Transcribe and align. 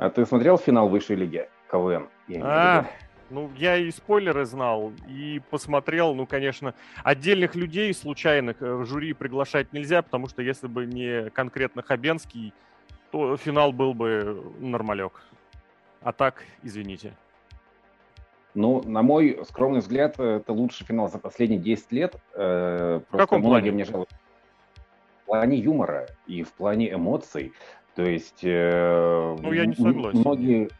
А 0.00 0.08
ты 0.08 0.24
смотрел 0.24 0.56
финал 0.56 0.88
высшей 0.88 1.14
лиги 1.14 1.46
КВН? 1.70 2.08
Я 2.26 2.40
а, 2.42 2.86
ну, 3.28 3.50
я 3.58 3.76
и 3.76 3.90
спойлеры 3.90 4.46
знал, 4.46 4.94
и 5.06 5.42
посмотрел, 5.50 6.14
ну, 6.14 6.24
конечно, 6.24 6.72
отдельных 7.04 7.54
людей 7.54 7.92
случайных 7.92 8.62
э, 8.62 8.74
в 8.76 8.86
жюри 8.86 9.12
приглашать 9.12 9.74
нельзя, 9.74 10.00
потому 10.00 10.26
что 10.26 10.40
если 10.40 10.68
бы 10.68 10.86
не 10.86 11.28
конкретно 11.28 11.82
Хабенский, 11.82 12.54
то 13.10 13.36
финал 13.36 13.72
был 13.72 13.92
бы 13.92 14.42
нормалек. 14.58 15.20
А 16.00 16.12
так, 16.12 16.44
извините. 16.62 17.12
Ну, 18.54 18.82
на 18.82 19.02
мой 19.02 19.38
скромный 19.50 19.80
взгляд, 19.80 20.18
это 20.18 20.54
лучший 20.54 20.86
финал 20.86 21.10
за 21.10 21.18
последние 21.18 21.60
10 21.60 21.92
лет. 21.92 22.16
Э, 22.32 23.02
в 23.10 23.16
каком 23.18 23.42
плане? 23.42 23.70
Мне 23.70 23.84
жалуются. 23.84 24.16
В 25.24 25.26
плане 25.26 25.58
юмора 25.58 26.08
и 26.26 26.42
в 26.42 26.52
плане 26.54 26.90
эмоций. 26.90 27.52
То 27.94 28.02
есть... 28.02 28.40
Э, 28.42 29.36
ну, 29.40 29.52
я 29.52 29.66
не 29.66 29.74
согласен. 29.74 30.20
Многие, 30.20 30.70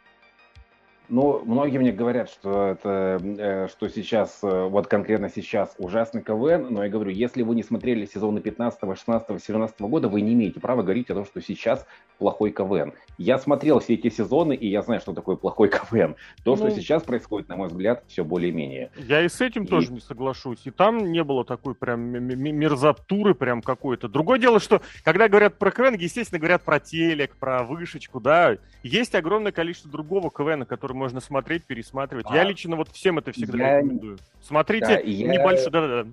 ну, 1.11 1.43
многие 1.45 1.79
мне 1.79 1.93
говорят, 1.93 2.31
что 2.31 2.69
это, 2.69 3.21
э, 3.21 3.69
что 3.69 3.89
сейчас, 3.89 4.39
э, 4.43 4.65
вот 4.67 4.87
конкретно 4.87 5.29
сейчас 5.29 5.75
ужасный 5.79 6.23
КВН, 6.23 6.69
но 6.71 6.85
я 6.85 6.91
говорю, 6.91 7.11
если 7.11 7.43
вы 7.43 7.57
не 7.57 7.65
смотрели 7.65 8.07
сезоны 8.07 8.41
15, 8.41 8.81
16, 8.97 9.45
17 9.45 9.81
года, 9.81 10.09
вы 10.09 10.21
не 10.21 10.35
имеете 10.35 10.61
права 10.61 10.83
говорить 10.83 11.11
о 11.11 11.15
том, 11.15 11.27
что 11.27 11.43
сейчас 11.43 11.85
плохой 12.19 12.53
КВН. 12.53 12.93
Я 13.19 13.39
смотрел 13.39 13.81
все 13.81 13.95
эти 13.95 14.09
сезоны, 14.09 14.55
и 14.55 14.69
я 14.69 14.83
знаю, 14.83 15.01
что 15.01 15.13
такое 15.13 15.35
плохой 15.35 15.69
КВН. 15.91 16.15
То, 16.45 16.53
ну, 16.53 16.57
что 16.57 16.71
сейчас 16.71 17.03
происходит, 17.03 17.49
на 17.49 17.57
мой 17.57 17.69
взгляд, 17.69 18.05
все 18.07 18.25
более-менее. 18.25 18.93
Я 18.97 19.23
и 19.23 19.29
с 19.29 19.41
этим 19.41 19.65
и... 19.65 19.67
тоже 19.67 19.93
не 19.93 20.01
соглашусь. 20.01 20.61
И 20.65 20.71
там 20.71 21.11
не 21.11 21.25
было 21.25 21.45
такой 21.45 21.75
прям 21.75 22.01
мерзатуры 22.01 23.35
прям 23.35 23.63
какой-то. 23.63 24.09
Другое 24.09 24.39
дело, 24.39 24.61
что 24.61 24.81
когда 25.03 25.29
говорят 25.29 25.59
про 25.59 25.73
КВН, 25.73 25.95
естественно, 25.95 26.39
говорят 26.39 26.63
про 26.63 26.79
телек, 26.79 27.35
про 27.37 27.65
вышечку, 27.65 28.21
да. 28.21 28.57
Есть 28.85 29.15
огромное 29.17 29.51
количество 29.51 29.91
другого 29.91 30.31
КВН, 30.31 30.65
который 30.67 31.00
можно 31.01 31.21
смотреть, 31.21 31.65
пересматривать. 31.65 32.27
А, 32.29 32.37
я 32.37 32.45
лично 32.45 32.77
вот 32.77 32.89
всем 32.91 33.19
это 33.19 33.33
всегда 33.33 33.59
я... 33.59 33.77
рекомендую. 33.79 34.19
Смотрите 34.43 34.87
да, 34.87 34.99
я... 35.01 35.33
небольшой... 35.33 35.71
Да-да-да. 35.71 36.11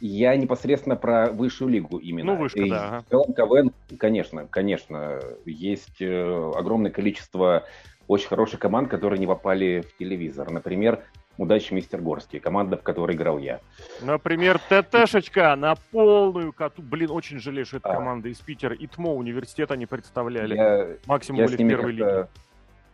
Я 0.00 0.36
непосредственно 0.36 0.96
про 0.96 1.30
высшую 1.30 1.70
лигу 1.70 1.98
именно. 1.98 2.34
Ну, 2.34 2.38
вышка, 2.38 2.60
и 2.60 2.68
да. 2.68 3.04
В 3.06 3.10
целом 3.10 3.32
КВН, 3.32 3.72
конечно, 3.98 4.46
конечно, 4.48 5.20
есть 5.46 6.00
э, 6.00 6.52
огромное 6.56 6.90
количество 6.90 7.64
очень 8.08 8.28
хороших 8.28 8.58
команд, 8.60 8.90
которые 8.90 9.18
не 9.18 9.28
попали 9.28 9.82
в 9.82 9.96
телевизор. 9.98 10.50
Например, 10.50 11.02
Удачи, 11.38 11.72
мистер 11.72 12.00
Горский, 12.00 12.40
команда, 12.40 12.76
в 12.76 12.82
которой 12.82 13.16
играл 13.16 13.38
я. 13.38 13.60
Например, 14.02 14.60
ТТшечка 14.68 15.56
на 15.56 15.76
полную 15.90 16.52
коту. 16.52 16.82
Блин, 16.82 17.10
очень 17.10 17.38
жалею, 17.38 17.64
что 17.64 17.78
это 17.78 17.90
а. 17.90 17.94
команда 17.94 18.28
из 18.28 18.38
Питера. 18.38 18.76
ИТМО 18.78 19.14
университет 19.14 19.70
они 19.70 19.86
представляли. 19.86 20.54
Я, 20.54 20.88
Максимум 21.06 21.40
я 21.40 21.46
были 21.46 21.56
в 21.56 21.68
первой 21.68 21.92
лиге. 21.92 22.28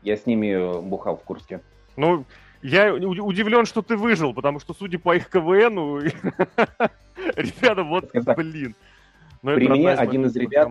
Я 0.02 0.16
с 0.16 0.27
ними 0.27 0.48
э, 0.48 0.80
бухал 0.80 1.16
в 1.16 1.22
Курске. 1.22 1.60
Ну, 1.96 2.24
я 2.62 2.92
удивлен, 2.94 3.66
что 3.66 3.82
ты 3.82 3.96
выжил, 3.96 4.34
потому 4.34 4.60
что, 4.60 4.74
судя 4.74 4.98
по 4.98 5.14
их 5.14 5.28
КВНу, 5.28 5.98
ребята, 7.36 7.84
вот, 7.84 8.10
блин. 8.36 8.74
При 9.42 9.69
мне 9.69 9.91
один 9.91 10.26
из 10.26 10.36
ребят... 10.36 10.69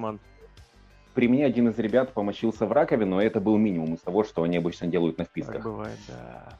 При 1.14 1.28
мне 1.28 1.46
один 1.46 1.70
из 1.70 1.80
ребят 1.80 2.14
помочился 2.14 2.68
в 2.68 2.72
раковину, 2.72 3.20
это 3.20 3.42
был 3.42 3.58
минимум 3.58 3.96
из 3.96 4.02
того, 4.02 4.24
что 4.24 4.44
они 4.44 4.58
обычно 4.58 4.86
делают 4.86 5.18
на 5.18 5.26
вписках. 5.26 5.64
бывает, 5.64 5.98
да. 6.08 6.60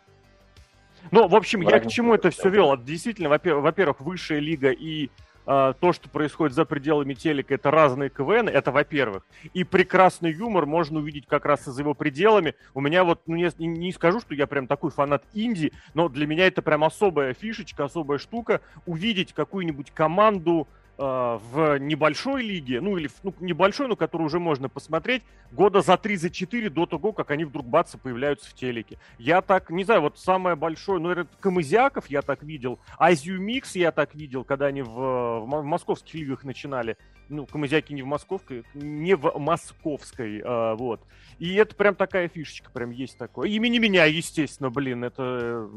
Ну, 1.12 1.28
в 1.28 1.36
общем, 1.36 1.62
я 1.62 1.80
к 1.80 1.88
чему 1.88 2.16
это 2.16 2.32
все 2.32 2.50
вел? 2.50 2.76
Действительно, 2.76 3.30
во-первых, 3.30 4.02
высшая 4.02 4.40
лига 4.40 4.72
и 4.72 5.10
а, 5.50 5.72
то, 5.72 5.94
что 5.94 6.10
происходит 6.10 6.54
за 6.54 6.66
пределами 6.66 7.14
телека, 7.14 7.56
это 7.56 7.72
разные 7.72 8.10
КВН, 8.10 8.50
это 8.50 8.70
во-первых. 8.70 9.26
И 9.54 9.64
прекрасный 9.64 10.34
юмор 10.34 10.66
можно 10.66 11.00
увидеть 11.00 11.26
как 11.26 11.46
раз 11.46 11.64
за 11.64 11.82
его 11.82 11.94
пределами. 11.94 12.54
У 12.74 12.82
меня 12.82 13.06
вот, 13.06 13.22
ну, 13.28 13.38
не, 13.38 13.50
не 13.58 13.94
скажу, 13.94 14.20
что 14.20 14.36
я 14.36 14.46
прям 14.46 14.68
такой 14.68 14.92
фанат 14.92 15.24
инди, 15.34 15.72
но 15.94 16.10
для 16.10 16.28
меня 16.28 16.48
это 16.48 16.62
прям 16.62 16.84
особая 16.84 17.34
фишечка, 17.34 17.86
особая 17.86 18.18
штука, 18.18 18.60
увидеть 18.86 19.32
какую-нибудь 19.32 19.92
команду, 19.92 20.68
в 20.98 21.78
небольшой 21.78 22.44
лиге, 22.44 22.82
ну 22.82 22.98
или 22.98 23.10
ну, 23.22 23.34
небольшой, 23.40 23.88
но 23.88 23.96
которую 23.96 24.28
уже 24.28 24.40
можно 24.40 24.68
посмотреть, 24.68 25.22
года 25.52 25.82
за 25.82 25.96
3 25.98 26.16
за 26.18 26.30
4 26.30 26.70
до 26.70 26.86
того, 26.86 27.12
как 27.12 27.32
они 27.32 27.46
вдруг 27.46 27.68
бац 27.68 27.96
появляются 27.96 28.50
в 28.50 28.54
телеке. 28.54 28.98
Я 29.20 29.42
так, 29.42 29.70
не 29.70 29.84
знаю, 29.84 30.02
вот 30.02 30.18
самое 30.18 30.56
большое, 30.56 31.00
ну 31.00 31.12
это 31.12 31.28
Камызяков 31.40 32.08
я 32.08 32.22
так 32.22 32.42
видел, 32.44 32.80
Азию 32.98 33.40
Микс 33.40 33.76
я 33.76 33.92
так 33.92 34.16
видел, 34.16 34.44
когда 34.44 34.68
они 34.68 34.82
в, 34.82 34.90
в 34.90 35.64
московских 35.64 36.16
лигах 36.16 36.44
начинали. 36.44 36.98
Ну, 37.30 37.46
Камызяки 37.46 37.94
не 37.94 38.04
в 38.04 38.06
московской, 38.06 38.64
не 38.74 39.16
в 39.16 39.38
московской, 39.38 40.42
а, 40.44 40.76
вот. 40.76 41.02
И 41.40 41.54
это 41.56 41.76
прям 41.76 41.94
такая 41.94 42.30
фишечка, 42.30 42.72
прям 42.72 42.90
есть 42.90 43.18
такое. 43.18 43.50
Имени 43.50 43.80
меня, 43.80 44.06
естественно, 44.06 44.70
блин, 44.70 45.04
это 45.04 45.70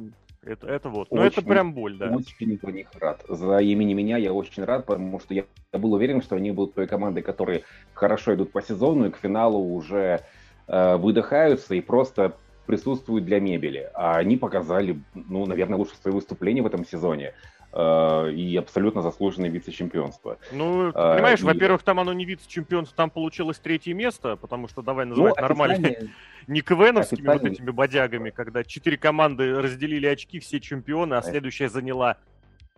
это, 0.42 0.66
это 0.66 0.88
вот. 0.88 1.10
Но 1.10 1.22
очень, 1.22 1.38
это 1.38 1.42
прям 1.42 1.74
боль, 1.74 1.96
да. 1.98 2.14
Очень 2.16 2.58
за 2.62 2.72
них 2.72 2.88
рад. 2.98 3.22
За 3.28 3.58
имени 3.58 3.92
меня 3.92 4.16
я 4.16 4.32
очень 4.32 4.64
рад, 4.64 4.86
потому 4.86 5.20
что 5.20 5.34
я, 5.34 5.44
был 5.72 5.92
уверен, 5.92 6.22
что 6.22 6.36
они 6.36 6.50
будут 6.50 6.74
той 6.74 6.86
командой, 6.86 7.22
которые 7.22 7.64
хорошо 7.92 8.34
идут 8.34 8.52
по 8.52 8.62
сезону 8.62 9.06
и 9.06 9.10
к 9.10 9.16
финалу 9.16 9.74
уже 9.74 10.20
э, 10.66 10.96
выдыхаются 10.96 11.74
и 11.74 11.80
просто 11.80 12.36
присутствуют 12.66 13.24
для 13.24 13.40
мебели. 13.40 13.90
А 13.94 14.16
они 14.16 14.36
показали, 14.36 15.00
ну, 15.14 15.44
наверное, 15.44 15.76
лучше 15.76 15.96
свое 15.96 16.14
выступление 16.14 16.62
в 16.62 16.66
этом 16.66 16.84
сезоне. 16.84 17.34
Э, 17.72 18.30
и 18.32 18.56
абсолютно 18.56 19.00
заслуженное 19.00 19.48
вице-чемпионство. 19.48 20.38
Ну, 20.50 20.88
э, 20.88 20.92
понимаешь, 20.92 21.40
и... 21.40 21.44
во-первых, 21.44 21.84
там 21.84 22.00
оно 22.00 22.12
не 22.12 22.24
вице-чемпионство, 22.24 22.96
там 22.96 23.10
получилось 23.10 23.60
третье 23.60 23.94
место, 23.94 24.34
потому 24.34 24.66
что, 24.66 24.82
давай 24.82 25.06
называть 25.06 25.36
ну, 25.36 25.42
нормально, 25.42 25.88
не 26.48 26.62
КВНовскими 26.62 27.26
вот 27.28 27.44
этими 27.44 27.70
бодягами, 27.70 28.30
когда 28.30 28.64
четыре 28.64 28.96
команды 28.96 29.60
разделили 29.60 30.06
очки, 30.06 30.40
все 30.40 30.58
чемпионы, 30.58 31.14
а 31.14 31.22
следующая 31.22 31.68
заняла 31.68 32.16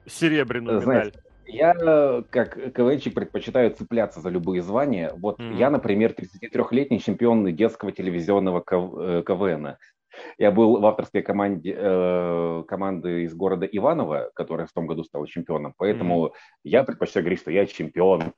серебряную 0.06 0.80
медаль. 0.80 1.12
Я, 1.46 2.22
как 2.28 2.72
КВНчик, 2.74 3.14
предпочитаю 3.14 3.70
цепляться 3.70 4.20
за 4.20 4.28
любые 4.28 4.62
звания. 4.62 5.12
Вот 5.16 5.40
mm-hmm. 5.40 5.56
я, 5.56 5.70
например, 5.70 6.12
33-летний 6.12 7.00
чемпион 7.00 7.44
детского 7.54 7.92
телевизионного 7.92 8.60
КВН. 8.60 9.76
Э, 10.12 10.20
я 10.38 10.50
был 10.50 10.80
в 10.80 10.86
авторской 10.86 11.22
команде 11.22 11.74
э, 11.76 12.64
команды 12.68 13.24
из 13.24 13.34
города 13.34 13.66
Иваново, 13.66 14.30
которая 14.34 14.66
в 14.66 14.72
том 14.72 14.86
году 14.86 15.04
стала 15.04 15.26
чемпионом, 15.26 15.74
поэтому 15.76 16.26
mm-hmm. 16.26 16.32
я 16.64 16.84
предпочитаю 16.84 17.24
говорить, 17.24 17.40
что 17.40 17.50
я 17.50 17.66
чемпион 17.66 18.32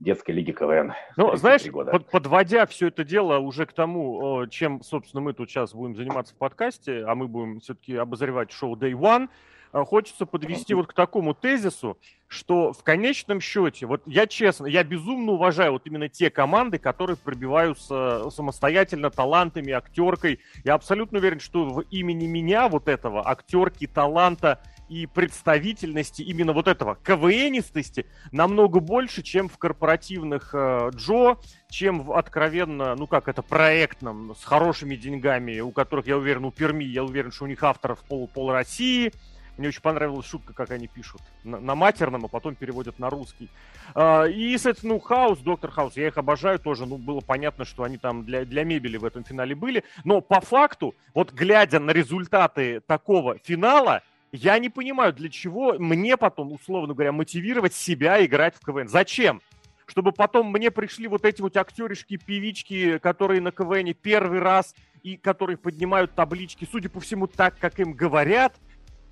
детской 0.00 0.30
лиги 0.30 0.52
КВН. 0.52 0.92
Ну, 1.16 1.34
знаешь, 1.36 1.66
года. 1.66 1.90
Под, 1.90 2.08
подводя 2.10 2.66
все 2.66 2.86
это 2.86 3.02
дело 3.02 3.38
уже 3.38 3.66
к 3.66 3.72
тому, 3.72 4.46
чем, 4.48 4.80
собственно, 4.82 5.20
мы 5.20 5.32
тут 5.32 5.50
сейчас 5.50 5.74
будем 5.74 5.96
заниматься 5.96 6.34
в 6.34 6.38
подкасте, 6.38 7.04
а 7.04 7.16
мы 7.16 7.26
будем 7.26 7.58
все-таки 7.58 7.96
обозревать 7.96 8.52
шоу 8.52 8.76
Day 8.76 8.92
One, 8.92 9.28
хочется 9.72 10.26
подвести 10.26 10.74
вот 10.74 10.86
к 10.86 10.92
такому 10.92 11.34
тезису, 11.34 11.98
что 12.26 12.72
в 12.72 12.82
конечном 12.82 13.40
счете, 13.40 13.86
вот 13.86 14.02
я 14.06 14.26
честно, 14.26 14.66
я 14.66 14.84
безумно 14.84 15.32
уважаю 15.32 15.72
вот 15.72 15.86
именно 15.86 16.08
те 16.08 16.30
команды, 16.30 16.78
которые 16.78 17.16
пробиваются 17.16 18.30
самостоятельно 18.30 19.10
талантами, 19.10 19.72
актеркой. 19.72 20.40
Я 20.64 20.74
абсолютно 20.74 21.18
уверен, 21.18 21.40
что 21.40 21.64
в 21.64 21.80
имени 21.90 22.26
меня 22.26 22.68
вот 22.68 22.88
этого 22.88 23.26
актерки, 23.26 23.86
таланта 23.86 24.60
и 24.88 25.06
представительности 25.06 26.22
именно 26.22 26.52
вот 26.52 26.66
этого 26.66 26.96
КВНистости 27.02 28.06
намного 28.32 28.80
больше, 28.80 29.22
чем 29.22 29.48
в 29.48 29.58
корпоративных 29.58 30.50
э, 30.54 30.90
Джо, 30.94 31.36
чем 31.70 32.02
в 32.02 32.12
откровенно, 32.12 32.94
ну 32.96 33.06
как 33.06 33.28
это, 33.28 33.42
проектном, 33.42 34.34
с 34.34 34.44
хорошими 34.44 34.96
деньгами, 34.96 35.60
у 35.60 35.70
которых, 35.72 36.06
я 36.06 36.16
уверен, 36.16 36.44
у 36.46 36.50
Перми, 36.50 36.84
я 36.84 37.04
уверен, 37.04 37.32
что 37.32 37.44
у 37.44 37.48
них 37.48 37.62
авторов 37.62 38.00
пол, 38.04 38.28
пол 38.28 38.50
России, 38.50 39.12
мне 39.58 39.68
очень 39.68 39.82
понравилась 39.82 40.26
шутка, 40.26 40.52
как 40.52 40.70
они 40.70 40.86
пишут 40.86 41.20
на, 41.42 41.58
на 41.58 41.74
матерном, 41.74 42.24
а 42.24 42.28
потом 42.28 42.54
переводят 42.54 42.98
на 42.98 43.10
русский. 43.10 43.50
А, 43.94 44.24
и, 44.24 44.56
соответственно, 44.56 44.94
ну, 44.94 45.00
Хаус, 45.00 45.40
Доктор 45.40 45.72
Хаус, 45.72 45.96
я 45.96 46.06
их 46.06 46.16
обожаю 46.16 46.60
тоже. 46.60 46.86
Ну, 46.86 46.96
было 46.96 47.20
понятно, 47.20 47.64
что 47.64 47.82
они 47.82 47.98
там 47.98 48.24
для, 48.24 48.44
для 48.44 48.62
мебели 48.62 48.96
в 48.96 49.04
этом 49.04 49.24
финале 49.24 49.56
были. 49.56 49.82
Но 50.04 50.20
по 50.20 50.40
факту, 50.40 50.94
вот 51.12 51.32
глядя 51.32 51.80
на 51.80 51.90
результаты 51.90 52.80
такого 52.86 53.38
финала, 53.38 54.02
я 54.30 54.58
не 54.58 54.68
понимаю, 54.68 55.12
для 55.12 55.28
чего 55.28 55.74
мне 55.78 56.16
потом, 56.16 56.52
условно 56.52 56.94
говоря, 56.94 57.12
мотивировать 57.12 57.74
себя 57.74 58.24
играть 58.24 58.54
в 58.54 58.64
КВН. 58.64 58.88
Зачем? 58.88 59.42
Чтобы 59.86 60.12
потом 60.12 60.52
мне 60.52 60.70
пришли 60.70 61.08
вот 61.08 61.24
эти 61.24 61.40
вот 61.40 61.56
актеришки, 61.56 62.16
певички, 62.16 62.98
которые 62.98 63.40
на 63.40 63.50
КВН 63.50 63.94
первый 63.94 64.38
раз 64.38 64.74
и 65.02 65.16
которые 65.16 65.56
поднимают 65.56 66.14
таблички, 66.14 66.68
судя 66.70 66.88
по 66.90 67.00
всему, 67.00 67.26
так, 67.26 67.58
как 67.58 67.80
им 67.80 67.92
говорят– 67.92 68.54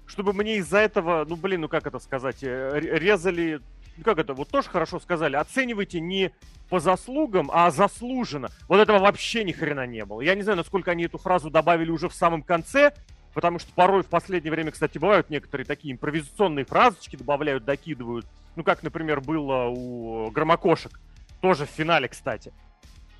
чтобы 0.06 0.32
мне 0.32 0.56
из-за 0.56 0.79
этого, 0.79 1.25
ну 1.29 1.37
блин, 1.37 1.62
ну 1.62 1.69
как 1.69 1.87
это 1.87 1.99
сказать, 1.99 2.43
э, 2.43 2.79
резали, 2.81 3.61
ну 3.97 4.05
как 4.05 4.19
это, 4.19 4.35
вот 4.35 4.49
тоже 4.49 4.69
хорошо 4.69 5.00
сказали, 5.00 5.37
оценивайте 5.37 6.00
не 6.00 6.32
по 6.69 6.81
заслугам, 6.81 7.50
а 7.53 7.70
заслуженно. 7.70 8.49
Вот 8.69 8.81
этого 8.81 8.99
вообще 8.99 9.44
ни 9.44 9.53
хрена 9.53 9.87
не 9.87 10.05
было. 10.05 10.20
Я 10.20 10.35
не 10.35 10.43
знаю, 10.43 10.58
насколько 10.58 10.91
они 10.91 11.05
эту 11.05 11.19
фразу 11.19 11.50
добавили 11.50 11.91
уже 11.91 12.08
в 12.08 12.14
самом 12.14 12.43
конце, 12.43 12.93
потому 13.35 13.58
что 13.58 13.73
порой 13.75 14.03
в 14.03 14.06
последнее 14.06 14.50
время, 14.50 14.73
кстати, 14.73 14.99
бывают 14.99 15.31
некоторые 15.31 15.67
такие 15.67 15.93
импровизационные 15.93 16.64
фразочки 16.64 17.17
добавляют, 17.17 17.64
докидывают. 17.64 18.26
Ну, 18.56 18.64
как, 18.64 18.82
например, 18.82 19.20
было 19.20 19.67
у 19.67 20.31
Громокошек. 20.31 20.99
Тоже 21.43 21.67
в 21.67 21.69
финале, 21.70 22.08
кстати. 22.08 22.53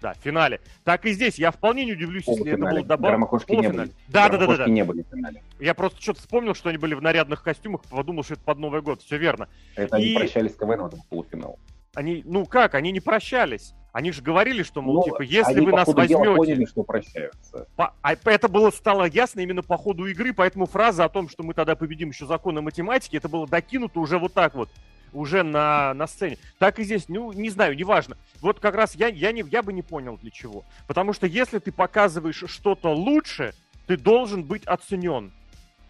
Да, 0.01 0.15
в 0.15 0.19
финале. 0.19 0.61
Так 0.85 1.05
и 1.07 1.13
здесь. 1.13 1.39
Я 1.39 1.51
вполне 1.51 1.85
не 1.85 1.93
удивлюсь, 1.93 2.27
если 2.27 2.53
это 2.53 2.63
было 2.63 2.85
добавлено. 2.85 3.29
Не 3.49 3.69
были. 3.69 3.91
Да, 4.09 4.29
да, 4.29 4.39
да, 4.39 4.47
да, 4.47 4.57
да. 4.59 4.67
не 4.67 4.85
были 4.85 5.03
в 5.03 5.09
финале. 5.09 5.43
Я 5.59 5.75
просто 5.75 6.01
что-то 6.01 6.21
вспомнил, 6.21 6.55
что 6.55 6.69
они 6.69 6.79
были 6.79 6.95
в 6.95 7.03
нарядных 7.03 7.43
костюмах, 7.43 7.83
подумал, 7.83 8.23
что 8.23 8.35
это 8.35 8.43
под 8.43 8.59
Новый 8.59 8.83
год. 8.83 9.03
Все 9.03 9.17
верно. 9.17 9.49
Это 9.75 9.97
и... 9.97 10.09
они 10.11 10.15
прощались 10.19 10.53
с 10.53 10.57
КВН 10.57 10.89
в 10.89 11.09
полуфинал. 11.09 11.59
Они, 11.95 12.23
ну 12.27 12.45
как, 12.45 12.75
они 12.75 12.93
не 12.93 13.01
прощались. 13.01 13.73
Они 13.97 14.13
же 14.13 14.21
говорили, 14.21 14.63
что, 14.63 14.83
мол, 14.83 14.97
ну, 14.97 15.05
типа, 15.05 15.23
если 15.23 15.59
вы 15.59 15.73
нас 15.73 15.89
возьмете... 15.89 16.23
Дела, 16.23 16.37
поняли, 16.37 16.67
что 16.67 16.83
прощаются. 16.83 17.67
По... 17.77 17.95
А 18.03 18.13
это 18.13 18.49
было 18.49 18.71
стало 18.71 19.07
ясно 19.07 19.41
именно 19.41 19.63
по 19.63 19.79
ходу 19.79 20.05
игры, 20.05 20.35
поэтому 20.35 20.67
фраза 20.67 21.07
о 21.07 21.09
том, 21.09 21.31
что 21.31 21.43
мы 21.43 21.55
тогда 21.55 21.75
победим 21.77 22.11
еще 22.11 22.27
законы 22.27 22.61
математики, 22.61 23.17
это 23.17 23.31
было 23.31 23.49
докинуто 23.49 23.99
уже 23.99 24.19
вот 24.19 24.35
так 24.35 24.55
вот 24.55 24.69
уже 25.17 25.43
на, 25.43 25.95
на 25.95 26.07
сцене. 26.07 26.39
Так 26.59 26.79
и 26.79 26.85
здесь, 26.85 27.09
ну, 27.09 27.33
не 27.33 27.51
знаю, 27.51 27.77
неважно. 27.77 28.17
Вот 28.41 28.61
как 28.61 28.75
раз 28.75 28.95
я, 28.95 29.09
я, 29.09 29.33
не, 29.33 29.45
я 29.51 29.63
бы 29.63 29.73
не 29.73 29.83
понял 29.83 30.19
для 30.19 30.31
чего. 30.31 30.65
Потому 30.87 31.13
что 31.13 31.27
если 31.27 31.59
ты 31.59 31.73
показываешь 31.73 32.45
что-то 32.47 32.95
лучше, 32.95 33.55
ты 33.87 33.97
должен 33.97 34.45
быть 34.45 34.65
оценен. 34.65 35.33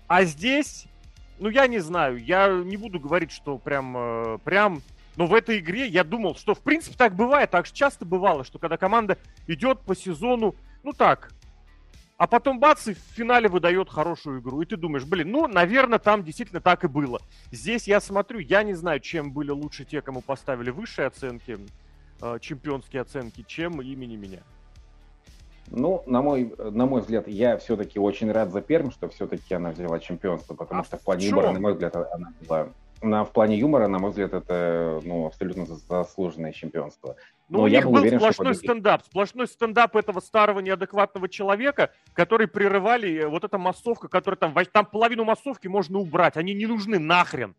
А 0.06 0.25
здесь, 0.25 0.87
ну, 1.38 1.49
я 1.49 1.67
не 1.67 1.78
знаю, 1.78 2.23
я 2.23 2.49
не 2.49 2.76
буду 2.76 3.00
говорить, 3.00 3.32
что 3.32 3.58
прям, 3.58 3.96
э, 3.96 4.38
прям 4.44 4.82
но 5.17 5.26
в 5.26 5.34
этой 5.34 5.58
игре 5.58 5.87
я 5.87 6.05
думал, 6.05 6.37
что 6.37 6.55
в 6.55 6.61
принципе 6.61 6.96
так 6.96 7.14
бывает, 7.14 7.50
так 7.50 7.70
часто 7.70 8.05
бывало, 8.05 8.44
что 8.44 8.58
когда 8.58 8.76
команда 8.76 9.19
идет 9.46 9.81
по 9.81 9.96
сезону, 9.96 10.55
ну 10.82 10.93
так, 10.93 11.32
а 12.16 12.26
потом 12.26 12.58
бац, 12.58 12.86
и 12.88 12.94
в 12.94 12.98
финале 12.98 13.48
выдает 13.48 13.90
хорошую 13.90 14.40
игру. 14.40 14.62
И 14.62 14.66
ты 14.66 14.76
думаешь, 14.76 15.04
блин, 15.04 15.30
ну, 15.30 15.46
наверное, 15.46 15.98
там 15.98 16.24
действительно 16.24 16.60
так 16.60 16.84
и 16.84 16.88
было. 16.88 17.20
Здесь 17.52 17.86
я 17.86 18.00
смотрю, 18.00 18.38
я 18.38 18.62
не 18.62 18.74
знаю, 18.74 19.00
чем 19.00 19.32
были 19.32 19.50
лучше 19.50 19.84
те, 19.84 20.00
кому 20.00 20.22
поставили 20.22 20.70
высшие 20.70 21.08
оценки, 21.08 21.58
э, 22.22 22.38
чемпионские 22.40 23.02
оценки, 23.02 23.44
чем 23.46 23.82
имени 23.82 24.16
меня. 24.16 24.40
Ну, 25.68 26.02
на 26.06 26.22
мой, 26.22 26.54
на 26.58 26.86
мой 26.86 27.00
взгляд, 27.00 27.26
я 27.26 27.58
все-таки 27.58 27.98
очень 27.98 28.30
рад 28.30 28.52
за 28.52 28.60
Перм, 28.60 28.92
что 28.92 29.08
все-таки 29.08 29.52
она 29.54 29.72
взяла 29.72 29.98
чемпионство, 29.98 30.54
потому 30.54 30.82
а 30.82 30.84
что 30.84 30.96
в 30.96 31.02
плане 31.02 31.28
выбора, 31.28 31.52
на 31.52 31.60
мой 31.60 31.72
взгляд, 31.72 31.96
она 31.96 32.32
была 32.46 32.69
на, 33.02 33.24
в 33.24 33.32
плане 33.32 33.58
юмора, 33.58 33.88
на 33.88 33.98
мой 33.98 34.10
взгляд, 34.10 34.32
это 34.32 35.00
ну, 35.04 35.26
абсолютно 35.26 35.66
заслуженное 35.66 36.52
чемпионство. 36.52 37.16
Ну, 37.48 37.62
у 37.62 37.66
я 37.66 37.78
них 37.78 37.87
был, 37.87 38.02
был 38.02 38.08
сплошной 38.08 38.54
что 38.54 38.64
стендап, 38.64 39.04
сплошной 39.04 39.46
стендап 39.46 39.94
этого 39.94 40.19
старого 40.20 40.58
неадекватного 40.60 41.28
человека, 41.28 41.93
который 42.12 42.48
прерывали 42.48 43.19
э, 43.19 43.28
вот 43.28 43.44
эта 43.44 43.56
массовка, 43.56 44.08
которая 44.08 44.37
там, 44.37 44.54
там 44.72 44.87
половину 44.87 45.25
массовки 45.25 45.69
можно 45.69 45.98
убрать, 45.98 46.37
они 46.37 46.54
не 46.54 46.66
нужны 46.66 46.98
нахрен. 46.98 47.54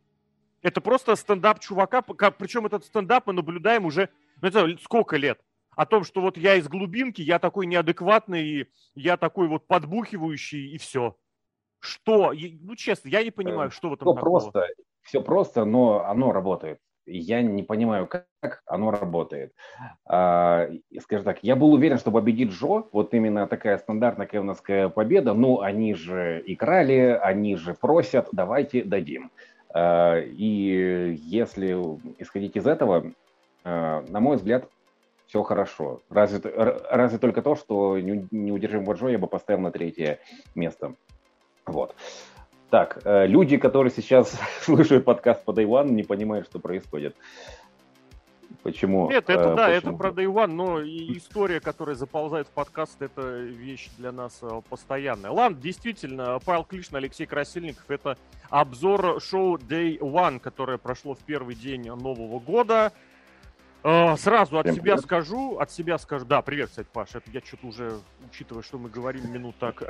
Это 0.62 0.81
просто 0.81 1.16
стендап 1.16 1.60
чувака, 1.60 2.01
причем 2.01 2.66
этот 2.66 2.84
стендап 2.84 3.28
мы 3.28 3.34
наблюдаем 3.34 3.86
уже, 3.86 4.10
ну, 4.42 4.48
это 4.50 4.78
сколько 4.84 5.16
лет? 5.16 5.39
О 5.75 5.86
том, 5.86 6.04
что 6.04 6.22
вот 6.22 6.38
я 6.38 6.56
из 6.56 6.68
глубинки, 6.68 7.22
я 7.22 7.39
такой 7.39 7.68
неадекватный, 7.68 8.44
и 8.44 8.68
я 8.95 9.16
такой 9.16 9.48
вот 9.48 9.68
подбухивающий, 9.68 10.72
и 10.74 10.78
все. 10.80 11.16
Что? 11.80 12.34
Ну, 12.34 12.75
честно, 12.75 13.07
я 13.10 13.24
не 13.24 13.31
понимаю, 13.31 13.69
э, 13.69 13.72
что 13.72 13.89
в 13.89 13.94
этом 13.94 14.07
ну, 14.07 14.16
такого. 14.16 14.39
Просто 14.39 14.68
все 15.04 15.22
просто, 15.22 15.63
но 15.63 16.04
оно 16.06 16.34
работает. 16.34 16.80
Я 17.07 17.42
не 17.42 17.63
понимаю, 17.63 18.07
как 18.07 18.62
оно 18.65 18.92
работает. 18.92 19.54
А, 20.06 20.68
скажем 21.01 21.25
так, 21.25 21.39
я 21.42 21.56
был 21.56 21.74
уверен, 21.74 21.98
что 21.98 22.12
победит 22.12 22.50
Джо, 22.51 22.83
вот 22.92 23.13
именно 23.13 23.48
такая 23.48 23.77
стандартная 23.77 24.27
кевновская 24.27 24.89
победа, 24.89 25.33
ну, 25.33 25.62
они 25.62 25.94
же 25.94 26.44
играли, 26.45 27.18
они 27.21 27.56
же 27.56 27.74
просят, 27.74 28.27
давайте 28.33 28.83
дадим. 28.83 29.31
А, 29.74 30.19
и 30.19 31.18
если 31.21 31.74
исходить 32.19 32.57
из 32.57 32.68
этого, 32.68 33.12
а, 33.63 34.03
на 34.10 34.19
мой 34.19 34.38
взгляд, 34.38 34.69
все 35.27 35.44
хорошо. 35.44 36.01
Разве, 36.10 36.39
разве 36.89 37.19
только 37.19 37.42
то, 37.42 37.56
что 37.56 38.00
неудержимого 38.00 38.94
Джо 38.94 39.07
я 39.07 39.18
бы 39.18 39.27
поставил 39.27 39.62
на 39.62 39.71
третье 39.71 40.19
место. 40.56 40.95
Вот. 41.65 41.95
Так, 42.69 43.00
э, 43.06 43.28
люди, 43.28 43.58
которые 43.58 43.92
сейчас 43.92 44.38
слушают 44.62 45.06
подкаст 45.06 45.44
по 45.46 45.52
Day 45.52 45.66
One, 45.66 45.92
не 45.92 46.04
понимают, 46.04 46.48
что 46.48 46.60
происходит. 46.60 47.16
Почему? 48.64 49.10
Нет, 49.10 49.30
это 49.30 49.52
э, 49.52 49.56
да, 49.56 49.68
почему? 49.68 49.78
это 49.78 49.92
про 49.94 50.10
Day 50.10 50.25
One, 50.25 50.48
но 50.48 50.81
история, 50.81 51.62
которая 51.62 51.96
заползает 51.96 52.48
в 52.48 52.52
подкаст, 52.52 53.02
это 53.02 53.38
вещь 53.38 53.90
для 53.98 54.12
нас 54.12 54.40
э, 54.42 54.62
постоянная. 54.69 55.31
Ладно, 55.31 55.58
действительно, 55.58 56.40
Павел 56.44 56.66
Клишин, 56.66 56.98
Алексей 56.98 57.25
Красильников, 57.25 57.90
это 57.90 58.18
обзор 58.50 59.22
шоу 59.22 59.58
Day 59.58 59.98
One, 60.00 60.40
которое 60.40 60.78
прошло 60.78 61.13
в 61.13 61.20
первый 61.20 61.56
день 61.56 61.86
Нового 61.86 62.40
года. 62.40 62.92
Сразу 63.84 64.58
от 64.58 64.66
Всем 64.66 64.75
себя 64.75 64.96
привет. 64.96 65.02
скажу, 65.02 65.60
от 65.60 65.72
себя 65.72 65.98
скажу, 65.98 66.25
да, 66.25 66.42
привет, 66.42 66.70
кстати, 66.70 66.88
Паша, 66.92 67.20
это 67.20 67.31
я 67.31 67.40
что-то 67.40 67.68
уже, 67.68 68.00
учитывая, 68.30 68.63
что 68.63 68.78
мы 68.78 68.90
говорим 68.90 69.31
минут 69.31 69.56
так, 69.60 69.81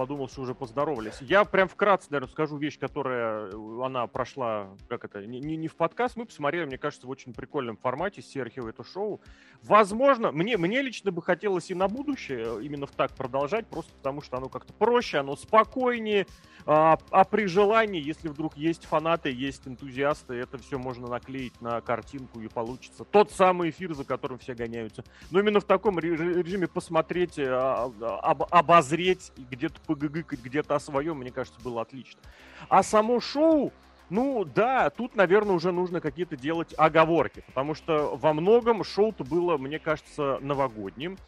подумал, 0.00 0.30
что 0.30 0.40
уже 0.40 0.54
поздоровались. 0.54 1.18
Я 1.20 1.44
прям 1.44 1.68
вкратце, 1.68 2.06
наверное, 2.08 2.32
скажу 2.32 2.56
вещь, 2.56 2.78
которая, 2.78 3.50
э, 3.52 3.84
она 3.84 4.06
прошла, 4.06 4.70
как 4.88 5.04
это, 5.04 5.26
не, 5.26 5.38
не, 5.40 5.68
в 5.68 5.76
подкаст, 5.76 6.16
мы 6.16 6.24
посмотрели, 6.24 6.64
мне 6.64 6.78
кажется, 6.78 7.06
в 7.06 7.10
очень 7.10 7.34
прикольном 7.34 7.76
формате 7.76 8.22
Серхио 8.22 8.66
это 8.66 8.82
шоу. 8.82 9.20
Возможно, 9.62 10.32
мне, 10.32 10.56
мне 10.56 10.80
лично 10.80 11.12
бы 11.12 11.20
хотелось 11.20 11.70
и 11.70 11.74
на 11.74 11.86
будущее 11.86 12.64
именно 12.64 12.86
в 12.86 12.92
так 12.92 13.14
продолжать, 13.14 13.66
просто 13.66 13.92
потому 13.92 14.22
что 14.22 14.38
оно 14.38 14.48
как-то 14.48 14.72
проще, 14.72 15.18
оно 15.18 15.36
спокойнее, 15.36 16.26
а, 16.66 16.98
а 17.10 17.24
при 17.24 17.46
желании, 17.46 18.02
если 18.02 18.28
вдруг 18.28 18.56
есть 18.56 18.84
фанаты, 18.84 19.30
есть 19.30 19.66
энтузиасты, 19.66 20.34
это 20.34 20.56
все 20.58 20.78
можно 20.78 21.08
наклеить 21.08 21.60
на 21.60 21.80
картинку 21.80 22.40
и 22.40 22.48
получится 22.48 23.04
тот 23.04 23.32
самый 23.32 23.70
эфир, 23.70 23.94
за 23.94 24.04
которым 24.04 24.38
все 24.38 24.54
гоняются. 24.54 25.04
Но 25.30 25.40
именно 25.40 25.60
в 25.60 25.64
таком 25.64 25.98
режиме 25.98 26.68
посмотреть, 26.68 27.38
а, 27.38 27.92
об, 28.00 28.44
обозреть, 28.50 29.32
где-то 29.36 29.80
погыгыкать, 29.90 30.40
где-то 30.40 30.76
о 30.76 30.80
своем, 30.80 31.18
мне 31.18 31.32
кажется, 31.32 31.60
было 31.60 31.82
отлично. 31.82 32.20
А 32.68 32.84
само 32.84 33.18
шоу, 33.18 33.72
ну 34.08 34.44
да, 34.44 34.88
тут, 34.88 35.16
наверное, 35.16 35.56
уже 35.56 35.72
нужно 35.72 36.00
какие-то 36.00 36.36
делать 36.36 36.72
оговорки, 36.78 37.42
потому 37.48 37.74
что 37.74 38.16
во 38.16 38.32
многом 38.32 38.84
шоу-то 38.84 39.24
было, 39.24 39.58
мне 39.58 39.80
кажется, 39.80 40.38
новогодним. 40.42 41.18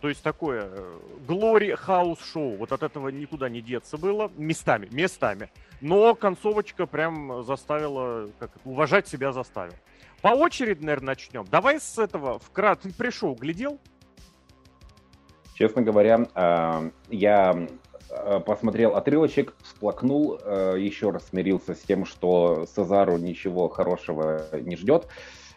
То 0.00 0.08
есть 0.08 0.22
такое 0.22 0.70
Glory 1.26 1.76
House 1.84 2.20
шоу. 2.32 2.56
Вот 2.58 2.70
от 2.70 2.84
этого 2.84 3.08
никуда 3.08 3.48
не 3.48 3.60
деться 3.60 3.98
было. 3.98 4.30
Местами, 4.36 4.88
местами. 4.92 5.50
Но 5.80 6.14
концовочка 6.14 6.86
прям 6.86 7.42
заставила, 7.42 8.30
как 8.38 8.52
уважать 8.64 9.08
себя 9.08 9.32
заставил. 9.32 9.74
По 10.20 10.28
очереди, 10.28 10.84
наверное, 10.84 11.06
начнем. 11.06 11.44
Давай 11.50 11.80
с 11.80 11.98
этого 11.98 12.38
вкратце. 12.38 12.88
Ты 12.88 12.94
пришел, 12.94 13.34
глядел? 13.34 13.80
Честно 15.54 15.82
говоря, 15.82 16.26
э, 16.34 16.90
я 17.10 17.52
э, 17.52 17.68
посмотрел 18.46 18.96
отрывочек, 18.96 19.54
всплакнул, 19.62 20.38
э, 20.42 20.76
еще 20.78 21.10
раз 21.10 21.28
смирился 21.28 21.74
с 21.74 21.80
тем, 21.80 22.04
что 22.04 22.66
Цезару 22.66 23.16
ничего 23.16 23.68
хорошего 23.68 24.46
не 24.52 24.76
ждет, 24.76 25.06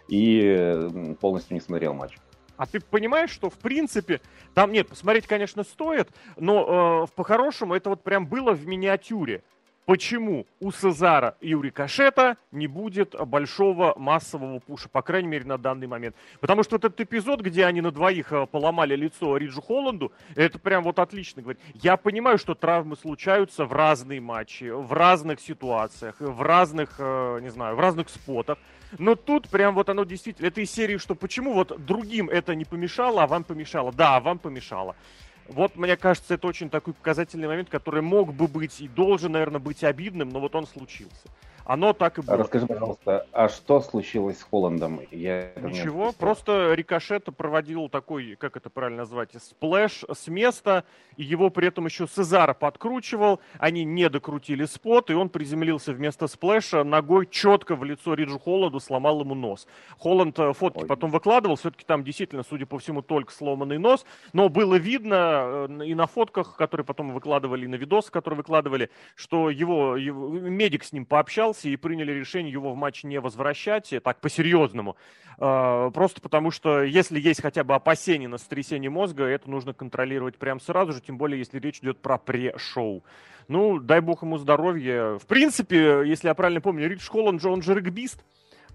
и 0.07 1.15
полностью 1.19 1.55
не 1.55 1.61
смотрел 1.61 1.93
матч. 1.93 2.17
А 2.57 2.65
ты 2.65 2.79
понимаешь, 2.79 3.31
что 3.31 3.49
в 3.49 3.57
принципе 3.57 4.21
там 4.53 4.71
нет, 4.71 4.87
посмотреть, 4.87 5.27
конечно, 5.27 5.63
стоит, 5.63 6.09
но 6.37 7.05
э, 7.05 7.11
по-хорошему 7.15 7.73
это 7.73 7.89
вот 7.89 8.03
прям 8.03 8.27
было 8.27 8.53
в 8.53 8.65
миниатюре. 8.65 9.43
Почему 9.85 10.47
у 10.59 10.71
Сезара 10.71 11.37
и 11.41 11.53
у 11.53 11.61
Рикошета 11.61 12.37
не 12.51 12.65
будет 12.65 13.15
большого 13.27 13.93
массового 13.97 14.57
пуша, 14.59 14.89
по 14.89 15.03
крайней 15.03 15.27
мере, 15.27 15.45
на 15.45 15.59
данный 15.59 15.85
момент? 15.85 16.15
Потому 16.39 16.63
что 16.63 16.77
этот 16.77 16.99
эпизод, 16.99 17.41
где 17.41 17.65
они 17.65 17.81
на 17.81 17.91
двоих 17.91 18.33
э, 18.33 18.47
поломали 18.47 18.95
лицо 18.95 19.37
Риджу 19.37 19.61
Холланду, 19.61 20.11
это 20.35 20.57
прям 20.57 20.83
вот 20.83 20.97
отлично 20.97 21.43
говорит. 21.43 21.61
Я 21.75 21.97
понимаю, 21.97 22.39
что 22.39 22.55
травмы 22.55 22.95
случаются 22.95 23.65
в 23.65 23.73
разные 23.73 24.19
матчи, 24.19 24.71
в 24.71 24.91
разных 24.91 25.39
ситуациях, 25.39 26.15
в 26.19 26.41
разных, 26.41 26.95
э, 26.97 27.39
не 27.43 27.49
знаю, 27.49 27.75
в 27.75 27.79
разных 27.79 28.09
спотах. 28.09 28.57
Но 28.97 29.13
тут 29.13 29.49
прям 29.49 29.75
вот 29.75 29.89
оно 29.89 30.03
действительно, 30.03 30.47
это 30.47 30.61
из 30.61 30.71
серии, 30.71 30.97
что 30.97 31.13
почему 31.13 31.53
вот 31.53 31.85
другим 31.85 32.29
это 32.29 32.55
не 32.55 32.65
помешало, 32.65 33.21
а 33.21 33.27
вам 33.27 33.43
помешало. 33.43 33.91
Да, 33.93 34.19
вам 34.19 34.39
помешало. 34.39 34.95
Вот, 35.47 35.75
мне 35.75 35.95
кажется, 35.95 36.33
это 36.33 36.47
очень 36.47 36.69
такой 36.69 36.93
показательный 36.93 37.47
момент, 37.47 37.69
который 37.69 38.01
мог 38.01 38.33
бы 38.33 38.47
быть 38.47 38.81
и 38.81 38.87
должен, 38.87 39.33
наверное, 39.33 39.59
быть 39.59 39.83
обидным, 39.83 40.29
но 40.29 40.39
вот 40.39 40.55
он 40.55 40.65
случился. 40.65 41.29
Оно 41.65 41.93
так 41.93 42.19
и 42.19 42.21
было. 42.21 42.37
Расскажи, 42.37 42.67
пожалуйста, 42.67 43.25
а 43.31 43.49
что 43.49 43.81
случилось 43.81 44.39
с 44.39 44.43
Холландом? 44.43 45.01
Я 45.11 45.51
Ничего, 45.55 46.11
просто 46.11 46.73
Рикошет 46.73 47.25
проводил 47.35 47.89
такой, 47.89 48.35
как 48.35 48.55
это 48.55 48.69
правильно 48.69 48.99
назвать, 48.99 49.31
сплэш 49.41 50.05
с 50.11 50.27
места, 50.27 50.83
и 51.17 51.23
его 51.23 51.49
при 51.49 51.67
этом 51.67 51.85
еще 51.85 52.07
Сезара 52.07 52.53
подкручивал, 52.53 53.39
они 53.57 53.83
не 53.83 54.09
докрутили 54.09 54.65
спот, 54.65 55.09
и 55.09 55.13
он 55.13 55.29
приземлился 55.29 55.91
вместо 55.91 56.27
сплэша 56.27 56.83
ногой 56.83 57.27
четко 57.27 57.75
в 57.75 57.83
лицо 57.83 58.13
Риджу 58.13 58.37
Холланду, 58.37 58.79
сломал 58.79 59.21
ему 59.21 59.33
нос. 59.33 59.67
Холланд 59.97 60.37
э, 60.37 60.53
фотки 60.53 60.83
Ой. 60.83 60.87
потом 60.87 61.09
выкладывал, 61.09 61.55
все-таки 61.55 61.83
там 61.83 62.03
действительно, 62.03 62.43
судя 62.47 62.67
по 62.67 62.77
всему, 62.77 63.01
только 63.01 63.33
сломанный 63.33 63.79
нос, 63.79 64.05
но 64.33 64.49
было 64.49 64.75
видно 64.75 65.67
э, 65.67 65.85
и 65.85 65.95
на 65.95 66.05
фотках, 66.05 66.57
которые 66.57 66.85
потом 66.85 67.11
выкладывали, 67.11 67.65
и 67.65 67.67
на 67.67 67.75
видосы, 67.75 68.11
которые 68.11 68.37
выкладывали, 68.37 68.91
что 69.15 69.49
его, 69.49 69.97
его 69.97 70.29
медик 70.29 70.83
с 70.83 70.91
ним 70.91 71.05
пообщался, 71.05 71.54
боялся 71.55 71.69
и 71.69 71.75
приняли 71.75 72.11
решение 72.11 72.51
его 72.51 72.73
в 72.73 72.75
матч 72.75 73.03
не 73.03 73.19
возвращать, 73.19 73.93
так 74.03 74.19
по-серьезному. 74.19 74.95
Э, 75.37 75.91
просто 75.93 76.21
потому 76.21 76.51
что 76.51 76.83
если 76.83 77.19
есть 77.19 77.41
хотя 77.41 77.63
бы 77.63 77.75
опасения 77.75 78.27
на 78.27 78.37
сотрясение 78.37 78.89
мозга, 78.89 79.23
это 79.23 79.49
нужно 79.49 79.73
контролировать 79.73 80.37
прямо 80.37 80.59
сразу 80.59 80.93
же, 80.93 81.01
тем 81.01 81.17
более 81.17 81.39
если 81.39 81.59
речь 81.59 81.79
идет 81.79 81.99
про 81.99 82.17
пре-шоу. 82.17 83.03
Ну, 83.47 83.79
дай 83.79 84.01
бог 84.01 84.23
ему 84.23 84.37
здоровья. 84.37 85.17
В 85.17 85.25
принципе, 85.27 86.03
если 86.05 86.27
я 86.27 86.33
правильно 86.33 86.61
помню, 86.61 86.89
Ридж 86.89 87.07
Холланд 87.07 87.41
же, 87.41 87.49
он 87.49 87.61
же 87.61 87.75
регбист. 87.75 88.23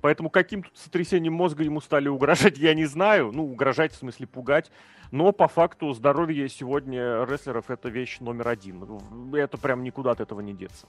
Поэтому 0.00 0.30
каким 0.30 0.62
тут 0.62 0.78
сотрясением 0.78 1.34
мозга 1.34 1.62
ему 1.62 1.80
стали 1.82 2.08
угрожать, 2.08 2.56
я 2.56 2.72
не 2.72 2.86
знаю. 2.86 3.32
Ну, 3.34 3.44
угрожать 3.44 3.92
в 3.92 3.96
смысле 3.96 4.26
пугать. 4.26 4.70
Но 5.10 5.32
по 5.32 5.46
факту 5.48 5.92
здоровье 5.92 6.48
сегодня 6.48 7.24
рестлеров 7.24 7.68
это 7.68 7.90
вещь 7.90 8.20
номер 8.20 8.48
один. 8.48 8.82
Это 9.34 9.58
прям 9.58 9.82
никуда 9.82 10.12
от 10.12 10.20
этого 10.20 10.40
не 10.40 10.54
деться. 10.54 10.86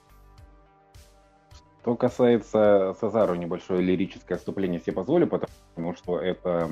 Что 1.82 1.96
касается 1.96 2.94
Сазару, 3.00 3.34
небольшое 3.34 3.82
лирическое 3.82 4.36
отступление 4.38 4.80
себе 4.80 4.92
позволю, 4.92 5.26
потому 5.26 5.96
что 5.96 6.20
это 6.20 6.70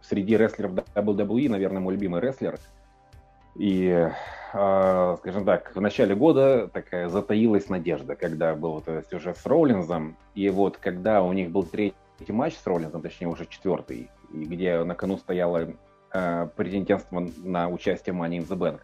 среди 0.00 0.36
рестлеров 0.36 0.74
WWE, 0.94 1.48
наверное, 1.48 1.80
мой 1.80 1.94
любимый 1.94 2.20
рестлер. 2.20 2.56
И 3.56 4.08
а, 4.52 5.16
скажем 5.16 5.44
так, 5.44 5.74
в 5.74 5.80
начале 5.80 6.14
года 6.14 6.68
такая 6.68 7.08
затаилась 7.08 7.68
надежда, 7.68 8.14
когда 8.14 8.54
был 8.54 8.74
вот 8.74 9.06
сюжет 9.10 9.36
с 9.38 9.44
Роулинзом, 9.44 10.16
и 10.36 10.48
вот 10.50 10.76
когда 10.76 11.24
у 11.24 11.32
них 11.32 11.50
был 11.50 11.64
третий 11.64 11.96
матч 12.28 12.54
с 12.54 12.64
Роллинзом, 12.64 13.02
точнее 13.02 13.26
уже 13.26 13.44
четвертый, 13.44 14.08
где 14.32 14.84
на 14.84 14.94
кону 14.94 15.18
стояло 15.18 15.74
э, 16.12 16.48
претендентство 16.54 17.26
на 17.38 17.68
участие 17.68 18.14
в 18.14 18.22
Money 18.22 18.38
in 18.38 18.46
the 18.46 18.56
Bank, 18.56 18.82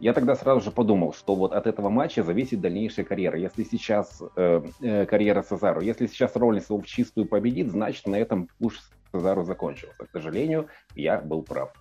я 0.00 0.12
тогда 0.12 0.36
сразу 0.36 0.60
же 0.60 0.70
подумал, 0.70 1.12
что 1.12 1.34
вот 1.34 1.52
от 1.52 1.66
этого 1.66 1.88
матча 1.88 2.22
зависит 2.22 2.60
дальнейшая 2.60 3.04
карьера. 3.04 3.38
Если 3.38 3.64
сейчас 3.64 4.22
э, 4.36 4.62
э, 4.80 5.06
карьера 5.06 5.42
Сезару, 5.42 5.80
если 5.80 6.06
сейчас 6.06 6.36
Роллинс 6.36 6.70
его 6.70 6.80
в 6.80 6.86
чистую 6.86 7.26
победит, 7.26 7.68
значит 7.68 8.06
на 8.06 8.16
этом 8.16 8.48
пуш 8.58 8.78
Сезару 9.12 9.44
закончился. 9.44 10.06
К 10.06 10.10
сожалению, 10.12 10.68
я 10.94 11.18
был 11.20 11.42
прав. 11.42 11.72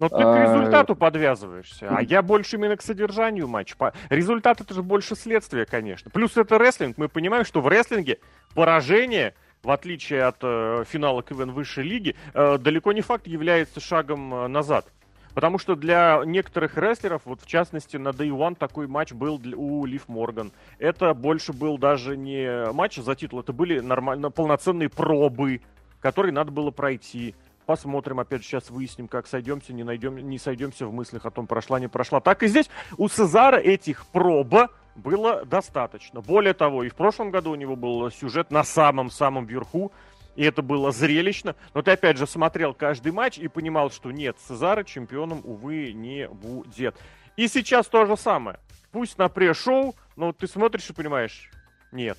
Но 0.00 0.08
ты 0.08 0.16
а... 0.16 0.34
к 0.34 0.48
результату 0.48 0.96
подвязываешься, 0.96 1.88
а 1.90 2.02
я 2.02 2.22
больше 2.22 2.56
именно 2.56 2.76
к 2.76 2.82
содержанию 2.82 3.46
матча. 3.46 3.92
Результат 4.08 4.60
это 4.60 4.74
же 4.74 4.82
больше 4.82 5.14
следствие, 5.14 5.66
конечно. 5.66 6.10
Плюс 6.10 6.36
это 6.36 6.58
рестлинг. 6.58 6.96
Мы 6.96 7.08
понимаем, 7.08 7.44
что 7.44 7.60
в 7.60 7.68
рестлинге 7.68 8.18
поражение, 8.54 9.34
в 9.62 9.70
отличие 9.70 10.24
от 10.24 10.38
э, 10.42 10.84
финала 10.88 11.22
КВН 11.22 11.52
высшей 11.52 11.84
лиги, 11.84 12.16
э, 12.32 12.56
далеко 12.58 12.92
не 12.92 13.02
факт 13.02 13.26
является 13.26 13.78
шагом 13.80 14.34
э, 14.34 14.48
назад. 14.48 14.90
Потому 15.34 15.58
что 15.58 15.76
для 15.76 16.22
некоторых 16.24 16.76
рестлеров, 16.76 17.22
вот 17.24 17.40
в 17.42 17.46
частности 17.46 17.96
на 17.96 18.08
Day 18.08 18.30
One 18.30 18.56
такой 18.56 18.86
матч 18.86 19.12
был 19.12 19.40
у 19.56 19.84
Лив 19.84 20.08
Морган. 20.08 20.52
Это 20.78 21.14
больше 21.14 21.52
был 21.52 21.78
даже 21.78 22.16
не 22.16 22.72
матч 22.72 22.96
за 22.96 23.14
титул, 23.14 23.40
это 23.40 23.52
были 23.52 23.80
нормально 23.80 24.30
полноценные 24.30 24.88
пробы, 24.88 25.60
которые 26.00 26.32
надо 26.32 26.50
было 26.50 26.70
пройти. 26.70 27.34
Посмотрим, 27.66 28.18
опять 28.18 28.42
же, 28.42 28.48
сейчас 28.48 28.70
выясним, 28.70 29.06
как 29.06 29.28
сойдемся, 29.28 29.72
не, 29.72 29.84
найдем, 29.84 30.16
не 30.16 30.38
сойдемся 30.38 30.86
в 30.86 30.92
мыслях 30.92 31.24
о 31.24 31.30
том, 31.30 31.46
прошла, 31.46 31.78
не 31.78 31.88
прошла. 31.88 32.20
Так 32.20 32.42
и 32.42 32.48
здесь 32.48 32.68
у 32.96 33.06
Цезара 33.08 33.58
этих 33.58 34.06
проба 34.06 34.70
было 34.96 35.44
достаточно. 35.44 36.20
Более 36.20 36.54
того, 36.54 36.82
и 36.82 36.88
в 36.88 36.96
прошлом 36.96 37.30
году 37.30 37.52
у 37.52 37.54
него 37.54 37.76
был 37.76 38.10
сюжет 38.10 38.50
на 38.50 38.64
самом-самом 38.64 39.46
верху, 39.46 39.92
и 40.36 40.44
это 40.44 40.62
было 40.62 40.92
зрелищно. 40.92 41.56
Но 41.74 41.82
ты, 41.82 41.92
опять 41.92 42.16
же, 42.16 42.26
смотрел 42.26 42.74
каждый 42.74 43.12
матч 43.12 43.38
и 43.38 43.48
понимал, 43.48 43.90
что 43.90 44.10
нет, 44.10 44.36
Цезара 44.38 44.84
чемпионом, 44.84 45.40
увы, 45.44 45.92
не 45.92 46.28
будет. 46.28 46.96
И 47.36 47.48
сейчас 47.48 47.86
то 47.86 48.06
же 48.06 48.16
самое. 48.16 48.58
Пусть 48.92 49.18
на 49.18 49.28
пре-шоу, 49.28 49.94
но 50.16 50.32
ты 50.32 50.46
смотришь 50.46 50.90
и 50.90 50.92
понимаешь, 50.92 51.50
нет. 51.92 52.18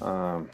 А, 0.00 0.44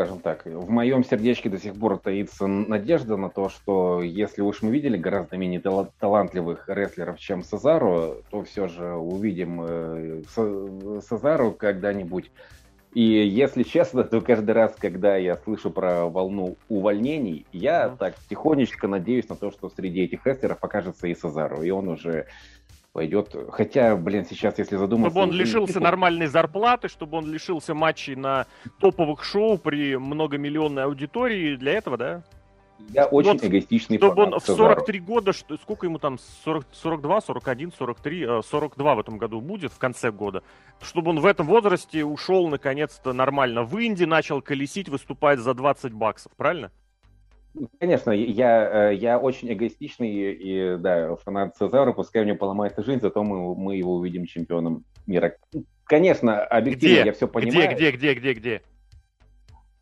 скажем 0.00 0.20
так, 0.20 0.46
в 0.46 0.70
моем 0.70 1.04
сердечке 1.04 1.50
до 1.50 1.58
сих 1.58 1.74
пор 1.74 1.98
таится 1.98 2.46
надежда 2.46 3.18
на 3.18 3.28
то, 3.28 3.50
что 3.50 4.00
если 4.00 4.40
уж 4.40 4.62
мы 4.62 4.70
видели 4.70 4.96
гораздо 4.96 5.36
менее 5.36 5.60
тал- 5.60 5.92
талантливых 5.98 6.64
рестлеров, 6.68 7.18
чем 7.18 7.42
Сезару, 7.42 8.22
то 8.30 8.42
все 8.42 8.66
же 8.66 8.94
увидим 8.94 9.60
э, 9.62 10.22
Сезару 11.02 11.52
когда-нибудь. 11.52 12.30
И 12.94 13.02
если 13.02 13.62
честно, 13.62 14.02
то 14.02 14.22
каждый 14.22 14.52
раз, 14.52 14.74
когда 14.78 15.16
я 15.16 15.36
слышу 15.36 15.70
про 15.70 16.06
волну 16.06 16.56
увольнений, 16.70 17.44
я 17.52 17.84
mm-hmm. 17.84 17.96
так 17.98 18.14
тихонечко 18.30 18.88
надеюсь 18.88 19.28
на 19.28 19.36
то, 19.36 19.50
что 19.50 19.68
среди 19.68 20.04
этих 20.04 20.24
рестлеров 20.24 20.64
окажется 20.64 21.08
и 21.08 21.14
Сезару, 21.14 21.62
и 21.62 21.68
он 21.68 21.88
уже 21.88 22.26
пойдет. 22.92 23.34
Хотя, 23.50 23.96
блин, 23.96 24.24
сейчас, 24.24 24.58
если 24.58 24.76
задуматься... 24.76 25.10
Чтобы 25.10 25.30
он 25.30 25.36
лишился 25.36 25.78
не... 25.78 25.84
нормальной 25.84 26.26
зарплаты, 26.26 26.88
чтобы 26.88 27.18
он 27.18 27.30
лишился 27.30 27.74
матчей 27.74 28.16
на 28.16 28.46
топовых 28.80 29.22
шоу 29.22 29.58
при 29.58 29.96
многомиллионной 29.96 30.84
аудитории. 30.84 31.56
Для 31.56 31.72
этого, 31.72 31.96
да? 31.96 32.22
Я 32.88 33.04
очень 33.06 33.32
вот, 33.32 33.44
эгоистичный 33.44 33.98
Чтобы 33.98 34.22
он 34.22 34.40
в 34.40 34.44
43 34.44 35.00
года, 35.00 35.32
что, 35.32 35.56
сколько 35.58 35.86
ему 35.86 35.98
там, 35.98 36.18
40, 36.44 36.66
42, 36.72 37.20
41, 37.20 37.72
43, 37.72 38.26
42 38.42 38.94
в 38.94 38.98
этом 38.98 39.18
году 39.18 39.40
будет, 39.40 39.72
в 39.72 39.78
конце 39.78 40.10
года, 40.10 40.42
чтобы 40.80 41.10
он 41.10 41.20
в 41.20 41.26
этом 41.26 41.46
возрасте 41.46 42.04
ушел 42.04 42.48
наконец-то 42.48 43.12
нормально 43.12 43.64
в 43.64 43.78
Инди, 43.80 44.04
начал 44.04 44.40
колесить, 44.40 44.88
выступать 44.88 45.40
за 45.40 45.52
20 45.52 45.92
баксов, 45.92 46.32
правильно? 46.36 46.72
Конечно, 47.80 48.12
я, 48.12 48.90
э, 48.90 48.94
я 48.94 49.18
очень 49.18 49.52
эгоистичный 49.52 50.10
и, 50.10 50.76
да, 50.76 51.16
фанат 51.16 51.56
Цезара, 51.56 51.92
пускай 51.92 52.24
него 52.24 52.36
поломается 52.36 52.82
жизнь, 52.82 53.00
зато 53.00 53.24
мы, 53.24 53.54
мы 53.56 53.76
его 53.76 53.94
увидим 53.94 54.24
чемпионом 54.24 54.84
мира. 55.06 55.36
Конечно, 55.84 56.40
объективно 56.44 56.94
где? 56.94 57.04
я 57.06 57.12
все 57.12 57.26
понимаю. 57.26 57.74
Где, 57.74 57.90
где, 57.90 57.90
где, 57.90 58.14
где, 58.14 58.32
где? 58.34 58.62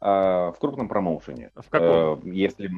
А, 0.01 0.53
в 0.53 0.59
крупном 0.59 0.89
промоушене. 0.89 1.51
В 1.55 1.69
каком? 1.69 1.89
А, 1.89 2.21
если... 2.25 2.71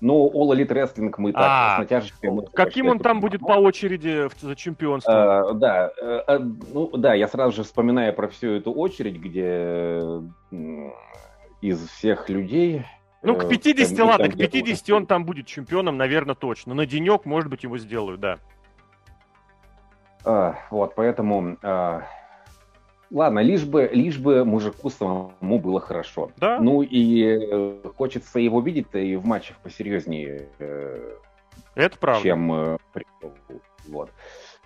Ну, 0.00 0.30
All 0.34 0.54
Elite 0.54 0.68
Wrestling 0.68 1.14
мы 1.16 1.32
так 1.32 1.42
а, 1.42 1.76
с 1.76 1.78
натяжечкой... 1.78 2.30
Каким 2.52 2.88
он 2.88 2.98
там 2.98 3.20
будет 3.20 3.40
по 3.40 3.54
очереди 3.54 4.28
за 4.38 4.54
чемпионство? 4.54 5.50
А, 5.50 5.52
да, 5.54 5.90
а, 6.26 6.38
ну 6.38 6.90
да, 6.96 7.14
я 7.14 7.26
сразу 7.28 7.56
же 7.56 7.62
вспоминаю 7.62 8.12
про 8.12 8.28
всю 8.28 8.50
эту 8.50 8.72
очередь, 8.72 9.16
где 9.16 10.02
из 11.62 11.88
всех 11.88 12.28
людей 12.28 12.84
ну, 13.24 13.36
к 13.36 13.48
50, 13.48 13.96
там, 13.96 14.08
ладно, 14.08 14.28
к 14.28 14.36
50 14.36 14.90
он 14.90 15.06
там 15.06 15.24
будет 15.24 15.46
чемпионом, 15.46 15.96
наверное, 15.96 16.34
точно. 16.34 16.74
На 16.74 16.86
денек, 16.86 17.24
может 17.24 17.50
быть, 17.50 17.62
его 17.62 17.78
сделают, 17.78 18.20
да. 18.20 18.38
А, 20.24 20.56
вот, 20.70 20.94
поэтому... 20.94 21.56
А... 21.62 22.02
Ладно, 23.10 23.40
лишь 23.40 23.64
бы, 23.64 23.88
лишь 23.92 24.18
бы 24.18 24.44
мужику 24.44 24.90
самому 24.90 25.60
было 25.60 25.78
хорошо. 25.78 26.32
Да. 26.36 26.58
Ну 26.58 26.82
и 26.82 27.22
э, 27.22 27.76
хочется 27.96 28.40
его 28.40 28.60
видеть 28.60 28.88
и 28.94 29.14
в 29.14 29.24
матчах 29.24 29.56
посерьезнее. 29.58 30.48
Э, 30.58 31.14
Это 31.76 31.96
правда. 31.98 32.22
Чем 32.22 32.52
э, 32.52 32.78
вот 33.86 34.10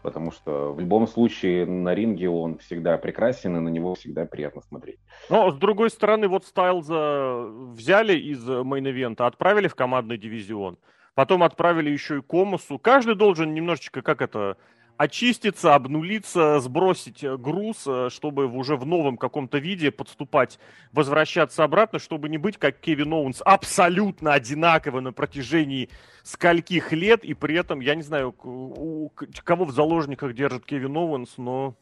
потому 0.03 0.31
что 0.31 0.73
в 0.73 0.81
любом 0.81 1.07
случае 1.07 1.67
на 1.67 1.95
ринге 1.95 2.29
он 2.29 2.59
всегда 2.59 2.99
прекрасен, 2.99 3.57
и 3.57 3.61
на 3.61 3.69
него 3.69 3.95
всегда 3.95 4.25
приятно 4.27 4.63
смотреть. 4.63 4.99
Но, 5.31 5.51
с 5.51 5.57
другой 5.57 5.91
стороны, 5.91 6.29
вот 6.29 6.45
Стайлза 6.45 7.47
взяли 7.73 8.19
из 8.19 8.49
мейн-ивента, 8.49 9.27
отправили 9.27 9.69
в 9.69 9.75
командный 9.75 10.19
дивизион, 10.19 10.79
потом 11.15 11.43
отправили 11.43 11.91
еще 11.91 12.19
и 12.19 12.23
к 12.23 12.31
Омосу. 12.31 12.79
Каждый 12.79 13.15
должен 13.15 13.55
немножечко, 13.55 14.03
как 14.03 14.23
это, 14.23 14.57
очиститься, 14.99 15.77
обнулиться, 15.77 16.59
сбросить 16.59 17.23
э, 17.23 17.37
груз, 17.37 17.85
э, 17.87 18.09
чтобы 18.11 18.47
уже 18.47 18.77
в 18.77 18.85
новом 18.85 19.17
каком-то 19.17 19.59
виде 19.59 19.93
подступать, 19.93 20.59
возвращаться 20.93 21.63
обратно, 21.63 22.01
чтобы 22.01 22.29
не 22.29 22.37
быть 22.37 22.59
как 22.59 22.81
Кевин 22.81 23.13
Оуэнс 23.13 23.41
абсолютно 23.45 24.35
одинаково 24.35 25.01
на 25.01 25.13
протяжении 25.13 25.89
скольких 26.25 26.93
лет, 26.93 27.25
и 27.25 27.33
при 27.33 27.55
этом, 27.55 27.79
я 27.79 27.95
не 27.95 28.03
знаю, 28.03 28.33
кого 28.33 29.65
в 29.65 29.71
заложниках 29.71 30.35
держит 30.35 30.67
Кевин 30.67 30.97
Оуэнс, 30.97 31.39
но, 31.39 31.77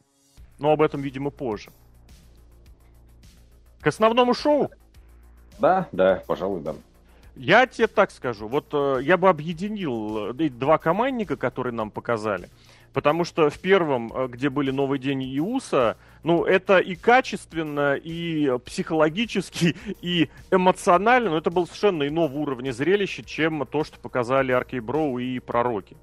но 0.59 0.71
об 0.71 0.81
этом, 0.83 1.01
видимо, 1.01 1.31
позже. 1.31 1.71
К 3.81 3.87
основному 3.87 4.35
шоу? 4.35 4.69
Да, 5.57 5.87
да, 5.91 6.21
пожалуй, 6.27 6.61
да. 6.61 6.75
Я 7.35 7.65
тебе 7.65 7.87
так 7.87 8.11
скажу, 8.11 8.47
вот 8.47 8.67
э, 8.73 8.99
я 9.01 9.17
бы 9.17 9.27
объединил 9.27 10.33
два 10.33 10.77
командника, 10.77 11.35
которые 11.35 11.73
нам 11.73 11.89
показали. 11.89 12.49
Потому 12.97 13.25
что 13.25 13.51
в 13.51 13.59
первом, 13.59 14.11
э, 14.11 14.27
где 14.27 14.49
были 14.49 14.71
Новый 14.71 14.97
день 14.97 15.21
Иуса, 15.37 15.97
ну, 16.23 16.45
это 16.45 16.79
и 16.79 16.95
качественно, 16.95 17.93
и 17.93 18.57
психологически, 18.65 19.75
и 20.01 20.31
эмоционально, 20.49 21.29
но 21.29 21.37
это 21.37 21.51
был 21.51 21.67
совершенно 21.67 22.07
иного 22.07 22.33
уровня 22.33 22.71
зрелища, 22.71 23.21
чем 23.23 23.67
то, 23.67 23.83
что 23.83 23.99
показали 23.99 24.51
Аркей 24.51 24.79
Броу 24.79 25.19
и 25.19 25.37
Пророки. 25.37 25.95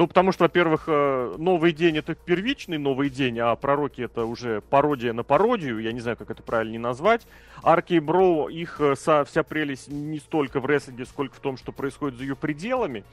Ну, 0.00 0.06
потому 0.06 0.32
что, 0.32 0.44
во-первых, 0.44 0.84
э, 0.86 1.34
новый 1.36 1.72
день 1.72 1.98
это 1.98 2.14
первичный 2.14 2.78
новый 2.78 3.10
день, 3.10 3.38
а 3.38 3.54
пророки 3.54 4.00
это 4.00 4.24
уже 4.24 4.62
пародия 4.62 5.12
на 5.12 5.24
пародию, 5.24 5.78
я 5.78 5.92
не 5.92 6.00
знаю, 6.00 6.16
как 6.16 6.30
это 6.30 6.42
правильно 6.42 6.78
назвать. 6.78 7.26
Арки 7.62 7.92
и 7.92 8.00
Бро, 8.00 8.48
их 8.48 8.80
э, 8.80 8.94
вся 8.94 9.42
прелесть 9.42 9.88
не 9.88 10.18
столько 10.18 10.58
в 10.58 10.64
рестлинге, 10.64 11.04
сколько 11.04 11.36
в 11.36 11.40
том, 11.40 11.58
что 11.58 11.70
происходит 11.70 12.16
за 12.16 12.24
ее 12.24 12.34
пределами. 12.34 13.04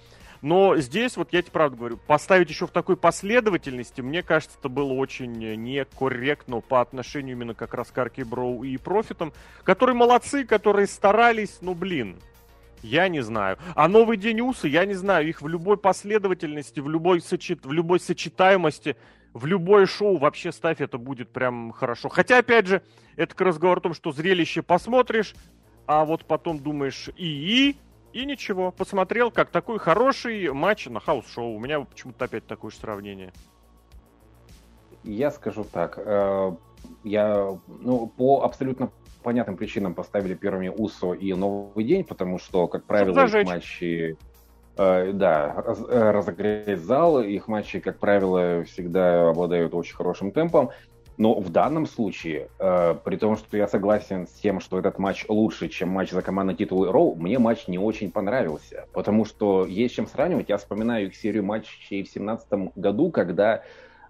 Но 0.41 0.77
здесь, 0.77 1.17
вот 1.17 1.34
я 1.34 1.41
тебе 1.41 1.51
правда 1.51 1.75
говорю, 1.75 1.98
поставить 1.98 2.50
еще 2.50 2.67
в 2.67 2.72
такой 2.72 2.96
последовательности, 2.96 4.00
мне 4.00 4.24
кажется, 4.24 4.56
это 4.58 4.70
было 4.70 4.94
очень 4.94 5.34
некорректно 5.34 6.62
по 6.62 6.79
отношению 6.79 7.36
именно 7.36 7.53
как 7.53 7.74
раз 7.74 7.91
к 7.91 7.98
Арки 7.98 8.22
Броу 8.22 8.63
и 8.63 8.77
Профитам, 8.77 9.34
которые 9.65 9.98
молодцы, 9.98 10.46
которые 10.46 10.88
старались, 10.88 11.58
ну 11.60 11.74
блин, 11.74 12.15
я 12.84 13.07
не 13.07 13.22
знаю. 13.22 13.57
А 13.75 13.88
новый 13.88 14.17
день 14.17 14.41
Уса, 14.41 14.67
я 14.67 14.86
не 14.86 14.93
знаю. 14.93 15.27
Их 15.27 15.41
в 15.41 15.48
любой 15.48 15.77
последовательности, 15.77 16.79
в 16.79 16.89
любой, 16.89 17.22
сочет... 17.22 17.65
в 17.65 17.72
любой 17.72 18.00
сочетаемости, 18.00 18.96
в 19.34 19.46
любое 19.46 19.86
шоу 19.86 20.17
вообще 20.17 20.51
ставь, 20.51 20.81
это 20.81 20.98
будет 20.98 21.29
прям 21.29 21.72
хорошо. 21.72 22.10
Хотя, 22.10 22.39
опять 22.39 22.67
же, 22.67 22.81
это 23.15 23.36
к 23.36 23.41
разговору 23.41 23.79
о 23.79 23.84
том, 23.84 23.93
что 23.93 24.12
зрелище 24.12 24.62
посмотришь, 24.62 25.36
а 25.86 26.05
вот 26.05 26.25
потом 26.25 26.60
думаешь 26.60 27.10
и 27.15 27.27
и, 27.27 27.77
и 28.13 28.25
ничего. 28.25 28.72
Посмотрел, 28.72 29.31
как 29.31 29.50
такой 29.50 29.79
хороший 29.79 30.51
матч 30.51 30.88
на 30.88 31.00
house 31.00 31.27
show. 31.27 31.56
У 31.55 31.60
меня 31.60 31.81
почему-то 31.81 32.25
опять 32.25 32.48
такое 32.48 32.72
же 32.72 32.77
сравнение. 32.77 33.31
Я 35.03 35.31
скажу 35.31 35.63
так. 35.63 35.98
Э, 35.98 36.55
я, 37.03 37.57
ну, 37.67 38.07
по 38.07 38.43
абсолютно 38.43 38.91
понятным 39.27 39.57
причинам 39.57 39.93
поставили 39.93 40.36
первыми 40.36 40.69
УСО 40.69 41.13
и 41.13 41.34
Новый 41.34 41.84
день, 41.84 42.05
потому 42.05 42.39
что, 42.39 42.69
как 42.69 42.86
правило, 42.86 43.25
их 43.25 43.46
матчи... 43.46 44.15
Э, 44.77 45.12
да, 45.12 45.53
раз, 45.65 45.81
э, 45.86 46.12
разогреть 46.12 46.79
зал, 46.79 47.19
их 47.22 47.50
матчи, 47.50 47.81
как 47.81 48.00
правило, 48.00 48.63
всегда 48.63 49.31
обладают 49.31 49.74
очень 49.74 49.98
хорошим 49.98 50.31
темпом. 50.31 50.69
Но 51.17 51.38
в 51.41 51.50
данном 51.50 51.88
случае, 51.88 52.48
э, 52.57 52.96
при 53.03 53.17
том, 53.17 53.36
что 53.36 53.57
я 53.57 53.67
согласен 53.67 54.27
с 54.27 54.31
тем, 54.31 54.62
что 54.62 54.79
этот 54.79 54.98
матч 54.98 55.25
лучше, 55.27 55.67
чем 55.67 55.89
матч 55.89 56.12
за 56.12 56.22
командный 56.22 56.55
титул 56.55 56.89
Роу, 56.89 57.15
мне 57.15 57.38
матч 57.38 57.67
не 57.67 57.77
очень 57.77 58.12
понравился. 58.12 58.86
Потому 58.93 59.25
что 59.25 59.65
есть 59.65 59.96
чем 59.96 60.07
сравнивать. 60.07 60.48
Я 60.48 60.55
вспоминаю 60.55 61.07
их 61.07 61.17
серию 61.17 61.43
матчей 61.43 62.01
в 62.03 62.13
2017 62.13 62.77
году, 62.77 63.12
когда 63.12 63.62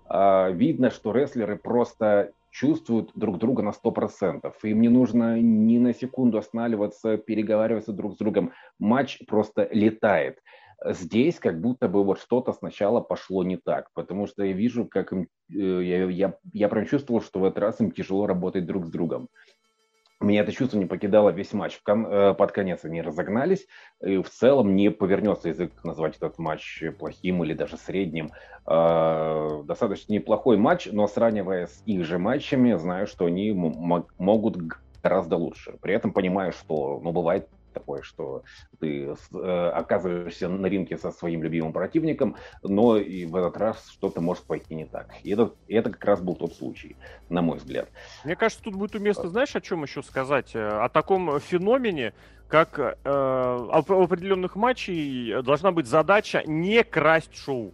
э, 0.08 0.52
видно, 0.54 0.92
что 0.92 1.12
рестлеры 1.12 1.56
просто 1.56 2.34
чувствуют 2.60 3.12
друг 3.14 3.38
друга 3.38 3.62
на 3.62 3.72
100%. 3.72 4.52
Им 4.64 4.82
не 4.82 4.90
нужно 4.90 5.40
ни 5.40 5.78
на 5.78 5.94
секунду 5.94 6.40
останавливаться, 6.40 7.18
переговариваться 7.18 7.94
друг 7.94 8.14
с 8.14 8.18
другом. 8.18 8.52
Матч 8.80 9.20
просто 9.28 9.70
летает. 9.72 10.40
Здесь 10.84 11.40
как 11.40 11.62
будто 11.62 11.88
бы 11.88 12.04
вот 12.04 12.20
что-то 12.20 12.54
сначала 12.54 13.02
пошло 13.02 13.44
не 13.44 13.58
так, 13.58 13.90
потому 13.94 14.28
что 14.28 14.44
я 14.44 14.54
вижу, 14.54 14.86
как 14.86 15.12
им, 15.12 15.28
э, 15.52 15.56
я, 15.56 16.06
я, 16.06 16.38
я 16.54 16.70
прям 16.70 16.86
чувствовал, 16.86 17.22
что 17.22 17.40
в 17.40 17.46
этот 17.46 17.60
раз 17.60 17.82
им 17.82 17.92
тяжело 17.92 18.28
работать 18.28 18.66
друг 18.66 18.86
с 18.86 18.90
другом. 18.90 19.30
Меня 20.20 20.42
это 20.42 20.52
чувство 20.52 20.80
не 20.80 20.86
покидало 20.86 21.30
весь 21.30 21.54
матч. 21.54 21.80
Э, 21.86 22.34
под 22.34 22.52
конец 22.52 22.84
они 22.84 23.02
разогнались. 23.02 23.68
И 24.02 24.18
в 24.18 24.30
целом 24.30 24.76
не 24.76 24.90
повернется 24.90 25.50
язык 25.50 25.72
назвать 25.84 26.18
этот 26.18 26.40
матч 26.40 26.84
плохим 26.98 27.44
или 27.44 27.54
даже 27.54 27.78
средним. 27.78 28.32
А, 28.66 29.62
достаточно 29.64 30.14
неплохой 30.14 30.58
матч, 30.58 30.88
но 30.92 31.08
сравнивая 31.08 31.68
с 31.68 31.84
их 31.86 32.04
же 32.04 32.18
матчами, 32.18 32.74
знаю, 32.74 33.06
что 33.06 33.26
они 33.26 33.52
могут 33.52 34.58
гораздо 35.04 35.38
лучше. 35.38 35.78
При 35.82 35.94
этом 35.94 36.12
понимаю, 36.12 36.52
что 36.52 37.00
ну, 37.02 37.12
бывает 37.12 37.48
такое, 37.78 38.02
что 38.02 38.44
ты 38.80 39.14
э, 39.34 39.70
оказываешься 39.70 40.50
на 40.50 40.66
ринге 40.68 40.98
со 40.98 41.12
своим 41.12 41.44
любимым 41.44 41.74
противником, 41.74 42.36
но 42.64 42.98
и 42.98 43.26
в 43.26 43.36
этот 43.36 43.58
раз 43.58 43.90
что-то 43.90 44.22
может 44.22 44.44
пойти 44.44 44.76
не 44.76 44.86
так. 44.86 45.14
И 45.24 45.32
это, 45.32 45.54
и 45.68 45.76
это 45.76 45.92
как 45.92 46.04
раз 46.06 46.22
был 46.22 46.36
тот 46.36 46.56
случай, 46.56 46.96
на 47.30 47.42
мой 47.42 47.58
взгляд. 47.58 47.90
Мне 48.26 48.36
кажется, 48.36 48.64
тут 48.64 48.76
будет 48.76 48.96
уместно, 48.96 49.30
знаешь, 49.30 49.56
о 49.56 49.62
чем 49.62 49.84
еще 49.84 50.02
сказать? 50.02 50.56
Э, 50.56 50.86
о 50.86 50.90
таком 50.90 51.40
феномене, 51.40 52.14
как 52.48 52.80
э, 52.80 52.94
в 53.04 53.92
определенных 54.04 54.56
матчей 54.56 55.42
должна 55.44 55.72
быть 55.72 55.86
задача 55.86 56.44
не 56.46 56.84
красть 56.84 57.36
шоу. 57.36 57.74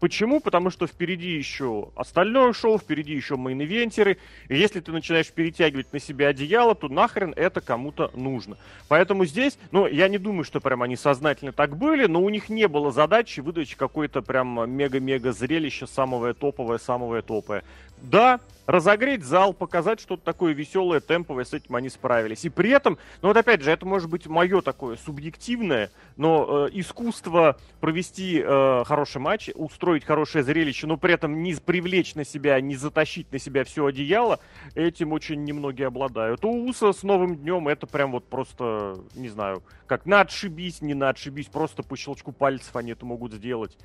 Почему? 0.00 0.40
Потому 0.40 0.70
что 0.70 0.86
впереди 0.86 1.28
еще 1.28 1.90
остальное 1.94 2.54
шоу, 2.54 2.78
впереди 2.78 3.12
еще 3.12 3.34
main 3.34 3.59
eventer 3.59 4.03
ы. 4.03 4.16
И 4.48 4.56
если 4.56 4.80
ты 4.80 4.92
начинаешь 4.92 5.30
перетягивать 5.30 5.92
на 5.92 6.00
себя 6.00 6.28
одеяло, 6.28 6.74
то 6.74 6.88
нахрен 6.88 7.34
это 7.36 7.60
кому-то 7.60 8.10
нужно. 8.14 8.56
Поэтому 8.88 9.26
здесь, 9.26 9.58
ну, 9.70 9.86
я 9.86 10.08
не 10.08 10.16
думаю, 10.16 10.44
что 10.44 10.60
прям 10.60 10.82
они 10.82 10.96
сознательно 10.96 11.52
так 11.52 11.76
были, 11.76 12.06
но 12.06 12.22
у 12.22 12.30
них 12.30 12.48
не 12.48 12.66
было 12.66 12.90
задачи 12.90 13.40
выдать 13.40 13.74
какое-то 13.74 14.22
прям 14.22 14.70
мега-мега 14.70 15.32
зрелище, 15.32 15.86
самое 15.86 16.32
топовое, 16.32 16.78
самое 16.78 17.20
топовое. 17.20 17.62
Да, 17.98 18.40
разогреть 18.70 19.24
зал, 19.24 19.52
показать 19.52 20.00
что-то 20.00 20.24
такое 20.24 20.52
веселое, 20.52 21.00
темповое, 21.00 21.44
с 21.44 21.52
этим 21.52 21.74
они 21.74 21.88
справились. 21.88 22.44
И 22.44 22.48
при 22.48 22.70
этом, 22.70 22.98
ну 23.20 23.28
вот 23.28 23.36
опять 23.36 23.62
же, 23.62 23.70
это 23.70 23.84
может 23.84 24.08
быть 24.08 24.26
мое 24.26 24.60
такое 24.60 24.96
субъективное, 24.96 25.90
но 26.16 26.66
э, 26.66 26.70
искусство 26.74 27.58
провести 27.80 28.40
э, 28.44 28.84
хороший 28.86 29.20
матч, 29.20 29.50
устроить 29.54 30.04
хорошее 30.04 30.44
зрелище, 30.44 30.86
но 30.86 30.96
при 30.96 31.14
этом 31.14 31.42
не 31.42 31.54
привлечь 31.54 32.14
на 32.14 32.24
себя, 32.24 32.60
не 32.60 32.76
затащить 32.76 33.32
на 33.32 33.38
себя 33.38 33.64
все 33.64 33.86
одеяло, 33.86 34.38
этим 34.74 35.12
очень 35.12 35.42
немногие 35.42 35.88
обладают. 35.88 36.44
У 36.44 36.68
Уса 36.68 36.92
с 36.92 37.02
новым 37.02 37.36
днем 37.36 37.66
это 37.66 37.86
прям 37.86 38.12
вот 38.12 38.28
просто, 38.28 38.98
не 39.14 39.28
знаю, 39.28 39.64
как 39.86 40.06
на 40.06 40.20
отшибись, 40.20 40.80
не 40.80 40.94
на 40.94 41.08
отшибись, 41.08 41.46
просто 41.46 41.82
по 41.82 41.96
щелчку 41.96 42.30
пальцев 42.30 42.76
они 42.76 42.92
это 42.92 43.04
могут 43.04 43.32
сделать. 43.32 43.76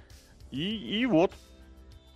И, 0.51 0.99
и 0.99 1.05
вот, 1.07 1.33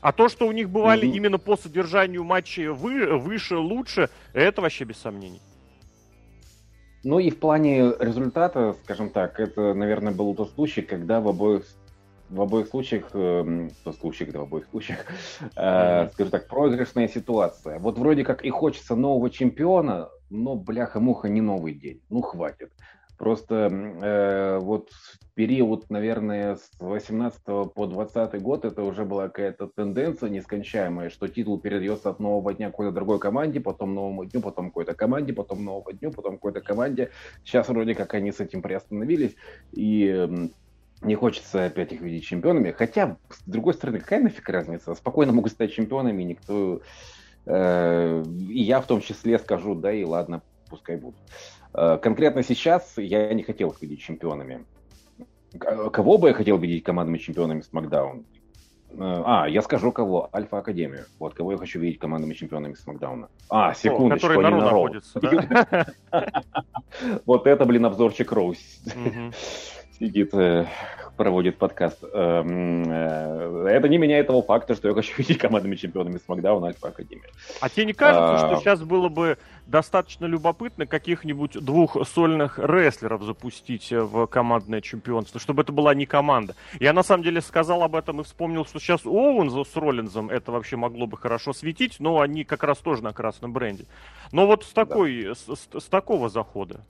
а 0.02 0.12
то, 0.12 0.30
что 0.30 0.48
у 0.48 0.52
них 0.52 0.70
бывали 0.70 1.08
mm-hmm. 1.08 1.16
именно 1.16 1.38
по 1.38 1.58
содержанию 1.58 2.24
матчей 2.24 2.68
вы, 2.68 3.18
выше, 3.18 3.58
лучше, 3.58 4.10
это 4.34 4.62
вообще 4.62 4.86
без 4.86 4.98
сомнений. 4.98 5.42
Ну 7.04 7.20
и 7.20 7.30
в 7.30 7.40
плане 7.40 7.94
результата, 8.00 8.76
скажем 8.84 9.10
так, 9.10 9.40
это, 9.40 9.74
наверное, 9.74 10.14
был 10.14 10.36
тот 10.36 10.52
случай, 10.52 10.82
когда 10.82 11.22
в 11.22 11.28
обоих 11.28 11.64
в 12.30 12.42
обоих 12.42 12.68
случаях, 12.68 13.10
э, 13.14 13.70
тот 13.84 13.96
случай, 13.98 14.26
когда 14.26 14.42
в 14.42 14.44
обоих 14.44 14.68
случаях, 14.68 15.06
э, 15.56 16.10
скажем 16.14 16.32
так, 16.32 16.48
проигрышная 16.48 17.08
ситуация. 17.08 17.80
Вот 17.80 17.98
вроде 17.98 18.24
как 18.24 18.46
и 18.46 18.52
хочется 18.52 18.96
нового 18.96 19.32
чемпиона, 19.32 20.10
но 20.30 20.56
бляха-муха 20.56 21.28
не 21.28 21.42
новый 21.42 21.74
день. 21.74 22.02
Ну 22.10 22.22
хватит. 22.22 22.72
Просто 23.20 23.56
э, 23.56 24.60
вот 24.60 24.92
период, 25.36 25.90
наверное, 25.90 26.56
с 26.56 26.72
18 26.80 27.44
по 27.74 27.86
20 27.86 28.42
год 28.42 28.64
это 28.64 28.82
уже 28.84 29.04
была 29.04 29.28
какая-то 29.28 29.68
тенденция 29.68 30.30
нескончаемая, 30.30 31.10
что 31.10 31.28
титул 31.28 31.60
передается 31.60 32.12
от 32.12 32.22
нового 32.22 32.54
дня 32.54 32.68
какой-то 32.68 32.94
другой 32.94 33.20
команде, 33.20 33.60
потом 33.60 33.94
новому 33.94 34.24
дню, 34.24 34.40
потом 34.40 34.68
какой-то 34.68 34.94
команде, 34.94 35.34
потом 35.34 35.66
новому 35.66 35.92
дню, 35.92 36.14
потом 36.14 36.36
какой-то 36.36 36.62
команде. 36.62 37.10
Сейчас 37.44 37.68
вроде 37.68 37.94
как 37.94 38.14
они 38.14 38.32
с 38.32 38.40
этим 38.40 38.62
приостановились, 38.62 39.36
и 39.74 40.50
не 41.02 41.16
хочется 41.16 41.66
опять 41.66 41.92
их 41.92 42.00
видеть 42.00 42.24
чемпионами. 42.24 42.72
Хотя, 42.72 43.18
с 43.30 43.44
другой 43.46 43.74
стороны, 43.74 44.00
какая 44.00 44.22
нафиг 44.22 44.48
разница? 44.48 44.96
Спокойно 44.96 45.34
могут 45.34 45.52
стать 45.52 45.74
чемпионами, 45.74 46.24
никто... 46.24 46.80
Э, 47.46 48.24
и 48.50 48.62
я 48.62 48.80
в 48.80 48.88
том 48.88 49.02
числе 49.02 49.40
скажу, 49.40 49.76
да, 49.76 49.92
и 49.92 50.06
ладно, 50.06 50.42
пускай 50.70 50.96
будут. 50.96 51.20
Э, 51.74 51.98
конкретно 52.02 52.44
сейчас 52.44 52.94
я 52.98 53.34
не 53.34 53.44
хотел 53.44 53.70
их 53.70 53.82
видеть 53.82 54.02
чемпионами. 54.02 54.66
Кого 55.58 56.18
бы 56.18 56.30
я 56.30 56.34
хотел 56.34 56.58
видеть 56.58 56.84
командными 56.84 57.18
чемпионами 57.18 57.62
Смакдаун? 57.62 58.26
Э, 58.92 59.24
а, 59.26 59.48
я 59.48 59.62
скажу 59.62 59.92
кого. 59.92 60.30
Альфа 60.34 60.60
Академию. 60.60 61.06
Вот 61.20 61.34
кого 61.34 61.52
я 61.52 61.58
хочу 61.58 61.80
видеть 61.80 62.00
командными 62.00 62.34
чемпионами 62.34 62.74
Смакдауна. 62.74 63.30
А, 63.50 63.74
секундочку, 63.74 64.28
Который 64.28 64.52
на 64.52 64.70
Роу 64.70 64.90
Вот 67.26 67.48
это, 67.48 67.66
блин, 67.66 67.86
обзорчик 67.86 68.32
Роуз. 68.32 68.58
Сидит 70.00 70.34
э, 70.34 70.66
проводит 71.18 71.58
подкаст. 71.58 72.02
Эм, 72.14 72.90
это 72.90 73.90
не 73.90 73.98
меняет 73.98 74.28
того 74.28 74.42
факта, 74.42 74.74
что 74.74 74.88
я 74.88 74.94
хочу 74.94 75.14
видеть 75.18 75.38
командными 75.38 75.76
чемпионами 75.76 76.18
Смакдауна 76.18 76.68
Альфа 76.68 76.88
Академии. 76.88 77.28
А 77.60 77.70
тебе 77.70 77.86
не 77.86 77.94
кажется, 77.94 78.36
а... 78.36 78.48
что 78.48 78.62
сейчас 78.62 78.82
было 78.82 79.10
бы 79.10 79.38
достаточно 79.70 80.26
любопытно 80.26 80.86
каких-нибудь 80.86 81.54
двух 81.64 81.98
сольных 82.08 82.60
рестлеров 82.60 83.24
запустить 83.24 83.92
в 83.92 84.28
командное 84.28 84.82
чемпионство, 84.82 85.40
чтобы 85.40 85.62
это 85.62 85.72
была 85.72 85.94
не 85.94 86.06
команда? 86.06 86.56
Я 86.80 86.94
на 86.94 87.04
самом 87.04 87.24
деле 87.24 87.42
сказал 87.42 87.84
об 87.84 87.96
этом 87.96 88.22
и 88.22 88.24
вспомнил, 88.24 88.66
что 88.66 88.80
сейчас 88.80 89.06
Оуэнза 89.06 89.64
с 89.64 89.76
Роллинзом 89.76 90.30
это 90.30 90.52
вообще 90.52 90.76
могло 90.76 91.08
бы 91.08 91.18
хорошо 91.18 91.54
светить, 91.54 91.98
но 92.00 92.20
они 92.20 92.44
как 92.44 92.64
раз 92.64 92.80
тоже 92.80 93.04
на 93.04 93.14
красном 93.14 93.54
бренде. 93.54 93.86
Но 94.32 94.48
вот 94.48 94.64
с 94.64 94.70
такой, 94.70 95.26
да. 95.26 95.36
с, 95.36 95.46
с, 95.46 95.80
с 95.80 95.86
такого 95.86 96.30
захода. 96.30 96.82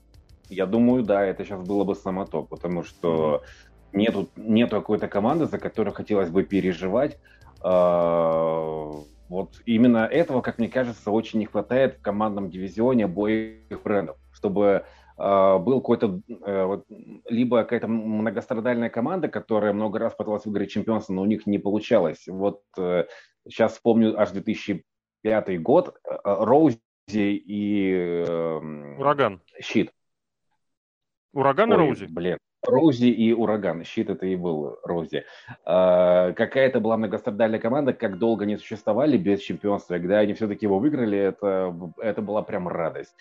Я 0.48 0.66
думаю, 0.66 1.04
да, 1.04 1.24
это 1.24 1.44
сейчас 1.44 1.62
было 1.62 1.84
бы 1.84 1.94
само 1.94 2.24
то, 2.26 2.42
потому 2.42 2.82
что 2.82 3.42
mm-hmm 3.44 3.70
нету, 3.92 4.28
нету 4.36 4.76
какой-то 4.76 5.08
команды, 5.08 5.46
за 5.46 5.58
которую 5.58 5.94
хотелось 5.94 6.30
бы 6.30 6.42
переживать. 6.44 7.18
А, 7.62 8.90
вот 9.30 9.62
именно 9.64 9.98
этого, 9.98 10.40
как 10.40 10.58
мне 10.58 10.68
кажется, 10.68 11.12
очень 11.12 11.38
не 11.38 11.46
хватает 11.46 11.94
в 11.98 12.02
командном 12.02 12.50
дивизионе 12.50 13.04
обоих 13.04 13.80
брендов, 13.84 14.16
чтобы 14.32 14.84
э, 15.16 15.58
был 15.58 15.80
какой-то, 15.80 16.20
э, 16.28 16.64
вот, 16.64 16.84
либо 17.28 17.62
какая-то 17.62 17.86
многострадальная 17.86 18.90
команда, 18.90 19.28
которая 19.28 19.72
много 19.72 20.00
раз 20.00 20.14
пыталась 20.14 20.44
выиграть 20.46 20.70
чемпионство, 20.70 21.12
но 21.12 21.22
у 21.22 21.26
них 21.26 21.46
не 21.46 21.58
получалось. 21.58 22.26
Вот 22.26 22.62
э, 22.76 23.04
сейчас 23.48 23.74
вспомню 23.74 24.18
аж 24.20 24.32
2005 24.32 25.62
год, 25.62 25.96
э, 26.04 26.16
Роузи 26.24 26.80
и... 27.08 28.24
Э, 28.26 28.96
Ураган. 28.98 29.42
Щит. 29.60 29.92
Ураган 31.32 31.70
Ой, 31.70 31.76
и 31.76 31.78
Роузи? 31.78 32.06
Блин. 32.06 32.38
Роузи 32.62 33.06
и 33.06 33.32
Ураган. 33.32 33.84
Щит 33.84 34.10
это 34.10 34.26
и 34.26 34.36
был 34.36 34.78
Роузи. 34.84 35.24
А, 35.64 36.32
какая-то 36.32 36.80
была 36.80 36.96
многострадальная 36.96 37.58
команда, 37.58 37.92
как 37.92 38.18
долго 38.18 38.44
они 38.44 38.56
существовали 38.56 39.16
без 39.16 39.40
чемпионства. 39.40 39.94
Когда 39.94 40.18
они 40.18 40.34
все-таки 40.34 40.66
его 40.66 40.78
выиграли, 40.78 41.18
это, 41.18 41.74
это 41.98 42.22
была 42.22 42.42
прям 42.42 42.68
радость. 42.68 43.14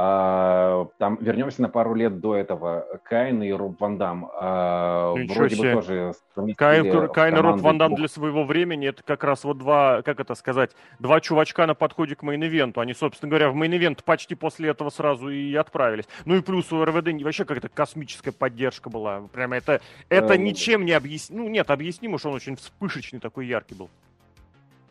А, 0.00 0.86
там 0.98 1.18
вернемся 1.20 1.60
на 1.60 1.68
пару 1.68 1.92
лет 1.94 2.20
до 2.20 2.36
этого. 2.36 2.86
Кайн 3.02 3.42
и 3.42 3.50
Роб 3.50 3.80
Ван 3.80 3.98
Дам 3.98 4.30
а, 4.32 5.12
вроде 5.12 5.56
себе. 5.56 5.74
бы 5.74 5.82
тоже 5.82 6.12
Кейн, 6.56 7.08
Кейн 7.08 7.36
и 7.36 7.40
Роб 7.40 7.60
Ван 7.60 7.78
Дам 7.78 7.96
для 7.96 8.06
своего 8.06 8.44
времени 8.44 8.86
это 8.88 9.02
как 9.02 9.24
раз 9.24 9.42
вот 9.42 9.58
два, 9.58 10.02
как 10.02 10.20
это 10.20 10.36
сказать, 10.36 10.70
два 11.00 11.20
чувачка 11.20 11.66
на 11.66 11.74
подходе 11.74 12.14
к 12.14 12.22
main 12.22 12.43
event 12.43 12.69
у. 12.69 12.80
Они, 12.80 12.94
собственно 12.94 13.28
говоря, 13.28 13.50
в 13.50 13.56
main 13.56 13.77
event 13.77 14.04
почти 14.04 14.36
после 14.36 14.70
этого 14.70 14.90
сразу 14.90 15.30
и 15.30 15.52
отправились. 15.56 16.04
Ну 16.24 16.36
и 16.36 16.42
плюс 16.42 16.72
у 16.72 16.84
РВД 16.84 17.08
вообще 17.24 17.44
какая-то 17.44 17.68
космическая 17.68 18.30
поддержка 18.30 18.90
была. 18.90 19.22
Прямо 19.32 19.56
это, 19.56 19.80
это 20.08 20.34
э, 20.34 20.36
ничем 20.36 20.84
не 20.84 20.92
объяснимо. 20.92 21.42
Ну 21.42 21.48
нет, 21.48 21.70
объяснимо, 21.70 22.18
что 22.18 22.28
он 22.28 22.36
очень 22.36 22.54
вспышечный 22.54 23.18
такой 23.18 23.48
яркий 23.48 23.74
был. 23.74 23.90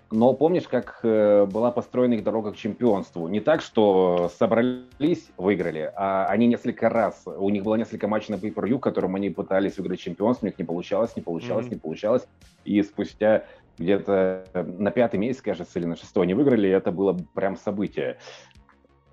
Но 0.10 0.34
помнишь, 0.34 0.68
как 0.68 1.00
э, 1.04 1.46
была 1.46 1.70
построена 1.72 2.14
их 2.14 2.24
дорога 2.24 2.54
к 2.54 2.56
чемпионству? 2.56 3.28
Не 3.28 3.42
так, 3.42 3.62
что 3.62 4.32
собрались, 4.40 5.30
выиграли, 5.36 5.92
а 5.96 6.28
они 6.28 6.48
несколько 6.48 6.88
раз, 6.88 7.24
у 7.26 7.50
них 7.50 7.64
было 7.64 7.76
несколько 7.76 8.08
матчей 8.08 8.34
на 8.34 8.40
pay-per-view, 8.40 8.80
которым 8.80 9.16
они 9.16 9.30
пытались 9.30 9.78
выиграть 9.78 10.00
чемпионство, 10.00 10.46
у 10.46 10.50
них 10.50 10.58
не 10.58 10.64
получалось, 10.64 11.16
не 11.18 11.22
получалось, 11.22 11.66
mm-hmm. 11.66 11.72
не 11.72 11.80
получалось. 11.80 12.28
И 12.64 12.82
спустя 12.84 13.44
где-то 13.78 14.46
на 14.54 14.92
пятый 14.92 15.18
месяц, 15.18 15.42
кажется, 15.42 15.78
или 15.78 15.86
на 15.86 15.98
шестой 15.98 16.24
они 16.24 16.34
выиграли, 16.34 16.68
и 16.68 16.72
это 16.72 16.92
было 16.92 17.18
прям 17.34 17.58
событие. 17.58 18.18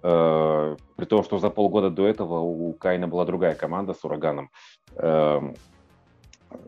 Э, 0.03 0.77
при 0.97 1.05
том, 1.07 1.25
что 1.25 1.39
за 1.39 1.51
полгода 1.51 1.91
до 1.91 2.07
этого 2.07 2.41
у 2.41 2.73
Кайна 2.75 3.09
была 3.09 3.25
другая 3.25 3.55
команда 3.55 3.95
с 3.95 4.05
ураганом. 4.05 4.51
Э, 4.97 5.41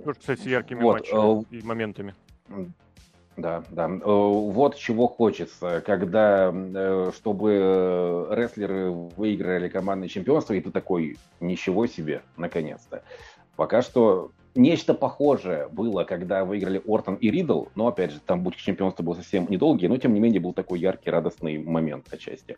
Тоже, 0.04 0.18
кстати, 0.18 0.48
яркими 0.48 0.82
вот, 0.82 0.94
матчами 0.94 1.42
э, 1.42 1.58
и 1.58 1.62
моментами. 1.62 2.14
Да, 3.36 3.62
да. 3.70 3.86
Э, 3.86 3.98
вот 4.04 4.76
чего 4.76 5.08
хочется, 5.08 5.82
когда, 5.84 6.50
э, 6.52 7.10
чтобы 7.14 8.28
рестлеры 8.30 8.90
выиграли 8.90 9.68
командное 9.68 10.08
чемпионство, 10.08 10.54
и 10.54 10.60
ты 10.60 10.70
такой, 10.70 11.18
ничего 11.40 11.86
себе, 11.86 12.22
наконец-то. 12.36 13.02
Пока 13.56 13.82
что 13.82 14.30
нечто 14.54 14.94
похожее 14.94 15.68
было, 15.68 16.04
когда 16.04 16.44
выиграли 16.44 16.82
Ортон 16.86 17.16
и 17.16 17.30
Ридл, 17.30 17.66
но, 17.74 17.88
опять 17.88 18.12
же, 18.12 18.20
там 18.20 18.42
путь 18.42 18.56
к 18.56 18.60
чемпионству 18.60 19.04
был 19.04 19.14
совсем 19.14 19.46
недолгий, 19.50 19.88
но, 19.88 19.96
тем 19.98 20.14
не 20.14 20.20
менее, 20.20 20.40
был 20.40 20.52
такой 20.52 20.80
яркий, 20.80 21.10
радостный 21.10 21.58
момент 21.58 22.12
отчасти. 22.12 22.56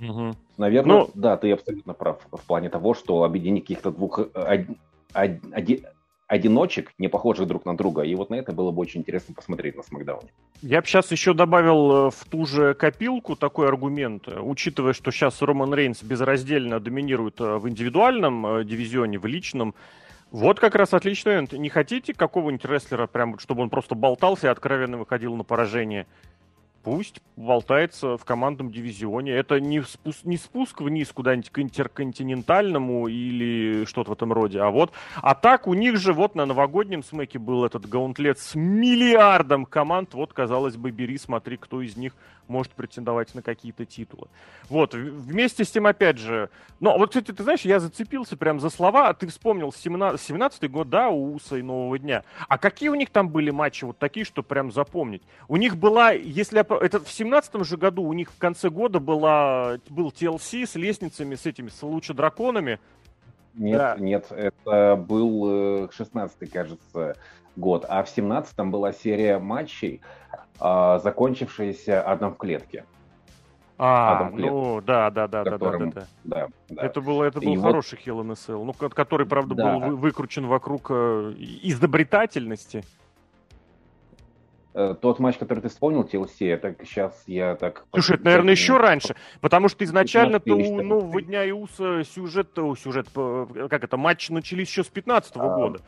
Угу. 0.00 0.32
Наверное, 0.56 0.98
ну, 0.98 1.10
да, 1.14 1.36
ты 1.36 1.52
абсолютно 1.52 1.94
прав 1.94 2.20
в 2.30 2.46
плане 2.46 2.68
того, 2.70 2.94
что 2.94 3.24
объединить 3.24 3.64
каких-то 3.64 3.90
двух... 3.90 4.20
Од, 4.20 4.66
од, 5.14 5.30
од, 5.52 5.70
одиночек, 6.28 6.92
не 6.98 7.08
похожих 7.08 7.48
друг 7.48 7.64
на 7.64 7.76
друга. 7.76 8.02
И 8.02 8.14
вот 8.14 8.30
на 8.30 8.36
это 8.36 8.52
было 8.52 8.70
бы 8.70 8.82
очень 8.82 9.00
интересно 9.00 9.34
посмотреть 9.34 9.76
на 9.76 9.82
Смакдауне. 9.82 10.28
Я 10.62 10.80
бы 10.80 10.86
сейчас 10.86 11.10
еще 11.10 11.32
добавил 11.32 12.08
э, 12.08 12.10
в 12.10 12.24
ту 12.30 12.46
же 12.46 12.74
копилку 12.74 13.34
такой 13.34 13.66
аргумент, 13.66 14.28
учитывая, 14.28 14.92
что 14.92 15.10
сейчас 15.10 15.40
Роман 15.42 15.74
Рейнс 15.74 16.02
безраздельно 16.02 16.80
доминирует 16.80 17.40
э, 17.40 17.56
в 17.56 17.68
индивидуальном 17.68 18.46
э, 18.46 18.64
дивизионе, 18.64 19.18
в 19.18 19.26
личном. 19.26 19.74
Вот 20.30 20.60
как 20.60 20.74
раз 20.74 20.92
отличный 20.92 21.32
момент. 21.32 21.52
Не 21.54 21.70
хотите 21.70 22.12
какого-нибудь 22.12 22.66
рестлера, 22.66 23.06
прям, 23.06 23.38
чтобы 23.38 23.62
он 23.62 23.70
просто 23.70 23.94
болтался 23.94 24.48
и 24.48 24.50
откровенно 24.50 24.98
выходил 24.98 25.34
на 25.34 25.44
поражение? 25.44 26.06
Пусть 26.82 27.20
болтается 27.36 28.16
в 28.16 28.24
командном 28.24 28.70
дивизионе. 28.70 29.32
Это 29.32 29.60
не 29.60 29.82
спуск, 29.82 30.24
не 30.24 30.36
спуск 30.36 30.80
вниз 30.80 31.10
куда-нибудь 31.12 31.50
к 31.50 31.58
интерконтинентальному 31.60 33.08
или 33.08 33.84
что-то 33.84 34.10
в 34.10 34.12
этом 34.14 34.32
роде. 34.32 34.60
А 34.60 34.70
вот, 34.70 34.92
а 35.16 35.34
так 35.34 35.66
у 35.66 35.74
них 35.74 35.96
же 35.96 36.12
вот 36.12 36.34
на 36.34 36.46
новогоднем 36.46 37.02
смеке 37.02 37.38
был 37.38 37.64
этот 37.64 37.88
гаунтлет 37.88 38.38
с 38.38 38.54
миллиардом 38.54 39.66
команд. 39.66 40.14
Вот, 40.14 40.32
казалось 40.32 40.76
бы, 40.76 40.90
бери, 40.90 41.18
смотри, 41.18 41.56
кто 41.56 41.82
из 41.82 41.96
них 41.96 42.14
может 42.48 42.72
претендовать 42.72 43.34
на 43.34 43.42
какие-то 43.42 43.84
титулы. 43.84 44.28
Вот, 44.68 44.94
вместе 44.94 45.64
с 45.64 45.70
тем, 45.70 45.86
опять 45.86 46.18
же, 46.18 46.50
ну, 46.80 46.96
вот, 46.98 47.10
кстати, 47.10 47.32
ты 47.32 47.42
знаешь, 47.42 47.62
я 47.62 47.80
зацепился 47.80 48.36
прям 48.36 48.60
за 48.60 48.70
слова, 48.70 49.08
а 49.08 49.14
ты 49.14 49.26
вспомнил 49.26 49.68
17-й 49.68 50.68
год, 50.68 50.88
да, 50.88 51.08
у 51.08 51.34
Уса 51.34 51.56
и 51.56 51.62
Нового 51.62 51.98
Дня. 51.98 52.24
А 52.48 52.58
какие 52.58 52.88
у 52.88 52.94
них 52.94 53.10
там 53.10 53.28
были 53.28 53.50
матчи 53.50 53.84
вот 53.84 53.98
такие, 53.98 54.24
что 54.24 54.42
прям 54.42 54.72
запомнить? 54.72 55.22
У 55.48 55.56
них 55.56 55.76
была, 55.76 56.10
если 56.10 56.60
это 56.60 57.00
в 57.00 57.10
17 57.10 57.64
же 57.64 57.76
году, 57.76 58.02
у 58.02 58.12
них 58.12 58.30
в 58.30 58.38
конце 58.38 58.70
года 58.70 59.00
была, 59.00 59.78
был 59.88 60.08
TLC 60.08 60.66
с 60.66 60.74
лестницами, 60.74 61.34
с 61.34 61.46
этими, 61.46 61.68
с 61.68 61.82
лучше-драконами, 61.82 62.78
нет, 63.58 63.78
да. 63.78 63.96
нет, 63.98 64.26
это 64.30 64.96
был 64.96 65.86
16-й, 65.88 66.46
э, 66.46 66.48
кажется, 66.48 67.16
год. 67.56 67.84
А 67.88 68.04
в 68.04 68.16
17-м 68.16 68.70
была 68.70 68.92
серия 68.92 69.38
матчей, 69.38 70.00
а, 70.60 70.98
закончившаяся 70.98 72.02
одном 72.02 72.34
в 72.34 72.36
клетке. 72.36 72.84
А, 73.80 74.30
ну 74.32 74.80
да, 74.80 75.08
да, 75.10 75.28
да, 75.28 75.44
которым, 75.44 75.90
да, 75.90 76.06
да, 76.24 76.46
да, 76.46 76.48
да. 76.68 76.82
Это 76.82 77.00
был, 77.00 77.22
это 77.22 77.40
был 77.40 77.54
и 77.54 77.56
хороший 77.56 77.98
вот... 78.06 78.26
In 78.26 78.32
Cell, 78.32 78.64
ну, 78.64 78.72
который, 78.72 79.24
правда, 79.24 79.54
да. 79.54 79.78
был 79.78 79.96
выкручен 79.96 80.46
вокруг 80.46 80.88
э, 80.90 81.34
изобретательности. 81.62 82.82
Э, 84.74 84.96
тот 85.00 85.20
матч, 85.20 85.36
который 85.36 85.60
ты 85.60 85.68
вспомнил, 85.68 86.02
TLC, 86.02 86.52
это 86.52 86.74
сейчас 86.84 87.22
я 87.28 87.54
так... 87.54 87.84
Слушай, 87.92 88.16
это, 88.16 88.24
наверное, 88.24 88.50
еще 88.50 88.78
раньше, 88.78 89.14
потому 89.40 89.68
что 89.68 89.84
изначально-то 89.84 90.52
у 90.52 90.82
Нового 90.82 91.22
Дня 91.22 91.44
и 91.44 91.52
Уса 91.52 92.02
сюжет, 92.02 92.50
сюжет, 92.82 93.06
как 93.12 93.84
это, 93.84 93.96
матч 93.96 94.28
начались 94.30 94.68
еще 94.68 94.82
с 94.82 94.88
15 94.88 95.36
-го 95.36 95.40
а, 95.40 95.54
года 95.54 95.80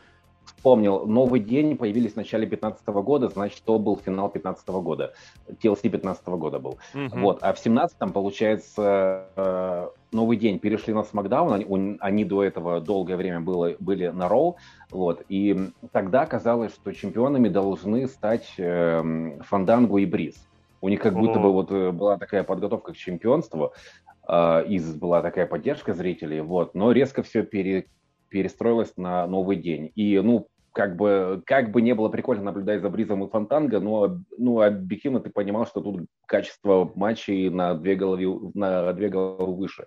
вспомнил, 0.60 1.06
новый 1.06 1.40
день 1.40 1.74
появились 1.78 2.12
в 2.12 2.16
начале 2.16 2.46
15 2.46 2.86
года, 2.86 3.30
значит, 3.30 3.62
то 3.64 3.78
был 3.78 3.96
финал 3.96 4.28
15 4.28 4.68
года. 4.68 5.14
TLC 5.48 5.88
15 5.88 6.26
года 6.28 6.58
был. 6.58 6.78
Mm-hmm. 6.92 7.20
Вот. 7.20 7.38
А 7.40 7.54
в 7.54 7.66
17-м, 7.66 8.12
получается, 8.12 9.24
э, 9.36 9.88
новый 10.12 10.36
день 10.36 10.58
перешли 10.58 10.92
на 10.92 10.98
SmackDown, 11.00 11.54
они, 11.54 11.96
они 12.00 12.24
до 12.26 12.44
этого 12.44 12.82
долгое 12.82 13.16
время 13.16 13.40
было, 13.40 13.74
были 13.80 14.08
на 14.08 14.24
Raw, 14.24 14.56
вот, 14.90 15.22
и 15.30 15.70
тогда 15.92 16.26
казалось, 16.26 16.74
что 16.74 16.92
чемпионами 16.92 17.48
должны 17.48 18.06
стать 18.06 18.52
э, 18.58 19.38
Фандангу 19.40 19.96
и 19.96 20.04
Бриз. 20.04 20.46
У 20.82 20.90
них 20.90 21.00
как 21.00 21.14
oh. 21.14 21.20
будто 21.20 21.38
бы 21.40 21.52
вот 21.54 21.72
э, 21.72 21.90
была 21.90 22.18
такая 22.18 22.42
подготовка 22.42 22.92
к 22.92 22.96
чемпионству, 22.96 23.72
э, 24.28 24.64
из 24.66 24.94
была 24.94 25.22
такая 25.22 25.46
поддержка 25.46 25.94
зрителей, 25.94 26.42
вот, 26.42 26.74
но 26.74 26.92
резко 26.92 27.22
все 27.22 27.44
пере, 27.44 27.86
перестроилась 28.30 28.96
на 28.96 29.26
новый 29.26 29.56
день. 29.56 29.92
И, 29.94 30.18
ну, 30.20 30.48
как 30.72 30.96
бы, 30.96 31.42
как 31.46 31.72
бы 31.72 31.82
не 31.82 31.94
было 31.94 32.08
прикольно 32.08 32.44
наблюдать 32.44 32.80
за 32.80 32.90
Бризом 32.90 33.24
и 33.24 33.30
Фонтанго, 33.30 33.80
но, 33.80 34.18
ну, 34.38 34.60
объективно 34.60 35.20
ты 35.20 35.30
понимал, 35.30 35.66
что 35.66 35.80
тут 35.80 36.06
качество 36.26 36.90
матчей 36.94 37.50
на 37.50 37.74
две 37.74 37.96
головы, 37.96 38.52
на 38.54 38.92
две 38.92 39.08
головы 39.08 39.56
выше. 39.56 39.86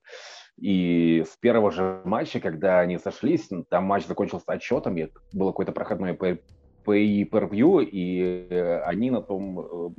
И 0.60 1.24
с 1.28 1.36
первого 1.38 1.72
же 1.72 2.02
матча, 2.04 2.40
когда 2.40 2.80
они 2.80 3.00
сошлись, 3.00 3.50
там 3.70 3.86
матч 3.86 4.06
закончился 4.06 4.46
отчетом, 4.48 4.96
было 5.32 5.52
какое-то 5.52 5.72
проходное 5.72 6.14
pay 6.14 6.40
per 6.86 7.50
view, 7.50 7.84
и 7.84 8.54
они 8.86 9.10
на 9.10 9.22
том 9.22 9.60
э, 9.60 9.90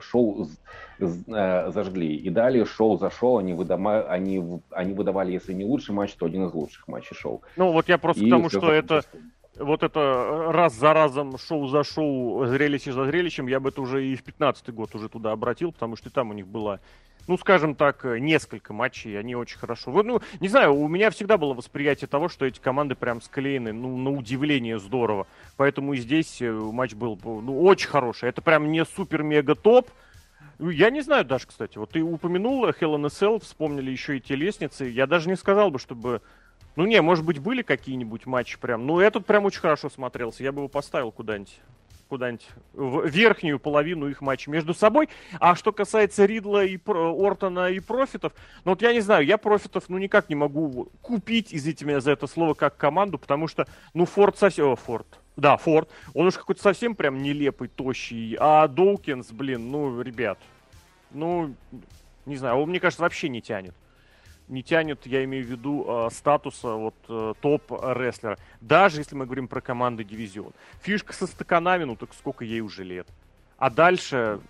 шоу 0.00 0.48
зажгли. 0.98 2.16
И 2.16 2.30
далее 2.30 2.64
шоу 2.64 2.98
за 2.98 3.10
шоу 3.10 3.38
они, 3.38 3.54
выдама, 3.54 4.02
они, 4.02 4.60
они 4.70 4.94
выдавали, 4.94 5.32
если 5.32 5.52
не 5.52 5.64
лучший 5.64 5.94
матч, 5.94 6.14
то 6.14 6.26
один 6.26 6.46
из 6.46 6.54
лучших 6.54 6.88
матчей 6.88 7.16
шоу. 7.16 7.42
Ну 7.56 7.72
вот 7.72 7.88
я 7.88 7.98
просто 7.98 8.24
и 8.24 8.30
потому, 8.30 8.48
что 8.48 8.72
это 8.72 9.02
вот 9.58 9.82
это 9.82 10.00
э, 10.00 10.50
раз 10.52 10.74
за 10.74 10.92
разом, 10.92 11.38
шоу 11.38 11.66
за 11.68 11.84
шоу, 11.84 12.46
зрелище 12.46 12.92
за 12.92 13.04
зрелищем, 13.06 13.46
я 13.46 13.60
бы 13.60 13.70
это 13.70 13.80
уже 13.80 14.06
и 14.06 14.16
в 14.16 14.22
15 14.22 14.70
год 14.70 14.94
уже 14.94 15.08
туда 15.08 15.32
обратил, 15.32 15.72
потому 15.72 15.96
что 15.96 16.10
там 16.10 16.30
у 16.30 16.32
них 16.34 16.46
было, 16.46 16.80
ну, 17.26 17.38
скажем 17.38 17.74
так, 17.74 18.04
э, 18.04 18.18
несколько 18.18 18.72
матчей, 18.72 19.18
они 19.18 19.34
очень 19.34 19.58
хорошо. 19.58 19.90
Ну, 20.02 20.20
не 20.40 20.48
знаю, 20.48 20.74
у 20.74 20.88
меня 20.88 21.10
всегда 21.10 21.38
было 21.38 21.54
восприятие 21.54 22.08
того, 22.08 22.28
что 22.28 22.46
эти 22.46 22.60
команды 22.60 22.94
прям 22.94 23.20
склеены, 23.20 23.72
ну, 23.72 23.96
на 23.96 24.10
удивление 24.10 24.78
здорово. 24.78 25.26
Поэтому 25.56 25.94
и 25.94 25.98
здесь 25.98 26.40
э, 26.40 26.50
матч 26.50 26.94
был, 26.94 27.18
ну, 27.24 27.62
очень 27.62 27.88
хороший. 27.88 28.28
Это 28.28 28.42
прям 28.42 28.70
не 28.70 28.84
супер-мега-топ, 28.84 29.90
ну, 30.58 30.70
я 30.70 30.90
не 30.90 31.02
знаю 31.02 31.24
даже, 31.24 31.46
кстати. 31.46 31.76
Вот 31.76 31.90
ты 31.90 32.02
упомянул 32.02 32.66
Hell 32.66 32.96
in 32.96 33.04
a 33.04 33.08
Cell, 33.08 33.42
вспомнили 33.42 33.90
еще 33.90 34.16
и 34.16 34.20
те 34.20 34.36
лестницы. 34.36 34.86
Я 34.86 35.06
даже 35.06 35.28
не 35.28 35.36
сказал 35.36 35.70
бы, 35.70 35.78
чтобы 35.78 36.22
ну 36.76 36.84
не, 36.84 37.00
может 37.00 37.24
быть, 37.24 37.38
были 37.38 37.62
какие-нибудь 37.62 38.26
матчи 38.26 38.58
прям. 38.58 38.86
Ну, 38.86 39.00
этот 39.00 39.24
прям 39.24 39.46
очень 39.46 39.60
хорошо 39.60 39.88
смотрелся. 39.88 40.42
Я 40.42 40.52
бы 40.52 40.60
его 40.60 40.68
поставил 40.68 41.10
куда-нибудь. 41.10 41.58
Куда-нибудь 42.08 42.46
в 42.72 43.06
верхнюю 43.06 43.58
половину 43.58 44.08
их 44.08 44.20
матчей 44.20 44.52
между 44.52 44.74
собой. 44.74 45.08
А 45.40 45.54
что 45.54 45.72
касается 45.72 46.24
Ридла 46.24 46.64
и 46.64 46.78
Ортона 46.86 47.70
и 47.70 47.80
Профитов, 47.80 48.32
ну 48.64 48.72
вот 48.72 48.82
я 48.82 48.92
не 48.92 49.00
знаю, 49.00 49.24
я 49.24 49.38
Профитов 49.38 49.88
ну 49.88 49.98
никак 49.98 50.28
не 50.28 50.34
могу 50.34 50.88
купить, 51.02 51.48
извините 51.50 51.84
меня 51.84 52.00
за 52.00 52.12
это 52.12 52.26
слово, 52.26 52.54
как 52.54 52.76
команду, 52.76 53.18
потому 53.18 53.48
что, 53.48 53.66
ну, 53.94 54.04
Форд 54.04 54.38
совсем... 54.38 54.76
Форд. 54.76 55.06
Да, 55.36 55.56
Форд. 55.56 55.90
Он 56.14 56.26
уж 56.26 56.34
какой-то 56.34 56.62
совсем 56.62 56.94
прям 56.94 57.22
нелепый, 57.22 57.68
тощий. 57.68 58.36
А 58.40 58.66
Доукинс, 58.68 59.30
блин, 59.32 59.70
ну, 59.70 60.00
ребят, 60.00 60.38
ну, 61.10 61.54
не 62.24 62.36
знаю, 62.36 62.56
он, 62.56 62.70
мне 62.70 62.80
кажется, 62.80 63.02
вообще 63.02 63.28
не 63.28 63.42
тянет 63.42 63.74
не 64.48 64.62
тянет, 64.62 65.06
я 65.06 65.24
имею 65.24 65.44
в 65.44 65.48
виду, 65.48 65.84
э, 65.86 66.08
статуса 66.12 66.72
вот 66.74 66.94
э, 67.08 67.34
топ-рестлера. 67.40 68.38
Даже 68.60 69.00
если 69.00 69.14
мы 69.14 69.24
говорим 69.24 69.48
про 69.48 69.60
команды 69.60 70.04
дивизион. 70.04 70.52
Фишка 70.82 71.12
со 71.12 71.26
стаканами, 71.26 71.84
ну 71.84 71.96
так 71.96 72.14
сколько 72.14 72.44
ей 72.44 72.60
уже 72.60 72.84
лет. 72.84 73.08
А 73.58 73.70
дальше... 73.70 74.40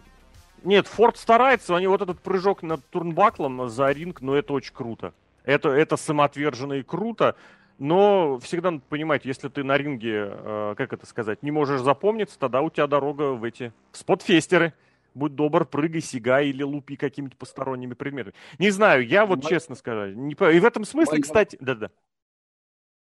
Нет, 0.65 0.87
Форд 0.89 1.17
старается, 1.17 1.77
они 1.77 1.87
вот 1.87 2.03
этот 2.03 2.19
прыжок 2.21 2.63
над 2.63 2.85
турнбаклом 2.89 3.69
за 3.69 3.91
ринг, 3.93 4.21
но 4.21 4.33
ну, 4.33 4.39
это 4.39 4.53
очень 4.53 4.75
круто. 4.75 5.13
Это, 5.45 5.69
это 5.69 5.97
самоотверженно 5.97 6.73
и 6.75 6.83
круто, 6.83 7.37
но 7.79 8.39
всегда 8.41 8.71
надо 8.73 8.83
понимать, 8.89 9.25
если 9.25 9.49
ты 9.49 9.63
на 9.63 9.77
ринге, 9.77 10.31
э, 10.31 10.75
как 10.77 10.93
это 10.93 11.07
сказать, 11.07 11.43
не 11.43 11.51
можешь 11.51 11.83
запомниться, 11.83 12.39
тогда 12.39 12.63
у 12.63 12.71
тебя 12.71 12.87
дорога 12.87 13.33
в 13.33 13.45
эти 13.45 13.73
спотфестеры 13.93 14.73
будь 15.17 15.35
добр, 15.35 15.65
прыгай, 15.65 16.01
сигай 16.01 16.49
или 16.49 16.63
лупи 16.63 16.97
какими-то 16.97 17.37
посторонними 17.37 17.95
предметами. 17.95 18.35
Не 18.59 18.71
знаю, 18.71 19.07
я 19.07 19.27
вот 19.27 19.43
Мой... 19.43 19.51
честно 19.51 19.75
скажу, 19.75 20.15
не... 20.15 20.33
и 20.35 20.61
в 20.61 20.65
этом 20.65 20.85
смысле, 20.85 21.15
Мой... 21.15 21.23
кстати, 21.23 21.57
да-да. 21.61 21.91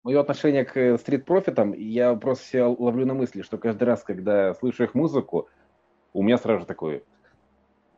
Мое 0.04 0.22
отношение 0.22 0.65
к 0.65 0.98
стрит-профитам, 1.00 1.74
я 1.74 2.13
просто 2.13 2.46
себя 2.46 2.68
ловлю 2.68 3.08
на 3.08 3.15
мысли, 3.15 3.41
что 3.41 3.58
каждый 3.58 3.86
раз, 3.86 4.04
когда 4.04 4.54
слышу 4.54 4.84
их 4.84 4.94
музыку, 4.94 5.50
у 6.13 6.22
меня 6.22 6.38
сразу 6.38 6.62
же 6.62 6.65
такой... 6.68 7.04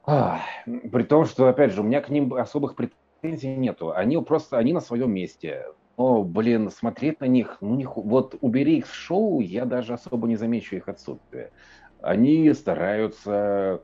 Ах, 0.06 0.40
при 0.66 1.04
том, 1.04 1.26
что, 1.26 1.50
опять 1.50 1.74
же, 1.74 1.82
у 1.82 1.84
меня 1.84 2.00
к 2.00 2.08
ним 2.08 2.34
особых 2.34 2.76
претензий 2.76 3.54
нету. 3.54 3.92
Они 3.92 4.18
просто, 4.24 4.58
они 4.58 4.72
на 4.72 4.80
своем 4.80 5.12
месте. 5.12 5.66
Но, 5.98 6.24
блин, 6.24 6.70
смотреть 6.70 7.20
на 7.20 7.26
них, 7.26 7.58
ну, 7.60 7.76
не, 7.76 7.86
вот 7.86 8.36
убери 8.40 8.78
их 8.78 8.88
с 8.88 8.94
шоу, 8.94 9.42
я 9.42 9.66
даже 9.66 9.94
особо 9.94 10.28
не 10.28 10.38
замечу 10.38 10.78
их 10.78 10.88
отсутствие. 10.88 11.52
Они 12.02 12.54
стараются 12.54 13.82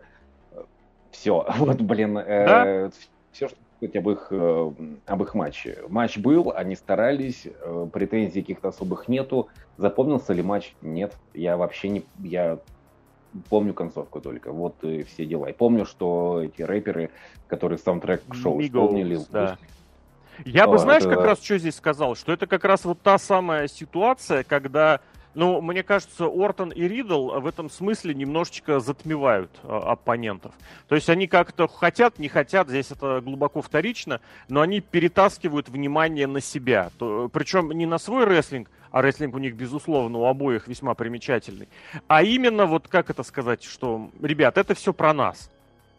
все. 1.14 1.46
Вот, 1.58 1.82
блин, 1.82 2.18
э, 2.18 2.46
да? 2.46 2.92
все, 3.32 3.48
что 3.48 3.58
сказать 3.78 3.96
об 3.96 4.10
их, 4.10 4.28
э, 4.32 4.72
об 5.06 5.24
их 5.24 5.34
матче. 5.34 5.80
Матч 5.88 6.18
был, 6.18 6.52
они 6.56 6.76
старались, 6.76 7.46
э, 7.46 7.88
претензий 7.92 8.42
каких-то 8.42 8.70
особых 8.70 9.08
нету. 9.08 9.48
Запомнился 9.78 10.34
ли 10.34 10.42
матч? 10.42 10.74
Нет. 10.82 11.14
Я 11.34 11.58
вообще 11.58 11.90
не... 11.90 12.04
Я 12.20 12.60
помню 13.50 13.74
концовку 13.74 14.22
только. 14.22 14.52
Вот 14.52 14.76
и 14.84 15.04
все 15.04 15.26
дела. 15.26 15.48
И 15.48 15.54
помню, 15.54 15.86
что 15.86 16.42
эти 16.44 16.62
рэперы, 16.62 17.10
которые 17.48 17.78
саундтрек 17.78 18.22
шоу 18.34 18.62
исполнили, 18.62 19.20
да. 19.32 19.58
Я 20.46 20.68
бы, 20.68 20.80
знаешь, 20.80 21.04
это... 21.04 21.16
как 21.16 21.26
раз 21.26 21.44
что 21.44 21.58
здесь 21.60 21.76
сказал, 21.76 22.16
что 22.16 22.32
это 22.32 22.48
как 22.48 22.64
раз 22.64 22.86
вот 22.86 23.00
та 23.02 23.20
самая 23.20 23.68
ситуация, 23.68 24.44
когда 24.44 25.00
ну, 25.36 25.62
мне 25.62 25.84
кажется, 25.84 26.26
Ортон 26.26 26.70
и 26.70 26.88
Ридл 26.88 27.40
в 27.40 27.48
этом 27.48 27.70
смысле 27.70 28.14
немножечко 28.14 28.80
затмевают 28.80 29.50
э, 29.64 29.68
оппонентов. 29.68 30.54
То 30.88 30.96
есть 30.96 31.10
они 31.10 31.28
как-то 31.28 31.68
хотят, 31.68 32.20
не 32.20 32.28
хотят, 32.28 32.70
здесь 32.70 32.92
это 32.92 33.22
глубоко 33.22 33.62
вторично, 33.62 34.22
но 34.48 34.62
они 34.62 34.80
перетаскивают 34.80 35.70
внимание 35.70 36.28
на 36.28 36.42
себя. 36.42 36.92
То, 37.00 37.30
причем 37.34 37.72
не 37.72 37.86
на 37.86 37.98
свой 37.98 38.26
рестлинг, 38.26 38.70
а 38.92 39.02
рестлинг 39.02 39.34
у 39.36 39.40
них, 39.40 39.56
безусловно, 39.56 40.20
у 40.20 40.26
обоих 40.26 40.68
весьма 40.68 40.94
примечательный, 40.94 41.68
а 42.08 42.22
именно 42.22 42.68
вот 42.68 42.88
как 42.88 43.10
это 43.10 43.24
сказать, 43.24 43.64
что, 43.64 44.12
ребят, 44.22 44.58
это 44.58 44.76
все 44.76 44.94
про 44.94 45.14
нас. 45.14 45.50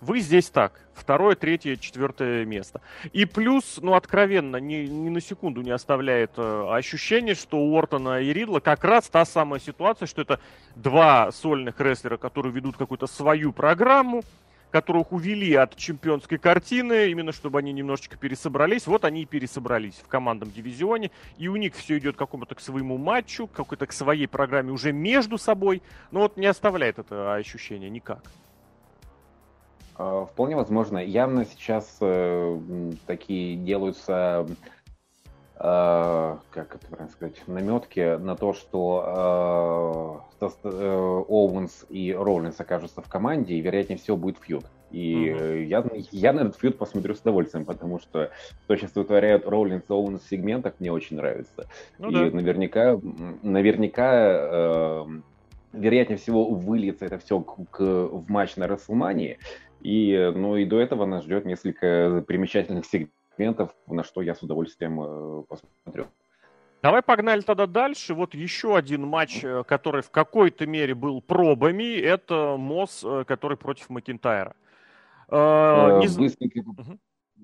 Вы 0.05 0.21
здесь 0.21 0.51
так. 0.51 0.79
Второе, 0.93 1.35
третье, 1.35 1.77
четвертое 1.77 2.45
место. 2.45 2.83
И 3.15 3.25
плюс, 3.25 3.79
ну, 3.81 3.95
откровенно, 3.95 4.57
ни, 4.59 4.85
ни 4.85 5.09
на 5.09 5.23
секунду 5.23 5.63
не 5.63 5.71
оставляет 5.71 6.33
э, 6.37 6.67
ощущение, 6.73 7.35
что 7.35 7.57
у 7.57 7.73
Уортона 7.73 8.21
и 8.21 8.31
Ридла 8.31 8.61
как 8.61 8.85
раз 8.85 9.09
та 9.09 9.25
самая 9.25 9.61
ситуация, 9.61 10.05
что 10.05 10.21
это 10.21 10.41
два 10.77 11.33
сольных 11.33 11.81
рестлера, 11.81 12.19
которые 12.19 12.53
ведут 12.53 12.77
какую-то 12.77 13.07
свою 13.07 13.55
программу, 13.55 14.25
которых 14.71 15.11
увели 15.11 15.55
от 15.55 15.75
чемпионской 15.75 16.37
картины, 16.37 17.09
именно 17.09 17.33
чтобы 17.33 17.61
они 17.61 17.73
немножечко 17.73 18.19
пересобрались. 18.19 18.87
Вот 18.87 19.07
они 19.07 19.23
и 19.23 19.25
пересобрались 19.25 19.95
в 20.05 20.09
командном 20.09 20.51
дивизионе, 20.51 21.13
и 21.39 21.49
у 21.49 21.57
них 21.57 21.75
все 21.75 21.97
идет 21.97 22.17
к 22.17 22.19
какому-то 22.19 22.55
к 22.55 22.61
своему 22.61 22.99
матчу, 22.99 23.47
какой-то 23.47 23.87
к 23.87 23.93
своей 23.93 24.27
программе 24.27 24.71
уже 24.71 24.93
между 24.93 25.39
собой, 25.39 25.81
но 26.11 26.21
вот 26.21 26.37
не 26.37 26.45
оставляет 26.45 26.99
это 26.99 27.37
ощущение 27.37 27.89
никак. 27.89 28.21
А, 29.97 30.27
вполне 30.27 30.57
возможно. 30.57 30.99
Явно 30.99 31.45
сейчас 31.45 31.97
э, 32.01 32.59
такие 33.07 33.57
делаются, 33.57 34.47
э, 35.57 36.37
как 36.51 36.75
это 36.75 36.87
правильно 36.89 37.11
сказать, 37.11 37.37
наметки 37.47 38.17
на 38.17 38.35
то, 38.35 38.55
что 38.55 40.23
э, 40.41 40.47
э, 40.65 41.25
Оуэнс 41.29 41.87
и 41.91 42.13
Роллинс 42.13 42.59
окажутся 42.59 43.03
в 43.03 43.09
команде, 43.09 43.55
и, 43.55 43.61
вероятнее 43.61 43.99
всего, 43.99 44.17
будет 44.17 44.39
фьюд. 44.39 44.65
И 44.91 45.27
mm-hmm. 45.27 45.65
я, 45.65 45.85
я 46.13 46.33
на 46.33 46.41
этот 46.41 46.57
фьюд 46.57 46.79
посмотрю 46.79 47.15
с 47.15 47.21
удовольствием, 47.21 47.65
потому 47.65 47.99
что 47.99 48.31
то, 48.67 48.77
что 48.77 48.89
вытворяют 48.95 49.47
Роллинс 49.47 49.85
и 49.89 49.93
Оуэнс 49.93 50.23
в 50.23 50.29
сегментах, 50.29 50.75
мне 50.79 50.93
очень 50.93 51.17
нравится. 51.17 51.67
Ну, 51.99 52.11
и 52.11 52.15
да. 52.15 52.37
наверняка, 52.37 53.01
наверняка 53.43 54.13
э, 54.23 55.05
вероятнее 55.75 56.19
всего, 56.19 56.47
выльется 56.51 57.05
это 57.05 57.19
все 57.19 57.41
к, 57.41 57.57
к, 57.71 57.81
в 57.81 58.31
матч 58.31 58.57
на 58.57 58.67
Расселмании. 58.67 59.39
И, 59.85 60.33
ну, 60.35 60.57
и 60.57 60.65
до 60.65 60.81
этого 60.81 61.05
нас 61.05 61.25
ждет 61.25 61.45
несколько 61.45 62.25
примечательных 62.27 62.87
сегментов, 62.87 63.75
на 63.87 64.03
что 64.03 64.23
я 64.23 64.35
с 64.35 64.43
удовольствием 64.43 65.01
э, 65.01 65.43
посмотрю. 65.47 66.07
Давай 66.83 67.03
погнали 67.03 67.43
тогда 67.43 67.67
дальше. 67.67 68.15
Вот 68.15 68.35
еще 68.35 68.77
один 68.77 69.07
матч, 69.07 69.45
э, 69.45 69.63
который 69.65 70.01
в 70.01 70.11
какой-то 70.11 70.67
мере 70.67 70.95
был 70.95 71.21
пробами, 71.21 71.99
это 71.99 72.57
Мосс, 72.59 73.05
э, 73.05 73.25
который 73.27 73.59
против 73.59 73.91
Макинтайра. 73.91 74.57
Э, 75.29 76.01
не... 76.01 76.09
Быстренько, 76.19 76.59
угу. 76.59 76.99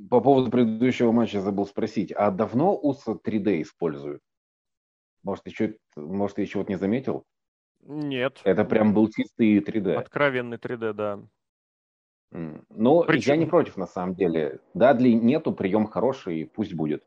По 0.09 0.21
поводу 0.21 0.51
предыдущего 0.51 1.13
матча 1.13 1.43
забыл 1.43 1.67
спросить, 1.67 2.11
а 2.13 2.31
давно 2.31 2.75
УСА 2.75 3.13
3D 3.13 3.61
используют? 3.61 4.23
Может, 5.23 5.47
еще, 5.47 5.77
может, 5.95 6.37
ты 6.37 6.43
еще 6.43 6.59
вот 6.59 6.71
не 6.71 6.77
заметил? 6.77 7.25
Нет. 7.83 8.41
Это 8.45 8.65
прям 8.65 8.95
был 8.95 9.11
чистый 9.11 9.59
3D. 9.59 9.95
Откровенный 9.95 10.57
3D, 10.57 10.95
да. 10.95 11.21
Ну, 12.33 13.05
Причем... 13.07 13.33
я 13.33 13.37
не 13.37 13.47
против, 13.47 13.77
на 13.77 13.87
самом 13.87 14.15
деле. 14.15 14.61
Дадли 14.75 15.11
нету, 15.11 15.53
прием 15.53 15.87
хороший, 15.87 16.51
пусть 16.55 16.75
будет. 16.75 17.03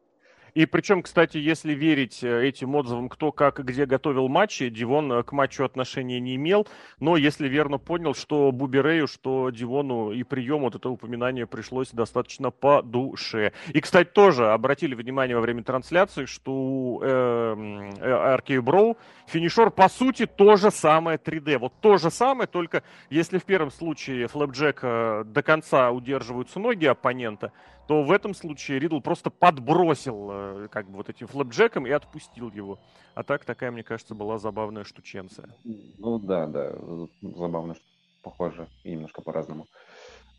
И 0.53 0.67
причем, 0.67 1.01
кстати, 1.01 1.37
если 1.37 1.73
верить 1.73 2.23
э, 2.23 2.47
этим 2.47 2.75
отзывам, 2.75 3.09
кто 3.09 3.31
как 3.31 3.59
и 3.59 3.63
где 3.63 3.85
готовил 3.85 4.27
матчи, 4.27 4.69
Дивон 4.69 5.11
э, 5.11 5.23
к 5.23 5.31
матчу 5.31 5.63
отношения 5.63 6.19
не 6.19 6.35
имел. 6.35 6.67
Но 6.99 7.17
если 7.17 7.47
верно 7.47 7.79
понял, 7.79 8.13
что 8.13 8.51
Буберею, 8.51 9.07
что 9.07 9.49
Дивону 9.49 10.11
и 10.11 10.21
прием 10.23 10.61
вот 10.61 10.75
это 10.75 10.89
упоминание 10.89 11.47
пришлось 11.47 11.89
достаточно 11.89 12.51
по 12.51 12.83
душе. 12.83 13.51
И, 13.69 13.81
кстати, 13.81 14.09
тоже 14.09 14.51
обратили 14.51 14.93
внимание 14.93 15.35
во 15.35 15.41
время 15.41 15.63
трансляции, 15.63 16.25
что 16.25 16.51
у 16.51 17.01
э, 17.01 17.91
э, 17.99 18.61
Броу 18.61 18.97
финишер, 19.25 19.71
по 19.71 19.89
сути, 19.89 20.27
то 20.27 20.55
же 20.55 20.69
самое 20.69 21.17
3D. 21.17 21.57
Вот 21.57 21.73
то 21.81 21.97
же 21.97 22.11
самое, 22.11 22.47
только 22.47 22.83
если 23.09 23.39
в 23.39 23.45
первом 23.45 23.71
случае 23.71 24.27
флэпджек 24.27 24.81
до 24.81 25.43
конца 25.43 25.89
удерживаются 25.89 26.59
ноги 26.59 26.85
оппонента, 26.85 27.51
то 27.87 28.03
в 28.03 28.11
этом 28.11 28.33
случае 28.33 28.79
Ридл 28.79 28.99
просто 28.99 29.29
подбросил 29.29 30.29
э, 30.31 30.67
как 30.71 30.87
бы 30.89 30.97
вот 30.97 31.09
этим 31.09 31.27
флэпджеком 31.27 31.85
и 31.85 31.91
отпустил 31.91 32.49
его. 32.51 32.79
А 33.13 33.23
так 33.23 33.45
такая, 33.45 33.71
мне 33.71 33.83
кажется, 33.83 34.15
была 34.15 34.37
забавная 34.37 34.83
штученция. 34.83 35.49
Ну 35.63 36.19
да, 36.19 36.47
да, 36.47 36.73
забавно, 37.21 37.75
похоже, 38.21 38.67
и 38.83 38.91
немножко 38.91 39.21
по-разному. 39.21 39.67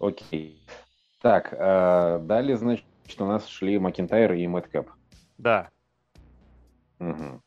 Окей. 0.01 0.67
Так, 1.21 1.53
э, 1.53 2.19
далее, 2.23 2.57
значит, 2.57 2.85
у 3.19 3.25
нас 3.25 3.47
шли 3.47 3.79
Макинтайр 3.79 4.33
и 4.33 4.47
Мэтт 4.47 4.71
Да. 5.39 5.71
Угу. 6.99 7.41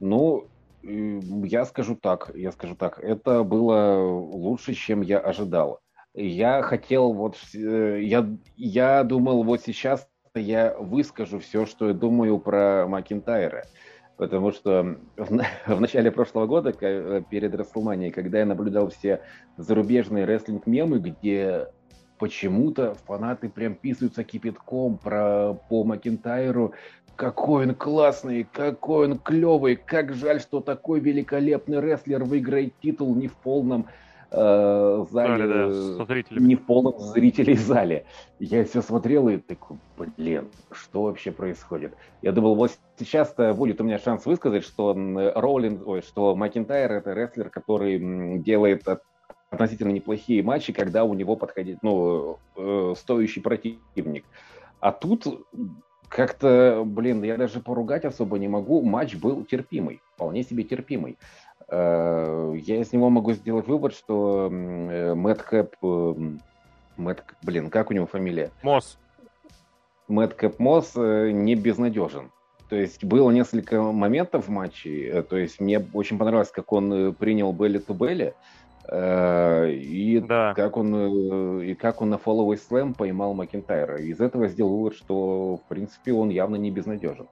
Ну, 0.00 0.48
я 0.82 1.64
скажу 1.64 1.96
так, 1.96 2.30
я 2.34 2.52
скажу 2.52 2.74
так, 2.74 2.98
это 2.98 3.42
было 3.44 4.00
лучше, 4.02 4.74
чем 4.74 5.02
я 5.02 5.18
ожидал. 5.18 5.80
Я 6.14 6.62
хотел 6.62 7.12
вот, 7.12 7.36
э, 7.54 8.00
я, 8.02 8.26
я 8.56 9.04
думал 9.04 9.44
вот 9.44 9.60
сейчас 9.62 10.08
я 10.34 10.76
выскажу 10.78 11.38
все, 11.38 11.66
что 11.66 11.88
я 11.88 11.94
думаю 11.94 12.38
про 12.38 12.86
Макинтайра. 12.88 13.64
Потому 14.16 14.52
что 14.52 14.96
в, 15.16 15.30
в 15.66 15.80
начале 15.80 16.10
прошлого 16.10 16.46
года, 16.46 16.72
перед 16.72 17.54
Расселманией, 17.54 18.10
когда 18.10 18.40
я 18.40 18.46
наблюдал 18.46 18.90
все 18.90 19.22
зарубежные 19.56 20.24
рестлинг-мемы, 20.24 20.98
где 20.98 21.68
почему-то 22.18 22.94
фанаты 23.06 23.48
прям 23.48 23.74
писаются 23.74 24.24
кипятком 24.24 24.98
про, 24.98 25.54
по 25.68 25.84
Макинтайру, 25.84 26.74
какой 27.16 27.66
он 27.66 27.74
классный, 27.74 28.46
какой 28.52 29.06
он 29.06 29.18
клевый, 29.18 29.76
как 29.76 30.12
жаль, 30.12 30.40
что 30.40 30.60
такой 30.60 31.00
великолепный 31.00 31.80
рестлер 31.80 32.24
выиграет 32.24 32.74
титул 32.80 33.14
не 33.14 33.28
в 33.28 33.36
полном 33.36 33.86
э, 34.30 35.06
зале, 35.10 35.46
да, 35.46 36.04
да, 36.04 36.40
не 36.40 36.56
в 36.56 36.64
полном 36.64 36.98
зрителей 36.98 37.56
зале. 37.56 38.06
Я 38.38 38.64
все 38.64 38.82
смотрел 38.82 39.28
и 39.28 39.38
такой, 39.38 39.78
блин, 39.96 40.48
что 40.70 41.02
вообще 41.02 41.30
происходит? 41.30 41.94
Я 42.22 42.32
думал, 42.32 42.54
вот 42.54 42.72
сейчас-то 42.98 43.54
будет 43.54 43.80
у 43.80 43.84
меня 43.84 43.98
шанс 43.98 44.26
высказать, 44.26 44.64
что 44.64 44.94
Роулин, 45.34 45.82
ой, 45.84 46.02
что 46.02 46.34
Макинтайр 46.36 46.92
это 46.92 47.12
рестлер, 47.12 47.50
который 47.50 48.38
делает 48.38 48.86
относительно 49.50 49.90
неплохие 49.90 50.42
матчи, 50.42 50.72
когда 50.72 51.04
у 51.04 51.14
него 51.14 51.36
подходит, 51.36 51.78
ну, 51.82 52.38
э, 52.56 52.94
стоящий 52.96 53.40
противник. 53.40 54.24
А 54.78 54.92
тут 54.92 55.26
как-то, 56.08 56.82
блин, 56.84 57.22
я 57.22 57.36
даже 57.36 57.60
поругать 57.60 58.04
особо 58.04 58.38
не 58.38 58.48
могу. 58.48 58.82
Матч 58.82 59.16
был 59.16 59.44
терпимый, 59.44 60.00
вполне 60.14 60.42
себе 60.42 60.64
терпимый. 60.64 61.18
Э, 61.70 62.52
я 62.56 62.80
из 62.80 62.92
него 62.92 63.10
могу 63.10 63.32
сделать 63.32 63.66
вывод, 63.68 63.94
что 63.94 64.48
э, 64.50 65.14
Мэтт 65.14 65.42
Кэп... 65.42 65.76
Э, 65.82 66.14
Мэтт, 66.96 67.24
блин, 67.42 67.70
как 67.70 67.90
у 67.90 67.94
него 67.94 68.06
фамилия? 68.06 68.50
Мосс. 68.62 68.98
Мэтт 70.08 70.34
Кэп 70.34 70.58
Мосс 70.58 70.96
не 70.96 71.54
безнадежен. 71.54 72.30
То 72.68 72.76
есть 72.76 73.04
было 73.04 73.30
несколько 73.30 73.80
моментов 73.80 74.48
в 74.48 74.50
матче. 74.50 75.24
То 75.28 75.36
есть 75.36 75.60
мне 75.60 75.84
очень 75.94 76.18
понравилось, 76.18 76.50
как 76.50 76.72
он 76.72 77.14
принял 77.14 77.52
Белли 77.52 77.78
ту 77.78 77.94
Белли. 77.94 78.34
И, 78.92 80.24
да. 80.26 80.52
как 80.54 80.76
он, 80.76 81.62
и 81.62 81.74
как 81.74 82.02
он 82.02 82.10
на 82.10 82.18
фолловый 82.18 82.58
слэм 82.58 82.94
поймал 82.94 83.34
Макентайра. 83.34 83.98
Из 83.98 84.20
этого 84.20 84.48
сделал 84.48 84.76
вывод, 84.76 84.94
что, 84.94 85.56
в 85.64 85.68
принципе, 85.68 86.12
он 86.12 86.28
явно 86.28 86.56
не 86.56 86.70
безнадежен. 86.70 87.28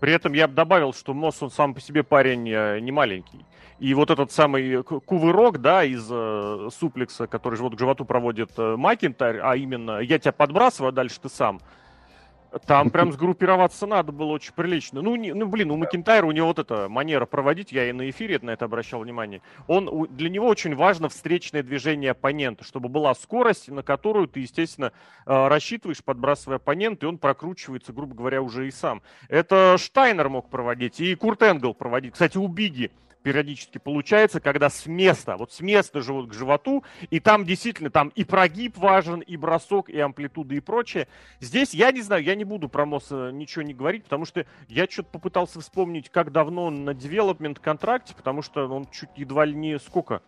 При 0.00 0.12
этом 0.12 0.32
я 0.32 0.48
бы 0.48 0.54
добавил, 0.54 0.92
что 0.92 1.14
Мосс, 1.14 1.42
он 1.42 1.50
сам 1.50 1.74
по 1.74 1.80
себе 1.80 2.02
парень 2.02 2.42
не 2.42 2.90
маленький. 2.90 3.44
И 3.80 3.94
вот 3.94 4.10
этот 4.10 4.30
самый 4.30 4.82
кувырок, 4.82 5.58
да, 5.62 5.84
из 5.84 6.06
э, 6.10 6.68
суплекса, 6.70 7.26
который 7.26 7.56
живот 7.56 7.76
к 7.76 7.78
животу 7.78 8.04
проводит 8.04 8.50
э, 8.58 8.76
Макинтарь, 8.76 9.38
а 9.38 9.56
именно 9.56 10.00
«я 10.00 10.18
тебя 10.18 10.32
подбрасываю, 10.32 10.90
а 10.90 10.92
дальше 10.92 11.18
ты 11.18 11.30
сам», 11.30 11.62
там 12.66 12.90
прям 12.90 13.12
сгруппироваться 13.12 13.86
надо 13.86 14.12
было 14.12 14.32
очень 14.32 14.52
прилично. 14.52 15.02
Ну, 15.02 15.16
не, 15.16 15.32
ну 15.32 15.46
блин, 15.46 15.70
у 15.70 15.76
Макинтайра 15.76 16.26
у 16.26 16.32
него 16.32 16.48
вот 16.48 16.58
эта 16.58 16.88
манера 16.88 17.26
проводить, 17.26 17.72
я 17.72 17.88
и 17.88 17.92
на 17.92 18.10
эфире 18.10 18.38
на 18.42 18.50
это 18.50 18.64
обращал 18.64 19.00
внимание. 19.00 19.42
Он, 19.66 20.06
для 20.10 20.28
него 20.28 20.46
очень 20.46 20.74
важно 20.74 21.08
встречное 21.08 21.62
движение 21.62 22.12
оппонента, 22.12 22.64
чтобы 22.64 22.88
была 22.88 23.14
скорость, 23.14 23.68
на 23.68 23.82
которую 23.82 24.28
ты, 24.28 24.40
естественно, 24.40 24.92
э, 25.26 25.48
рассчитываешь, 25.48 26.02
подбрасывая 26.02 26.56
оппонента, 26.56 27.06
и 27.06 27.08
он 27.08 27.18
прокручивается, 27.18 27.92
грубо 27.92 28.14
говоря, 28.14 28.42
уже 28.42 28.66
и 28.66 28.70
сам. 28.70 29.02
Это 29.28 29.76
Штайнер 29.78 30.28
мог 30.28 30.50
проводить, 30.50 31.00
и 31.00 31.14
Курт 31.14 31.42
Энгл 31.42 31.74
проводить. 31.74 32.14
Кстати, 32.14 32.38
у 32.38 32.48
Биги 32.48 32.90
периодически 33.22 33.78
получается, 33.78 34.40
когда 34.40 34.70
с 34.70 34.86
места, 34.86 35.36
вот 35.36 35.52
с 35.52 35.60
места 35.60 36.00
живут 36.00 36.30
к 36.30 36.34
животу, 36.34 36.84
и 37.10 37.20
там 37.20 37.44
действительно 37.44 37.90
там 37.90 38.08
и 38.14 38.24
прогиб 38.24 38.76
важен, 38.76 39.20
и 39.20 39.36
бросок, 39.36 39.90
и 39.90 39.98
амплитуда, 39.98 40.54
и 40.54 40.60
прочее. 40.60 41.08
Здесь 41.40 41.74
я 41.74 41.92
не 41.92 42.02
знаю, 42.02 42.22
я 42.22 42.34
не 42.34 42.44
буду 42.44 42.68
про 42.68 42.86
Мосса 42.86 43.30
ничего 43.32 43.62
не 43.62 43.74
говорить, 43.74 44.04
потому 44.04 44.24
что 44.24 44.46
я 44.68 44.86
что-то 44.88 45.10
попытался 45.10 45.60
вспомнить, 45.60 46.08
как 46.10 46.32
давно 46.32 46.66
он 46.66 46.84
на 46.84 46.94
девелопмент 46.94 47.58
контракте, 47.58 48.14
потому 48.14 48.42
что 48.42 48.66
он 48.68 48.86
чуть 48.90 49.10
едва 49.16 49.44
ли 49.44 49.54
не 49.54 49.78
сколько, 49.78 50.22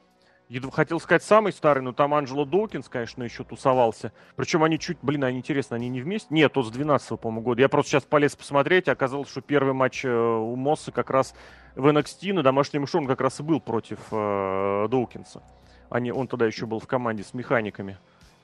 едва 0.53 0.71
хотел 0.71 1.01
сказать 1.01 1.23
самый 1.23 1.53
старый, 1.53 1.83
но 1.83 1.93
там 1.93 2.13
Анджело 2.13 2.45
Доукинс, 2.45 2.89
конечно, 2.89 3.23
еще 3.23 3.43
тусовался. 3.43 4.13
Причем 4.37 4.63
они 4.63 4.79
чуть, 4.79 4.99
блин, 5.01 5.25
они 5.25 5.39
интересно, 5.39 5.77
они 5.77 5.89
не 5.89 6.03
вместе? 6.03 6.29
Нет, 6.31 6.53
тот 6.53 6.67
с 6.67 6.71
12 6.71 7.19
по-моему, 7.19 7.41
года. 7.41 7.63
Я 7.63 7.69
просто 7.69 7.93
сейчас 7.93 8.05
полез 8.05 8.37
посмотреть, 8.37 8.89
оказалось, 8.89 9.29
что 9.29 9.41
первый 9.41 9.73
матч 9.73 10.05
э, 10.05 10.11
у 10.11 10.55
Мосса 10.57 10.93
как 10.93 11.09
раз 11.11 11.35
в 11.75 11.87
NXT 11.87 12.35
на 12.35 12.43
домашнем 12.43 12.87
шоу 12.87 13.01
он 13.01 13.07
как 13.07 13.23
раз 13.23 13.41
и 13.41 13.43
был 13.43 13.61
против 13.61 13.99
э, 14.11 14.89
Доукинса. 14.91 15.43
Они, 15.89 16.13
он 16.13 16.27
тогда 16.27 16.47
еще 16.47 16.67
был 16.67 16.81
в 16.81 16.87
команде 16.87 17.23
с 17.23 17.33
механиками, 17.33 17.97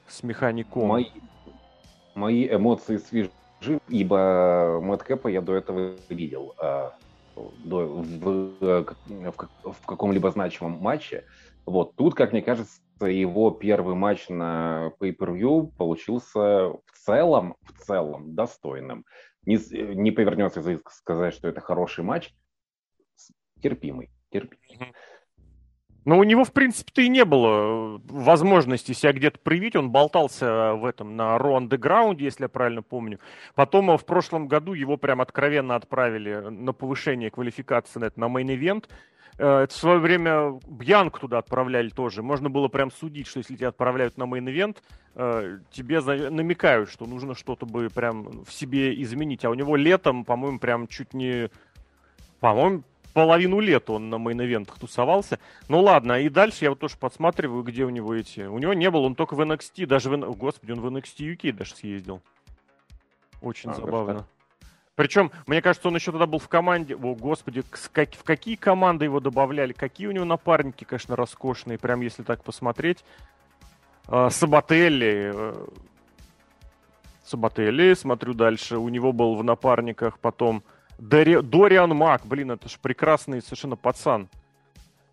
с 0.07 0.23
механиком. 0.23 0.87
Мои, 0.87 1.07
мои 2.15 2.49
эмоции 2.49 2.97
свежи, 2.97 3.31
ибо 3.89 4.81
Мэтт 4.83 5.03
Кэпа 5.03 5.29
я 5.29 5.43
до 5.43 5.55
этого 5.55 5.93
видел 6.09 6.55
а, 6.59 6.95
до, 7.65 7.87
в, 7.87 8.03
в, 8.03 8.85
в, 9.09 9.73
в 9.73 9.87
каком-либо 9.87 10.31
значимом 10.31 10.79
матче. 10.81 11.25
Вот 11.69 11.97
тут, 11.97 12.15
как 12.15 12.33
мне 12.33 12.43
кажется, 12.43 12.81
его 13.01 13.51
первый 13.51 13.95
матч 13.95 14.29
на 14.29 14.93
Pay-Per-View 15.01 15.73
получился 15.77 16.41
в 16.41 16.83
целом, 16.95 17.57
в 17.63 17.73
целом 17.85 18.35
достойным. 18.35 19.05
Не, 19.45 19.59
не 19.95 20.11
повернется 20.11 20.61
язык 20.61 20.91
сказать, 20.91 21.35
что 21.35 21.49
это 21.49 21.61
хороший 21.61 22.05
матч, 22.05 22.35
терпимый, 23.63 24.11
терпимый. 24.31 24.93
Но 26.05 26.19
у 26.19 26.25
него, 26.25 26.45
в 26.45 26.55
принципе-то, 26.55 27.03
и 27.03 27.09
не 27.11 27.27
было 27.27 27.97
э, 27.97 27.99
возможности 28.05 28.93
себя 28.93 29.13
где-то 29.13 29.39
проявить. 29.41 29.77
Он 29.77 29.91
болтался 29.91 30.73
в 30.73 30.87
этом 30.87 31.17
на 31.17 31.37
Raw 31.37 31.59
Underground, 31.59 32.17
если 32.19 32.45
я 32.45 32.49
правильно 32.49 32.83
помню. 32.83 33.21
Потом 33.55 33.91
э, 33.91 33.99
в 33.99 34.07
прошлом 34.07 34.49
году 34.49 34.73
его 34.73 34.97
прям 34.97 35.21
откровенно 35.21 35.75
отправили 35.75 36.49
на 36.49 36.73
повышение 36.73 37.31
квалификации 37.31 38.01
на, 38.01 38.07
это, 38.07 38.19
на 38.19 38.29
Main 38.29 38.53
Event. 38.53 38.89
Э, 39.39 39.61
это 39.63 39.75
в 39.75 39.77
свое 39.77 39.99
время 39.99 40.59
Бьянку 40.67 41.21
туда 41.21 41.39
отправляли 41.39 41.89
тоже. 41.89 42.23
Можно 42.23 42.51
было 42.51 42.69
прям 42.69 42.91
судить, 42.91 43.27
что 43.27 43.39
если 43.39 43.57
тебя 43.57 43.69
отправляют 43.69 44.19
на 44.19 44.25
Main 44.25 44.46
Event, 44.46 44.79
тебе 45.73 46.01
намекают, 46.31 46.91
что 46.91 47.05
нужно 47.07 47.35
что-то 47.35 47.67
бы 47.67 47.89
прям 47.91 48.45
в 48.45 48.53
себе 48.53 49.03
изменить. 49.03 49.45
А 49.45 49.51
у 49.51 49.55
него 49.55 49.75
летом, 49.75 50.25
по-моему, 50.25 50.61
прям 50.61 50.87
чуть 50.87 51.13
не... 51.13 51.51
По-моему, 52.39 52.85
половину 53.19 53.59
лет 53.59 53.91
он 53.91 54.11
на 54.11 54.17
мейн-ивентах 54.17 54.79
тусовался. 54.79 55.41
Ну 55.69 55.81
ладно, 55.81 56.21
и 56.21 56.29
дальше 56.29 56.65
я 56.65 56.71
вот 56.71 56.79
тоже 56.79 56.97
подсматриваю, 56.97 57.65
где 57.65 57.85
у 57.85 57.91
него 57.91 58.15
эти... 58.15 58.43
У 58.43 58.59
него 58.59 58.75
не 58.75 58.91
было, 58.91 59.03
он 59.03 59.17
только 59.17 59.35
в 59.35 59.41
NXT, 59.41 59.87
даже 59.87 60.09
в... 60.09 60.17
Господи, 60.37 60.71
он 60.71 60.81
в 60.81 60.87
NXT 60.87 61.35
UK 61.35 61.53
даже 61.53 61.75
съездил. 61.75 62.23
Очень 63.41 63.71
а, 63.71 63.75
забавно. 63.75 64.27
Причем, 64.99 65.31
мне 65.47 65.63
кажется, 65.63 65.87
он 65.87 65.95
еще 65.95 66.11
тогда 66.11 66.27
был 66.27 66.41
в 66.41 66.49
команде. 66.49 66.97
О, 66.97 67.15
господи, 67.15 67.63
как, 67.93 68.15
в 68.15 68.25
какие 68.25 68.57
команды 68.57 69.05
его 69.05 69.21
добавляли, 69.21 69.73
какие 69.73 70.09
у 70.09 70.11
него 70.11 70.25
напарники, 70.25 70.83
конечно, 70.83 71.15
роскошные, 71.15 71.79
прям 71.79 72.01
если 72.01 72.25
так 72.25 72.43
посмотреть. 72.43 73.05
А, 74.09 74.29
Сабателли. 74.29 75.31
Э, 75.33 75.67
Сабателли, 77.25 77.95
смотрю 77.95 78.35
дальше. 78.35 78.77
У 78.77 78.89
него 78.89 79.13
был 79.13 79.37
в 79.37 79.45
напарниках 79.45 80.19
потом 80.19 80.65
Дори... 80.99 81.43
Дориан 81.43 81.95
Мак, 81.95 82.27
блин, 82.27 82.51
это 82.51 82.69
же 82.69 82.79
прекрасный 82.83 83.41
совершенно 83.41 83.77
пацан, 83.77 84.29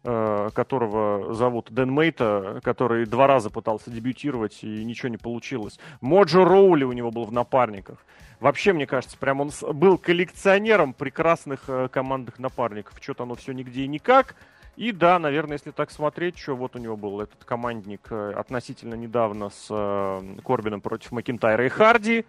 которого 0.05 1.33
зовут 1.33 1.71
Дэн 1.71 1.91
Мейта, 1.91 2.61
который 2.63 3.05
два 3.05 3.25
раза 3.25 3.49
пытался 3.49 3.89
дебютировать 3.89 4.63
и 4.63 4.83
ничего 4.83 5.09
не 5.09 5.17
получилось. 5.17 5.79
Моджо 5.99 6.45
Роули 6.45 6.83
у 6.83 6.91
него 6.91 7.09
был 7.09 7.25
в 7.25 7.31
напарниках. 7.31 7.97
Вообще, 8.39 8.73
мне 8.73 8.85
кажется, 8.85 9.17
прям 9.17 9.41
он 9.41 9.51
был 9.73 9.97
коллекционером 9.97 10.93
прекрасных 10.93 11.61
э, 11.67 11.87
командных 11.87 12.37
напарников. 12.37 12.93
Что-то 13.01 13.23
оно 13.23 13.35
все 13.35 13.53
нигде 13.53 13.83
и 13.83 13.87
никак. 13.87 14.35
И 14.75 14.91
да, 14.91 15.19
наверное, 15.19 15.53
если 15.53 15.71
так 15.71 15.89
смотреть, 15.89 16.37
что 16.37 16.55
вот 16.55 16.75
у 16.75 16.79
него 16.79 16.97
был 16.97 17.21
этот 17.21 17.45
командник 17.45 18.07
э, 18.09 18.33
относительно 18.35 18.95
недавно 18.95 19.49
с 19.49 19.67
э, 19.69 20.37
Корбином 20.43 20.81
против 20.81 21.11
Макинтайра 21.11 21.65
и 21.65 21.69
Харди. 21.69 22.25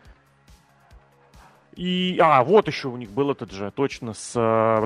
И, 1.74 2.18
а, 2.22 2.42
вот 2.44 2.68
еще 2.68 2.88
у 2.88 2.96
них 2.96 3.10
был 3.10 3.30
этот 3.30 3.50
же, 3.50 3.70
точно, 3.72 4.14
с, 4.14 4.34
э, 4.36 4.84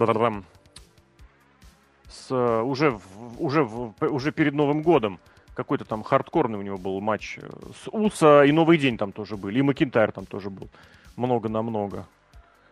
с 2.10 2.34
уже, 2.62 2.90
в, 2.90 3.42
уже, 3.42 3.62
в, 3.62 3.94
уже 4.00 4.32
перед 4.32 4.54
Новым 4.54 4.82
годом. 4.82 5.18
Какой-то 5.54 5.84
там 5.84 6.02
хардкорный 6.02 6.58
у 6.58 6.62
него 6.62 6.78
был 6.78 7.00
матч 7.00 7.38
с 7.38 7.88
Уса, 7.90 8.44
и 8.44 8.52
Новый 8.52 8.78
день 8.78 8.96
там 8.96 9.12
тоже 9.12 9.36
были, 9.36 9.58
и 9.58 9.62
Макинтайр 9.62 10.12
там 10.12 10.26
тоже 10.26 10.50
был. 10.50 10.68
Много 11.16 11.48
на 11.48 11.62
много. 11.62 12.06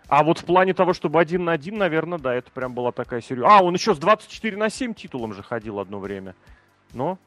А 0.08 0.24
вот 0.24 0.38
в 0.38 0.44
плане 0.44 0.72
того, 0.72 0.94
чтобы 0.94 1.20
один 1.20 1.44
на 1.44 1.52
один, 1.52 1.76
наверное, 1.76 2.18
да, 2.18 2.34
это 2.34 2.50
прям 2.50 2.72
была 2.72 2.92
такая 2.92 3.20
серьезная. 3.20 3.58
А, 3.58 3.62
он 3.62 3.74
еще 3.74 3.94
с 3.94 3.98
24 3.98 4.56
на 4.56 4.70
7 4.70 4.94
титулом 4.94 5.34
же 5.34 5.42
ходил 5.42 5.78
одно 5.78 5.98
время. 5.98 6.34
Но, 6.94 7.18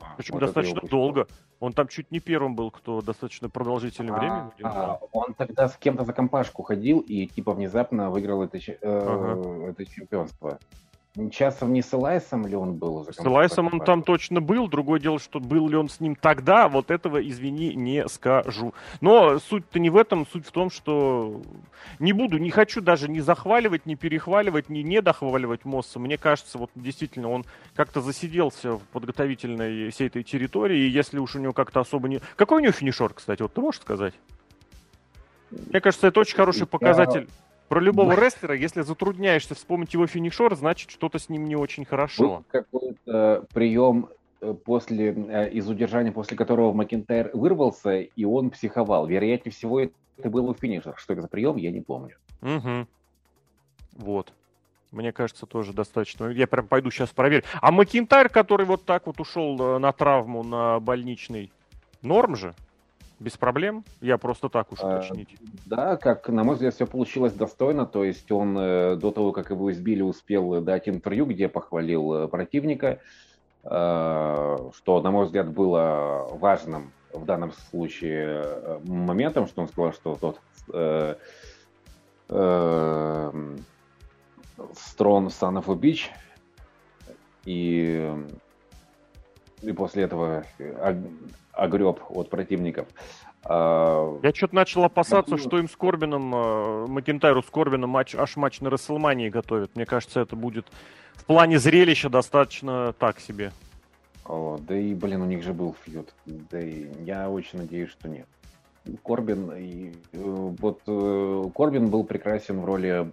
а, 0.00 0.14
причем 0.16 0.34
вот 0.34 0.40
достаточно 0.40 0.80
долго. 0.82 1.26
Он 1.58 1.72
там 1.72 1.88
чуть 1.88 2.10
не 2.10 2.20
первым 2.20 2.54
был, 2.54 2.70
кто 2.70 3.02
достаточно 3.02 3.50
продолжительное 3.50 4.14
а, 4.14 4.18
время. 4.18 4.52
А, 4.62 4.98
он 5.12 5.34
тогда 5.34 5.68
с 5.68 5.76
кем-то 5.76 6.04
за 6.04 6.12
компашку 6.12 6.62
ходил 6.62 7.00
и 7.00 7.26
типа 7.26 7.52
внезапно 7.52 8.08
выиграл 8.08 8.44
это, 8.44 8.58
э, 8.58 8.76
ага. 8.82 9.70
это 9.70 9.84
чемпионство. 9.84 10.58
Часом 11.32 11.72
не 11.72 11.82
с 11.82 11.92
Элайсом 11.92 12.46
ли 12.46 12.54
он 12.54 12.76
был? 12.76 13.04
С 13.10 13.18
Элайсом 13.18 13.68
он 13.72 13.80
там 13.80 14.04
точно 14.04 14.40
был. 14.40 14.68
Другое 14.68 15.00
дело, 15.00 15.18
что 15.18 15.40
был 15.40 15.68
ли 15.68 15.76
он 15.76 15.88
с 15.88 15.98
ним 15.98 16.14
тогда, 16.14 16.68
вот 16.68 16.92
этого, 16.92 17.20
извини, 17.20 17.74
не 17.74 18.06
скажу. 18.08 18.74
Но 19.00 19.40
суть-то 19.40 19.80
не 19.80 19.90
в 19.90 19.96
этом. 19.96 20.24
Суть 20.24 20.46
в 20.46 20.52
том, 20.52 20.70
что 20.70 21.42
не 21.98 22.12
буду, 22.12 22.38
не 22.38 22.50
хочу 22.50 22.80
даже 22.80 23.08
не 23.08 23.20
захваливать, 23.20 23.86
не 23.86 23.96
перехваливать, 23.96 24.68
не 24.68 24.84
недохваливать 24.84 25.64
Мосса. 25.64 25.98
Мне 25.98 26.16
кажется, 26.16 26.58
вот 26.58 26.70
действительно 26.76 27.28
он 27.30 27.44
как-то 27.74 28.00
засиделся 28.00 28.74
в 28.74 28.82
подготовительной 28.92 29.90
всей 29.90 30.06
этой 30.06 30.22
территории. 30.22 30.78
И 30.78 30.88
если 30.88 31.18
уж 31.18 31.34
у 31.34 31.40
него 31.40 31.52
как-то 31.52 31.80
особо 31.80 32.08
не... 32.08 32.20
Какой 32.36 32.58
у 32.58 32.60
него 32.60 32.72
финишер, 32.72 33.14
кстати? 33.14 33.42
Вот 33.42 33.52
ты 33.52 33.60
можешь 33.60 33.80
сказать? 33.80 34.14
Мне 35.50 35.80
кажется, 35.80 36.06
это 36.06 36.20
очень 36.20 36.36
хороший 36.36 36.68
показатель 36.68 37.28
про 37.70 37.80
любого 37.80 38.16
рестлера. 38.16 38.56
Если 38.56 38.80
затрудняешься 38.80 39.54
вспомнить 39.54 39.94
его 39.94 40.08
финишер, 40.08 40.56
значит, 40.56 40.90
что-то 40.90 41.20
с 41.20 41.28
ним 41.28 41.44
не 41.44 41.54
очень 41.54 41.84
хорошо. 41.84 42.24
Был 42.24 42.44
какой-то 42.50 43.46
прием 43.54 44.08
э, 44.40 44.54
после, 44.64 45.12
э, 45.12 45.50
из 45.50 45.68
удержания, 45.68 46.10
после 46.10 46.36
которого 46.36 46.72
Макентайр 46.72 47.30
вырвался, 47.32 48.00
и 48.00 48.24
он 48.24 48.50
психовал. 48.50 49.06
Вероятнее 49.06 49.52
всего, 49.52 49.78
это 49.80 49.92
был 50.28 50.52
финишер. 50.52 50.94
Что 50.96 51.12
это 51.12 51.22
за 51.22 51.28
прием, 51.28 51.58
я 51.58 51.70
не 51.70 51.80
помню. 51.80 52.16
Угу. 52.42 52.88
Вот. 53.98 54.32
Мне 54.90 55.12
кажется, 55.12 55.46
тоже 55.46 55.72
достаточно. 55.72 56.26
Я 56.26 56.48
прям 56.48 56.66
пойду 56.66 56.90
сейчас 56.90 57.10
проверю. 57.10 57.44
А 57.62 57.70
Макинтайр, 57.70 58.30
который 58.30 58.66
вот 58.66 58.84
так 58.84 59.06
вот 59.06 59.20
ушел 59.20 59.56
э, 59.76 59.78
на 59.78 59.92
травму, 59.92 60.42
на 60.42 60.80
больничный, 60.80 61.52
норм 62.02 62.34
же? 62.34 62.56
Без 63.20 63.36
проблем? 63.36 63.84
Я 64.00 64.16
просто 64.16 64.48
так 64.48 64.72
уж 64.72 64.78
а, 64.82 64.96
уточнить. 64.96 65.36
А, 65.38 65.44
да, 65.66 65.96
как, 65.96 66.28
на 66.30 66.42
мой 66.42 66.54
взгляд, 66.54 66.74
все 66.74 66.86
получилось 66.86 67.34
достойно. 67.34 67.84
То 67.84 68.02
есть 68.02 68.32
он 68.32 68.56
э, 68.58 68.96
до 68.96 69.10
того, 69.10 69.32
как 69.32 69.50
его 69.50 69.70
избили, 69.70 70.00
успел 70.00 70.62
дать 70.62 70.88
интервью, 70.88 71.26
где 71.26 71.46
похвалил 71.46 72.14
э, 72.14 72.28
противника, 72.28 73.00
э, 73.62 73.68
что, 74.74 75.02
на 75.02 75.10
мой 75.10 75.26
взгляд, 75.26 75.52
было 75.52 76.28
важным 76.32 76.92
в 77.12 77.26
данном 77.26 77.52
случае 77.52 78.80
моментом, 78.84 79.46
что 79.46 79.62
он 79.62 79.68
сказал, 79.68 79.92
что 79.92 80.16
тот 80.16 80.40
э, 80.72 81.14
э, 82.30 83.32
Strong 84.56 85.28
Son 85.28 85.62
of 85.62 85.70
a 85.70 85.74
Beach, 85.74 86.08
и, 87.44 88.10
и 89.60 89.72
после 89.72 90.04
этого 90.04 90.44
огреб 91.60 92.00
от 92.08 92.30
противников. 92.30 92.88
А, 93.44 94.18
Я 94.22 94.32
что-то 94.32 94.54
начал 94.54 94.84
опасаться, 94.84 95.36
что 95.36 95.58
им 95.58 95.68
с 95.68 95.76
Корбином, 95.76 96.34
э, 96.34 96.86
Макентайру 96.86 97.42
с 97.42 97.50
Корбином 97.50 97.90
матч, 97.90 98.14
аж 98.14 98.36
матч 98.36 98.60
на 98.60 98.70
Расселмании 98.70 99.28
готовят. 99.28 99.76
Мне 99.76 99.86
кажется, 99.86 100.20
это 100.20 100.36
будет 100.36 100.66
в 101.14 101.24
плане 101.24 101.58
зрелища 101.58 102.08
достаточно 102.08 102.94
так 102.98 103.20
себе. 103.20 103.52
О, 104.24 104.58
да 104.58 104.76
и, 104.76 104.94
блин, 104.94 105.22
у 105.22 105.26
них 105.26 105.42
же 105.42 105.52
был 105.52 105.76
фьюд. 105.84 106.14
Да 106.26 106.60
и 106.60 106.88
я 107.04 107.28
очень 107.30 107.58
надеюсь, 107.58 107.90
что 107.90 108.08
нет. 108.08 108.26
Корбин, 109.04 109.52
и, 109.52 109.90
э, 109.90 109.94
вот 110.12 110.80
э, 110.86 111.44
Корбин 111.54 111.90
был 111.90 112.04
прекрасен 112.04 112.60
в 112.60 112.64
роли 112.64 113.10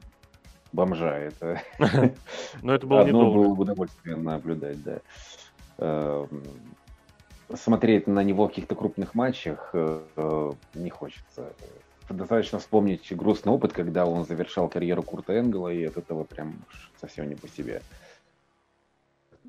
бомжа. 0.71 1.17
Это, 1.17 1.61
Но 2.61 2.73
это 2.73 2.87
было 2.87 3.01
Одно 3.01 3.31
было 3.31 3.47
удовольствие 3.47 4.15
наблюдать, 4.15 4.77
да. 4.83 4.99
Смотреть 7.53 8.07
на 8.07 8.23
него 8.23 8.45
в 8.45 8.49
каких-то 8.49 8.75
крупных 8.75 9.15
матчах 9.15 9.69
э, 9.73 10.01
э, 10.15 10.51
не 10.73 10.89
хочется. 10.89 11.53
Достаточно 12.09 12.59
вспомнить 12.59 13.15
грустный 13.15 13.53
опыт, 13.53 13.73
когда 13.73 14.05
он 14.05 14.25
завершал 14.25 14.67
карьеру 14.67 15.03
Курта 15.03 15.39
Энгела, 15.39 15.69
и 15.69 15.83
от 15.83 15.97
этого 15.97 16.23
прям 16.23 16.55
совсем 16.99 17.29
не 17.29 17.35
по 17.35 17.47
себе. 17.47 17.81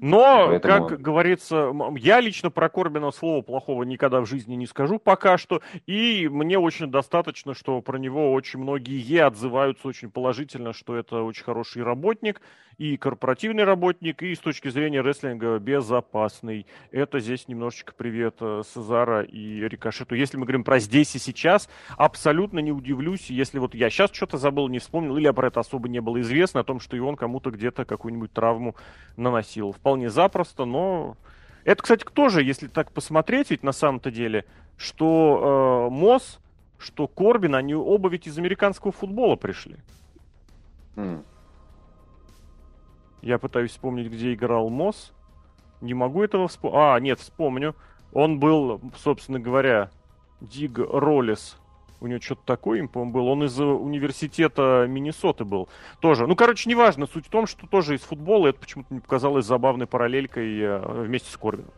Но, 0.01 0.47
Поэтому... 0.49 0.89
как 0.89 1.01
говорится, 1.01 1.73
я 1.97 2.21
лично 2.21 2.51
про 2.51 2.69
Корбина 2.69 3.11
слова 3.11 3.43
плохого 3.43 3.83
никогда 3.83 4.21
в 4.21 4.27
жизни 4.27 4.55
не 4.55 4.67
скажу 4.67 4.99
пока 4.99 5.39
что. 5.39 5.61
И 5.87 6.29
мне 6.31 6.59
очень 6.59 6.91
достаточно, 6.91 7.55
что 7.55 7.81
про 7.83 7.99
него 7.99 8.33
очень 8.33 8.61
многие 8.61 9.23
отзываются 9.23 9.89
очень 9.89 10.11
положительно, 10.11 10.73
что 10.73 10.97
это 10.97 11.23
очень 11.23 11.45
хороший 11.45 11.83
работник 11.83 12.41
и 12.79 12.97
корпоративный 12.97 13.65
работник, 13.65 14.23
и 14.23 14.35
с 14.35 14.39
точки 14.39 14.69
зрения 14.69 15.01
рестлинга 15.01 15.59
безопасный. 15.59 16.67
Это 16.93 17.19
здесь 17.19 17.49
немножечко 17.49 17.93
привет 17.93 18.37
э, 18.41 18.63
Сезара 18.73 19.23
и 19.23 19.69
Рикошету. 19.69 20.15
Если 20.15 20.37
мы 20.37 20.45
говорим 20.45 20.63
про 20.63 20.79
здесь 20.79 21.15
и 21.17 21.19
сейчас, 21.19 21.69
абсолютно 21.97 22.61
не 22.61 22.71
удивлюсь, 22.71 23.31
если 23.31 23.59
вот 23.59 23.75
я 23.75 23.91
сейчас 23.91 24.13
что-то 24.13 24.39
забыл, 24.39 24.69
не 24.69 24.79
вспомнил, 24.79 25.17
или 25.17 25.29
про 25.31 25.49
это 25.49 25.61
особо 25.61 25.89
не 25.89 26.01
было 26.01 26.21
известно, 26.21 26.61
о 26.61 26.65
том, 26.65 26.79
что 26.79 26.97
и 26.97 27.01
он 27.01 27.17
кому-то 27.17 27.51
где-то 27.51 27.85
какую-нибудь 27.85 28.33
травму 28.33 28.77
наносил. 29.17 29.75
Вполне 29.89 30.11
запросто, 30.11 30.67
но... 30.67 31.17
Это, 31.65 31.83
кстати, 31.83 32.05
тоже, 32.05 32.43
если 32.43 32.67
так 32.69 32.93
посмотреть, 32.93 33.51
ведь 33.51 33.63
на 33.63 33.73
самом-то 33.73 34.11
деле, 34.11 34.45
что 34.77 35.89
э, 35.89 35.91
Мосс, 35.91 36.41
что 36.77 37.07
Корбин, 37.07 37.55
они 37.55 37.75
оба 37.75 38.11
ведь 38.11 38.27
из 38.27 38.37
американского 38.37 38.93
футбола 38.93 39.37
пришли. 39.37 39.77
Mm. 40.97 41.25
Я 43.23 43.39
пытаюсь 43.39 43.71
вспомнить, 43.71 44.13
где 44.13 44.35
играл 44.35 44.69
Мосс. 44.69 45.15
Не 45.81 45.95
могу 45.95 46.23
этого 46.23 46.49
вспомнить. 46.49 46.79
А, 46.79 47.01
нет, 47.01 47.19
вспомню. 47.19 47.75
Он 48.13 48.39
был, 48.39 48.83
собственно 48.95 49.41
говоря, 49.41 49.91
Диг 50.43 50.77
Роллес. 50.79 51.57
У 52.01 52.07
него 52.07 52.21
что-то 52.21 52.43
такое, 52.45 52.79
им, 52.79 52.89
по-моему, 52.89 53.13
был. 53.13 53.27
Он 53.29 53.45
из 53.45 53.59
университета 53.59 54.87
Миннесоты 54.89 55.45
был. 55.45 55.69
Тоже. 56.01 56.27
Ну, 56.27 56.37
короче, 56.37 56.71
неважно. 56.71 57.07
Суть 57.07 57.27
в 57.27 57.31
том, 57.31 57.47
что 57.47 57.67
тоже 57.67 57.97
из 57.97 58.03
футбола. 58.03 58.49
Это 58.49 58.61
почему-то 58.61 58.89
мне 58.93 59.01
показалось 59.01 59.47
забавной 59.47 59.87
параллелькой 59.87 60.61
э, 60.61 61.03
вместе 61.03 61.31
с 61.31 61.37
Корбином. 61.37 61.73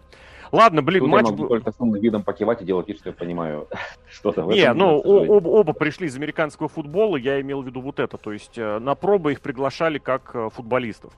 Ладно, 0.53 0.83
блин, 0.83 1.01
Тут 1.03 1.11
матч... 1.11 1.27
Я 1.27 1.33
могу 1.33 1.49
только 1.49 1.71
с 1.71 1.77
видом 1.79 2.23
покивать 2.23 2.61
и 2.61 2.64
делать 2.64 2.89
вид, 2.89 2.99
что 2.99 3.11
я 3.11 3.14
понимаю 3.14 3.68
что-то 4.11 4.43
в 4.43 4.51
Не, 4.51 4.61
этом. 4.62 4.79
ну, 4.79 5.37
об, 5.37 5.47
оба 5.47 5.73
пришли 5.73 6.09
из 6.09 6.16
американского 6.16 6.68
футбола, 6.68 7.16
я 7.16 7.41
имел 7.41 7.62
в 7.62 7.66
виду 7.66 7.81
вот 7.81 8.01
это. 8.01 8.18
То 8.18 8.33
есть 8.33 8.59
э, 8.59 8.79
на 8.79 8.95
пробы 8.95 9.33
их 9.33 9.41
приглашали 9.41 9.99
как 9.99 10.35
э, 10.35 10.49
футболистов. 10.53 11.12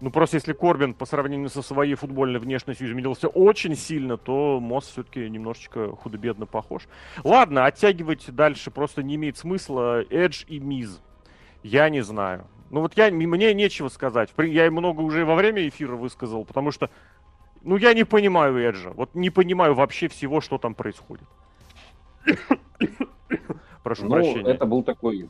Ну, 0.00 0.10
просто 0.10 0.36
если 0.36 0.54
Корбин 0.54 0.94
по 0.94 1.04
сравнению 1.04 1.50
со 1.50 1.60
своей 1.60 1.94
футбольной 1.94 2.40
внешностью 2.40 2.88
изменился 2.88 3.28
очень 3.28 3.76
сильно, 3.76 4.16
то 4.16 4.58
Мосс 4.58 4.88
все-таки 4.88 5.28
немножечко 5.28 5.94
худо-бедно 5.94 6.46
похож. 6.46 6.88
Ладно, 7.22 7.66
оттягивать 7.66 8.34
дальше 8.34 8.70
просто 8.70 9.02
не 9.02 9.16
имеет 9.16 9.36
смысла. 9.36 10.02
Эдж 10.08 10.44
и 10.48 10.58
Миз. 10.58 11.02
Я 11.62 11.90
не 11.90 12.00
знаю. 12.00 12.46
Ну 12.70 12.80
вот 12.80 12.96
я, 12.96 13.10
мне 13.10 13.52
нечего 13.52 13.88
сказать. 13.88 14.30
Я 14.38 14.70
много 14.70 15.02
уже 15.02 15.26
во 15.26 15.34
время 15.34 15.68
эфира 15.68 15.96
высказал, 15.96 16.46
потому 16.46 16.70
что 16.70 16.88
ну, 17.62 17.76
я 17.76 17.92
не 17.92 18.04
понимаю 18.04 18.56
Эджа. 18.56 18.90
Вот 18.90 19.14
не 19.14 19.28
понимаю 19.28 19.74
вообще 19.74 20.08
всего, 20.08 20.40
что 20.40 20.56
там 20.56 20.74
происходит. 20.74 21.28
Прошу 23.82 24.04
ну, 24.04 24.10
прощения. 24.10 24.50
это 24.50 24.64
был 24.66 24.82
такой... 24.82 25.28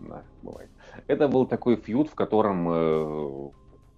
Да, 0.00 0.22
бывает. 0.42 0.70
Это 1.06 1.28
был 1.28 1.46
такой 1.46 1.76
фьюд, 1.76 2.10
в 2.10 2.14
котором... 2.14 2.68
Э, 2.68 3.50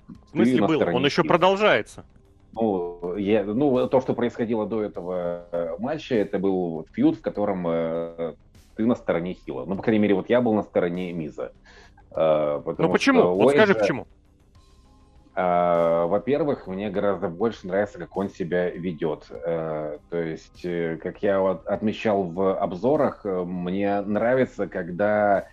в 0.09 0.31
смысле 0.31 0.67
был? 0.67 0.81
Он 0.95 1.05
еще 1.05 1.25
продолжается. 1.25 2.05
Ну, 2.53 3.17
я, 3.17 3.43
ну, 3.45 3.89
то, 3.89 4.01
что 4.01 4.15
происходило 4.15 4.65
до 4.65 4.83
этого 4.83 5.47
э, 5.51 5.75
матча, 5.79 6.15
это 6.15 6.39
был 6.39 6.87
фьюд, 6.93 7.17
в 7.17 7.21
котором 7.21 7.67
э, 7.67 8.35
ты 8.77 8.87
на 8.87 8.95
стороне 8.95 9.35
Хила. 9.35 9.65
Ну, 9.65 9.77
по 9.77 9.83
крайней 9.83 10.01
мере, 10.01 10.15
вот 10.15 10.31
я 10.31 10.41
был 10.41 10.55
на 10.55 10.63
стороне 10.63 11.13
Миза. 11.13 11.53
Э, 12.13 12.63
ну 12.79 12.93
почему? 12.93 13.35
Вот 13.35 13.53
скажи, 13.53 13.75
почему. 13.75 14.07
А, 15.37 16.07
во-первых, 16.07 16.69
мне 16.69 16.91
гораздо 16.91 17.29
больше 17.29 17.67
нравится, 17.67 17.99
как 17.99 18.17
он 18.17 18.31
себя 18.31 18.71
ведет. 18.71 19.27
Э, 19.31 19.99
то 20.09 20.17
есть, 20.17 20.65
э, 20.65 20.97
как 21.03 21.23
я 21.23 21.41
вот 21.41 21.67
отмечал 21.67 22.23
в 22.23 22.57
обзорах, 22.57 23.23
э, 23.25 23.45
мне 23.45 24.01
нравится, 24.01 24.67
когда 24.67 25.47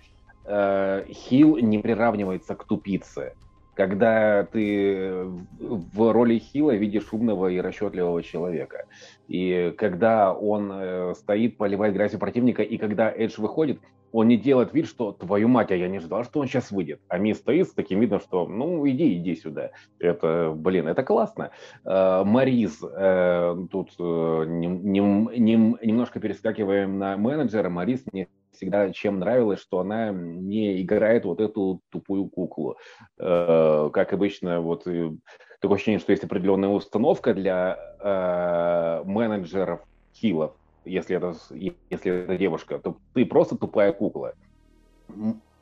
Хил 0.43 1.57
не 1.57 1.77
приравнивается 1.77 2.55
к 2.55 2.63
тупице. 2.63 3.35
Когда 3.81 4.43
ты 4.43 5.23
в 5.59 6.13
роли 6.13 6.37
Хила 6.37 6.75
видишь 6.75 7.11
умного 7.11 7.47
и 7.47 7.59
расчетливого 7.59 8.21
человека. 8.21 8.85
И 9.27 9.73
когда 9.75 10.33
он 10.33 11.15
стоит, 11.15 11.57
поливает 11.57 11.95
грязью 11.95 12.19
противника, 12.19 12.61
и 12.61 12.77
когда 12.77 13.11
Эдж 13.11 13.41
выходит, 13.41 13.79
он 14.11 14.27
не 14.27 14.37
делает 14.37 14.73
вид, 14.73 14.87
что 14.87 15.11
твою 15.11 15.47
мать, 15.47 15.71
а 15.71 15.75
я 15.75 15.87
не 15.87 15.99
ждал, 15.99 16.23
что 16.23 16.39
он 16.39 16.47
сейчас 16.47 16.71
выйдет. 16.71 17.01
А 17.07 17.17
Ми 17.17 17.33
стоит 17.33 17.67
с 17.67 17.73
таким 17.73 17.99
видом, 17.99 18.19
что 18.19 18.47
ну 18.47 18.87
иди, 18.87 19.15
иди 19.15 19.35
сюда. 19.35 19.71
Это, 19.99 20.53
блин, 20.55 20.87
это 20.87 21.03
классно. 21.03 21.51
Э, 21.85 22.23
Мариз, 22.23 22.81
э, 22.83 23.55
тут 23.71 23.91
э, 23.99 24.45
немножко 24.47 26.19
перескакиваем 26.19 26.99
на 26.99 27.17
менеджера. 27.17 27.69
Марис 27.69 28.03
мне 28.11 28.27
всегда 28.51 28.91
чем 28.91 29.19
нравилось, 29.19 29.61
что 29.61 29.79
она 29.79 30.11
не 30.11 30.81
играет 30.81 31.25
вот 31.25 31.39
эту 31.39 31.81
тупую 31.89 32.25
куклу. 32.25 32.77
Как 33.17 34.13
обычно, 34.13 34.59
вот 34.59 34.83
такое 34.83 35.75
ощущение, 35.75 35.99
что 35.99 36.11
есть 36.11 36.25
определенная 36.25 36.69
установка 36.69 37.33
для 37.33 39.03
менеджеров 39.05 39.81
хилов, 40.13 40.53
если 40.85 41.17
это, 41.17 41.35
если 41.49 42.23
это 42.23 42.37
девушка, 42.37 42.79
то 42.79 42.97
ты 43.13 43.25
просто 43.25 43.55
тупая 43.55 43.93
кукла. 43.93 44.33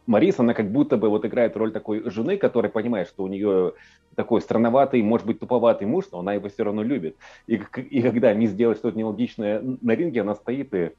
Марис, 0.06 0.40
она 0.40 0.54
как 0.56 0.72
будто 0.72 0.98
бы 0.98 1.10
вот 1.10 1.26
играет 1.26 1.56
роль 1.56 1.72
такой 1.72 2.10
жены, 2.10 2.38
которая 2.38 2.72
понимает, 2.72 3.08
что 3.08 3.24
у 3.24 3.28
нее 3.28 3.74
такой 4.16 4.42
странноватый, 4.42 5.04
может 5.04 5.28
быть, 5.28 5.40
туповатый 5.40 5.88
муж, 5.88 6.06
но 6.12 6.20
она 6.20 6.34
его 6.34 6.50
все 6.50 6.64
равно 6.64 6.82
любит. 6.82 7.16
И, 7.46 7.56
и 7.56 8.02
когда 8.02 8.34
Мисс 8.34 8.54
делает 8.54 8.80
что-то 8.80 8.98
нелогичное 8.98 9.62
на 9.62 9.92
ринге, 9.92 10.22
она 10.22 10.34
стоит 10.34 10.74
и 10.74 10.94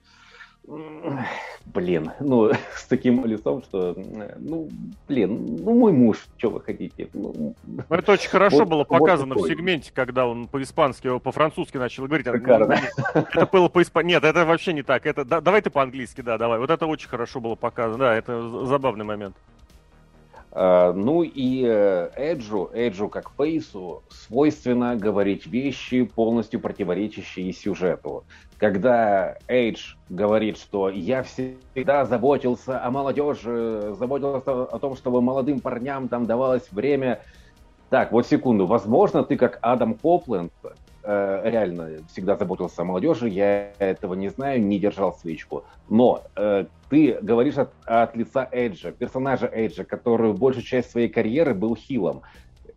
Блин, 1.67 2.13
ну, 2.21 2.51
с 2.77 2.85
таким 2.85 3.25
лицом, 3.25 3.63
что, 3.63 3.97
ну, 4.39 4.69
блин, 5.09 5.57
ну, 5.65 5.75
мой 5.75 5.93
муж, 5.93 6.29
что 6.37 6.51
вы 6.51 6.61
хотите? 6.61 7.09
Ну, 7.13 7.55
ну 7.67 7.85
это 7.89 8.13
очень 8.13 8.29
хорошо 8.29 8.59
вот, 8.59 8.69
было 8.69 8.85
показано 8.85 9.35
вот 9.35 9.45
в 9.45 9.49
сегменте, 9.49 9.91
когда 9.93 10.27
он 10.27 10.47
по-испански, 10.47 11.19
по-французски 11.19 11.77
начал 11.77 12.07
говорить. 12.07 12.27
Шикарно. 12.27 12.79
Это 13.15 13.47
было 13.47 13.69
по-испански. 13.69 14.09
Нет, 14.09 14.25
это 14.25 14.45
вообще 14.45 14.73
не 14.73 14.83
так. 14.83 15.07
Это, 15.07 15.25
да, 15.25 15.41
давай 15.41 15.61
ты 15.61 15.71
по-английски, 15.71 16.21
да, 16.21 16.39
давай. 16.39 16.59
Вот 16.59 16.71
это 16.71 16.87
очень 16.87 17.09
хорошо 17.09 17.41
было 17.41 17.55
показано. 17.55 17.99
Да, 17.99 18.15
это 18.15 18.67
забавный 18.67 19.05
момент. 19.05 19.37
Uh, 20.53 20.93
ну 20.95 21.23
и 21.23 21.65
э, 21.65 22.11
Эджу, 22.17 22.71
Эджу 22.75 23.09
как 23.09 23.31
Фейсу 23.37 24.03
свойственно 24.09 24.97
говорить 24.97 25.47
вещи, 25.47 26.03
полностью 26.03 26.59
противоречащие 26.59 27.53
сюжету 27.53 28.25
когда 28.61 29.39
Эйдж 29.49 29.95
говорит, 30.11 30.59
что 30.59 30.91
я 30.91 31.23
всегда 31.23 32.05
заботился 32.05 32.85
о 32.85 32.91
молодежи, 32.91 33.95
заботился 33.99 34.65
о 34.65 34.79
том, 34.79 34.97
чтобы 34.97 35.23
молодым 35.23 35.61
парням 35.61 36.09
там 36.09 36.27
давалось 36.27 36.71
время. 36.71 37.23
Так, 37.89 38.13
вот 38.13 38.27
секунду. 38.27 38.67
Возможно, 38.67 39.25
ты 39.25 39.37
как 39.37 39.59
Адам 39.63 39.95
Копленд 39.95 40.53
э, 41.03 41.41
реально 41.45 41.91
всегда 42.13 42.37
заботился 42.37 42.83
о 42.83 42.85
молодежи, 42.85 43.29
я 43.29 43.73
этого 43.79 44.15
не 44.15 44.29
знаю, 44.29 44.63
не 44.63 44.79
держал 44.79 45.15
свечку. 45.15 45.65
Но 45.89 46.23
э, 46.37 46.67
ты 46.89 47.19
говоришь 47.21 47.59
от, 47.59 47.73
от 47.85 48.17
лица 48.17 48.49
Эйджа, 48.51 48.93
персонажа 48.93 49.51
Эйджа, 49.53 49.85
который 49.85 50.33
большую 50.33 50.65
часть 50.65 50.91
своей 50.91 51.09
карьеры 51.09 51.55
был 51.55 51.77
хилом. 51.77 52.23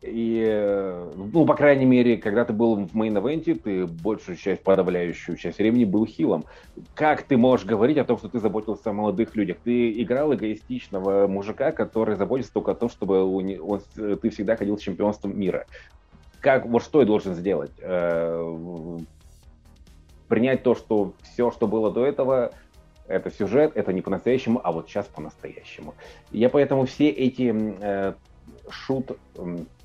И, 0.03 0.43
э, 0.45 1.11
ну, 1.15 1.45
по 1.45 1.55
крайней 1.55 1.85
мере, 1.85 2.17
когда 2.17 2.43
ты 2.43 2.51
был 2.51 2.75
в 2.75 2.93
мейн-эвенте, 2.93 3.55
ты 3.55 3.85
большую 3.85 4.35
часть, 4.35 4.61
подавляющую 4.61 5.37
часть 5.37 5.59
времени 5.59 5.85
был 5.85 6.05
хилом. 6.05 6.43
Как 6.93 7.23
ты 7.23 7.37
можешь 7.37 7.65
говорить 7.65 7.97
о 7.97 8.03
том, 8.03 8.17
что 8.17 8.27
ты 8.27 8.39
заботился 8.39 8.89
о 8.89 8.93
молодых 8.93 9.33
людях? 9.35 9.57
Ты 9.63 10.01
играл 10.01 10.33
эгоистичного 10.33 11.27
мужика, 11.27 11.71
который 11.71 12.17
заботится 12.17 12.51
только 12.51 12.71
о 12.71 12.75
том, 12.75 12.89
чтобы 12.89 13.23
он, 13.23 13.55
он, 13.61 13.81
ты 14.17 14.29
всегда 14.29 14.57
ходил 14.57 14.77
чемпионством 14.77 15.39
мира. 15.39 15.65
Как, 16.43 16.65
вот 16.65 16.83
что 16.83 16.99
я 16.99 17.05
должен 17.05 17.35
сделать? 17.35 17.71
Э, 17.79 18.99
принять 20.27 20.61
то, 20.61 20.75
что 20.75 21.13
все, 21.21 21.51
что 21.51 21.67
было 21.67 21.89
до 21.89 22.05
этого, 22.05 22.51
это 23.07 23.31
сюжет, 23.31 23.71
это 23.75 23.93
не 23.93 24.01
по-настоящему, 24.01 24.59
а 24.61 24.73
вот 24.73 24.89
сейчас 24.89 25.05
по-настоящему. 25.05 25.95
Я 26.31 26.49
поэтому 26.49 26.85
все 26.85 27.07
эти 27.09 27.53
э, 27.79 28.13
шут, 28.69 29.17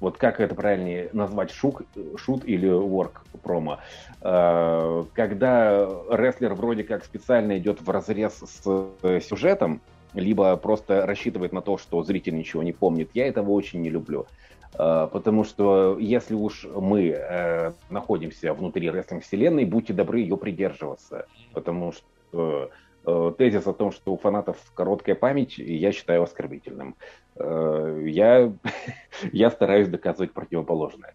вот 0.01 0.17
как 0.17 0.41
это 0.41 0.57
правильнее 0.57 1.11
назвать, 1.13 1.53
шук, 1.53 1.83
шут 2.17 2.45
или 2.45 2.69
work 2.69 3.21
промо, 3.41 3.79
э, 4.21 5.05
когда 5.15 5.89
рестлер 6.11 6.55
вроде 6.55 6.83
как 6.83 7.05
специально 7.05 7.57
идет 7.57 7.81
в 7.81 7.89
разрез 7.89 8.33
с 8.33 9.21
сюжетом, 9.21 9.81
либо 10.13 10.57
просто 10.57 11.07
рассчитывает 11.07 11.53
на 11.53 11.61
то, 11.61 11.79
что 11.79 12.03
зритель 12.03 12.37
ничего 12.37 12.65
не 12.65 12.73
помнит, 12.73 13.11
я 13.15 13.29
этого 13.29 13.51
очень 13.51 13.81
не 13.81 13.91
люблю. 13.91 14.27
Э, 14.77 15.09
потому 15.13 15.45
что 15.45 15.99
если 15.99 16.35
уж 16.35 16.65
мы 16.65 17.75
находимся 17.89 18.53
внутри 18.55 18.91
рестлинг-вселенной, 18.91 19.65
будьте 19.65 19.93
добры 19.93 20.21
ее 20.21 20.37
придерживаться. 20.37 21.27
Потому 21.53 21.93
что 21.93 22.71
тезис 23.39 23.67
о 23.67 23.73
том, 23.73 23.91
что 23.91 24.13
у 24.13 24.19
фанатов 24.19 24.59
короткая 24.75 25.15
память, 25.15 25.57
я 25.57 25.93
считаю 25.93 26.25
оскорбительным. 26.25 26.97
Э, 27.39 28.03
я, 28.07 28.53
я 29.33 29.51
стараюсь 29.51 29.89
доказывать 29.89 30.33
противоположное. 30.33 31.15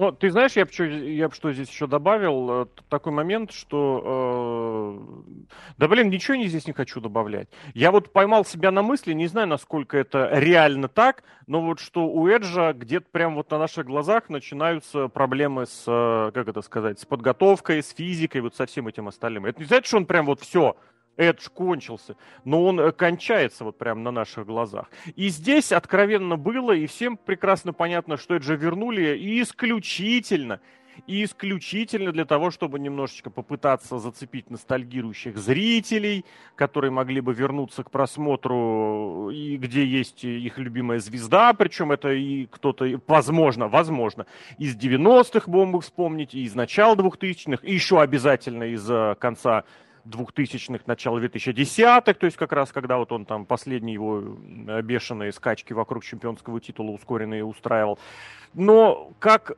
Ну, 0.00 0.12
ты 0.12 0.30
знаешь, 0.30 0.52
я 0.52 0.64
бы 0.64 0.72
что, 0.72 0.84
я 0.84 1.28
бы 1.28 1.34
что 1.34 1.52
здесь 1.52 1.68
еще 1.68 1.86
добавил, 1.86 2.62
э, 2.62 2.66
такой 2.88 3.12
момент, 3.12 3.52
что, 3.52 4.96
э, 4.96 5.32
да 5.76 5.88
блин, 5.88 6.08
ничего 6.08 6.38
не 6.38 6.48
здесь 6.48 6.66
не 6.66 6.72
хочу 6.72 7.02
добавлять. 7.02 7.50
Я 7.74 7.90
вот 7.90 8.10
поймал 8.10 8.46
себя 8.46 8.70
на 8.70 8.80
мысли, 8.80 9.12
не 9.12 9.26
знаю, 9.26 9.48
насколько 9.48 9.98
это 9.98 10.30
реально 10.32 10.88
так, 10.88 11.22
но 11.46 11.60
вот 11.60 11.80
что 11.80 12.06
у 12.06 12.26
Эджа 12.26 12.72
где-то 12.72 13.08
прям 13.12 13.34
вот 13.34 13.50
на 13.50 13.58
наших 13.58 13.84
глазах 13.84 14.30
начинаются 14.30 15.08
проблемы 15.08 15.66
с, 15.66 15.84
э, 15.86 16.30
как 16.32 16.48
это 16.48 16.62
сказать, 16.62 16.98
с 16.98 17.04
подготовкой, 17.04 17.82
с 17.82 17.90
физикой, 17.92 18.40
вот 18.40 18.56
со 18.56 18.64
всем 18.64 18.88
этим 18.88 19.06
остальным. 19.06 19.44
Это 19.44 19.60
не 19.60 19.66
значит, 19.66 19.84
что 19.84 19.98
он 19.98 20.06
прям 20.06 20.24
вот 20.24 20.40
все, 20.40 20.76
Эдж 21.16 21.48
кончился, 21.52 22.16
но 22.44 22.64
он 22.64 22.80
э, 22.80 22.92
кончается 22.92 23.64
вот 23.64 23.78
прямо 23.78 24.00
на 24.00 24.10
наших 24.10 24.46
глазах. 24.46 24.90
И 25.16 25.28
здесь 25.28 25.72
откровенно 25.72 26.36
было, 26.36 26.72
и 26.72 26.86
всем 26.86 27.16
прекрасно 27.16 27.72
понятно, 27.72 28.16
что 28.16 28.36
Эджа 28.36 28.54
вернули 28.54 29.16
и 29.16 29.42
исключительно, 29.42 30.60
и 31.06 31.24
исключительно 31.24 32.12
для 32.12 32.24
того, 32.24 32.50
чтобы 32.50 32.78
немножечко 32.78 33.30
попытаться 33.30 33.98
зацепить 33.98 34.50
ностальгирующих 34.50 35.36
зрителей, 35.36 36.24
которые 36.56 36.90
могли 36.90 37.20
бы 37.20 37.34
вернуться 37.34 37.84
к 37.84 37.90
просмотру, 37.90 39.30
и 39.30 39.56
где 39.56 39.84
есть 39.84 40.24
их 40.24 40.58
любимая 40.58 40.98
звезда, 40.98 41.52
причем 41.52 41.92
это 41.92 42.12
и 42.12 42.46
кто-то, 42.46 43.00
возможно, 43.06 43.68
возможно, 43.68 44.26
из 44.58 44.76
90-х 44.76 45.50
будем 45.50 45.68
мы 45.70 45.80
вспомнить, 45.80 46.34
и 46.34 46.44
из 46.44 46.54
начала 46.54 46.94
2000-х, 46.94 47.66
и 47.66 47.74
еще 47.74 48.00
обязательно 48.00 48.64
из 48.64 48.88
э, 48.90 49.16
конца 49.18 49.64
2000-х, 50.06 50.84
начала 50.86 51.18
2010-х, 51.18 52.14
то 52.14 52.26
есть 52.26 52.36
как 52.36 52.52
раз 52.52 52.72
когда 52.72 52.98
вот 52.98 53.12
он 53.12 53.24
там 53.24 53.46
последние 53.46 53.94
его 53.94 54.20
бешеные 54.82 55.32
скачки 55.32 55.72
вокруг 55.72 56.04
чемпионского 56.04 56.60
титула 56.60 56.90
ускоренные 56.90 57.44
устраивал. 57.44 57.98
Но 58.54 59.12
как 59.18 59.56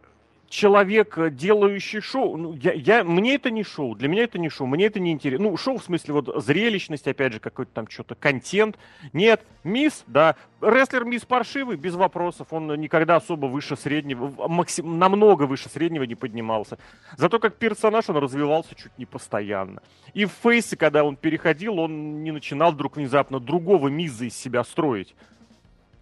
человек, 0.52 1.16
э, 1.16 1.30
делающий 1.30 2.00
шоу. 2.00 2.36
Ну, 2.36 2.52
я, 2.52 2.72
я, 2.72 3.04
мне 3.04 3.34
это 3.34 3.50
не 3.50 3.64
шоу, 3.64 3.94
для 3.94 4.06
меня 4.06 4.24
это 4.24 4.38
не 4.38 4.50
шоу, 4.50 4.66
мне 4.66 4.86
это 4.86 5.00
не 5.00 5.10
интересно. 5.10 5.48
Ну, 5.48 5.56
шоу 5.56 5.78
в 5.78 5.84
смысле 5.84 6.14
вот 6.14 6.44
зрелищность, 6.44 7.08
опять 7.08 7.32
же, 7.32 7.40
какой-то 7.40 7.72
там 7.72 7.88
что-то, 7.88 8.14
контент. 8.14 8.78
Нет, 9.14 9.44
мисс, 9.64 10.04
да, 10.06 10.36
рестлер 10.60 11.04
мисс 11.04 11.24
паршивый, 11.24 11.76
без 11.76 11.94
вопросов, 11.94 12.48
он 12.50 12.68
никогда 12.78 13.16
особо 13.16 13.46
выше 13.46 13.76
среднего, 13.76 14.46
максим, 14.46 14.98
намного 14.98 15.44
выше 15.44 15.70
среднего 15.70 16.02
не 16.02 16.14
поднимался. 16.14 16.78
Зато 17.16 17.38
как 17.38 17.56
персонаж 17.56 18.10
он 18.10 18.18
развивался 18.18 18.74
чуть 18.74 18.96
не 18.98 19.06
постоянно. 19.06 19.82
И 20.12 20.26
в 20.26 20.32
фейсе, 20.42 20.76
когда 20.76 21.02
он 21.02 21.16
переходил, 21.16 21.78
он 21.78 22.22
не 22.22 22.30
начинал 22.30 22.72
вдруг 22.72 22.96
внезапно 22.96 23.40
другого 23.40 23.88
миза 23.88 24.26
из 24.26 24.36
себя 24.36 24.64
строить 24.64 25.14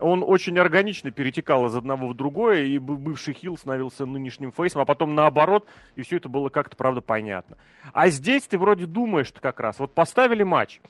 он 0.01 0.24
очень 0.26 0.59
органично 0.59 1.11
перетекал 1.11 1.66
из 1.66 1.76
одного 1.76 2.09
в 2.09 2.14
другое, 2.14 2.64
и 2.64 2.78
бывший 2.78 3.34
хил 3.34 3.57
становился 3.57 4.07
нынешним 4.07 4.53
фейсом, 4.53 4.82
а 4.82 4.84
потом 4.84 5.14
наоборот, 5.14 5.66
и 5.96 6.03
все 6.03 6.16
это 6.16 6.28
было 6.28 6.48
как-то, 6.48 6.76
правда, 6.76 7.01
понятно. 7.01 7.57
А 7.92 8.09
здесь 8.09 8.44
ты 8.44 8.59
вроде 8.59 8.86
думаешь 8.86 9.32
как 9.40 9.61
раз, 9.61 9.78
вот 9.78 9.94
поставили 9.94 10.42
матч, 10.42 10.80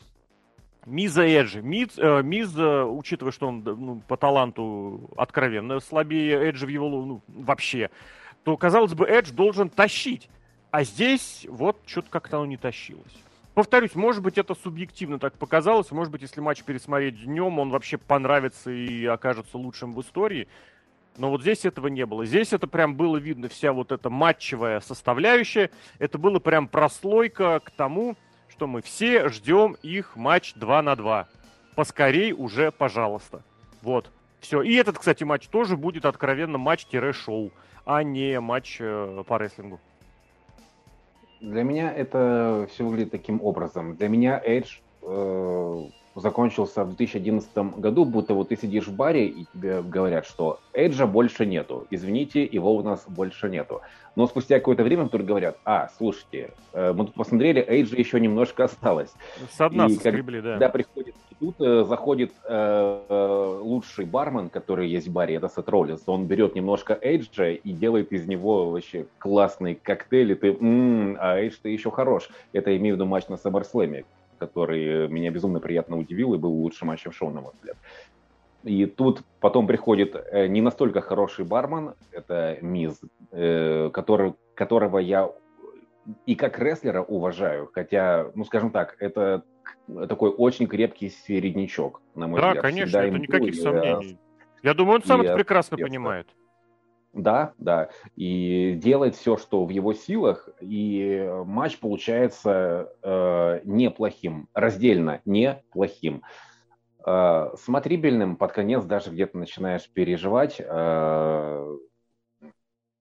Миза 0.87 1.27
Эджи. 1.27 1.61
Миз, 1.61 1.91
э, 1.99 2.23
Миз, 2.23 2.57
э, 2.57 2.83
учитывая, 2.85 3.33
что 3.33 3.49
он 3.49 3.63
ну, 3.63 4.03
по 4.09 4.17
таланту 4.17 5.11
откровенно 5.17 5.79
слабее 5.81 6.49
Эджи 6.49 6.67
в 6.67 6.71
его 6.71 6.89
ну, 6.89 7.23
вообще, 7.29 7.91
то, 8.45 8.57
казалось 8.57 8.95
бы, 8.95 9.07
Эдж 9.07 9.31
должен 9.31 9.69
тащить. 9.69 10.29
А 10.71 10.85
здесь 10.85 11.47
вот 11.49 11.79
что-то 11.87 12.11
как-то 12.11 12.39
оно 12.39 12.47
не 12.47 12.57
тащилось. 12.57 13.25
Повторюсь, 13.55 13.95
может 13.95 14.23
быть, 14.23 14.39
это 14.39 14.55
субъективно 14.55 15.19
так 15.19 15.35
показалось. 15.35 15.91
Может 15.91 16.13
быть, 16.13 16.23
если 16.23 16.41
матч 16.41 16.63
пересмотреть 16.63 17.25
днем, 17.25 17.59
он 17.59 17.71
вообще 17.71 17.99
понравится 17.99 18.71
и 18.71 19.05
окажется 19.07 19.59
лучшим 19.59 19.93
в 19.93 20.01
истории. 20.01 20.47
Но 21.17 21.31
вот 21.31 21.43
здесь 21.43 21.65
этого 21.65 21.89
не 21.89 22.07
было. 22.07 22.25
Здесь 22.25 22.53
это 22.53 22.67
прям 22.69 22.95
было 22.95 23.17
видно, 23.17 23.49
вся 23.49 23.73
вот 23.73 23.91
эта 23.91 24.09
матчевая 24.09 24.81
составляющая. 24.81 25.71
Это 25.99 26.17
было 26.17 26.39
прям 26.39 26.69
прослойка 26.69 27.61
к 27.61 27.71
тому, 27.73 28.17
что 28.49 28.67
мы 28.67 28.83
все 28.83 29.29
ждем 29.29 29.77
их 29.83 30.17
матч 30.17 30.55
2 30.55 30.83
на 30.83 30.95
2. 30.95 31.29
Поскорей 31.75 32.33
уже, 32.33 32.71
пожалуйста. 32.71 33.43
Вот. 33.83 34.11
Все. 34.41 34.63
И 34.63 34.75
этот, 34.75 34.99
кстати, 34.99 35.25
матч 35.25 35.49
тоже 35.49 35.77
будет 35.77 36.05
откровенно 36.05 36.57
матч-шоу, 36.57 37.53
а 37.85 38.03
не 38.03 38.39
матч 38.41 38.77
э, 38.81 39.25
по 39.27 39.37
рестлингу. 39.39 39.81
Для 41.41 41.63
меня 41.63 41.93
это 41.93 42.69
все 42.71 42.85
выглядит 42.85 43.13
таким 43.13 43.43
образом. 43.43 43.97
Для 43.97 44.09
меня 44.09 44.43
Edge 44.47 44.81
э, 45.03 45.87
закончился 46.15 46.85
в 46.85 46.89
2011 46.89 47.57
году, 47.79 48.05
будто 48.05 48.35
вот 48.35 48.49
ты 48.49 48.57
сидишь 48.57 48.89
в 48.89 48.95
баре 48.95 49.27
и 49.27 49.47
тебе 49.53 49.83
говорят, 49.83 50.27
что 50.27 50.61
Эджа 50.75 51.07
больше 51.07 51.47
нету. 51.47 51.87
Извините, 51.91 52.45
его 52.45 52.75
у 52.75 52.83
нас 52.83 53.05
больше 53.09 53.49
нету. 53.49 53.81
Но 54.17 54.27
спустя 54.27 54.59
какое-то 54.59 54.83
время 54.83 55.05
вдруг 55.05 55.25
говорят, 55.25 55.57
а, 55.65 55.89
слушайте, 55.97 56.51
э, 56.73 56.93
мы 56.93 57.07
тут 57.07 57.15
посмотрели, 57.15 57.65
Эйджа 57.67 57.97
еще 57.97 58.21
немножко 58.21 58.65
осталось. 58.65 59.13
С 59.51 59.69
дна 59.71 59.87
и 59.87 59.95
соскребли, 59.95 60.41
да. 60.41 60.53
Когда 60.53 60.69
приходит, 60.69 61.15
тут 61.41 61.57
э, 61.61 61.85
заходит 61.85 62.33
э, 62.45 63.03
э, 63.09 63.59
лучший 63.63 64.05
бармен, 64.05 64.51
который 64.51 64.89
есть 64.89 65.09
в 65.09 65.13
баре, 65.13 65.37
это 65.37 65.49
Сет 65.49 65.69
Роллинс, 65.69 66.03
он 66.07 66.27
берет 66.27 66.55
немножко 66.55 66.97
Эйджа 67.01 67.51
и 67.51 67.73
делает 67.73 68.13
из 68.13 68.29
него 68.29 68.71
вообще 68.71 69.07
классный 69.19 69.75
коктейль, 69.75 70.33
и 70.33 70.35
ты, 70.35 70.49
м-м, 70.49 71.17
а 71.19 71.41
Эйдж-то 71.41 71.69
еще 71.69 71.91
хорош. 71.91 72.29
Это 72.53 72.77
имею 72.77 72.95
в 72.95 72.99
виду 72.99 73.07
матч 73.07 73.29
на 73.29 73.35
SummerSlam, 73.35 74.05
который 74.39 75.09
меня 75.09 75.31
безумно 75.31 75.61
приятно 75.61 75.99
удивил 75.99 76.35
и 76.35 76.39
был 76.39 76.53
лучшим 76.53 76.89
матчем 76.89 77.13
шоу, 77.13 77.31
на 77.31 77.41
мой 77.41 77.53
взгляд. 77.55 77.77
И 78.63 78.85
тут 78.85 79.23
потом 79.41 79.67
приходит 79.67 80.15
э, 80.15 80.47
не 80.47 80.61
настолько 80.61 81.01
хороший 81.01 81.47
бармен, 81.47 81.95
это 82.13 82.59
Миз, 82.61 83.01
э, 83.33 83.89
который, 83.93 84.35
которого 84.55 84.99
я 84.99 85.31
и 86.27 86.35
как 86.35 86.59
рестлера 86.59 87.03
уважаю, 87.03 87.71
хотя, 87.73 88.31
ну, 88.35 88.45
скажем 88.45 88.71
так, 88.71 88.97
это 89.01 89.43
такой 90.09 90.31
очень 90.31 90.67
крепкий 90.67 91.11
середнячок, 91.11 92.03
на 92.15 92.27
мой 92.27 92.41
да, 92.41 92.49
взгляд. 92.49 92.65
Да, 92.65 92.71
конечно, 92.71 92.99
это 92.99 93.19
никаких 93.19 93.55
и, 93.55 93.61
сомнений. 93.61 94.19
Я 94.63 94.75
думаю, 94.75 94.97
он 94.97 95.03
сам 95.03 95.23
это 95.23 95.35
прекрасно 95.35 95.77
я, 95.77 95.87
понимает. 95.87 96.27
Да, 97.13 97.55
да. 97.59 97.91
И 98.15 98.75
делает 98.77 99.17
все, 99.17 99.37
что 99.37 99.65
в 99.65 99.71
его 99.71 99.93
силах, 99.95 100.49
и 100.61 101.29
матч 101.45 101.79
получается 101.79 102.93
э, 103.03 103.61
неплохим, 103.65 104.49
раздельно 104.55 105.21
неплохим. 105.25 106.23
Э, 107.05 107.51
смотрибельным 107.57 108.37
под 108.37 108.53
конец 108.53 108.85
даже 108.85 109.11
где-то 109.11 109.39
начинаешь 109.39 109.89
переживать. 109.91 110.61
Э, 110.61 111.77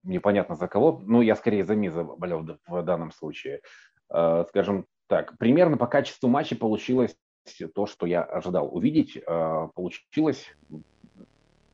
непонятно 0.02 0.56
за 0.56 0.66
кого. 0.66 1.00
Ну, 1.04 1.20
я 1.20 1.36
скорее 1.36 1.64
за 1.64 1.76
Миза 1.76 2.02
болел 2.02 2.46
в 2.66 2.82
данном 2.82 3.12
случае. 3.12 3.60
Э, 4.12 4.44
скажем 4.48 4.86
так, 5.10 5.36
примерно 5.38 5.76
по 5.76 5.88
качеству 5.88 6.28
матча 6.28 6.54
получилось 6.54 7.16
то, 7.74 7.86
что 7.86 8.06
я 8.06 8.22
ожидал 8.22 8.72
увидеть. 8.72 9.18
Э, 9.26 9.66
получилось 9.74 10.46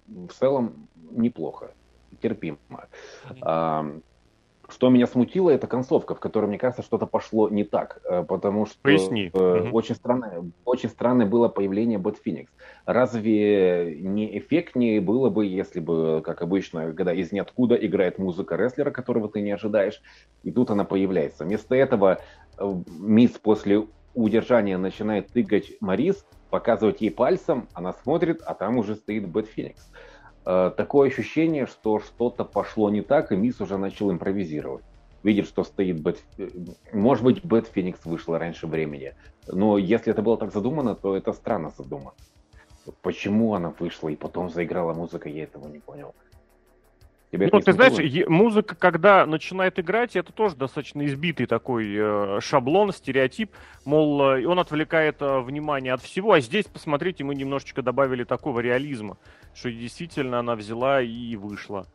в 0.07 0.33
целом 0.33 0.89
неплохо 1.11 1.75
терпимо. 2.23 2.57
Что 4.69 4.89
меня 4.89 5.07
смутило, 5.07 5.51
это 5.51 5.69
концовка, 5.69 6.15
в 6.15 6.21
которой, 6.21 6.47
мне 6.47 6.59
кажется, 6.59 6.83
что-то 6.83 7.07
пошло 7.07 7.49
не 7.49 7.63
так, 7.63 8.01
э, 8.05 8.25
потому 8.25 8.67
что 8.67 8.77
Поясни. 8.83 9.31
Э, 9.33 9.71
очень, 9.71 9.95
странное, 9.95 10.43
очень 10.65 10.89
странное 10.89 11.27
было 11.27 11.49
появление 11.49 11.99
Бэт 11.99 12.19
Феникс. 12.19 12.51
Разве 12.85 13.97
не 14.01 14.37
эффектнее 14.39 15.01
было 15.01 15.31
бы, 15.31 15.47
если 15.47 15.79
бы, 15.79 16.21
как 16.25 16.43
обычно, 16.43 16.93
когда 16.95 17.13
из 17.15 17.31
ниоткуда 17.31 17.77
играет 17.77 18.19
музыка 18.19 18.57
рестлера, 18.57 18.91
которого 18.91 19.29
ты 19.29 19.41
не 19.41 19.53
ожидаешь, 19.53 20.03
и 20.43 20.51
тут 20.51 20.71
она 20.71 20.85
появляется. 20.85 21.45
Вместо 21.45 21.77
этого 21.77 22.19
Миз 22.59 23.33
после 23.33 23.87
удержания 24.15 24.79
начинает 24.79 25.29
тыкать 25.29 25.73
Мариз, 25.81 26.25
показывать 26.51 27.01
ей 27.01 27.11
пальцем, 27.11 27.69
она 27.75 27.93
смотрит, 27.93 28.43
а 28.45 28.55
там 28.55 28.79
уже 28.79 28.97
стоит 28.97 29.29
Бэт 29.29 29.47
Феникс. 29.47 29.91
Э, 30.47 30.71
такое 30.77 31.09
ощущение, 31.09 31.67
что 31.67 31.99
что-то 32.01 32.45
пошло 32.45 32.89
не 32.89 33.03
так, 33.03 33.33
и 33.33 33.37
Миз 33.37 33.61
уже 33.61 33.77
начал 33.77 34.11
импровизировать. 34.11 34.85
Видит, 35.23 35.47
что 35.47 35.65
стоит 35.65 36.01
Бэт... 36.01 36.23
Может 36.93 37.25
быть, 37.25 37.45
Бэт 37.45 37.67
Феникс 37.67 38.05
вышла 38.05 38.39
раньше 38.39 38.67
времени. 38.67 39.15
Но 39.49 39.77
если 39.77 40.13
это 40.13 40.23
было 40.23 40.39
так 40.39 40.53
задумано, 40.53 40.95
то 40.95 41.17
это 41.17 41.33
странно 41.33 41.73
задумано. 41.77 42.13
Почему 43.03 43.55
она 43.55 43.75
вышла 43.79 44.09
и 44.09 44.17
потом 44.17 44.49
заиграла 44.49 44.95
музыка, 44.95 45.29
я 45.29 45.43
этого 45.43 45.67
не 45.67 45.81
понял. 45.81 46.15
Тебе 47.33 47.49
ну, 47.53 47.61
ты 47.61 47.73
знаешь, 47.73 48.29
музыка, 48.29 48.77
когда 48.77 49.27
начинает 49.27 49.79
играть, 49.81 50.15
это 50.15 50.33
тоже 50.33 50.55
достаточно 50.55 51.05
избитый 51.07 51.47
такой 51.47 51.93
э, 51.97 52.41
шаблон, 52.41 52.93
стереотип. 52.93 53.51
Мол, 53.85 54.23
э, 54.23 54.47
он 54.47 54.61
отвлекает 54.61 55.21
э, 55.21 55.41
внимание 55.41 55.93
от 55.93 56.03
всего. 56.03 56.33
А 56.33 56.41
здесь, 56.41 56.67
посмотрите, 56.67 57.25
мы 57.25 57.35
немножечко 57.35 57.83
добавили 57.83 58.23
такого 58.23 58.61
реализма, 58.61 59.19
что 59.55 59.73
действительно 59.73 60.39
она 60.39 60.55
взяла 60.55 61.03
и 61.03 61.35
вышла. 61.35 61.87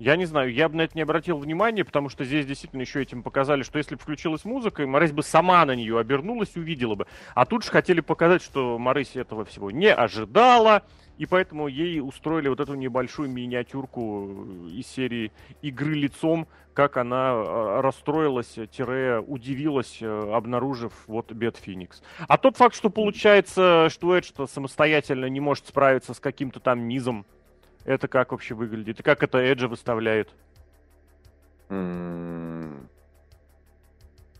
Я 0.00 0.16
не 0.16 0.24
знаю, 0.24 0.50
я 0.50 0.70
бы 0.70 0.76
на 0.76 0.82
это 0.82 0.92
не 0.94 1.02
обратил 1.02 1.36
внимания, 1.36 1.84
потому 1.84 2.08
что 2.08 2.24
здесь 2.24 2.46
действительно 2.46 2.80
еще 2.80 3.02
этим 3.02 3.22
показали, 3.22 3.62
что 3.62 3.76
если 3.76 3.96
бы 3.96 4.00
включилась 4.00 4.46
музыка, 4.46 4.86
Морейс 4.86 5.12
бы 5.12 5.22
сама 5.22 5.62
на 5.66 5.74
нее 5.74 5.98
обернулась, 5.98 6.56
увидела 6.56 6.94
бы. 6.94 7.06
А 7.34 7.44
тут 7.44 7.64
же 7.64 7.70
хотели 7.70 8.00
показать, 8.00 8.42
что 8.42 8.78
Морейс 8.78 9.14
этого 9.14 9.44
всего 9.44 9.70
не 9.70 9.92
ожидала, 9.92 10.84
и 11.20 11.26
поэтому 11.26 11.68
ей 11.68 12.00
устроили 12.00 12.48
вот 12.48 12.60
эту 12.60 12.74
небольшую 12.76 13.28
миниатюрку 13.28 14.46
из 14.72 14.86
серии 14.86 15.32
игры 15.60 15.92
лицом, 15.92 16.48
как 16.72 16.96
она 16.96 17.34
э, 17.34 17.80
расстроилась, 17.82 18.56
тире 18.72 19.18
удивилась, 19.18 19.98
э, 20.00 20.32
обнаружив 20.32 20.94
вот 21.06 21.30
Бет 21.30 21.58
Феникс. 21.58 22.02
А 22.26 22.38
тот 22.38 22.56
факт, 22.56 22.74
что 22.74 22.88
получается, 22.88 23.88
что 23.90 24.16
Эдж 24.16 24.30
самостоятельно 24.48 25.26
не 25.26 25.40
может 25.40 25.66
справиться 25.66 26.14
с 26.14 26.20
каким-то 26.20 26.58
там 26.58 26.88
низом, 26.88 27.26
это 27.84 28.08
как 28.08 28.32
вообще 28.32 28.54
выглядит? 28.54 29.00
И 29.00 29.02
как 29.02 29.22
это 29.22 29.36
Эджа 29.40 29.68
выставляет? 29.68 30.30
Mm. 31.68 32.86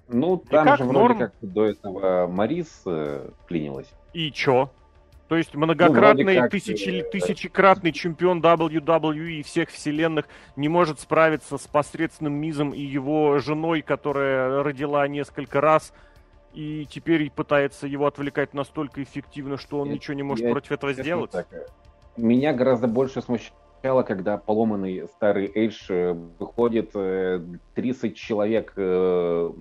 Ну, 0.09 0.39
там 0.39 0.65
как, 0.65 0.79
же 0.79 0.85
вроде 0.85 0.99
норм? 0.99 1.19
как 1.19 1.35
до 1.43 1.67
этого 1.67 2.27
Марис 2.27 2.85
э, 2.87 3.29
клинилась. 3.47 3.93
И 4.15 4.33
чё? 4.33 4.71
То 5.31 5.37
есть 5.37 5.55
многократный, 5.55 6.41
ну, 6.41 6.49
тысячи, 6.49 7.05
тысячекратный 7.05 7.93
чемпион 7.93 8.41
WWE 8.41 9.31
и 9.31 9.43
всех 9.45 9.69
вселенных 9.69 10.27
не 10.57 10.69
может 10.69 10.99
справиться 10.99 11.57
с 11.57 11.69
посредственным 11.69 12.33
Мизом 12.33 12.71
и 12.71 12.81
его 12.81 13.39
женой, 13.39 13.83
которая 13.83 14.65
родила 14.65 15.07
несколько 15.07 15.61
раз, 15.61 15.93
и 16.53 16.85
теперь 16.91 17.31
пытается 17.31 17.87
его 17.87 18.09
отвлекать 18.09 18.55
настолько 18.55 19.05
эффективно, 19.05 19.57
что 19.57 19.79
он 19.79 19.87
я, 19.87 19.95
ничего 19.95 20.15
не 20.15 20.25
может 20.25 20.47
я, 20.47 20.51
против 20.51 20.73
этого 20.73 20.93
сделать. 20.95 21.31
Так, 21.31 21.47
э, 21.53 21.65
меня 22.17 22.53
гораздо 22.53 22.89
больше 22.89 23.23
смущало, 23.23 24.03
когда 24.03 24.37
поломанный 24.37 25.07
старый 25.15 25.49
Эйдж 25.55 25.87
э, 25.91 26.13
выходит 26.41 26.91
30 27.77 28.17
человек 28.17 28.73
Э, 28.77 29.53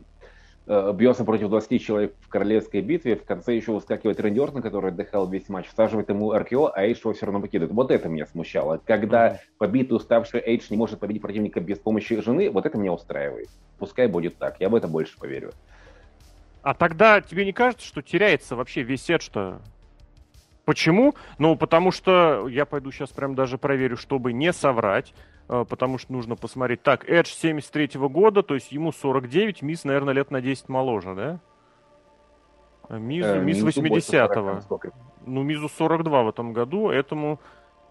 бьется 0.93 1.24
против 1.24 1.49
20 1.49 1.82
человек 1.82 2.15
в 2.22 2.30
королевской 2.30 2.82
битве, 2.82 3.15
в 3.15 3.24
конце 3.24 3.55
еще 3.55 3.72
выскакивает 3.72 4.20
Рэнди 4.20 4.39
Ортон, 4.39 4.61
который 4.61 4.91
отдыхал 4.91 5.28
весь 5.28 5.49
матч, 5.49 5.67
всаживает 5.67 6.09
ему 6.09 6.32
РКО, 6.32 6.70
а 6.70 6.86
Эйдж 6.86 6.99
его 6.99 7.13
все 7.13 7.26
равно 7.26 7.41
покидывает. 7.41 7.74
Вот 7.74 7.89
это 7.89 8.07
меня 8.07 8.28
смущало. 8.28 8.80
Когда 8.86 9.39
побитый, 9.57 9.97
уставший 9.97 10.41
Эйдж 10.45 10.67
не 10.70 10.78
может 10.78 10.99
победить 10.99 11.24
противника 11.24 11.59
без 11.59 11.80
помощи 11.80 12.22
жены, 12.22 12.51
вот 12.51 12.67
это 12.67 12.78
меня 12.78 12.93
устраивает. 12.93 13.49
Пускай 13.80 14.07
будет 14.07 14.38
так, 14.38 14.57
я 14.59 14.70
в 14.70 14.76
это 14.76 14.88
больше 14.88 15.17
поверю. 15.17 15.51
А 16.61 16.76
тогда 16.76 17.20
тебе 17.22 17.45
не 17.45 17.53
кажется, 17.53 17.88
что 17.88 18.03
теряется 18.03 18.55
вообще 18.55 18.84
весь 18.84 19.03
сет, 19.03 19.22
что 19.24 19.61
Почему? 20.70 21.15
Ну, 21.39 21.55
потому 21.55 21.89
что 21.89 22.47
я 22.47 22.63
пойду 22.67 22.91
сейчас 22.91 23.09
прям 23.09 23.34
даже 23.34 23.57
проверю, 23.57 23.97
чтобы 23.97 24.34
не 24.34 24.53
соврать. 24.53 25.15
А, 25.50 25.66
потому 25.66 25.97
что 25.97 26.14
нужно 26.14 26.36
посмотреть. 26.36 26.84
Так, 26.84 27.10
Эдж 27.10 27.28
73 27.28 28.00
года, 28.08 28.43
то 28.43 28.54
есть 28.54 28.72
ему 28.72 28.91
49, 28.91 29.64
Мисс, 29.64 29.84
наверное, 29.84 30.14
лет 30.14 30.30
на 30.32 30.41
10 30.41 30.70
моложе, 30.70 31.16
да? 31.16 31.39
А 32.88 32.97
Мизу, 32.97 33.30
э, 33.30 33.41
Мисс 33.41 33.62
80-го. 33.62 34.82
Ну, 35.26 35.43
Мизу 35.43 35.68
42 35.68 36.24
в 36.24 36.30
этом 36.30 36.54
году, 36.54 36.89
этому 36.89 37.39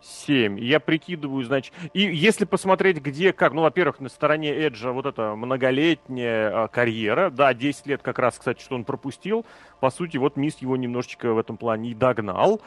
7. 0.01 0.61
Я 0.61 0.79
прикидываю, 0.79 1.45
значит... 1.45 1.75
И 1.93 2.03
если 2.03 2.45
посмотреть, 2.45 2.99
где, 2.99 3.33
как... 3.33 3.53
Ну, 3.53 3.63
во-первых, 3.63 3.99
на 3.99 4.09
стороне 4.09 4.53
Эджа 4.53 4.93
вот 4.93 5.07
эта 5.07 5.35
многолетняя 5.35 6.65
а, 6.65 6.69
карьера. 6.69 7.31
Да, 7.31 7.53
10 7.55 7.87
лет 7.87 8.03
как 8.03 8.21
раз, 8.21 8.39
кстати, 8.39 8.63
что 8.63 8.77
он 8.77 8.85
пропустил. 8.85 9.45
По 9.81 9.91
сути, 9.91 10.17
вот 10.17 10.37
Мисс 10.37 10.59
его 10.59 10.77
немножечко 10.77 11.33
в 11.33 11.39
этом 11.39 11.57
плане 11.57 11.91
и 11.91 11.95
догнал. 11.95 12.61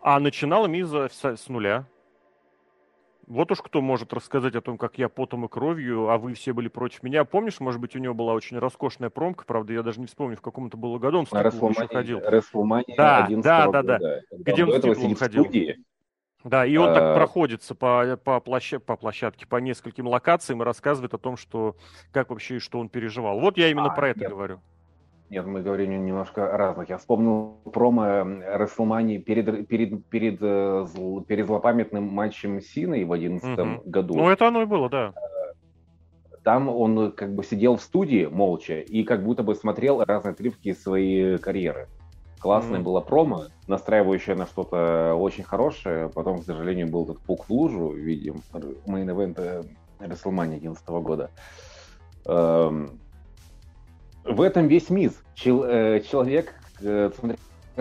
А 0.00 0.20
начинал 0.20 0.68
Миза 0.68 1.08
с, 1.12 1.36
с 1.36 1.48
нуля. 1.48 1.86
Вот 3.28 3.52
уж 3.52 3.60
кто 3.60 3.82
может 3.82 4.14
рассказать 4.14 4.54
о 4.54 4.62
том, 4.62 4.78
как 4.78 4.96
я 4.96 5.10
потом 5.10 5.44
и 5.44 5.48
кровью, 5.48 6.08
а 6.08 6.16
вы 6.16 6.32
все 6.32 6.54
были 6.54 6.68
против 6.68 7.02
меня. 7.02 7.24
Помнишь, 7.26 7.60
может 7.60 7.78
быть, 7.78 7.94
у 7.94 7.98
него 7.98 8.14
была 8.14 8.32
очень 8.32 8.58
роскошная 8.58 9.10
промка, 9.10 9.44
правда, 9.44 9.74
я 9.74 9.82
даже 9.82 10.00
не 10.00 10.06
вспомню, 10.06 10.36
в 10.38 10.40
каком 10.40 10.68
это 10.68 10.78
было 10.78 10.98
году 10.98 11.18
он 11.18 11.26
с 11.26 11.30
титулом 11.30 11.72
еще 11.72 11.88
ходил. 11.88 12.20
Рестлмания 12.26 12.94
да, 12.96 13.26
да, 13.28 13.66
да, 13.68 13.82
да, 13.82 13.98
да. 13.98 14.20
Где 14.30 14.64
он 14.64 14.72
с 14.72 14.76
титулом 14.76 15.14
ходил. 15.14 15.46
Да, 16.42 16.64
и 16.64 16.76
он 16.78 16.88
а... 16.88 16.94
так 16.94 17.16
проходится 17.16 17.74
по, 17.74 18.16
по, 18.16 18.40
площадке, 18.40 18.86
по 18.86 18.96
площадке, 18.96 19.46
по 19.46 19.56
нескольким 19.56 20.06
локациям 20.06 20.62
и 20.62 20.64
рассказывает 20.64 21.12
о 21.12 21.18
том, 21.18 21.36
что 21.36 21.76
как 22.12 22.30
вообще 22.30 22.56
и 22.56 22.60
что 22.60 22.78
он 22.78 22.88
переживал. 22.88 23.40
Вот 23.40 23.58
я 23.58 23.68
именно 23.68 23.92
а, 23.92 23.94
про 23.94 24.10
это 24.10 24.20
нет. 24.20 24.30
говорю. 24.30 24.60
Нет, 25.30 25.44
мы 25.44 25.60
говорим 25.60 26.06
немножко 26.06 26.46
разных. 26.56 26.88
Я 26.88 26.96
вспомнил 26.96 27.58
промо 27.70 28.24
Расселмани 28.46 29.18
перед, 29.18 29.68
перед, 29.68 30.06
перед, 30.06 30.38
э, 30.40 30.86
перед 31.26 31.46
злопамятным 31.46 32.04
матчем 32.04 32.62
Синой 32.62 33.04
в 33.04 33.08
2011 33.08 33.58
угу. 33.58 33.90
году. 33.90 34.14
Ну, 34.16 34.30
это 34.30 34.48
оно 34.48 34.62
и 34.62 34.64
было, 34.64 34.88
да. 34.88 35.12
Там 36.44 36.70
он 36.70 37.12
как 37.12 37.34
бы 37.34 37.44
сидел 37.44 37.76
в 37.76 37.82
студии 37.82 38.24
молча 38.24 38.80
и 38.80 39.02
как 39.02 39.22
будто 39.22 39.42
бы 39.42 39.54
смотрел 39.54 40.02
разные 40.02 40.32
отрывки 40.32 40.72
своей 40.72 41.36
карьеры. 41.36 41.88
Классное 42.38 42.78
mm 42.78 42.84
было 42.84 43.00
промо, 43.00 43.46
настраивающее 43.66 44.36
на 44.36 44.46
что-то 44.46 45.14
очень 45.14 45.44
хорошее. 45.44 46.08
Потом, 46.08 46.38
к 46.38 46.44
сожалению, 46.44 46.88
был 46.88 47.04
этот 47.04 47.18
пук 47.18 47.44
в 47.48 47.50
лужу, 47.50 47.90
в 47.92 48.01
виде 48.01 48.36
main 48.86 49.07
event 49.07 49.33
а 49.33 49.38
WrestleMania 49.98 50.60
2011 50.60 50.88
года. 50.88 51.30
Эм, 52.24 53.00
в 54.28 54.40
этом 54.42 54.68
весь 54.68 54.90
Миз. 54.90 55.20
Чел, 55.34 55.64
э, 55.64 56.00
человек, 56.00 56.54
э, 56.80 57.10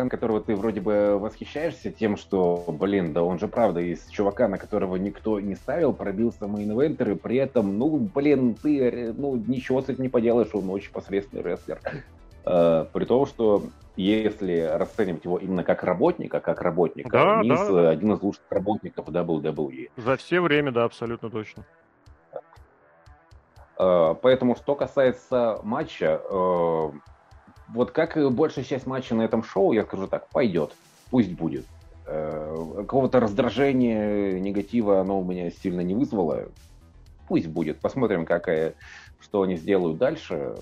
которого 0.10 0.42
ты 0.42 0.56
вроде 0.56 0.80
бы 0.80 1.18
восхищаешься 1.20 1.92
тем, 1.92 2.18
что, 2.18 2.64
блин, 2.68 3.14
да 3.14 3.24
он 3.24 3.40
же 3.40 3.48
правда 3.48 3.80
из 3.80 4.06
чувака, 4.08 4.48
на 4.48 4.60
которого 4.60 4.96
никто 4.96 5.40
не 5.40 5.56
ставил, 5.56 5.92
пробился 5.92 6.46
main 6.46 6.68
eventer, 6.68 7.14
и 7.14 7.16
при 7.16 7.38
этом, 7.38 7.80
ну, 7.80 7.98
блин, 8.14 8.56
ты, 8.56 8.80
э, 8.80 9.14
ну, 9.14 9.36
ничего 9.36 9.82
с 9.82 9.90
этим 9.90 10.04
не 10.04 10.10
поделаешь, 10.10 10.50
он 10.54 10.70
очень 10.70 10.92
посредственный 10.92 11.44
рестлер. 11.44 11.80
Э, 12.46 12.86
при 12.94 13.06
том, 13.06 13.26
что 13.26 13.64
если 13.96 14.62
расценивать 14.62 15.26
его 15.26 15.38
именно 15.38 15.64
как 15.64 15.84
работника, 15.84 16.40
как 16.40 16.62
работника, 16.62 17.10
да, 17.10 17.42
Мисс 17.42 17.68
да. 17.68 17.90
один 17.90 18.14
из 18.14 18.22
лучших 18.22 18.44
работников 18.50 19.08
WWE. 19.10 19.90
За 19.98 20.16
все 20.16 20.40
время, 20.40 20.72
да, 20.72 20.84
абсолютно 20.86 21.30
точно. 21.30 21.66
Э, 23.80 24.16
поэтому, 24.22 24.56
что 24.56 24.76
касается 24.76 25.60
матча, 25.64 26.22
э, 26.30 26.92
вот 27.70 27.92
как 27.92 28.32
большая 28.34 28.66
часть 28.66 28.88
матча 28.88 29.16
на 29.16 29.24
этом 29.24 29.44
шоу, 29.44 29.72
я 29.74 29.84
скажу 29.84 30.08
так, 30.08 30.30
пойдет, 30.30 30.74
пусть 31.10 31.32
будет. 31.32 31.66
Э, 32.06 32.74
какого-то 32.78 33.20
раздражения, 33.20 34.40
негатива 34.40 35.02
оно 35.02 35.20
у 35.20 35.24
меня 35.24 35.52
сильно 35.52 35.82
не 35.82 35.94
вызвало. 35.94 36.46
Пусть 37.28 37.48
будет. 37.48 37.80
Посмотрим, 37.80 38.26
какая, 38.26 38.76
что 39.20 39.42
они 39.42 39.58
сделают 39.58 39.98
дальше. 39.98 40.56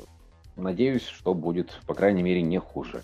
Надеюсь, 0.55 1.05
что 1.05 1.33
будет, 1.33 1.79
по 1.85 1.93
крайней 1.93 2.23
мере, 2.23 2.41
не 2.41 2.59
хуже. 2.59 3.03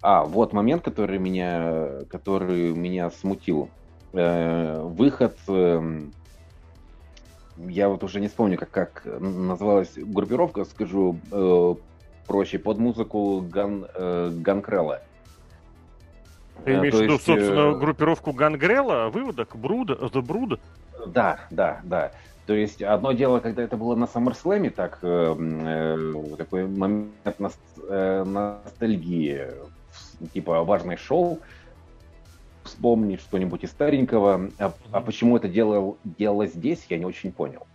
А, 0.00 0.24
вот 0.24 0.52
момент, 0.52 0.82
который 0.82 1.18
меня, 1.18 2.04
который 2.08 2.72
меня 2.72 3.10
смутил. 3.10 3.68
Выход, 4.12 5.36
э, 5.48 6.00
я 7.58 7.88
вот 7.88 8.02
уже 8.04 8.20
не 8.20 8.28
вспомню, 8.28 8.58
как, 8.58 8.70
как 8.70 9.02
называлась 9.04 9.92
группировка, 9.96 10.64
скажу 10.64 11.18
э, 11.30 11.74
проще, 12.26 12.58
под 12.58 12.78
музыку 12.78 13.40
Ган, 13.40 13.86
э, 13.94 14.30
Ганкрелла. 14.34 15.02
Ты 16.64 16.74
имеешь 16.74 16.94
в 16.94 17.00
виду, 17.00 17.12
есть, 17.14 17.24
собственно, 17.26 17.72
э... 17.72 17.78
группировку 17.78 18.32
Гангрела, 18.32 19.08
выводок, 19.08 19.56
Бруд, 19.56 19.90
The 19.90 20.22
Brood? 20.22 20.58
Да, 21.06 21.40
да, 21.50 21.80
да. 21.84 22.12
То 22.46 22.54
есть 22.54 22.80
одно 22.80 23.12
дело, 23.12 23.40
когда 23.40 23.62
это 23.62 23.76
было 23.76 23.94
на 23.96 24.04
SummerSlam, 24.04 24.70
так 24.70 24.98
э, 25.02 25.34
э, 25.38 26.36
такой 26.36 26.66
момент 26.66 27.12
э, 27.88 28.24
ностальгии, 28.24 29.48
типа 30.32 30.62
важное 30.62 30.96
шоу, 30.96 31.40
вспомнить 32.66 33.20
что-нибудь 33.20 33.64
из 33.64 33.70
старенького. 33.70 34.50
А, 34.58 34.72
а 34.92 35.00
почему 35.00 35.36
это 35.36 35.48
делал, 35.48 35.98
делалось 36.04 36.52
здесь, 36.52 36.84
я 36.88 36.98
не 36.98 37.04
очень 37.04 37.32
понял. 37.32 37.66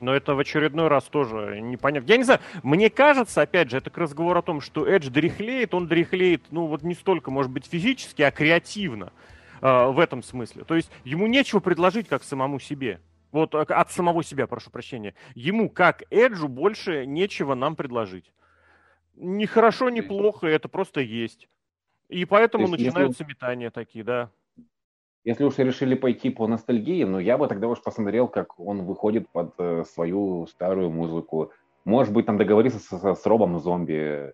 Но 0.00 0.14
это 0.14 0.34
в 0.34 0.38
очередной 0.38 0.88
раз 0.88 1.04
тоже 1.04 1.60
непонятно. 1.60 2.08
Я 2.08 2.16
не 2.16 2.24
знаю, 2.24 2.40
мне 2.62 2.88
кажется, 2.88 3.42
опять 3.42 3.70
же, 3.70 3.76
это 3.76 3.90
к 3.90 3.98
разговору 3.98 4.38
о 4.38 4.42
том, 4.42 4.60
что 4.60 4.86
Эдж 4.86 5.10
дряхлеет, 5.10 5.74
он 5.74 5.86
дряхлеет, 5.86 6.44
ну 6.50 6.66
вот 6.66 6.82
не 6.82 6.94
столько, 6.94 7.30
может 7.30 7.52
быть, 7.52 7.66
физически, 7.66 8.22
а 8.22 8.30
креативно 8.30 9.12
э, 9.60 9.86
в 9.90 9.98
этом 9.98 10.22
смысле. 10.22 10.64
То 10.64 10.74
есть 10.74 10.90
ему 11.04 11.26
нечего 11.26 11.60
предложить 11.60 12.08
как 12.08 12.24
самому 12.24 12.58
себе. 12.60 13.00
Вот 13.30 13.54
а, 13.54 13.60
от 13.60 13.90
самого 13.90 14.24
себя, 14.24 14.46
прошу 14.46 14.70
прощения. 14.70 15.14
Ему, 15.34 15.68
как 15.68 16.02
Эджу, 16.10 16.48
больше 16.48 17.04
нечего 17.04 17.54
нам 17.54 17.76
предложить. 17.76 18.32
Ни 19.16 19.44
хорошо, 19.44 19.90
ни 19.90 20.00
плохо, 20.00 20.46
это 20.46 20.68
просто 20.68 21.02
есть. 21.02 21.48
И 22.10 22.24
поэтому 22.24 22.66
есть, 22.66 22.78
начинаются 22.84 23.22
если... 23.22 23.32
метания 23.32 23.70
такие, 23.70 24.04
да. 24.04 24.30
Если 25.24 25.44
уж 25.44 25.58
решили 25.58 25.94
пойти 25.94 26.30
по 26.30 26.46
ностальгии, 26.46 27.04
ну 27.04 27.18
я 27.18 27.38
бы 27.38 27.46
тогда 27.46 27.68
уж 27.68 27.80
посмотрел, 27.82 28.26
как 28.26 28.58
он 28.58 28.84
выходит 28.84 29.28
под 29.28 29.54
э, 29.58 29.84
свою 29.84 30.46
старую 30.46 30.90
музыку. 30.90 31.52
Может 31.84 32.12
быть, 32.12 32.26
там 32.26 32.36
договориться 32.36 32.78
с, 32.78 33.14
с 33.14 33.26
Робом 33.26 33.58
Зомби, 33.60 34.32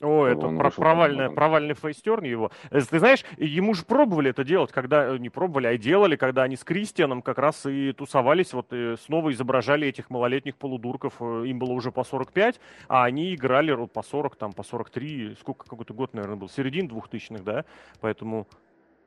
о, 0.00 0.26
это 0.26 0.48
про 0.48 0.70
провальная, 0.70 1.30
провальный 1.30 1.74
фейстерн 1.74 2.24
его. 2.24 2.50
Э, 2.70 2.80
ты 2.80 2.98
знаешь, 2.98 3.24
ему 3.38 3.74
же 3.74 3.84
пробовали 3.84 4.30
это 4.30 4.44
делать, 4.44 4.72
когда, 4.72 5.14
э, 5.14 5.18
не 5.18 5.30
пробовали, 5.30 5.68
а 5.68 5.78
делали, 5.78 6.16
когда 6.16 6.42
они 6.42 6.56
с 6.56 6.64
Кристианом 6.64 7.22
как 7.22 7.38
раз 7.38 7.64
и 7.66 7.92
тусовались, 7.92 8.52
вот 8.52 8.72
и 8.72 8.96
снова 8.96 9.32
изображали 9.32 9.86
этих 9.86 10.10
малолетних 10.10 10.56
полудурков, 10.56 11.14
э, 11.20 11.44
им 11.46 11.58
было 11.58 11.72
уже 11.72 11.92
по 11.92 12.04
45, 12.04 12.60
а 12.88 13.04
они 13.04 13.34
играли 13.34 13.86
по 13.86 14.02
40, 14.02 14.36
там, 14.36 14.52
по 14.52 14.62
43, 14.62 15.36
сколько, 15.40 15.66
какой-то 15.68 15.94
год, 15.94 16.12
наверное, 16.12 16.36
был, 16.36 16.48
середин 16.48 16.88
двухтысячных, 16.88 17.44
да, 17.44 17.64
поэтому 18.00 18.46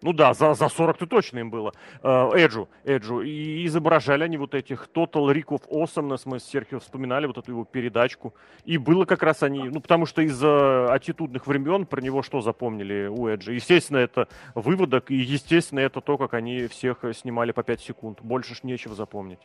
ну 0.01 0.13
да, 0.13 0.33
за, 0.33 0.53
за 0.53 0.65
40-то 0.65 1.07
точно 1.07 1.39
им 1.39 1.49
было. 1.49 1.73
Э, 2.03 2.29
Эджу, 2.35 2.69
Эджу. 2.83 3.21
И 3.21 3.65
изображали 3.65 4.23
они 4.23 4.37
вот 4.37 4.53
этих 4.53 4.89
Total 4.93 5.33
Rick 5.33 5.47
of 5.47 5.67
Awesomeness, 5.69 6.21
мы 6.25 6.39
с 6.39 6.43
Серхио 6.43 6.79
вспоминали 6.79 7.25
вот 7.25 7.37
эту 7.37 7.51
его 7.51 7.65
передачку. 7.65 8.33
И 8.63 8.77
было 8.77 9.05
как 9.05 9.23
раз 9.23 9.41
они, 9.41 9.69
ну 9.69 9.81
потому 9.81 10.05
что 10.05 10.21
из 10.21 10.35
за 10.35 10.93
аттитудных 10.93 11.47
времен 11.47 11.85
про 11.87 11.99
него 11.99 12.21
что 12.21 12.41
запомнили 12.41 13.07
у 13.07 13.27
Эджа? 13.27 13.51
Естественно, 13.51 13.97
это 13.97 14.27
выводок, 14.53 15.09
и 15.09 15.15
естественно, 15.15 15.79
это 15.79 15.99
то, 16.01 16.17
как 16.17 16.35
они 16.35 16.67
всех 16.67 17.03
снимали 17.13 17.51
по 17.51 17.63
5 17.63 17.81
секунд. 17.81 18.19
Больше 18.21 18.53
ж 18.53 18.63
нечего 18.63 18.93
запомнить. 18.93 19.39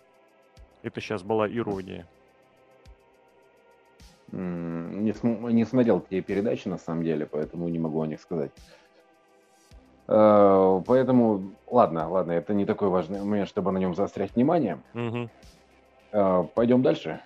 Это 0.83 1.01
сейчас 1.01 1.23
была 1.23 1.49
ирония. 1.49 2.07
Не, 4.33 5.13
см- 5.13 5.53
не 5.53 5.65
смотрел 5.65 6.01
те 6.01 6.23
передачи, 6.23 6.67
на 6.69 6.79
самом 6.79 7.05
деле, 7.05 7.27
поэтому 7.27 7.69
не 7.69 7.79
могу 7.79 8.01
о 8.01 8.07
них 8.07 8.21
сказать. 8.21 8.51
Э, 10.15 10.83
поэтому, 10.87 11.55
ладно, 11.71 12.09
ладно, 12.09 12.33
это 12.33 12.53
не 12.53 12.67
такой 12.67 12.89
важный 12.89 13.21
момент, 13.21 13.49
чтобы 13.49 13.73
на 13.73 13.79
нем 13.79 13.95
заострять 13.95 14.35
внимание. 14.35 14.79
Угу. 14.95 16.49
Пойдем 16.55 16.83
дальше. 16.83 17.21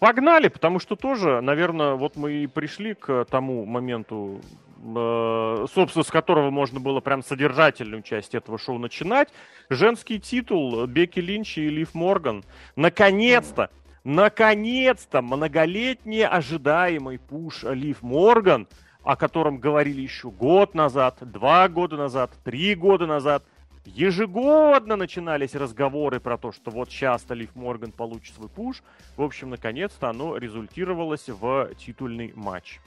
Погнали, 0.00 0.48
потому 0.48 0.80
что 0.80 0.96
тоже, 0.96 1.40
наверное, 1.40 1.94
вот 1.94 2.16
мы 2.16 2.32
и 2.32 2.46
пришли 2.48 2.94
к 2.94 3.24
тому 3.30 3.64
моменту, 3.64 4.40
э, 4.84 5.66
собственно, 5.72 6.02
с 6.02 6.10
которого 6.10 6.50
можно 6.50 6.80
было 6.80 7.00
прям 7.00 7.22
содержательную 7.22 8.02
часть 8.02 8.34
этого 8.34 8.58
шоу 8.58 8.78
начинать. 8.78 9.28
Женский 9.70 10.18
титул 10.18 10.84
Бекки 10.86 11.20
Линч 11.20 11.58
и 11.58 11.68
Лив 11.68 11.94
Морган. 11.94 12.42
Наконец-то, 12.74 13.70
наконец-то 14.02 15.22
многолетний 15.22 16.26
ожидаемый 16.26 17.20
пуш 17.20 17.62
Лив 17.62 18.02
Морган– 18.02 18.66
о 19.06 19.14
котором 19.14 19.58
говорили 19.58 20.00
еще 20.00 20.30
год 20.30 20.74
назад, 20.74 21.18
два 21.20 21.68
года 21.68 21.96
назад, 21.96 22.32
три 22.42 22.74
года 22.74 23.06
назад. 23.06 23.44
Ежегодно 23.84 24.96
начинались 24.96 25.54
разговоры 25.54 26.18
про 26.18 26.36
то, 26.36 26.50
что 26.50 26.72
вот 26.72 26.90
сейчас 26.90 27.24
Лив 27.28 27.54
Морган 27.54 27.92
получит 27.92 28.34
свой 28.34 28.48
пуш. 28.48 28.82
В 29.16 29.22
общем, 29.22 29.50
наконец-то 29.50 30.10
оно 30.10 30.36
результировалось 30.36 31.28
в 31.28 31.70
титульный 31.78 32.32
матч. 32.34 32.80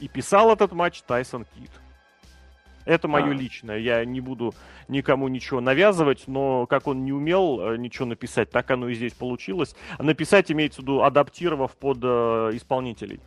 И 0.00 0.08
писал 0.08 0.50
этот 0.50 0.72
матч 0.72 1.02
Тайсон 1.02 1.44
Кит. 1.54 1.70
Это 2.86 3.06
мое 3.06 3.30
а. 3.30 3.34
личное. 3.34 3.76
Я 3.76 4.02
не 4.06 4.22
буду 4.22 4.54
никому 4.88 5.28
ничего 5.28 5.60
навязывать, 5.60 6.24
но 6.26 6.64
как 6.66 6.86
он 6.86 7.04
не 7.04 7.12
умел 7.12 7.60
э, 7.60 7.76
ничего 7.76 8.06
написать, 8.06 8.50
так 8.50 8.70
оно 8.70 8.88
и 8.88 8.94
здесь 8.94 9.12
получилось. 9.12 9.76
Написать 9.98 10.50
имеется 10.50 10.80
в 10.80 10.84
виду, 10.84 11.02
адаптировав 11.02 11.76
под 11.76 11.98
э, 12.02 12.50
исполнителей. 12.54 13.20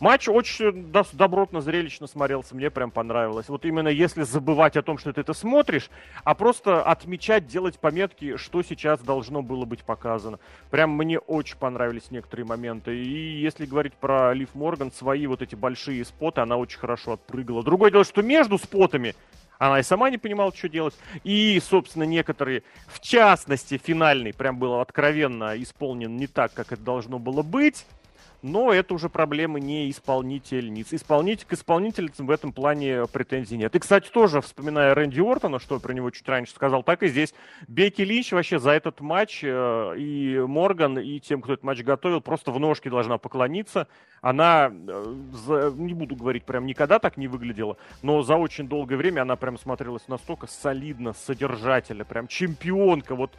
Матч 0.00 0.28
очень 0.28 0.92
добротно, 1.12 1.60
зрелищно 1.60 2.06
смотрелся, 2.06 2.54
мне 2.54 2.70
прям 2.70 2.92
понравилось. 2.92 3.48
Вот 3.48 3.64
именно 3.64 3.88
если 3.88 4.22
забывать 4.22 4.76
о 4.76 4.82
том, 4.82 4.96
что 4.96 5.12
ты 5.12 5.22
это 5.22 5.32
смотришь, 5.32 5.90
а 6.22 6.34
просто 6.34 6.82
отмечать, 6.82 7.48
делать 7.48 7.80
пометки, 7.80 8.36
что 8.36 8.62
сейчас 8.62 9.00
должно 9.00 9.42
было 9.42 9.64
быть 9.64 9.82
показано. 9.82 10.38
Прям 10.70 10.92
мне 10.92 11.18
очень 11.18 11.56
понравились 11.56 12.12
некоторые 12.12 12.46
моменты. 12.46 12.96
И 12.96 13.40
если 13.40 13.66
говорить 13.66 13.94
про 13.94 14.32
Лив 14.34 14.54
Морган, 14.54 14.92
свои 14.92 15.26
вот 15.26 15.42
эти 15.42 15.56
большие 15.56 16.04
споты, 16.04 16.42
она 16.42 16.56
очень 16.56 16.78
хорошо 16.78 17.14
отпрыгала. 17.14 17.64
Другое 17.64 17.90
дело, 17.90 18.04
что 18.04 18.22
между 18.22 18.56
спотами 18.56 19.16
она 19.58 19.80
и 19.80 19.82
сама 19.82 20.10
не 20.10 20.18
понимала, 20.18 20.54
что 20.54 20.68
делать. 20.68 20.94
И, 21.24 21.60
собственно, 21.68 22.04
некоторые, 22.04 22.62
в 22.86 23.00
частности, 23.00 23.80
финальный, 23.84 24.32
прям 24.32 24.60
было 24.60 24.80
откровенно 24.80 25.60
исполнен 25.60 26.16
не 26.16 26.28
так, 26.28 26.54
как 26.54 26.70
это 26.70 26.82
должно 26.82 27.18
было 27.18 27.42
быть 27.42 27.84
но 28.42 28.72
это 28.72 28.94
уже 28.94 29.08
проблемы 29.08 29.60
не 29.60 29.90
исполнительниц. 29.90 30.92
Исполнитель 30.92 31.46
к 31.46 31.52
исполнительницам 31.52 32.26
в 32.26 32.30
этом 32.30 32.52
плане 32.52 33.06
претензий 33.12 33.56
нет. 33.56 33.74
И, 33.74 33.78
кстати, 33.78 34.08
тоже, 34.10 34.40
вспоминая 34.40 34.94
Рэнди 34.94 35.20
Ортона, 35.20 35.58
что 35.58 35.80
про 35.80 35.92
него 35.92 36.10
чуть 36.10 36.28
раньше 36.28 36.52
сказал, 36.52 36.82
так 36.82 37.02
и 37.02 37.08
здесь. 37.08 37.34
Бекки 37.66 38.02
Линч 38.02 38.32
вообще 38.32 38.58
за 38.58 38.70
этот 38.70 39.00
матч 39.00 39.40
э, 39.42 39.94
и 39.96 40.38
Морган, 40.46 40.98
и 40.98 41.18
тем, 41.18 41.42
кто 41.42 41.54
этот 41.54 41.64
матч 41.64 41.82
готовил, 41.82 42.20
просто 42.20 42.52
в 42.52 42.60
ножки 42.60 42.88
должна 42.88 43.18
поклониться. 43.18 43.88
Она, 44.20 44.70
э, 44.70 45.72
не 45.74 45.94
буду 45.94 46.14
говорить, 46.16 46.44
прям 46.44 46.66
никогда 46.66 46.98
так 46.98 47.16
не 47.16 47.28
выглядела, 47.28 47.76
но 48.02 48.22
за 48.22 48.36
очень 48.36 48.68
долгое 48.68 48.96
время 48.96 49.22
она 49.22 49.36
прям 49.36 49.58
смотрелась 49.58 50.06
настолько 50.08 50.46
солидно, 50.46 51.12
содержательно, 51.12 52.04
прям 52.04 52.28
чемпионка. 52.28 53.14
Вот 53.14 53.32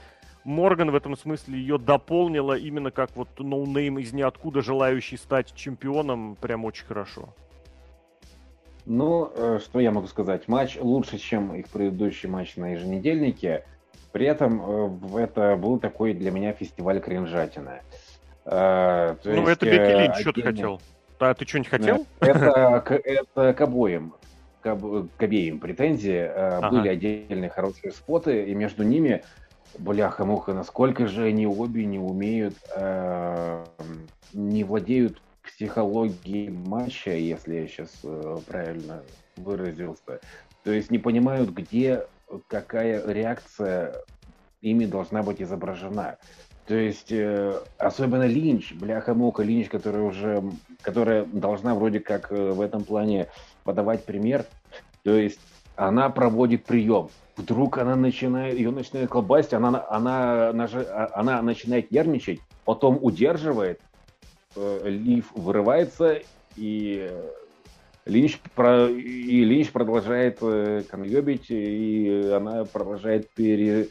Морган 0.43 0.91
в 0.91 0.95
этом 0.95 1.17
смысле 1.17 1.59
ее 1.59 1.77
дополнила 1.77 2.57
именно 2.57 2.91
как 2.91 3.15
вот 3.15 3.27
no-name 3.39 3.99
из 3.99 4.13
ниоткуда, 4.13 4.61
желающий 4.61 5.17
стать 5.17 5.53
чемпионом, 5.53 6.37
прям 6.39 6.65
очень 6.65 6.85
хорошо. 6.85 7.29
Ну, 8.85 9.31
э, 9.35 9.59
что 9.61 9.79
я 9.79 9.91
могу 9.91 10.07
сказать? 10.07 10.47
Матч 10.47 10.77
лучше, 10.79 11.17
чем 11.17 11.53
их 11.53 11.67
предыдущий 11.67 12.27
матч 12.27 12.55
на 12.55 12.71
еженедельнике. 12.71 13.65
При 14.11 14.25
этом 14.25 15.13
э, 15.13 15.25
это 15.25 15.55
был 15.57 15.77
такой 15.79 16.13
для 16.13 16.31
меня 16.31 16.53
фестиваль 16.53 16.99
кринжатина. 16.99 17.81
Э, 18.45 19.15
ну, 19.23 19.47
есть, 19.47 19.51
это 19.51 19.65
Бекки 19.65 19.91
Линч, 19.91 19.99
отдельно... 19.99 20.15
что 20.15 20.33
ты 20.33 20.41
хотел? 20.41 20.81
А 21.19 21.33
ты 21.33 21.45
что-нибудь 21.45 21.69
хотел? 21.69 22.07
Это, 22.21 22.99
это 23.03 23.53
к 23.53 23.61
обоим. 23.61 24.13
К, 24.61 24.75
к 25.17 25.23
обеим 25.23 25.59
претензии. 25.59 26.27
Ага. 26.33 26.69
Были 26.69 26.87
отдельные 26.87 27.49
хорошие 27.49 27.91
споты, 27.91 28.45
и 28.45 28.55
между 28.55 28.83
ними 28.83 29.23
бляха-муха, 29.77 30.53
насколько 30.53 31.07
же 31.07 31.25
они 31.25 31.45
обе 31.47 31.85
не 31.85 31.99
умеют, 31.99 32.55
э, 32.75 33.65
не 34.33 34.63
владеют 34.63 35.21
психологией 35.43 36.49
матча, 36.49 37.11
если 37.11 37.55
я 37.55 37.67
сейчас 37.67 37.91
э, 38.03 38.37
правильно 38.47 39.03
выразился. 39.35 40.19
То 40.63 40.71
есть 40.71 40.91
не 40.91 40.99
понимают, 40.99 41.49
где 41.49 42.05
какая 42.47 43.05
реакция 43.05 43.95
ими 44.61 44.85
должна 44.85 45.23
быть 45.23 45.41
изображена. 45.41 46.17
То 46.67 46.75
есть, 46.75 47.11
э, 47.11 47.59
особенно 47.79 48.27
Линч, 48.27 48.73
бляха-мука, 48.73 49.41
Линч, 49.41 49.69
которая 49.69 50.03
уже, 50.03 50.43
которая 50.81 51.25
должна 51.25 51.73
вроде 51.73 51.99
как 51.99 52.31
э, 52.31 52.51
в 52.51 52.61
этом 52.61 52.83
плане 52.83 53.27
подавать 53.63 54.05
пример. 54.05 54.45
То 55.03 55.15
есть, 55.15 55.39
она 55.75 56.09
проводит 56.09 56.65
прием. 56.65 57.09
Вдруг 57.39 57.77
она 57.77 57.95
начинает, 57.95 58.57
ее 58.57 58.69
начинает 58.69 59.09
колбасить, 59.09 59.53
она, 59.53 59.85
она, 59.89 60.49
она, 60.49 60.67
а, 60.73 61.09
она 61.13 61.41
начинает 61.41 61.89
нервничать, 61.89 62.39
потом 62.65 62.99
удерживает, 63.01 63.79
э, 64.55 64.81
Лив 64.85 65.31
вырывается, 65.33 66.21
и 66.57 67.11
Линч, 68.05 68.39
про, 68.55 68.89
и 68.89 69.43
Линч 69.45 69.71
продолжает 69.71 70.39
э, 70.41 70.83
конъебить, 70.89 71.45
и 71.49 72.29
она 72.35 72.65
продолжает 72.65 73.29
пере, 73.29 73.87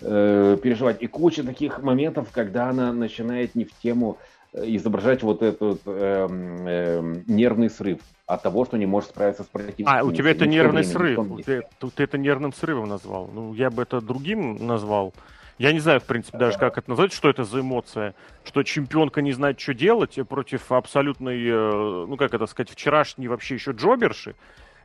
Э, 0.00 0.56
переживать. 0.62 1.02
И 1.02 1.08
куча 1.08 1.42
таких 1.42 1.82
моментов, 1.82 2.28
когда 2.30 2.68
она 2.68 2.92
начинает 2.92 3.56
не 3.56 3.64
в 3.64 3.76
тему 3.80 4.18
э, 4.20 4.37
изображать 4.52 5.22
вот 5.22 5.42
этот 5.42 5.80
э, 5.86 6.26
э, 6.30 7.14
нервный 7.26 7.70
срыв 7.70 7.98
от 8.26 8.42
того, 8.42 8.64
что 8.64 8.76
не 8.76 8.86
может 8.86 9.10
справиться 9.10 9.42
с 9.42 9.46
противником. 9.46 9.94
А, 9.94 10.02
у 10.02 10.12
тебя 10.12 10.30
это 10.30 10.46
нервный 10.46 10.84
срыв. 10.84 11.18
Ты, 11.44 11.62
ты 11.94 12.02
это 12.02 12.18
нервным 12.18 12.52
срывом 12.52 12.88
назвал. 12.88 13.30
Ну, 13.32 13.54
я 13.54 13.70
бы 13.70 13.82
это 13.82 14.00
другим 14.00 14.66
назвал. 14.66 15.14
Я 15.58 15.72
не 15.72 15.80
знаю, 15.80 16.00
в 16.00 16.04
принципе, 16.04 16.38
даже 16.38 16.56
как 16.56 16.78
это 16.78 16.88
назвать, 16.88 17.12
что 17.12 17.28
это 17.28 17.44
за 17.44 17.60
эмоция. 17.60 18.14
Что 18.44 18.62
чемпионка 18.62 19.22
не 19.22 19.32
знает, 19.32 19.58
что 19.58 19.74
делать 19.74 20.18
против 20.28 20.70
абсолютной, 20.70 21.44
э, 21.44 22.06
ну, 22.06 22.16
как 22.16 22.32
это 22.32 22.46
сказать, 22.46 22.70
вчерашней 22.70 23.28
вообще 23.28 23.54
еще 23.54 23.72
джоберши. 23.72 24.34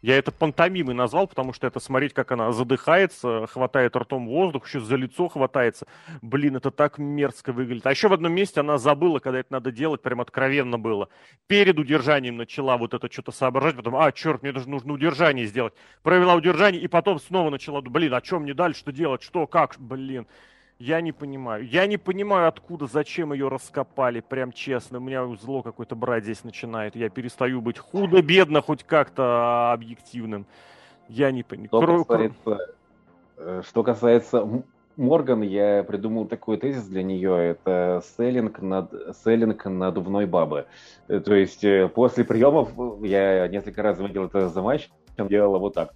Я 0.04 0.18
это 0.18 0.34
пантомимой 0.34 0.94
назвал, 0.94 1.28
потому 1.28 1.54
что 1.54 1.66
это 1.66 1.80
смотреть, 1.80 2.14
как 2.14 2.34
она 2.34 2.52
задыхается, 2.52 3.48
хватает 3.48 3.96
ртом 3.96 4.28
воздух, 4.28 4.68
еще 4.68 4.82
за 4.82 4.98
лицо 4.98 5.30
хватается. 5.30 5.88
Блин, 6.22 6.58
это 6.58 6.72
так 6.72 6.98
мерзко 6.98 7.54
выглядит. 7.54 7.88
А 7.88 7.92
еще 7.92 8.10
в 8.10 8.14
одном 8.14 8.34
месте 8.34 8.60
она 8.60 8.78
забыла, 8.78 9.20
когда 9.20 9.40
это 9.40 9.54
надо 9.54 9.72
делать, 9.72 10.02
прям 10.02 10.20
откровенно 10.20 10.78
было. 10.78 11.08
Перед 11.48 11.80
удержанием 11.80 12.36
начала 12.36 12.76
вот 12.76 12.94
это 12.94 13.10
что-то 13.10 13.32
соображать, 13.32 13.78
потом, 13.78 13.96
а, 13.96 14.12
черт, 14.12 14.44
мне 14.44 14.52
даже 14.52 14.70
нужно 14.70 14.92
удержание 14.92 15.46
сделать. 15.46 15.74
Провела 16.02 16.36
удержание, 16.36 16.82
и 16.82 16.90
потом 16.90 17.18
снова 17.18 17.50
начала, 17.50 17.80
блин, 17.80 18.14
а 18.14 18.22
что 18.22 18.40
мне 18.42 18.54
дальше 18.54 18.82
что 18.82 18.92
делать, 18.92 19.24
что, 19.24 19.48
как, 19.48 19.78
блин. 19.80 20.28
Я 20.86 21.00
не 21.00 21.14
понимаю. 21.14 21.66
Я 21.66 21.88
не 21.88 21.96
понимаю, 21.96 22.50
откуда, 22.50 22.88
зачем 22.88 23.32
ее 23.32 23.48
раскопали, 23.48 24.20
прям 24.20 24.52
честно. 24.52 24.98
У 24.98 25.02
меня 25.02 25.26
зло 25.38 25.64
какое-то 25.64 25.96
брать 25.96 26.26
здесь 26.26 26.44
начинает. 26.44 26.94
Я 26.94 27.08
перестаю 27.08 27.62
быть 27.62 27.78
худо-бедно 27.78 28.62
хоть 28.62 28.84
как-то 28.84 29.72
объективным. 29.72 30.46
Я 31.08 31.32
не 31.32 31.44
понимаю. 31.44 31.70
Что 31.70 32.04
касается, 32.04 32.76
э, 33.38 33.62
что 33.66 33.84
касается 33.84 34.64
Морган, 34.98 35.42
я 35.42 35.84
придумал 35.84 36.26
такой 36.26 36.58
тезис 36.58 36.86
для 36.86 37.02
нее. 37.02 37.52
Это 37.52 38.04
селлинг, 38.18 38.62
над, 38.62 38.92
селлинг 39.24 39.64
надувной 39.64 40.26
бабы. 40.26 40.66
Э, 41.08 41.22
то 41.22 41.34
есть 41.34 41.64
э, 41.64 41.88
после 41.88 42.26
приемов, 42.26 42.72
я 43.06 43.48
несколько 43.48 43.84
раз 43.84 44.00
видел 44.00 44.26
это 44.26 44.50
за 44.50 44.62
матч, 44.62 44.90
делала 45.18 45.60
вот 45.60 45.76
так. 45.76 45.94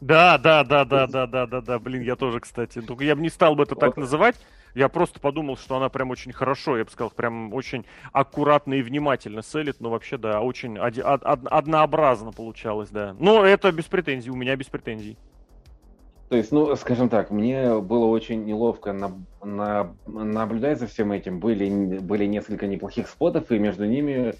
Да, 0.00 0.38
да, 0.38 0.62
да, 0.62 0.84
да, 0.84 1.06
да, 1.06 1.26
да, 1.26 1.46
да, 1.46 1.60
да, 1.60 1.78
блин, 1.78 2.02
я 2.02 2.14
тоже, 2.14 2.40
кстати. 2.40 2.80
Только 2.80 3.04
я 3.04 3.16
бы 3.16 3.22
не 3.22 3.30
стал 3.30 3.56
бы 3.56 3.64
это 3.64 3.74
так 3.74 3.96
называть. 3.96 4.36
Я 4.74 4.88
просто 4.88 5.18
подумал, 5.18 5.56
что 5.56 5.76
она 5.76 5.88
прям 5.88 6.10
очень 6.10 6.32
хорошо, 6.32 6.78
я 6.78 6.84
бы 6.84 6.90
сказал, 6.90 7.10
прям 7.10 7.52
очень 7.52 7.84
аккуратно 8.12 8.74
и 8.74 8.82
внимательно 8.82 9.42
селит, 9.42 9.76
но 9.80 9.90
вообще, 9.90 10.18
да, 10.18 10.40
очень 10.40 10.78
од- 10.78 10.98
од- 10.98 11.46
однообразно 11.50 12.30
получалось, 12.32 12.90
да. 12.90 13.16
Но 13.18 13.44
это 13.44 13.72
без 13.72 13.84
претензий, 13.86 14.30
у 14.30 14.36
меня 14.36 14.54
без 14.54 14.66
претензий. 14.66 15.16
То 16.28 16.36
есть, 16.36 16.52
ну, 16.52 16.76
скажем 16.76 17.08
так, 17.08 17.30
мне 17.30 17.78
было 17.80 18.04
очень 18.04 18.44
неловко 18.44 18.92
на, 18.92 19.12
на, 19.42 19.96
наблюдать 20.06 20.78
за 20.78 20.86
всем 20.86 21.10
этим. 21.10 21.40
Были, 21.40 21.98
были 21.98 22.26
несколько 22.26 22.66
неплохих 22.66 23.08
спотов, 23.08 23.50
и 23.50 23.58
между 23.58 23.86
ними 23.86 24.34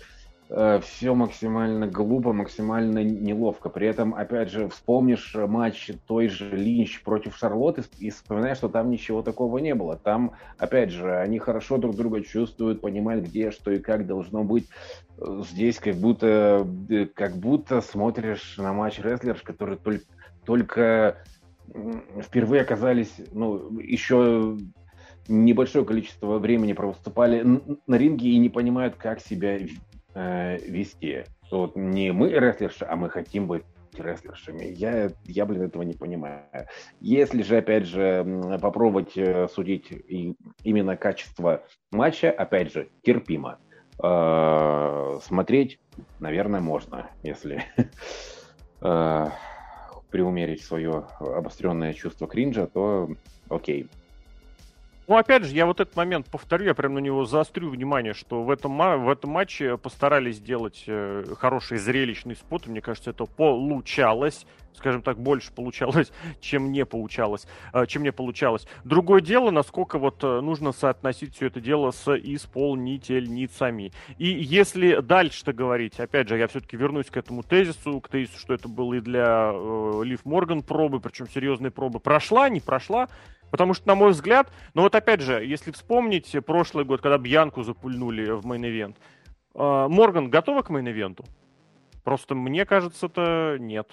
все 0.48 1.14
максимально 1.14 1.86
глупо, 1.86 2.32
максимально 2.32 3.04
неловко. 3.04 3.68
При 3.68 3.86
этом, 3.86 4.14
опять 4.14 4.50
же, 4.50 4.68
вспомнишь 4.68 5.34
матч 5.34 5.90
той 6.06 6.28
же 6.28 6.56
Линч 6.56 7.02
против 7.02 7.36
Шарлотты 7.36 7.84
и 7.98 8.10
вспоминаешь, 8.10 8.56
что 8.56 8.68
там 8.68 8.90
ничего 8.90 9.22
такого 9.22 9.58
не 9.58 9.74
было. 9.74 9.96
Там, 9.96 10.32
опять 10.56 10.90
же, 10.90 11.16
они 11.18 11.38
хорошо 11.38 11.76
друг 11.76 11.96
друга 11.96 12.22
чувствуют, 12.22 12.80
понимают, 12.80 13.26
где, 13.26 13.50
что 13.50 13.70
и 13.72 13.78
как 13.78 14.06
должно 14.06 14.42
быть. 14.42 14.68
Э, 15.18 15.42
здесь 15.50 15.78
как 15.78 15.96
будто, 15.96 16.66
э, 16.88 17.06
как 17.06 17.36
будто 17.36 17.82
смотришь 17.82 18.56
на 18.56 18.72
матч 18.72 18.98
рестлерш, 19.00 19.42
который 19.42 19.76
только, 19.76 20.04
только 20.46 21.16
впервые 22.22 22.62
оказались, 22.62 23.12
ну, 23.32 23.78
еще 23.80 24.56
небольшое 25.28 25.84
количество 25.84 26.38
времени 26.38 26.72
провыступали 26.72 27.44
на 27.86 27.94
ринге 27.96 28.30
и 28.30 28.38
не 28.38 28.48
понимают, 28.48 28.94
как 28.96 29.20
себя 29.20 29.58
э, 30.14 30.58
вести. 30.58 31.24
Вот 31.50 31.76
не 31.76 32.12
мы 32.12 32.30
рестлерши, 32.30 32.86
а 32.88 32.96
мы 32.96 33.10
хотим 33.10 33.46
быть 33.46 33.64
рестлершами. 33.94 34.64
Я, 34.64 35.10
я, 35.24 35.46
блин, 35.46 35.62
этого 35.62 35.82
не 35.82 35.94
понимаю. 35.94 36.42
Если 37.00 37.42
же, 37.42 37.58
опять 37.58 37.86
же, 37.86 38.58
попробовать 38.60 39.16
э, 39.16 39.48
судить 39.48 39.90
и, 39.90 40.34
именно 40.62 40.96
качество 40.96 41.64
матча, 41.90 42.30
опять 42.30 42.72
же, 42.72 42.88
терпимо. 43.02 43.58
Э, 44.02 45.18
смотреть, 45.22 45.80
наверное, 46.20 46.60
можно, 46.60 47.10
если 47.22 47.64
э, 48.80 49.26
приумерить 50.10 50.62
свое 50.62 51.06
обостренное 51.20 51.92
чувство 51.92 52.28
кринжа, 52.28 52.66
то 52.66 53.10
окей. 53.48 53.88
Ну, 55.08 55.16
опять 55.16 55.44
же, 55.44 55.54
я 55.54 55.64
вот 55.64 55.80
этот 55.80 55.96
момент 55.96 56.26
повторю, 56.26 56.66
я 56.66 56.74
прям 56.74 56.92
на 56.92 56.98
него 56.98 57.24
заострю 57.24 57.70
внимание, 57.70 58.12
что 58.12 58.42
в 58.42 58.50
этом, 58.50 58.76
в 58.76 59.08
этом 59.08 59.30
матче 59.30 59.78
постарались 59.78 60.36
сделать 60.36 60.84
э, 60.86 61.24
хороший 61.38 61.78
зрелищный 61.78 62.36
спот. 62.36 62.66
Мне 62.66 62.82
кажется, 62.82 63.10
это 63.10 63.24
получалось. 63.24 64.46
Скажем 64.74 65.00
так, 65.00 65.18
больше 65.18 65.50
получалось, 65.50 66.12
чем 66.42 66.72
не 66.72 66.84
получалось. 66.84 67.46
Э, 67.72 67.86
чем 67.86 68.02
не 68.02 68.12
получалось. 68.12 68.68
Другое 68.84 69.22
дело, 69.22 69.50
насколько 69.50 69.98
вот 69.98 70.22
э, 70.22 70.40
нужно 70.42 70.72
соотносить 70.72 71.34
все 71.34 71.46
это 71.46 71.62
дело 71.62 71.90
с 71.90 72.14
исполнительницами. 72.14 73.92
И 74.18 74.26
если 74.28 75.00
дальше-то 75.00 75.54
говорить, 75.54 75.98
опять 75.98 76.28
же, 76.28 76.36
я 76.36 76.48
все-таки 76.48 76.76
вернусь 76.76 77.06
к 77.06 77.16
этому 77.16 77.42
тезису, 77.42 77.98
к 78.02 78.10
тезису, 78.10 78.38
что 78.38 78.52
это 78.52 78.68
было 78.68 78.92
и 78.92 79.00
для 79.00 79.52
э, 79.54 80.02
Лив 80.04 80.26
Морган 80.26 80.62
пробы, 80.62 81.00
причем 81.00 81.30
серьезные 81.30 81.70
пробы. 81.70 81.98
Прошла, 81.98 82.50
не 82.50 82.60
прошла, 82.60 83.08
Потому 83.50 83.74
что, 83.74 83.86
на 83.88 83.94
мой 83.94 84.10
взгляд, 84.10 84.50
ну 84.74 84.82
вот 84.82 84.94
опять 84.94 85.20
же, 85.20 85.44
если 85.44 85.70
вспомнить 85.70 86.36
прошлый 86.44 86.84
год, 86.84 87.00
когда 87.00 87.18
Бьянку 87.18 87.62
запульнули 87.62 88.30
в 88.30 88.46
main 88.46 88.66
event, 88.66 88.96
э, 89.54 89.86
Морган 89.88 90.30
готова 90.30 90.62
к 90.62 90.70
main 90.70 90.90
event 90.90 91.14
у? 91.14 91.24
Просто 92.04 92.34
мне 92.34 92.64
кажется, 92.64 93.06
это 93.06 93.56
нет. 93.58 93.90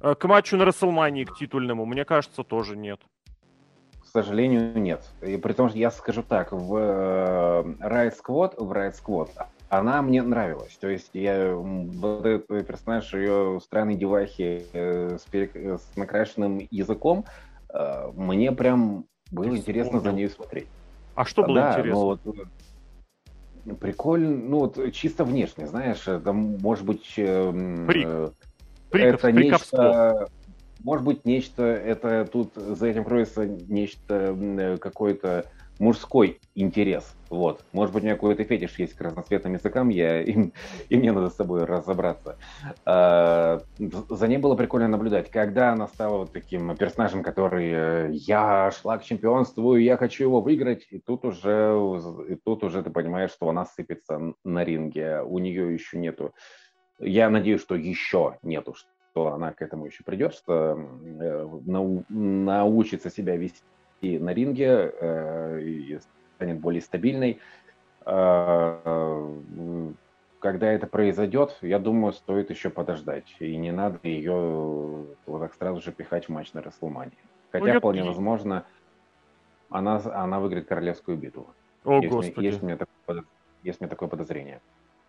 Э, 0.00 0.14
к 0.14 0.24
матчу 0.26 0.56
на 0.56 0.64
Рестлмании, 0.64 1.24
к 1.24 1.36
титульному, 1.36 1.84
мне 1.86 2.04
кажется, 2.04 2.42
тоже 2.42 2.76
нет. 2.76 3.00
К 4.02 4.06
сожалению, 4.06 4.76
нет. 4.78 5.04
И 5.22 5.36
при 5.36 5.52
том, 5.52 5.68
что 5.68 5.78
я 5.78 5.90
скажу 5.90 6.22
так, 6.22 6.52
в 6.52 6.76
э, 6.76 7.62
Riot 7.80 8.14
Squad, 8.20 8.62
в 8.62 8.72
Riot 8.72 8.94
Squad 8.94 9.30
она 9.68 10.02
мне 10.02 10.20
нравилась. 10.20 10.76
То 10.78 10.88
есть 10.88 11.10
я 11.14 11.54
вот 11.54 12.26
этот 12.26 12.66
персонаж, 12.66 13.14
ее 13.14 13.58
странной 13.64 13.94
девахи 13.94 14.66
э, 14.74 15.16
с, 15.18 15.22
перек... 15.30 15.56
с 15.56 15.96
накрашенным 15.96 16.66
языком, 16.70 17.24
мне 18.14 18.52
прям 18.52 19.06
было 19.30 19.56
интересно 19.56 20.00
за 20.00 20.12
ней 20.12 20.28
смотреть. 20.28 20.66
А 21.14 21.24
что 21.24 21.42
было 21.42 21.54
да, 21.56 21.72
интересно? 21.72 22.00
Ну, 22.00 22.04
вот, 22.04 22.20
э, 23.66 23.74
прикольно, 23.74 24.30
ну 24.30 24.58
вот 24.60 24.92
чисто 24.92 25.24
внешне, 25.24 25.66
знаешь, 25.66 26.06
это 26.06 26.32
может 26.32 26.84
быть... 26.84 27.14
Э, 27.16 27.84
Прик. 27.86 28.06
Э, 28.06 28.30
Приков, 28.90 29.20
это 29.20 29.32
нечто... 29.32 30.28
Может 30.80 31.06
быть, 31.06 31.24
нечто, 31.24 31.62
это 31.62 32.26
тут 32.30 32.54
за 32.56 32.88
этим 32.88 33.04
кроется 33.04 33.46
нечто, 33.46 34.78
какое-то 34.80 35.46
мужской 35.82 36.40
интерес. 36.54 37.12
Вот. 37.28 37.64
Может 37.72 37.92
быть, 37.92 38.04
у 38.04 38.06
меня 38.06 38.14
какой-то 38.14 38.44
фетиш 38.44 38.78
есть 38.78 38.94
к 38.94 39.00
разноцветным 39.00 39.54
языкам, 39.54 39.88
я, 39.88 40.22
и, 40.22 40.52
и 40.88 40.96
мне 40.96 41.10
надо 41.10 41.28
с 41.28 41.34
собой 41.34 41.64
разобраться. 41.64 42.38
А, 42.86 43.60
за 43.78 44.28
ней 44.28 44.38
было 44.38 44.54
прикольно 44.54 44.86
наблюдать. 44.86 45.28
Когда 45.30 45.72
она 45.72 45.88
стала 45.88 46.18
вот 46.18 46.32
таким 46.32 46.76
персонажем, 46.76 47.24
который 47.24 47.70
э, 47.72 48.10
я 48.12 48.70
шла 48.70 48.96
к 48.98 49.04
чемпионству, 49.04 49.74
я 49.74 49.96
хочу 49.96 50.22
его 50.22 50.40
выиграть, 50.40 50.86
и 50.90 51.00
тут 51.00 51.24
уже, 51.24 51.76
и 52.28 52.36
тут 52.36 52.62
уже 52.62 52.82
ты 52.84 52.90
понимаешь, 52.90 53.32
что 53.32 53.48
она 53.48 53.66
сыпется 53.66 54.34
на 54.44 54.62
ринге. 54.62 55.22
У 55.22 55.38
нее 55.38 55.74
еще 55.74 55.98
нету. 55.98 56.32
Я 57.00 57.28
надеюсь, 57.28 57.60
что 57.60 57.74
еще 57.74 58.38
нету, 58.42 58.76
что 59.10 59.32
она 59.32 59.50
к 59.50 59.60
этому 59.62 59.86
еще 59.86 60.04
придет, 60.04 60.32
что 60.34 60.78
э, 60.78 61.48
нау, 61.66 62.04
научится 62.08 63.10
себя 63.10 63.36
вести 63.36 63.62
и 63.62 63.64
на 64.02 64.34
ринге, 64.34 64.92
э, 65.00 65.60
и 65.62 65.98
станет 66.36 66.58
более 66.60 66.82
стабильной. 66.82 67.40
Э, 68.04 69.28
когда 70.40 70.72
это 70.72 70.86
произойдет, 70.88 71.56
я 71.62 71.78
думаю, 71.78 72.12
стоит 72.12 72.50
еще 72.50 72.68
подождать. 72.68 73.36
И 73.38 73.56
не 73.56 73.70
надо 73.70 74.00
ее 74.02 75.06
вот 75.26 75.40
так 75.40 75.54
сразу 75.54 75.80
же 75.80 75.92
пихать 75.92 76.26
в 76.26 76.28
матч 76.30 76.52
на 76.52 76.62
Расселмане. 76.62 77.12
Хотя 77.52 77.74
ну, 77.74 77.78
вполне 77.78 78.00
я... 78.00 78.06
возможно, 78.06 78.64
Она, 79.70 80.02
она 80.04 80.40
выиграет 80.40 80.66
королевскую 80.66 81.16
битву. 81.16 81.54
О, 81.84 82.00
есть, 82.00 82.12
Господи. 82.12 82.46
Есть 82.46 82.62
у, 82.62 82.66
меня 82.66 82.76
такое, 82.76 83.24
есть 83.62 83.80
у 83.80 83.84
меня 83.84 83.90
такое 83.90 84.08
подозрение. 84.08 84.60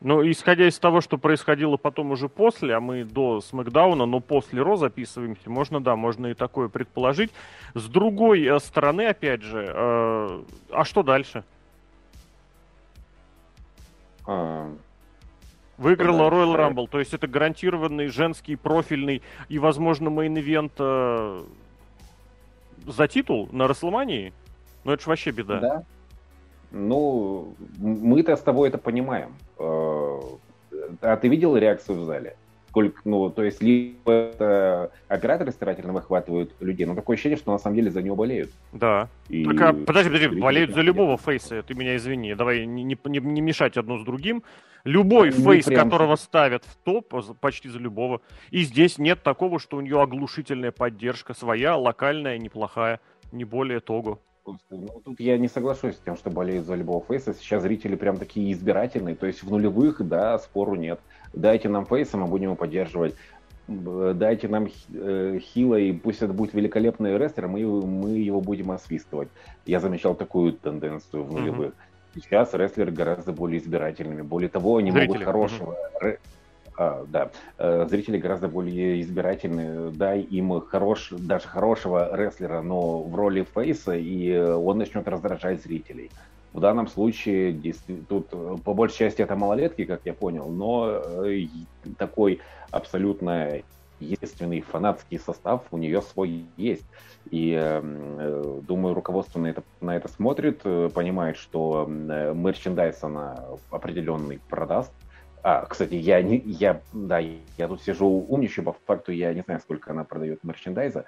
Ну, 0.04 0.22
исходя 0.30 0.68
из 0.68 0.78
того, 0.80 1.00
что 1.00 1.18
происходило 1.18 1.78
потом 1.78 2.12
уже 2.12 2.28
после, 2.28 2.76
а 2.76 2.82
мы 2.82 3.06
до 3.06 3.40
Смакдауна, 3.40 4.06
но 4.06 4.20
после 4.20 4.62
Ро 4.62 4.76
записываемся, 4.76 5.50
можно, 5.50 5.82
да, 5.82 5.96
можно 5.96 6.28
и 6.28 6.34
такое 6.34 6.68
предположить. 6.68 7.32
С 7.74 7.88
другой 7.88 8.44
э, 8.44 8.60
стороны, 8.60 9.08
опять 9.08 9.44
же, 9.44 9.66
э, 9.66 10.44
а 10.72 10.84
что 10.84 11.04
дальше? 11.04 11.46
А, 14.28 14.74
Выиграла 15.78 16.30
Royal 16.30 16.58
Rumble, 16.58 16.90
то 16.90 17.00
есть 17.00 17.14
это 17.14 17.28
гарантированный 17.28 18.08
женский 18.08 18.58
профильный 18.58 19.22
и, 19.48 19.58
возможно, 19.58 20.10
main 20.10 20.38
event 20.38 20.74
э, 20.80 21.44
за 22.86 23.08
титул 23.08 23.48
на 23.54 23.70
Рестлмании? 23.70 24.34
Ну, 24.84 24.92
это 24.92 25.02
же 25.02 25.10
вообще 25.10 25.32
беда. 25.32 25.60
Да. 25.62 25.84
Ну, 26.74 27.56
мы-то 27.78 28.36
с 28.36 28.42
тобой 28.42 28.70
это 28.70 28.80
понимаем. 28.80 29.36
Э, 29.60 30.20
а 31.02 31.18
ты 31.18 31.28
видел 31.28 31.56
реакцию 31.56 32.00
в 32.00 32.06
зале? 32.06 32.36
Сколько, 32.70 33.00
ну, 33.06 33.30
то 33.30 33.44
есть, 33.44 33.62
либо 33.62 34.12
это 34.12 34.92
операторы 35.08 35.52
старательно 35.52 35.94
выхватывают 35.94 36.56
людей, 36.60 36.88
но 36.88 36.96
такое 36.96 37.14
ощущение, 37.14 37.38
что 37.38 37.52
на 37.52 37.60
самом 37.60 37.76
деле 37.76 37.92
за 37.92 38.02
него 38.02 38.16
болеют. 38.16 38.50
Да. 38.72 39.08
И... 39.30 39.46
Так, 39.46 39.62
а, 39.62 39.74
подожди, 39.74 40.10
подожди, 40.10 40.40
болеют 40.40 40.74
за 40.74 40.82
любого 40.82 41.18
фейса, 41.18 41.62
ты 41.62 41.76
меня 41.76 41.96
извини, 41.96 42.34
давай 42.34 42.66
не, 42.66 42.84
не, 42.84 42.98
не 43.06 43.42
мешать 43.42 43.78
одно 43.78 44.00
с 44.00 44.04
другим. 44.04 44.42
Любой 44.84 45.28
не 45.28 45.44
фейс, 45.44 45.66
прям... 45.66 45.88
которого 45.88 46.16
ставят 46.16 46.66
в 46.66 46.76
топ, 46.78 47.14
почти 47.40 47.70
за 47.70 47.78
любого. 47.78 48.22
И 48.50 48.64
здесь 48.64 48.98
нет 48.98 49.22
такого, 49.22 49.60
что 49.60 49.78
у 49.78 49.82
нее 49.82 50.02
оглушительная 50.02 50.72
поддержка 50.72 51.36
своя, 51.36 51.78
локальная, 51.78 52.40
неплохая, 52.40 53.00
не 53.32 53.46
более 53.46 53.82
того. 53.82 54.20
Ну, 54.46 55.02
тут 55.04 55.20
я 55.20 55.38
не 55.38 55.48
соглашусь 55.48 55.96
с 55.96 56.00
тем, 56.00 56.18
что 56.18 56.30
болеют 56.30 56.66
за 56.66 56.76
любого 56.76 57.04
фейса. 57.06 57.34
Сейчас 57.34 57.64
зрители 57.64 57.96
прям 57.96 58.18
такие 58.18 58.52
избирательные. 58.52 59.16
То 59.16 59.26
есть 59.26 59.44
в 59.44 59.50
нулевых, 59.50 60.06
да, 60.08 60.38
спору 60.40 60.76
нет. 60.76 61.00
Дайте 61.34 61.70
нам 61.70 61.86
фейса, 61.86 62.18
мы 62.18 62.28
будем 62.28 62.46
его 62.46 62.56
поддерживать. 62.56 63.16
Дайте 63.68 64.50
нам 64.50 64.68
э, 64.94 65.40
хила, 65.40 65.76
и 65.76 65.94
пусть 65.94 66.22
это 66.22 66.34
будет 66.34 66.54
великолепный 66.54 67.18
рестлер, 67.18 67.48
мы, 67.48 67.62
мы 67.86 68.18
его 68.18 68.42
будем 68.42 68.72
освистывать. 68.72 69.30
Я 69.66 69.80
замечал 69.80 70.16
такую 70.16 70.52
тенденцию 70.52 71.24
в 71.24 71.32
нулевых. 71.32 71.70
Mm-hmm. 71.70 72.22
Сейчас 72.22 72.54
рестлеры 72.54 72.92
гораздо 72.92 73.32
более 73.32 73.62
избирательными. 73.62 74.22
Более 74.22 74.50
того, 74.50 74.78
они 74.78 74.92
Зрители. 74.92 75.08
могут 75.08 75.24
хорошего... 75.24 75.78
Mm-hmm 76.02 76.18
а, 76.78 77.06
да, 77.08 77.32
э, 77.58 77.86
зрители 77.90 78.18
гораздо 78.18 78.48
более 78.48 79.02
избирательны. 79.02 79.92
Дай 79.92 80.22
им 80.22 80.60
хорош, 80.62 81.10
даже 81.12 81.48
хорошего 81.48 82.16
рестлера, 82.16 82.62
но 82.62 83.04
в 83.04 83.16
роли 83.16 83.46
фейса, 83.54 83.96
и 83.96 84.38
он 84.38 84.78
начнет 84.78 85.08
раздражать 85.08 85.62
зрителей. 85.62 86.10
В 86.54 86.60
данном 86.60 86.88
случае 86.88 87.60
тут 88.08 88.30
по 88.64 88.74
большей 88.76 89.00
части 89.00 89.24
это 89.24 89.36
малолетки, 89.36 89.86
как 89.86 90.02
я 90.06 90.14
понял, 90.14 90.50
но 90.50 91.02
э, 91.04 91.48
такой 91.98 92.42
абсолютно 92.70 93.62
естественный 94.00 94.62
фанатский 94.62 95.18
состав 95.18 95.64
у 95.72 95.78
нее 95.78 96.02
свой 96.02 96.46
есть. 96.58 96.86
И 97.32 97.58
э, 97.60 98.62
думаю, 98.68 98.94
руководство 98.94 99.40
на 99.40 99.48
это, 99.48 99.64
на 99.82 99.96
это 99.96 100.08
смотрит, 100.10 100.62
э, 100.64 100.90
понимает, 100.94 101.38
что 101.38 101.88
мерчендайз 101.88 103.04
она 103.04 103.46
определенный 103.72 104.40
продаст, 104.48 104.92
а, 105.44 105.66
кстати, 105.66 105.96
я 105.96 106.22
не, 106.22 106.38
я, 106.38 106.82
да, 106.94 107.20
я 107.20 107.68
тут 107.68 107.82
сижу 107.82 108.08
умничаю, 108.08 108.64
по 108.64 108.74
факту 108.86 109.12
я 109.12 109.34
не 109.34 109.42
знаю, 109.42 109.60
сколько 109.60 109.92
она 109.92 110.06
продает 110.06 110.44
мерчендайза, 110.44 111.06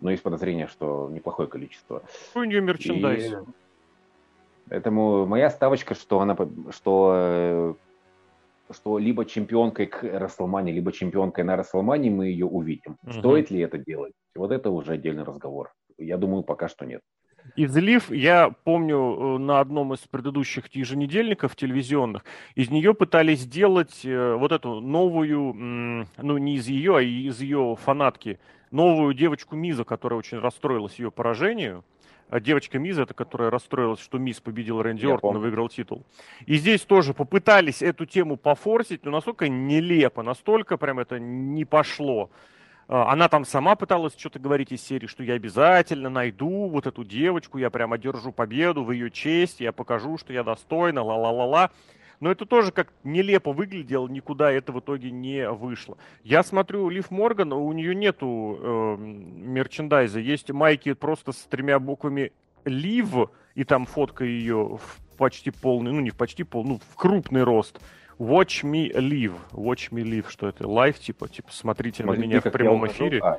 но 0.00 0.10
есть 0.10 0.22
подозрение, 0.22 0.66
что 0.66 1.08
неплохое 1.10 1.48
количество. 1.48 2.02
У 2.34 2.42
нее 2.42 2.60
мерчендайз? 2.60 3.32
И... 3.32 3.36
Поэтому 4.68 5.24
моя 5.24 5.48
ставочка, 5.48 5.94
что 5.94 6.20
она, 6.20 6.36
что, 6.70 7.12
э, 7.16 7.74
что 8.74 8.98
либо 8.98 9.24
чемпионкой 9.24 9.86
к 9.86 10.02
Расселмане, 10.02 10.72
либо 10.72 10.92
чемпионкой 10.92 11.44
на 11.44 11.56
Расселмане 11.56 12.10
мы 12.10 12.26
ее 12.26 12.44
увидим. 12.44 12.98
Угу. 13.02 13.12
Стоит 13.12 13.50
ли 13.50 13.60
это 13.60 13.78
делать? 13.78 14.12
Вот 14.36 14.52
это 14.52 14.70
уже 14.70 14.92
отдельный 14.92 15.24
разговор. 15.24 15.72
Я 15.96 16.18
думаю, 16.18 16.42
пока 16.42 16.68
что 16.68 16.84
нет. 16.84 17.00
Излив, 17.56 18.10
я 18.10 18.50
помню 18.64 18.96
э, 18.96 19.38
на 19.38 19.60
одном 19.60 19.94
из 19.94 20.00
предыдущих 20.00 20.66
еженедельников 20.74 21.56
телевизионных, 21.56 22.24
из 22.54 22.70
нее 22.70 22.94
пытались 22.94 23.40
сделать 23.40 24.00
э, 24.04 24.34
вот 24.34 24.52
эту 24.52 24.80
новую, 24.80 25.54
ну 25.54 26.38
не 26.38 26.56
из 26.56 26.66
ее, 26.68 26.96
а 26.96 27.02
из 27.02 27.40
ее 27.40 27.76
фанатки, 27.80 28.38
новую 28.70 29.14
девочку 29.14 29.56
Миза, 29.56 29.84
которая 29.84 30.18
очень 30.18 30.38
расстроилась 30.38 30.98
ее 30.98 31.10
поражению. 31.10 31.84
А 32.30 32.40
девочка 32.40 32.78
Миза, 32.78 33.02
это 33.02 33.14
которая 33.14 33.50
расстроилась, 33.50 34.00
что 34.00 34.18
Миз 34.18 34.40
победил 34.40 34.82
Рэнди 34.82 35.06
Я 35.06 35.14
и 35.14 35.36
выиграл 35.36 35.70
титул. 35.70 36.04
И 36.44 36.56
здесь 36.56 36.82
тоже 36.82 37.14
попытались 37.14 37.80
эту 37.80 38.04
тему 38.04 38.36
пофорсить, 38.36 39.04
но 39.04 39.10
настолько 39.10 39.48
нелепо, 39.48 40.22
настолько 40.22 40.76
прям 40.76 40.98
это 40.98 41.18
не 41.18 41.64
пошло. 41.64 42.30
А, 42.88 43.12
она 43.12 43.28
там 43.28 43.44
сама 43.44 43.76
пыталась 43.76 44.16
что-то 44.16 44.38
говорить 44.38 44.72
из 44.72 44.82
серии, 44.82 45.06
что 45.06 45.22
я 45.22 45.34
обязательно 45.34 46.08
найду 46.08 46.68
вот 46.68 46.86
эту 46.86 47.04
девочку, 47.04 47.58
я 47.58 47.70
прямо 47.70 47.96
одержу 47.96 48.32
победу 48.32 48.82
в 48.82 48.90
ее 48.92 49.10
честь, 49.10 49.60
я 49.60 49.72
покажу, 49.72 50.16
что 50.16 50.32
я 50.32 50.42
достойна, 50.42 51.02
ла-ла-ла-ла. 51.02 51.70
Но 52.20 52.32
это 52.32 52.46
тоже 52.46 52.72
как 52.72 52.92
нелепо 53.04 53.52
выглядело, 53.52 54.08
никуда 54.08 54.50
это 54.50 54.72
в 54.72 54.80
итоге 54.80 55.12
не 55.12 55.48
вышло. 55.50 55.96
Я 56.24 56.42
смотрю, 56.42 56.88
Лив 56.88 57.12
Морган, 57.12 57.52
у 57.52 57.70
нее 57.72 57.94
нету 57.94 58.58
э, 58.60 58.96
мерчендайза, 58.98 60.18
есть 60.18 60.50
майки 60.50 60.94
просто 60.94 61.30
с 61.30 61.36
тремя 61.44 61.78
буквами 61.78 62.32
Лив, 62.64 63.30
и 63.54 63.62
там 63.62 63.86
фотка 63.86 64.24
ее 64.24 64.78
в 64.78 65.16
почти 65.16 65.50
полный, 65.50 65.92
ну 65.92 66.00
не 66.00 66.10
в 66.10 66.16
почти 66.16 66.42
полный, 66.42 66.70
ну 66.70 66.80
в 66.92 66.96
крупный 66.96 67.44
рост. 67.44 67.80
Watch 68.18 68.64
me 68.64 68.92
live. 68.92 69.34
Watch 69.52 69.90
me 69.90 70.02
live, 70.02 70.26
что 70.28 70.48
это? 70.48 70.64
Live, 70.64 70.98
типа, 70.98 71.28
типа, 71.28 71.50
смотрите 71.52 72.02
Смотри, 72.02 72.20
на 72.20 72.24
меня 72.26 72.40
в 72.40 72.50
прямом 72.50 72.86
эфире. 72.88 73.20
А, 73.22 73.38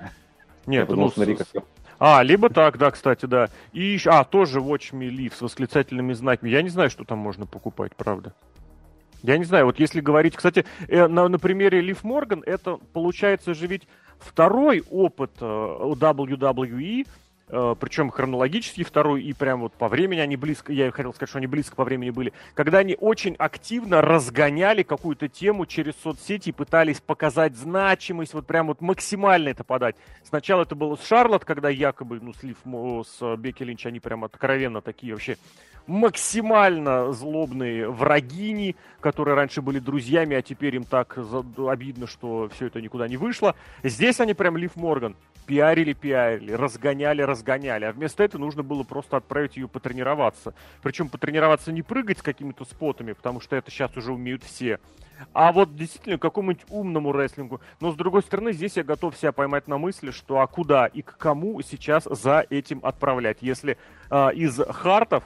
Нет, 0.66 0.88
ну, 0.90 1.10
смотри, 1.10 1.36
как 1.36 1.48
я... 1.54 1.62
А, 2.00 2.24
либо 2.24 2.50
так, 2.50 2.78
да, 2.78 2.92
кстати, 2.92 3.26
да. 3.26 3.50
И 3.74 3.84
еще, 3.84 4.12
а, 4.12 4.24
тоже 4.24 4.60
Watch 4.60 4.94
Me 4.94 5.10
Live 5.10 5.36
с 5.36 5.42
восклицательными 5.42 6.14
знаками. 6.14 6.50
Я 6.50 6.62
не 6.62 6.70
знаю, 6.70 6.90
что 6.90 7.04
там 7.04 7.20
можно 7.20 7.46
покупать, 7.46 7.94
правда. 7.96 8.34
Я 9.22 9.38
не 9.38 9.44
знаю, 9.44 9.66
вот 9.66 9.80
если 9.80 10.00
говорить, 10.00 10.38
кстати, 10.38 10.66
э, 10.88 11.08
на, 11.08 11.28
на 11.28 11.40
примере 11.40 11.82
Лив 11.82 12.06
Морган, 12.06 12.42
это 12.46 12.78
получается 12.94 13.54
же 13.54 13.68
ведь 13.68 13.86
второй 14.18 14.82
опыт 14.90 15.32
э, 15.42 15.46
WWE, 15.46 17.06
причем 17.50 18.12
хронологически 18.12 18.84
второй, 18.84 19.24
и 19.24 19.34
прям 19.34 19.62
вот 19.62 19.74
по 19.74 19.88
времени 19.88 20.20
они 20.20 20.38
близко, 20.38 20.72
я 20.72 20.92
хотел 20.92 21.14
сказать, 21.14 21.30
что 21.30 21.40
они 21.40 21.48
близко 21.48 21.76
по 21.76 21.84
времени 21.84 22.12
были, 22.12 22.32
когда 22.54 22.78
они 22.78 22.96
очень 23.00 23.36
активно 23.40 24.02
разгоняли 24.02 24.84
какую-то 24.84 25.28
тему 25.28 25.66
через 25.66 25.96
соцсети 26.04 26.50
и 26.50 26.52
пытались 26.52 27.02
показать 27.02 27.56
значимость, 27.56 28.34
вот 28.34 28.46
прям 28.46 28.68
вот 28.68 28.82
максимально 28.82 29.50
это 29.50 29.64
подать. 29.64 29.96
Сначала 30.24 30.62
это 30.62 30.76
было 30.76 30.96
с 30.96 31.06
Шарлот, 31.06 31.44
когда 31.44 31.70
якобы, 31.70 32.20
ну, 32.22 32.34
слив 32.34 32.58
с 33.08 33.36
Бекки 33.38 33.64
Линч, 33.64 33.86
они 33.86 34.00
прям 34.00 34.24
откровенно 34.24 34.82
такие 34.82 35.14
вообще 35.14 35.38
максимально 35.88 37.12
злобные 37.14 37.90
врагини, 37.90 38.76
которые 39.00 39.34
раньше 39.34 39.64
были 39.64 39.80
друзьями, 39.80 40.36
а 40.36 40.44
теперь 40.44 40.76
им 40.76 40.84
так 40.84 41.18
обидно, 41.58 42.06
что 42.06 42.48
все 42.54 42.68
это 42.68 42.80
никуда 42.80 43.08
не 43.08 43.18
вышло. 43.18 43.56
Здесь 43.82 44.20
они 44.20 44.36
прям 44.36 44.56
Лив 44.56 44.76
Морган 44.76 45.16
пиарили, 45.50 45.94
пиарили, 45.94 46.52
разгоняли, 46.52 47.24
разгоняли. 47.24 47.86
А 47.86 47.92
вместо 47.92 48.24
этого 48.24 48.40
нужно 48.40 48.62
было 48.62 48.84
просто 48.84 49.18
отправить 49.18 49.58
ее 49.58 49.68
потренироваться. 49.68 50.54
Причем 50.84 51.10
потренироваться 51.10 51.72
не 51.72 51.82
прыгать 51.82 52.20
с 52.20 52.22
какими-то 52.22 52.66
спотами, 52.66 53.14
потому 53.14 53.42
что 53.42 53.56
это 53.56 53.72
сейчас 53.72 53.98
уже 53.98 54.14
умеют 54.14 54.44
все. 54.44 54.80
А 55.34 55.52
вот 55.52 55.76
действительно 55.76 56.20
какому-нибудь 56.20 56.66
умному 56.70 57.12
рестлингу. 57.12 57.62
Но 57.82 57.92
с 57.92 57.96
другой 57.96 58.22
стороны, 58.22 58.54
здесь 58.54 58.78
я 58.78 58.84
готов 58.84 59.18
себя 59.18 59.32
поймать 59.32 59.68
на 59.68 59.80
мысли, 59.80 60.12
что 60.12 60.40
а 60.40 60.46
куда 60.46 60.86
и 60.86 61.02
к 61.02 61.18
кому 61.18 61.60
сейчас 61.64 62.04
за 62.04 62.46
этим 62.52 62.82
отправлять. 62.84 63.40
Если 63.42 63.80
э, 64.12 64.34
из 64.36 64.56
хартов 64.70 65.24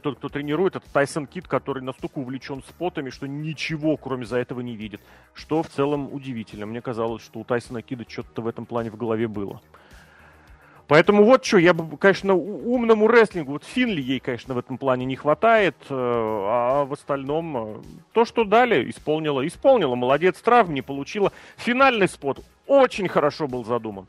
тот, 0.00 0.18
кто 0.18 0.28
тренирует, 0.28 0.76
это 0.76 0.86
Тайсон 0.92 1.26
Кит, 1.26 1.48
который 1.48 1.82
настолько 1.82 2.18
увлечен 2.18 2.62
спотами, 2.62 3.10
что 3.10 3.26
ничего 3.26 3.96
кроме 3.96 4.26
за 4.26 4.38
этого 4.38 4.60
не 4.60 4.76
видит. 4.76 5.00
Что 5.34 5.62
в 5.62 5.68
целом 5.68 6.12
удивительно. 6.12 6.66
Мне 6.66 6.80
казалось, 6.80 7.22
что 7.22 7.40
у 7.40 7.44
Тайсона 7.44 7.82
Кида 7.82 8.04
что-то 8.08 8.42
в 8.42 8.46
этом 8.46 8.66
плане 8.66 8.90
в 8.90 8.96
голове 8.96 9.28
было. 9.28 9.60
Поэтому 10.88 11.24
вот 11.24 11.44
что, 11.44 11.58
я 11.58 11.74
бы, 11.74 11.98
конечно, 11.98 12.34
умному 12.34 13.08
рестлингу, 13.08 13.52
вот 13.52 13.64
Финли 13.64 14.00
ей, 14.00 14.20
конечно, 14.20 14.54
в 14.54 14.58
этом 14.58 14.78
плане 14.78 15.04
не 15.04 15.16
хватает, 15.16 15.76
э, 15.90 15.94
а 15.94 16.86
в 16.86 16.94
остальном 16.94 17.56
э, 17.56 17.82
то, 18.12 18.24
что 18.24 18.44
дали, 18.44 18.88
исполнила. 18.88 19.46
Исполнила, 19.46 19.94
молодец, 19.96 20.40
травм 20.40 20.72
не 20.72 20.80
получила. 20.80 21.30
Финальный 21.58 22.08
спот 22.08 22.42
очень 22.66 23.06
хорошо 23.06 23.48
был 23.48 23.66
задуман, 23.66 24.06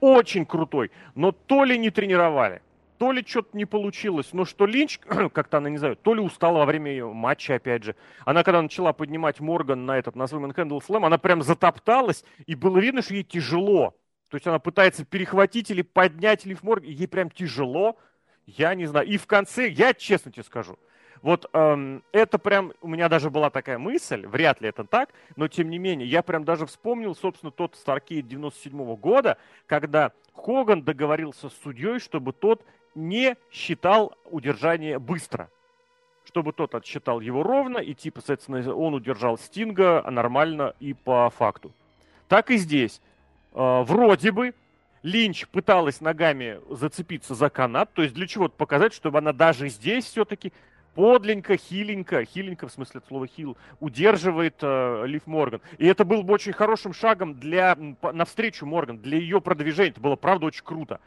очень 0.00 0.46
крутой, 0.46 0.90
но 1.14 1.32
то 1.32 1.64
ли 1.64 1.76
не 1.76 1.90
тренировали, 1.90 2.62
то 3.02 3.10
ли 3.10 3.24
что-то 3.26 3.56
не 3.56 3.64
получилось, 3.64 4.28
но 4.32 4.44
что 4.44 4.64
Линч, 4.64 5.00
как-то 5.32 5.58
она, 5.58 5.68
не 5.68 5.76
знаю, 5.76 5.96
то 5.96 6.14
ли 6.14 6.20
устала 6.20 6.58
во 6.58 6.66
время 6.66 6.92
ее 6.92 7.12
матча, 7.12 7.56
опять 7.56 7.82
же. 7.82 7.96
Она, 8.24 8.44
когда 8.44 8.62
начала 8.62 8.92
поднимать 8.92 9.40
Морган 9.40 9.86
на 9.86 9.98
этот, 9.98 10.14
на 10.14 10.28
свой 10.28 10.40
Handle 10.40 10.78
Slam, 10.78 11.04
она 11.04 11.18
прям 11.18 11.42
затопталась, 11.42 12.24
и 12.46 12.54
было 12.54 12.78
видно, 12.78 13.02
что 13.02 13.14
ей 13.14 13.24
тяжело. 13.24 13.96
То 14.28 14.36
есть 14.36 14.46
она 14.46 14.60
пытается 14.60 15.04
перехватить 15.04 15.68
или 15.72 15.82
поднять 15.82 16.46
Лив 16.46 16.62
Морган, 16.62 16.90
ей 16.90 17.08
прям 17.08 17.28
тяжело. 17.28 17.98
Я 18.46 18.72
не 18.76 18.86
знаю. 18.86 19.08
И 19.08 19.16
в 19.16 19.26
конце, 19.26 19.66
я 19.66 19.94
честно 19.94 20.30
тебе 20.30 20.44
скажу, 20.44 20.78
вот 21.22 21.50
эм, 21.54 22.04
это 22.12 22.38
прям, 22.38 22.72
у 22.82 22.86
меня 22.86 23.08
даже 23.08 23.30
была 23.30 23.50
такая 23.50 23.78
мысль, 23.78 24.28
вряд 24.28 24.60
ли 24.60 24.68
это 24.68 24.84
так, 24.84 25.08
но 25.34 25.48
тем 25.48 25.70
не 25.70 25.78
менее, 25.78 26.08
я 26.08 26.22
прям 26.22 26.44
даже 26.44 26.66
вспомнил, 26.66 27.16
собственно, 27.16 27.50
тот 27.50 27.74
Старкейд 27.74 28.28
97 28.28 28.80
-го 28.80 28.96
года, 28.96 29.38
когда 29.66 30.12
Хоган 30.34 30.82
договорился 30.82 31.48
с 31.48 31.54
судьей, 31.64 31.98
чтобы 31.98 32.32
тот 32.32 32.64
не 32.94 33.36
считал 33.50 34.14
удержание 34.24 34.98
быстро. 34.98 35.50
Чтобы 36.24 36.52
тот 36.52 36.74
отсчитал 36.74 37.20
его 37.20 37.42
ровно, 37.42 37.78
и 37.78 37.94
типа, 37.94 38.20
соответственно, 38.20 38.74
он 38.74 38.94
удержал 38.94 39.36
Стинга 39.36 40.04
нормально 40.08 40.74
и 40.78 40.94
по 40.94 41.28
факту. 41.30 41.72
Так 42.28 42.50
и 42.50 42.56
здесь. 42.56 43.00
Э, 43.52 43.82
вроде 43.82 44.30
бы 44.30 44.54
Линч 45.02 45.48
пыталась 45.48 46.00
ногами 46.00 46.60
зацепиться 46.70 47.34
за 47.34 47.50
канат, 47.50 47.92
то 47.92 48.02
есть 48.02 48.14
для 48.14 48.26
чего-то 48.26 48.54
показать, 48.56 48.94
чтобы 48.94 49.18
она 49.18 49.32
даже 49.32 49.68
здесь 49.68 50.04
все-таки 50.04 50.52
подленько, 50.94 51.56
хиленько, 51.56 52.24
хиленько 52.24 52.68
в 52.68 52.72
смысле 52.72 52.98
от 52.98 53.06
слова 53.06 53.26
хил, 53.26 53.56
удерживает 53.80 54.56
э, 54.60 55.04
Лив 55.06 55.26
Морган. 55.26 55.60
И 55.78 55.86
это 55.86 56.04
был 56.04 56.22
бы 56.22 56.34
очень 56.34 56.52
хорошим 56.52 56.92
шагом 56.92 57.34
для, 57.34 57.76
навстречу 58.12 58.66
Морган, 58.66 58.98
для 58.98 59.18
ее 59.18 59.40
продвижения. 59.40 59.90
Это 59.90 60.00
было, 60.00 60.16
правда, 60.16 60.46
очень 60.46 60.64
круто. 60.64 61.00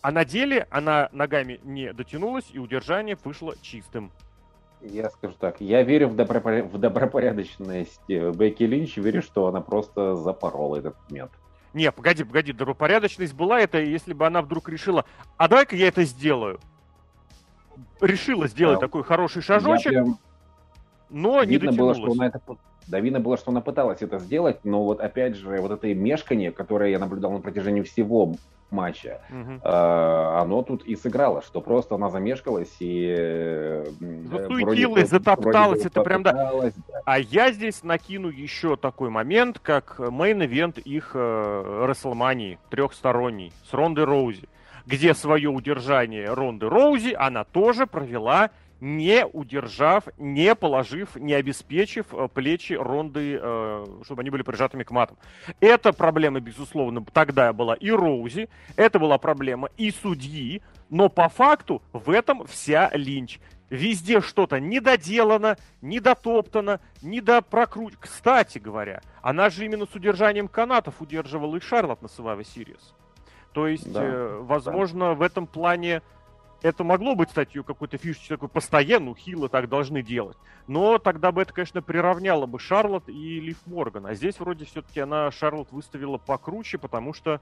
А 0.00 0.12
на 0.12 0.24
деле 0.24 0.66
она 0.70 1.08
ногами 1.12 1.60
не 1.64 1.92
дотянулась, 1.92 2.46
и 2.52 2.58
удержание 2.58 3.16
вышло 3.24 3.54
чистым. 3.60 4.12
Я 4.80 5.10
скажу 5.10 5.34
так, 5.38 5.60
я 5.60 5.82
верю 5.82 6.08
в, 6.08 6.16
добропоря... 6.16 6.62
в 6.62 6.78
добропорядочность 6.78 8.08
Бекки 8.08 8.62
Линч, 8.62 8.96
верю, 8.96 9.22
что 9.22 9.48
она 9.48 9.60
просто 9.60 10.14
запорола 10.14 10.76
этот 10.76 10.96
момент. 11.08 11.32
Не, 11.74 11.90
погоди, 11.90 12.24
погоди, 12.24 12.52
добропорядочность 12.52 13.34
была 13.34 13.60
это, 13.60 13.80
если 13.80 14.12
бы 14.12 14.26
она 14.26 14.40
вдруг 14.40 14.68
решила, 14.68 15.04
а 15.36 15.48
давай-ка 15.48 15.76
я 15.76 15.88
это 15.88 16.04
сделаю 16.04 16.60
решила 18.00 18.48
сделать 18.48 18.80
да. 18.80 18.86
такой 18.86 19.04
хороший 19.04 19.42
шажочек, 19.42 19.92
прям... 19.92 20.18
но 21.10 21.42
не 21.44 21.52
видно 21.52 21.72
было, 21.72 21.94
что 21.94 22.12
она 22.12 22.26
это 22.26 22.40
да, 22.88 23.00
видно 23.00 23.20
было, 23.20 23.36
что 23.36 23.50
она 23.50 23.60
пыталась 23.60 24.02
это 24.02 24.18
сделать, 24.18 24.58
но 24.64 24.84
вот 24.84 25.00
опять 25.00 25.36
же, 25.36 25.60
вот 25.60 25.70
это 25.70 25.94
мешкание, 25.94 26.52
которое 26.52 26.90
я 26.90 26.98
наблюдал 26.98 27.32
на 27.32 27.40
протяжении 27.40 27.82
всего 27.82 28.34
матча, 28.70 29.20
угу. 29.30 29.60
э, 29.62 30.40
оно 30.40 30.62
тут 30.62 30.84
и 30.84 30.96
сыграло, 30.96 31.42
что 31.42 31.60
просто 31.60 31.94
она 31.94 32.10
замешкалась 32.10 32.74
и... 32.80 33.14
Э, 33.16 33.84
Засуетилась, 34.30 35.08
затопталась, 35.08 35.86
это 35.86 36.02
прям 36.02 36.22
да. 36.22 36.32
да. 36.32 36.72
А 37.04 37.18
я 37.18 37.52
здесь 37.52 37.82
накину 37.82 38.28
еще 38.28 38.76
такой 38.76 39.10
момент, 39.10 39.58
как 39.58 39.98
main 39.98 40.34
event 40.34 40.78
их 40.78 41.12
э, 41.14 41.84
Рестлмании, 41.86 42.58
трехсторонний, 42.70 43.52
с 43.70 43.72
Рондой 43.72 44.04
Роузи 44.04 44.48
где 44.86 45.12
свое 45.12 45.50
удержание 45.50 46.32
Ронды 46.32 46.66
Роузи 46.66 47.12
она 47.12 47.44
тоже 47.44 47.86
провела 47.86 48.50
не 48.80 49.26
удержав, 49.26 50.04
не 50.18 50.54
положив, 50.54 51.16
не 51.16 51.34
обеспечив 51.34 52.06
э, 52.12 52.28
плечи 52.32 52.74
Ронды, 52.74 53.38
э, 53.40 53.86
чтобы 54.04 54.22
они 54.22 54.30
были 54.30 54.42
прижатыми 54.42 54.84
к 54.84 54.90
матам. 54.90 55.16
Эта 55.60 55.92
проблема, 55.92 56.40
безусловно, 56.40 57.04
тогда 57.12 57.52
была 57.52 57.74
и 57.74 57.90
Роузи, 57.90 58.48
это 58.76 58.98
была 58.98 59.18
проблема 59.18 59.68
и 59.76 59.90
судьи, 59.90 60.62
но 60.90 61.08
по 61.08 61.28
факту 61.28 61.82
в 61.92 62.10
этом 62.10 62.46
вся 62.46 62.90
Линч. 62.94 63.40
Везде 63.70 64.22
что-то 64.22 64.60
недоделано, 64.60 65.58
недотоптано, 65.82 66.80
недопрокрут. 67.02 67.96
Кстати 68.00 68.58
говоря, 68.58 69.02
она 69.20 69.50
же 69.50 69.66
именно 69.66 69.86
с 69.86 69.94
удержанием 69.94 70.48
канатов 70.48 71.02
удерживала 71.02 71.56
и 71.56 71.60
Шарлот 71.60 72.00
на 72.00 72.06
Survivor 72.06 72.40
Series. 72.40 72.80
То 73.52 73.66
есть, 73.66 73.92
да, 73.92 74.02
э, 74.04 74.38
возможно, 74.40 75.06
да. 75.06 75.14
в 75.14 75.22
этом 75.22 75.46
плане 75.46 76.02
это 76.62 76.82
могло 76.82 77.14
быть, 77.14 77.28
кстати, 77.28 77.62
какой-то 77.62 77.98
фишечкой 77.98 78.36
такой 78.36 78.48
постоянно, 78.48 79.14
хилы 79.14 79.48
так 79.48 79.68
должны 79.68 80.02
делать. 80.02 80.36
Но 80.66 80.98
тогда 80.98 81.30
бы 81.30 81.42
это, 81.42 81.52
конечно, 81.52 81.82
приравняло 81.82 82.46
бы 82.46 82.58
Шарлот 82.58 83.08
и 83.08 83.40
Лив 83.40 83.58
Морган. 83.66 84.06
А 84.06 84.14
здесь 84.14 84.40
вроде 84.40 84.64
все-таки 84.64 85.00
она 85.00 85.30
Шарлот 85.30 85.70
выставила 85.70 86.18
покруче, 86.18 86.78
потому 86.78 87.12
что 87.12 87.40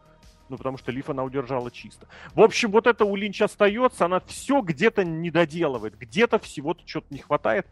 ну, 0.49 0.57
потому 0.59 0.79
что 0.79 0.93
Лиф 0.93 1.11
она 1.11 1.25
удержала 1.25 1.73
чисто. 1.73 2.07
В 2.35 2.41
общем, 2.41 2.71
вот 2.71 2.87
это 2.87 3.05
у 3.05 3.17
Линч 3.17 3.43
остается, 3.43 4.05
она 4.05 4.21
все 4.21 4.61
где-то 4.61 5.05
не 5.05 5.33
доделывает, 5.33 5.99
где-то 5.99 6.39
всего-то 6.39 6.83
что-то 6.87 7.07
не 7.11 7.19
хватает. 7.19 7.67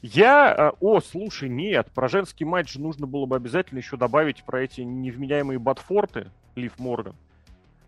Я... 0.00 0.54
Э, 0.56 0.76
о, 0.80 1.00
слушай, 1.00 1.48
нет, 1.48 1.90
про 1.94 2.08
женский 2.08 2.46
матч 2.46 2.74
нужно 2.76 3.06
было 3.06 3.26
бы 3.26 3.36
обязательно 3.36 3.78
еще 3.78 3.98
добавить 3.98 4.44
про 4.44 4.62
эти 4.62 4.80
невменяемые 4.80 5.58
батфорты 5.58 6.30
Лив 6.54 6.78
Морган 6.78 7.16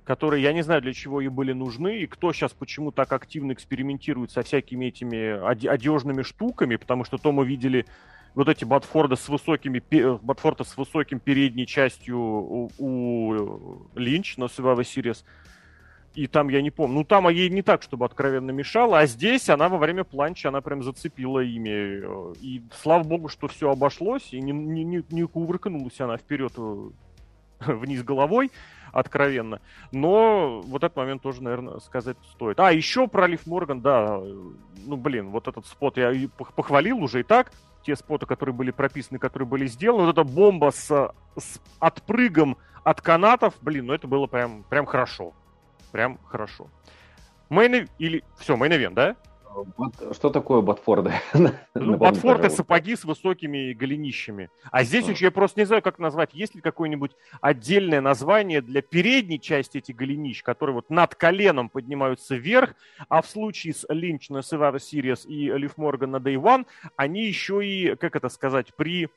которые, 0.06 0.40
я 0.40 0.52
не 0.52 0.62
знаю, 0.62 0.80
для 0.80 0.94
чего 0.94 1.20
и 1.20 1.26
были 1.26 1.52
нужны, 1.52 1.98
и 1.98 2.06
кто 2.06 2.32
сейчас 2.32 2.52
почему 2.52 2.92
так 2.92 3.12
активно 3.12 3.52
экспериментирует 3.52 4.30
со 4.30 4.42
всякими 4.42 4.86
этими 4.86 5.66
одежными 5.68 6.22
штуками, 6.22 6.76
потому 6.76 7.04
что 7.04 7.18
то 7.18 7.32
мы 7.32 7.44
видели 7.44 7.86
вот 8.36 8.48
эти 8.48 8.64
Батфорды 8.64 9.16
с 9.16 9.28
высокими, 9.28 9.82
Батфорда 10.22 10.62
с 10.62 10.76
высоким 10.76 11.18
передней 11.18 11.66
частью 11.66 12.18
у, 12.18 12.70
у 12.78 13.88
Линч 13.96 14.36
на 14.36 14.44
Survivor 14.44 14.82
Series, 14.82 15.24
и 16.14 16.28
там, 16.28 16.50
я 16.50 16.62
не 16.62 16.70
помню, 16.70 16.98
ну 16.98 17.04
там 17.04 17.28
ей 17.28 17.50
не 17.50 17.62
так, 17.62 17.82
чтобы 17.82 18.04
откровенно 18.04 18.52
мешало, 18.52 19.00
а 19.00 19.06
здесь 19.06 19.48
она 19.48 19.68
во 19.68 19.76
время 19.76 20.04
планча, 20.04 20.50
она 20.50 20.60
прям 20.60 20.84
зацепила 20.84 21.40
ими. 21.40 22.32
И 22.40 22.62
слава 22.80 23.02
богу, 23.02 23.28
что 23.28 23.48
все 23.48 23.70
обошлось, 23.70 24.28
и 24.30 24.40
не, 24.40 24.52
не, 24.52 25.02
не 25.10 25.26
кувыркнулась 25.26 26.00
она 26.00 26.16
вперед 26.16 26.52
э, 26.56 26.90
вниз 27.66 28.04
головой 28.04 28.52
откровенно. 28.98 29.60
Но 29.92 30.62
вот 30.62 30.82
этот 30.82 30.96
момент 30.96 31.22
тоже, 31.22 31.42
наверное, 31.42 31.78
сказать 31.80 32.16
стоит. 32.32 32.58
А, 32.58 32.72
еще 32.72 33.06
про 33.08 33.26
Лив 33.26 33.46
Морган, 33.46 33.80
да, 33.80 34.18
ну, 34.18 34.96
блин, 34.96 35.30
вот 35.30 35.48
этот 35.48 35.66
спот 35.66 35.98
я 35.98 36.12
похвалил 36.36 37.02
уже 37.02 37.20
и 37.20 37.22
так. 37.22 37.52
Те 37.84 37.94
споты, 37.94 38.26
которые 38.26 38.54
были 38.54 38.70
прописаны, 38.70 39.18
которые 39.18 39.46
были 39.46 39.66
сделаны. 39.66 40.06
Вот 40.06 40.12
эта 40.12 40.24
бомба 40.24 40.70
с, 40.70 41.12
с 41.36 41.60
отпрыгом 41.78 42.56
от 42.82 43.00
канатов, 43.00 43.54
блин, 43.60 43.86
ну 43.86 43.92
это 43.92 44.08
было 44.08 44.26
прям, 44.26 44.64
прям 44.64 44.86
хорошо. 44.86 45.34
Прям 45.92 46.18
хорошо. 46.24 46.68
Мейн 47.48 47.88
или... 47.98 48.24
Все, 48.38 48.56
мейн 48.56 48.94
да? 48.94 49.16
Что 50.12 50.30
такое 50.30 50.60
ботфорды? 50.60 51.12
Ну, 51.74 51.96
ботфорды 51.96 52.50
сапоги 52.50 52.96
с 52.96 53.04
высокими 53.04 53.72
голенищами. 53.72 54.50
А 54.70 54.82
здесь 54.82 55.06
я 55.20 55.30
просто 55.30 55.60
не 55.60 55.66
знаю, 55.66 55.82
как 55.82 55.98
назвать. 55.98 56.30
Есть 56.32 56.54
ли 56.54 56.60
какое-нибудь 56.60 57.12
отдельное 57.40 58.00
название 58.00 58.60
для 58.60 58.82
передней 58.82 59.40
части 59.40 59.78
этих 59.78 59.94
голенищ, 59.94 60.42
которые 60.42 60.74
вот 60.74 60.90
над 60.90 61.14
коленом 61.14 61.68
поднимаются 61.68 62.34
вверх, 62.34 62.74
а 63.08 63.22
в 63.22 63.26
случае 63.26 63.74
с 63.74 63.86
Линч 63.88 64.30
на 64.30 64.38
Survivor 64.38 64.76
Series 64.76 65.26
и 65.26 65.50
Лив 65.52 65.76
Морган 65.76 66.10
на 66.10 66.16
Day 66.16 66.36
One, 66.36 66.66
они 66.96 67.26
еще 67.26 67.64
и, 67.64 67.94
как 67.96 68.16
это 68.16 68.28
сказать, 68.28 68.74
при... 68.74 69.08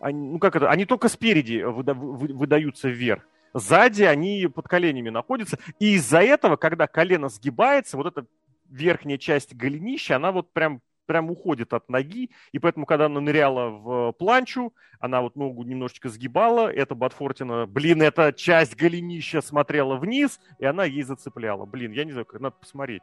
Ну, 0.00 0.38
как 0.38 0.56
это? 0.56 0.70
Они 0.70 0.84
только 0.84 1.08
спереди 1.08 1.62
выда- 1.62 1.94
выдаются 1.94 2.88
вверх. 2.88 3.22
Сзади 3.54 4.02
они 4.02 4.48
под 4.52 4.66
коленями 4.68 5.10
находятся. 5.10 5.58
И 5.78 5.94
из-за 5.94 6.20
этого, 6.22 6.56
когда 6.56 6.86
колено 6.86 7.28
сгибается, 7.28 7.96
вот 7.96 8.06
эта 8.06 8.26
верхняя 8.72 9.18
часть 9.18 9.54
голенища, 9.54 10.16
она 10.16 10.32
вот 10.32 10.52
прям 10.52 10.80
прям 11.06 11.30
уходит 11.30 11.72
от 11.74 11.88
ноги, 11.88 12.30
и 12.52 12.58
поэтому, 12.58 12.86
когда 12.86 13.06
она 13.06 13.20
ныряла 13.20 13.68
в 13.68 14.12
планчу, 14.12 14.72
она 15.00 15.20
вот 15.20 15.36
ногу 15.36 15.64
немножечко 15.64 16.08
сгибала, 16.08 16.72
эта 16.72 16.94
Батфортина, 16.94 17.66
блин, 17.66 18.02
эта 18.02 18.32
часть 18.32 18.76
голенища 18.76 19.42
смотрела 19.42 19.96
вниз, 19.96 20.40
и 20.58 20.64
она 20.64 20.84
ей 20.84 21.02
зацепляла. 21.02 21.66
Блин, 21.66 21.92
я 21.92 22.04
не 22.04 22.12
знаю, 22.12 22.24
как 22.24 22.40
надо 22.40 22.56
посмотреть. 22.58 23.02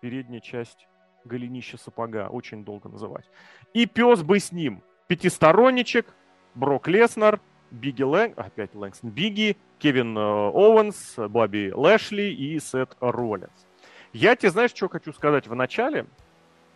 Передняя 0.00 0.40
часть 0.40 0.86
голенища 1.24 1.78
сапога, 1.78 2.28
очень 2.28 2.64
долго 2.64 2.88
называть. 2.88 3.24
И 3.74 3.86
пес 3.86 4.22
бы 4.22 4.38
с 4.38 4.52
ним. 4.52 4.82
Пятисторонничек, 5.06 6.14
Брок 6.54 6.88
Леснер, 6.88 7.40
Бигги 7.70 8.02
Лэнг, 8.02 8.36
опять 8.36 8.74
Лэнгстон 8.74 9.10
Бигги, 9.10 9.56
Кевин 9.78 10.16
э, 10.16 10.20
Оуэнс, 10.20 11.16
Бобби 11.28 11.72
Лэшли 11.74 12.34
и 12.34 12.58
Сет 12.58 12.96
Роллинс. 13.00 13.69
Я 14.12 14.36
тебе, 14.36 14.50
знаешь, 14.50 14.70
что 14.70 14.88
хочу 14.88 15.12
сказать 15.12 15.46
в 15.46 15.54
начале, 15.54 16.06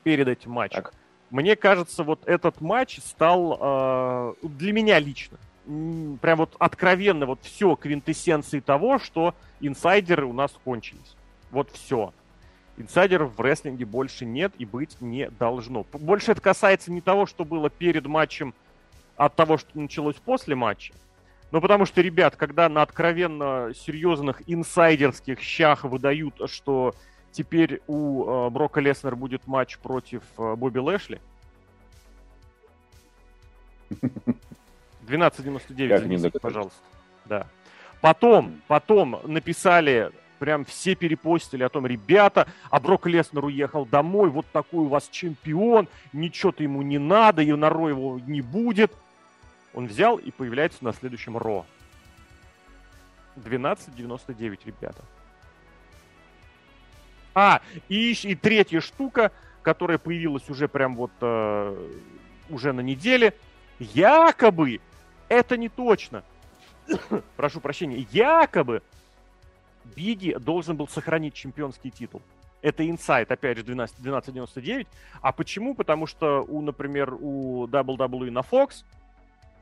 перед 0.03 0.29
этим 0.29 0.53
матчем? 0.53 0.83
Так. 0.83 0.95
Мне 1.31 1.57
кажется, 1.57 2.05
вот 2.05 2.21
этот 2.27 2.61
матч 2.61 2.99
стал 2.99 3.59
э, 3.61 4.35
для 4.43 4.73
меня 4.73 4.99
лично 4.99 5.39
прям 6.21 6.39
вот 6.39 6.55
откровенно 6.59 7.27
вот 7.27 7.41
все 7.43 7.75
квинтэссенции 7.77 8.61
того, 8.61 8.99
что 8.99 9.35
инсайдеры 9.61 10.27
у 10.27 10.33
нас 10.33 10.53
кончились. 10.65 11.17
Вот 11.51 11.71
все. 11.71 12.13
Инсайдеров 12.77 13.37
в 13.37 13.41
рестлинге 13.41 13.85
больше 13.85 14.25
нет 14.25 14.53
и 14.59 14.65
быть 14.65 15.01
не 15.01 15.31
должно. 15.31 15.85
Больше 15.93 16.33
это 16.33 16.41
касается 16.41 16.91
не 16.93 17.01
того, 17.01 17.27
что 17.27 17.45
было 17.45 17.71
перед 17.71 18.07
матчем, 18.07 18.53
от 19.17 19.37
того, 19.37 19.59
что 19.59 19.79
началось 19.79 20.17
после 20.17 20.57
матча. 20.57 20.93
Ну, 21.53 21.61
потому 21.61 21.87
что, 21.87 22.01
ребят, 22.01 22.35
когда 22.35 22.69
на 22.69 22.83
откровенно 22.83 23.71
серьезных 23.77 24.43
инсайдерских 24.49 25.41
щах 25.41 25.85
выдают, 25.85 26.35
что 26.51 26.97
теперь 27.35 27.83
у 27.87 28.25
э, 28.25 28.51
Брока 28.51 28.81
Леснера 28.81 29.17
будет 29.17 29.47
матч 29.47 29.79
против 29.79 30.23
э, 30.39 30.55
Бобби 30.55 30.79
Лэшли. 30.79 31.21
12.99, 35.07 35.99
занесите, 35.99 36.41
пожалуйста. 36.41 36.79
Да. 37.27 37.47
Потом, 38.01 38.63
потом 38.69 39.21
написали 39.25 40.11
прям 40.39 40.65
все 40.65 40.95
перепостили 40.95 41.63
о 41.63 41.69
том, 41.69 41.87
ребята, 41.87 42.47
а 42.71 42.81
Брок 42.81 43.07
Леснер 43.07 43.45
уехал 43.45 43.87
домой, 43.87 44.31
вот 44.31 44.47
такой 44.53 44.85
у 44.85 44.89
вас 44.89 45.09
чемпион, 45.09 45.89
ничего-то 46.13 46.63
ему 46.63 46.83
не 46.83 46.99
надо, 46.99 47.43
и 47.43 47.53
на 47.53 47.71
Ро 47.71 47.89
его 47.89 48.21
не 48.27 48.41
будет. 48.43 48.93
Он 49.73 49.87
взял 49.87 50.17
и 50.17 50.31
появляется 50.31 50.85
на 50.85 50.93
следующем 50.93 51.37
Ро. 51.37 51.67
12.99, 53.37 54.59
ребята. 54.67 55.03
А, 57.35 57.61
и, 57.89 58.13
и 58.13 58.35
третья 58.35 58.81
штука, 58.81 59.33
которая 59.63 59.99
появилась 59.99 60.49
уже 60.49 60.69
прям 60.69 60.95
вот 60.97 61.11
э, 61.21 61.89
уже 62.49 62.73
на 62.73 62.81
неделе. 62.81 63.35
Якобы, 63.79 64.81
это 65.29 65.57
не 65.57 65.69
точно. 65.69 66.23
Прошу 67.37 67.61
прощения, 67.61 68.07
якобы 68.13 68.83
Биги 69.97 70.37
должен 70.39 70.77
был 70.77 70.89
сохранить 70.89 71.35
чемпионский 71.35 71.91
титул. 71.91 72.23
Это 72.63 72.89
инсайт, 72.89 73.31
опять 73.31 73.59
же, 73.59 73.65
12, 73.65 73.99
12.99. 73.99 74.87
А 75.21 75.33
почему? 75.33 75.75
Потому 75.75 76.07
что, 76.07 76.43
у, 76.49 76.63
например, 76.63 77.15
у 77.21 77.67
WWE 77.67 78.31
на 78.31 78.41
Fox 78.41 78.85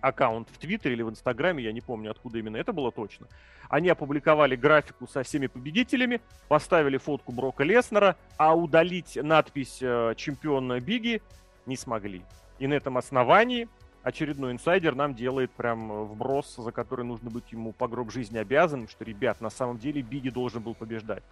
аккаунт 0.02 0.48
в 0.50 0.58
Твиттере 0.58 0.94
или 0.94 1.02
в 1.02 1.08
Инстаграме, 1.08 1.64
я 1.64 1.72
не 1.72 1.80
помню, 1.80 2.10
откуда 2.10 2.38
именно 2.38 2.58
это 2.58 2.74
было 2.74 2.92
точно. 2.92 3.26
Они 3.70 3.88
опубликовали 3.88 4.54
графику 4.54 5.06
со 5.06 5.22
всеми 5.22 5.46
победителями, 5.46 6.20
поставили 6.48 6.98
фотку 6.98 7.32
Брока 7.32 7.64
Леснера, 7.64 8.16
а 8.36 8.54
удалить 8.54 9.16
надпись 9.16 9.78
э, 9.80 10.14
чемпиона 10.16 10.78
Биги 10.80 11.22
не 11.64 11.76
смогли. 11.76 12.22
И 12.58 12.66
на 12.66 12.74
этом 12.74 12.98
основании 12.98 13.68
очередной 14.02 14.52
инсайдер 14.52 14.94
нам 14.94 15.14
делает 15.14 15.50
прям 15.52 16.04
вброс, 16.04 16.56
за 16.56 16.72
который 16.72 17.04
нужно 17.04 17.30
быть 17.30 17.50
ему 17.52 17.72
по 17.72 17.88
гроб 17.88 18.10
жизни 18.10 18.38
обязанным, 18.38 18.88
что, 18.88 19.04
ребят, 19.04 19.40
на 19.40 19.50
самом 19.50 19.78
деле 19.78 20.02
Биги 20.02 20.28
должен 20.28 20.62
был 20.62 20.74
побеждать. 20.74 21.22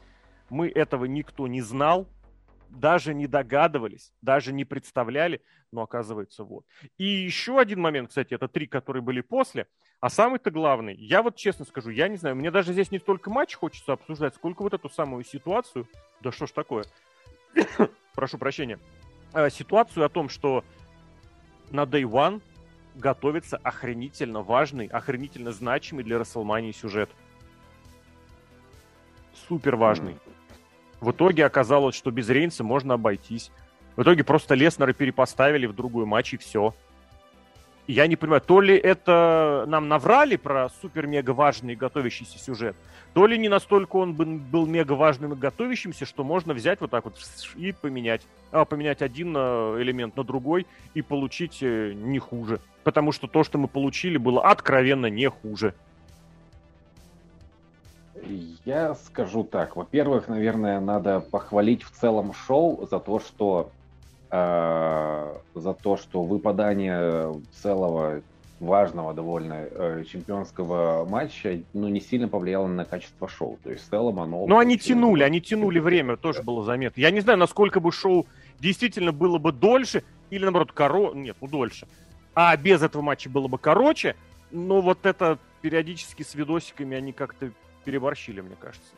Мы 0.49 0.69
этого 0.69 1.05
никто 1.05 1.47
не 1.47 1.61
знал, 1.61 2.07
даже 2.71 3.15
не 3.15 3.27
догадывались, 3.27 4.13
даже 4.23 4.53
не 4.53 4.65
представляли, 4.65 5.43
но 5.73 5.83
оказывается 5.83 6.45
вот. 6.45 6.65
И 6.99 7.05
еще 7.05 7.59
один 7.59 7.81
момент, 7.81 8.09
кстати, 8.09 8.35
это 8.35 8.49
три, 8.49 8.67
которые 8.67 9.03
были 9.03 9.21
после, 9.21 9.67
а 10.01 10.09
самый-то 10.09 10.51
главный, 10.51 10.95
я 10.95 11.23
вот 11.23 11.37
честно 11.37 11.65
скажу, 11.65 11.91
я 11.91 12.09
не 12.09 12.17
знаю, 12.17 12.37
мне 12.37 12.51
даже 12.51 12.73
здесь 12.73 12.91
не 12.91 12.99
столько 12.99 13.31
матч 13.31 13.55
хочется 13.55 13.93
обсуждать, 13.93 14.35
сколько 14.35 14.63
вот 14.63 14.73
эту 14.73 14.89
самую 14.89 15.25
ситуацию, 15.25 15.87
да 16.21 16.33
что 16.33 16.47
ж 16.47 16.53
такое, 16.53 16.85
прошу 18.15 18.39
прощения, 18.39 18.79
э, 19.35 19.51
ситуацию 19.51 20.07
о 20.07 20.09
том, 20.09 20.29
что 20.29 20.65
на 21.71 21.83
Day 21.83 22.03
One 22.03 22.41
готовится 22.95 23.57
охренительно 23.59 24.43
важный, 24.43 24.87
охренительно 24.87 25.53
значимый 25.53 26.05
для 26.05 26.19
Расселмании 26.19 26.73
сюжет. 26.73 27.11
Супер 29.49 29.77
важный. 29.77 30.17
В 31.01 31.13
итоге 31.13 31.47
оказалось, 31.47 31.95
что 31.95 32.11
без 32.11 32.29
Рейнса 32.29 32.63
можно 32.63 32.95
обойтись. 32.95 33.51
В 33.97 34.03
итоге 34.03 34.23
просто 34.23 34.55
Леснера 34.55 34.93
перепоставили 34.93 35.67
в 35.67 35.75
другой 35.75 36.07
матч 36.07 36.35
и 36.35 36.37
все. 36.37 36.75
я 37.87 38.07
не 38.07 38.17
понимаю, 38.17 38.41
то 38.41 38.61
ли 38.61 38.77
это 38.77 39.65
нам 39.67 39.89
наврали 39.89 40.37
про 40.37 40.69
супер-мега 40.81 41.31
важный 41.33 41.75
готовящийся 41.75 42.39
сюжет, 42.39 42.77
то 43.15 43.27
ли 43.27 43.37
не 43.37 43.49
настолько 43.49 43.97
он 43.97 44.15
был 44.15 44.67
мега 44.67 44.93
важным 44.93 45.33
и 45.33 45.37
готовящимся, 45.37 46.07
что 46.07 46.23
можно 46.23 46.55
взять 46.55 46.81
вот 46.81 46.91
так 46.91 47.05
вот 47.05 47.17
и 47.57 47.73
поменять. 47.73 48.23
А, 48.53 48.65
поменять 48.65 49.03
один 49.03 49.35
э, 49.37 49.77
элемент 49.81 50.17
на 50.17 50.23
другой 50.23 50.67
и 50.95 51.03
получить 51.03 51.59
э, 51.63 51.93
не 51.95 52.19
хуже. 52.19 52.61
Потому 52.85 53.13
что 53.13 53.27
то, 53.27 53.43
что 53.43 53.59
мы 53.59 53.69
получили, 53.69 54.19
было 54.19 54.49
откровенно 54.49 55.07
не 55.07 55.29
хуже. 55.29 55.75
Я 58.65 58.95
скажу 58.95 59.45
так. 59.45 59.77
Во-первых, 59.77 60.29
наверное, 60.29 60.81
надо 60.81 61.21
похвалить 61.21 61.83
в 61.83 61.91
целом 61.91 62.33
шоу 62.33 62.87
за 62.91 63.01
то, 63.01 63.21
что 63.21 63.71
э, 64.31 65.37
за 65.55 65.75
то, 65.75 65.97
что 65.97 66.23
выпадание 66.23 67.35
целого 67.63 68.23
важного 68.61 69.15
довольно 69.15 69.67
э, 69.71 70.05
чемпионского 70.07 71.07
матча, 71.09 71.63
ну, 71.73 71.89
не 71.89 72.01
сильно 72.01 72.29
повлияло 72.29 72.67
на 72.67 72.85
качество 72.85 73.27
шоу. 73.27 73.59
То 73.65 73.71
есть 73.71 73.87
в 73.87 73.91
целом 73.91 74.21
оно... 74.21 74.47
Ну, 74.47 74.59
они 74.59 74.79
тянули, 74.79 75.23
они 75.23 75.41
тянули 75.41 75.79
время, 75.79 76.17
тоже 76.17 76.43
было 76.43 76.63
заметно. 76.63 77.01
Я 77.01 77.11
не 77.11 77.21
знаю, 77.21 77.39
насколько 77.39 77.81
бы 77.81 77.91
шоу 77.91 78.27
действительно 78.61 79.13
было 79.13 79.39
бы 79.39 79.53
дольше, 79.53 80.05
или 80.29 80.43
наоборот, 80.43 80.73
коро... 80.73 81.15
Нет, 81.15 81.37
ну, 81.41 81.49
дольше. 81.49 81.89
А 82.35 82.57
без 82.57 82.83
этого 82.83 83.03
матча 83.03 83.31
было 83.31 83.49
бы 83.49 83.59
короче, 83.59 84.15
но 84.51 84.81
вот 84.81 85.07
это 85.07 85.39
периодически 85.63 86.23
с 86.23 86.35
видосиками 86.35 86.97
они 86.97 87.13
как-то 87.13 87.51
переборщили, 87.85 88.41
мне 88.41 88.57
кажется. 88.59 88.93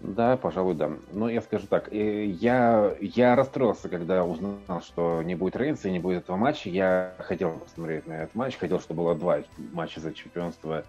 Да, 0.00 0.38
пожалуй, 0.38 0.74
да. 0.74 0.92
Но 1.12 1.28
я 1.28 1.42
скажу 1.42 1.66
так, 1.66 1.92
э, 1.92 2.24
я, 2.24 2.94
я 3.00 3.36
расстроился, 3.36 3.88
когда 3.90 4.24
узнал, 4.24 4.80
что 4.82 5.22
не 5.22 5.34
будет 5.34 5.56
Рейнса 5.56 5.88
и 5.88 5.92
не 5.92 5.98
будет 5.98 6.24
этого 6.24 6.36
матча. 6.36 6.70
Я 6.70 7.14
хотел 7.18 7.52
посмотреть 7.58 8.06
на 8.06 8.22
этот 8.22 8.34
матч, 8.34 8.56
хотел, 8.56 8.80
чтобы 8.80 9.02
было 9.02 9.14
два 9.14 9.40
матча 9.72 10.00
за 10.00 10.14
чемпионство 10.14 10.84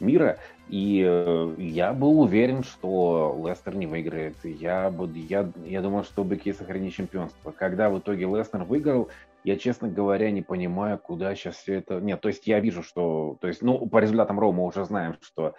мира, 0.00 0.38
и 0.68 1.04
э, 1.06 1.54
я 1.58 1.92
был 1.92 2.20
уверен, 2.20 2.64
что 2.64 3.38
Лестер 3.46 3.76
не 3.76 3.86
выиграет. 3.86 4.36
Я, 4.42 4.92
я, 5.14 5.52
я 5.64 5.82
думал, 5.82 6.04
что 6.04 6.24
Беки 6.24 6.52
сохранит 6.52 6.94
чемпионство. 6.94 7.50
Когда 7.50 7.90
в 7.90 7.98
итоге 7.98 8.24
Лестер 8.24 8.64
выиграл, 8.64 9.10
я, 9.44 9.56
честно 9.56 9.88
говоря, 9.88 10.30
не 10.30 10.40
понимаю, 10.40 10.98
куда 10.98 11.34
сейчас 11.34 11.56
все 11.56 11.74
это... 11.74 12.00
Нет, 12.00 12.20
то 12.22 12.28
есть 12.28 12.46
я 12.46 12.60
вижу, 12.60 12.82
что... 12.82 13.36
То 13.42 13.48
есть, 13.48 13.60
ну, 13.60 13.86
по 13.86 13.98
результатам 13.98 14.40
Рома 14.40 14.62
уже 14.62 14.86
знаем, 14.86 15.16
что 15.20 15.54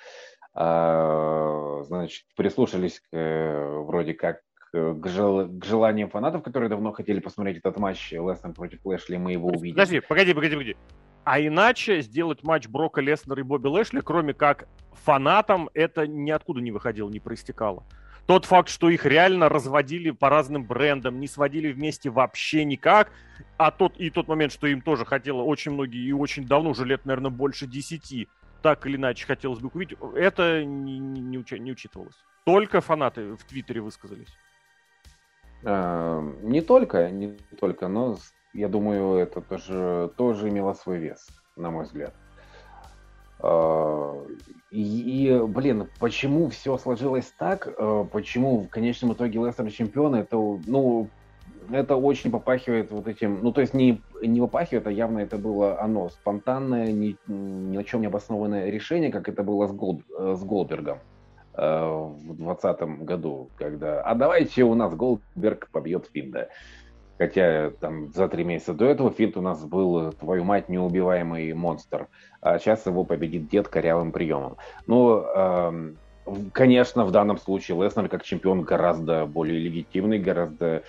значит, 0.56 2.26
прислушались 2.36 3.00
к, 3.00 3.04
э, 3.12 3.80
вроде 3.80 4.14
как 4.14 4.42
к, 4.72 5.08
жел, 5.08 5.48
к 5.48 5.66
желаниям 5.66 6.10
фанатов, 6.10 6.44
которые 6.44 6.70
давно 6.70 6.92
хотели 6.92 7.20
посмотреть 7.20 7.58
этот 7.58 7.78
матч 7.78 8.12
Лестер 8.12 8.52
против 8.54 8.86
Лэшли, 8.86 9.18
мы 9.18 9.34
его 9.34 9.50
увидим. 9.50 9.76
Подожди, 9.76 10.00
погоди, 10.02 10.34
погоди, 10.34 10.56
погоди. 10.56 10.78
А 11.24 11.40
иначе 11.40 12.02
сделать 12.02 12.44
матч 12.44 12.68
Брока 12.68 13.02
Леснера 13.02 13.40
и 13.40 13.44
Бобби 13.44 13.68
Лэшли, 13.68 14.02
кроме 14.02 14.34
как 14.34 14.68
фанатам, 14.92 15.70
это 15.74 16.08
ниоткуда 16.08 16.62
не 16.62 16.72
выходило, 16.72 17.10
не 17.10 17.20
проистекало. 17.20 17.84
Тот 18.28 18.46
факт, 18.46 18.70
что 18.70 18.90
их 18.90 19.06
реально 19.06 19.50
разводили 19.50 20.12
по 20.12 20.30
разным 20.30 20.66
брендам, 20.66 21.20
не 21.20 21.28
сводили 21.28 21.72
вместе 21.72 22.10
вообще 22.10 22.64
никак, 22.64 23.12
а 23.58 23.72
тот 23.72 23.98
и 23.98 24.10
тот 24.10 24.28
момент, 24.28 24.52
что 24.52 24.68
им 24.68 24.82
тоже 24.82 25.06
хотело 25.06 25.44
очень 25.44 25.72
многие 25.72 26.04
и 26.04 26.12
очень 26.12 26.46
давно, 26.46 26.72
уже 26.72 26.86
лет, 26.86 27.06
наверное, 27.06 27.30
больше 27.30 27.68
десяти, 27.68 28.28
так 28.66 28.84
или 28.88 28.96
иначе 28.96 29.28
хотелось 29.28 29.60
бы 29.60 29.70
увидеть, 29.72 30.00
это 30.16 30.66
не, 30.66 30.98
не, 30.98 31.38
не, 31.38 31.72
учитывалось. 31.72 32.16
Только 32.46 32.82
фанаты 32.82 33.36
в 33.36 33.44
Твиттере 33.44 33.80
высказались. 33.80 34.36
А, 35.64 36.20
не 36.42 36.62
только, 36.62 37.12
не 37.12 37.38
только, 37.60 37.88
но 37.88 38.18
я 38.54 38.68
думаю, 38.68 39.18
это 39.18 39.42
тоже, 39.42 40.12
тоже 40.18 40.50
имело 40.50 40.74
свой 40.74 40.98
вес, 40.98 41.28
на 41.56 41.70
мой 41.70 41.84
взгляд. 41.84 42.16
А, 43.38 44.26
и, 44.72 45.44
блин, 45.48 45.88
почему 46.00 46.50
все 46.50 46.76
сложилось 46.80 47.32
так? 47.38 47.72
А, 47.78 48.04
почему 48.06 48.62
в 48.62 48.70
конечном 48.70 49.14
итоге 49.14 49.46
Лестер 49.46 49.72
чемпион? 49.72 50.16
Это, 50.16 50.38
ну, 50.38 51.08
это 51.72 51.96
очень 51.96 52.32
попахивает 52.32 52.92
вот 52.92 53.08
этим, 53.08 53.40
ну 53.42 53.52
то 53.52 53.62
есть 53.62 53.74
не, 53.74 54.02
не 54.22 54.40
попахивает, 54.40 54.88
а 54.88 54.92
явно 54.92 55.20
это 55.20 55.38
было 55.38 55.80
оно, 55.80 56.10
спонтанное, 56.10 56.92
ни, 56.92 57.18
ни 57.28 57.78
на 57.78 57.84
чем 57.84 58.02
не 58.02 58.08
обоснованное 58.08 58.70
решение, 58.70 59.12
как 59.12 59.30
это 59.30 59.44
было 59.44 59.68
с, 59.68 59.72
Гол, 59.72 60.02
с 60.18 60.44
Голбергом 60.44 61.00
э, 61.54 61.62
в 61.62 62.36
2020 62.36 62.82
году, 63.06 63.50
когда, 63.58 64.02
а 64.02 64.16
давайте 64.16 64.64
у 64.64 64.76
нас 64.76 64.94
Голдберг 64.96 65.70
побьет 65.72 66.10
Финда. 66.14 66.50
Хотя 67.18 67.70
там 67.80 68.12
за 68.12 68.28
три 68.28 68.44
месяца 68.44 68.74
до 68.74 68.86
этого 68.86 69.10
Финт 69.10 69.38
у 69.38 69.42
нас 69.42 69.64
был, 69.64 70.12
твою 70.12 70.44
мать, 70.44 70.68
неубиваемый 70.68 71.54
монстр, 71.54 72.10
а 72.42 72.60
сейчас 72.60 72.86
его 72.86 73.06
победит 73.06 73.48
дед 73.48 73.70
корявым 73.70 74.12
приемом. 74.12 74.58
Ну, 74.86 75.24
э, 75.24 75.94
конечно, 76.52 77.06
в 77.06 77.12
данном 77.12 77.38
случае 77.38 77.82
Леснер 77.82 78.10
как 78.10 78.24
чемпион 78.24 78.64
гораздо 78.64 79.26
более 79.26 79.60
легитимный, 79.60 80.20
гораздо 80.20 80.66
Э, 80.66 80.82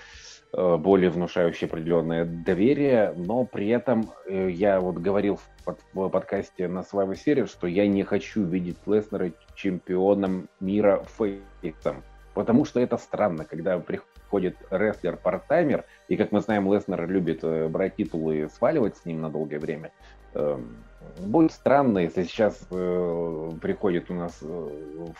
более 0.52 1.10
внушающее 1.10 1.66
определенное 1.66 2.24
доверие, 2.24 3.12
но 3.16 3.44
при 3.44 3.68
этом 3.68 4.10
э, 4.27 4.51
я 4.51 4.81
вот 4.81 4.97
говорил 4.97 5.36
в, 5.36 5.64
под, 5.64 5.81
в 5.93 6.09
подкасте 6.09 6.68
на 6.68 6.82
своей 6.82 7.14
серии, 7.16 7.44
что 7.44 7.66
я 7.66 7.86
не 7.86 8.05
хочу 8.05 8.44
видеть 8.44 8.78
Леснера 8.86 9.32
чемпионом 9.55 10.48
мира 10.60 11.02
фейсом, 11.18 12.02
потому 12.32 12.64
что 12.64 12.81
это 12.81 12.97
странно, 12.97 13.44
когда 13.44 13.78
приходит 13.78 14.56
рестлер-партаймер, 14.70 15.85
и, 16.09 16.16
как 16.16 16.32
мы 16.32 16.40
знаем, 16.40 16.73
Леснер 16.73 17.06
любит 17.09 17.43
э, 17.43 17.68
брать 17.68 17.97
титулы 17.97 18.39
и 18.39 18.48
сваливать 18.48 18.97
с 18.97 19.05
ним 19.05 19.20
на 19.20 19.31
долгое 19.31 19.59
время. 19.59 19.93
Эм, 20.35 20.77
будет 21.18 21.52
странно, 21.52 21.98
если 21.98 22.23
сейчас 22.23 22.56
приходит 22.68 24.10
у 24.10 24.14
нас 24.14 24.43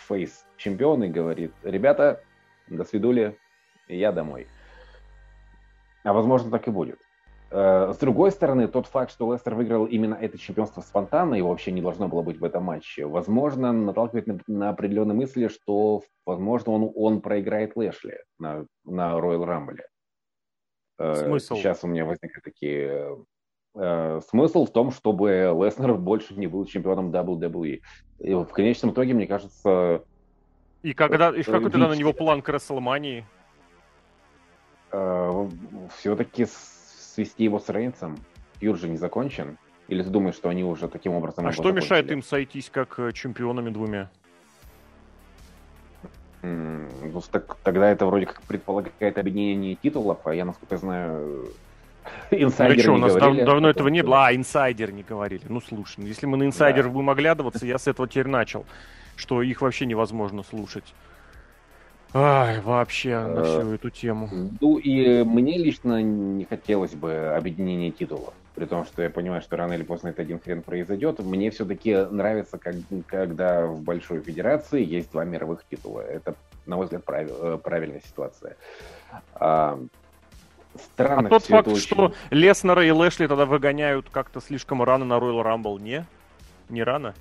фейс 0.09 0.44
чемпион 0.57 1.05
и 1.05 1.09
говорит, 1.09 1.53
ребята, 1.62 2.20
до 2.69 2.85
свидули, 2.85 3.36
я 3.89 4.12
домой. 4.12 4.47
А 6.07 6.12
возможно, 6.12 6.53
так 6.53 6.69
и 6.69 6.70
будет. 6.70 7.01
Э, 7.51 7.93
с 7.93 7.99
другой 7.99 8.31
стороны, 8.31 8.69
тот 8.69 8.87
факт, 8.87 9.11
что 9.11 9.33
Лестер 9.33 9.57
выиграл 9.57 9.87
именно 9.87 10.15
это 10.15 10.39
чемпионство 10.39 10.81
спонтанно 10.81 11.35
и 11.35 11.43
вообще 11.43 11.73
не 11.73 11.83
должно 11.83 12.07
было 12.07 12.23
быть 12.23 12.39
в 12.39 12.45
этом 12.45 12.62
матче, 12.62 13.07
возможно, 13.07 13.73
наталкивает 13.73 14.28
на, 14.28 14.39
на 14.47 14.69
определенные 14.70 15.16
мысли, 15.16 15.49
что, 15.49 16.03
возможно, 16.24 16.73
он, 16.73 16.93
он 16.95 17.20
проиграет 17.20 17.74
Лэшли 17.74 18.20
на, 18.39 18.66
на 18.85 19.19
Royal 19.19 19.45
Rumble. 19.45 19.81
Э, 20.99 21.15
Смысл? 21.16 21.57
Сейчас 21.57 21.83
у 21.83 21.89
меня 21.89 22.05
возникли 22.05 22.41
такие... 22.41 23.16
Э, 23.74 24.20
смысл 24.28 24.65
в 24.65 24.70
том, 24.70 24.93
чтобы 24.93 25.53
Леснер 25.61 25.95
больше 25.95 26.35
не 26.35 26.47
был 26.47 26.66
чемпионом 26.66 27.11
WWE. 27.11 27.81
И 28.20 28.35
в 28.35 28.47
конечном 28.47 28.93
итоге, 28.93 29.12
мне 29.12 29.27
кажется... 29.27 30.05
И, 30.85 30.95
когда, 30.95 31.31
и 31.31 31.43
какой 31.43 31.69
тогда 31.69 31.89
на 31.89 31.95
него 31.95 32.12
план 32.12 32.43
к 32.43 32.49
Расселмании? 32.49 33.27
Все-таки 35.98 36.47
свести 36.47 37.44
его 37.44 37.59
с 37.59 37.68
Рейнсом? 37.68 38.18
Фьюд 38.60 38.78
же 38.78 38.89
не 38.89 38.97
закончен? 38.97 39.59
Или 39.89 40.02
ты 40.02 40.10
думаешь, 40.10 40.35
что 40.35 40.48
они 40.48 40.64
уже 40.64 40.89
таким 40.89 41.12
образом... 41.12 41.47
А 41.47 41.52
что 41.52 41.62
закончили? 41.62 41.85
мешает 41.85 42.10
им 42.10 42.23
сойтись 42.23 42.70
как 42.70 42.98
э, 42.98 43.12
чемпионами 43.12 43.70
двумя? 43.70 44.10
ну, 46.43 47.20
так, 47.31 47.56
тогда 47.62 47.90
это 47.90 48.06
вроде 48.06 48.27
как 48.27 48.43
предполагает 48.43 49.18
объединение 49.18 49.74
титулов, 49.74 50.18
а 50.27 50.35
я, 50.35 50.44
насколько 50.44 50.77
знаю, 50.77 51.51
инсайдеры 52.31 52.77
да 52.77 52.82
что, 52.82 52.93
у 52.93 52.97
нас 52.98 53.14
говорили, 53.14 53.39
дав- 53.39 53.47
давно 53.47 53.70
этого 53.70 53.89
не 53.89 54.02
было. 54.02 54.27
А, 54.27 54.35
инсайдер 54.35 54.93
не 54.93 55.02
говорили. 55.02 55.43
Ну, 55.48 55.60
слушай, 55.60 56.01
ну, 56.01 56.06
если 56.06 56.27
мы 56.27 56.36
на 56.36 56.44
инсайдеров 56.44 56.86
да. 56.86 56.93
будем 56.93 57.10
оглядываться, 57.10 57.66
я 57.66 57.78
с 57.78 57.86
этого 57.86 58.09
теперь 58.09 58.28
начал, 58.28 58.64
что 59.16 59.43
их 59.43 59.62
вообще 59.62 59.86
невозможно 59.86 60.43
слушать. 60.43 60.94
Ай, 62.18 62.60
вообще 62.60 63.18
на 63.20 63.44
всю 63.44 63.72
э, 63.72 63.74
эту 63.74 63.90
тему. 63.90 64.30
Ну 64.59 64.78
и 64.78 65.22
мне 65.22 65.59
лично 65.59 66.01
не 66.01 66.47
хотелось 66.47 66.94
бы 66.94 67.34
объединения 67.36 67.90
титулов. 67.90 68.32
При 68.55 68.64
том, 68.64 68.86
что 68.86 69.02
я 69.02 69.10
понимаю, 69.10 69.43
что 69.43 69.56
рано 69.56 69.74
или 69.74 69.82
поздно 69.82 70.09
это 70.09 70.22
один 70.22 70.40
хрен 70.40 70.62
произойдет. 70.62 71.18
Мне 71.18 71.51
все-таки 71.51 71.94
нравится, 71.94 72.56
как, 72.56 72.74
когда 73.06 73.66
в 73.66 73.82
Большой 73.82 74.22
Федерации 74.22 74.82
есть 74.82 75.12
два 75.12 75.26
мировых 75.26 75.62
титула. 75.70 76.01
Это, 76.01 76.36
на 76.64 76.76
мой 76.76 76.86
взгляд, 76.86 77.05
прав, 77.05 77.28
э, 77.28 77.59
правильная 77.62 78.01
ситуация. 78.01 78.56
А, 79.34 79.78
странно 80.94 81.28
а 81.28 81.30
тот 81.30 81.44
факт, 81.44 81.68
очень... 81.68 81.80
что 81.80 82.14
Леснера 82.30 82.86
и 82.86 82.90
Лэшли 82.93 83.26
тогда 83.26 83.44
выгоняют 83.44 84.09
как-то 84.09 84.40
слишком 84.40 84.82
рано 84.82 85.05
на 85.05 85.18
Royal 85.18 85.44
Rumble, 85.44 85.78
не? 85.82 86.06
Не 86.70 86.82
рано? 86.82 87.14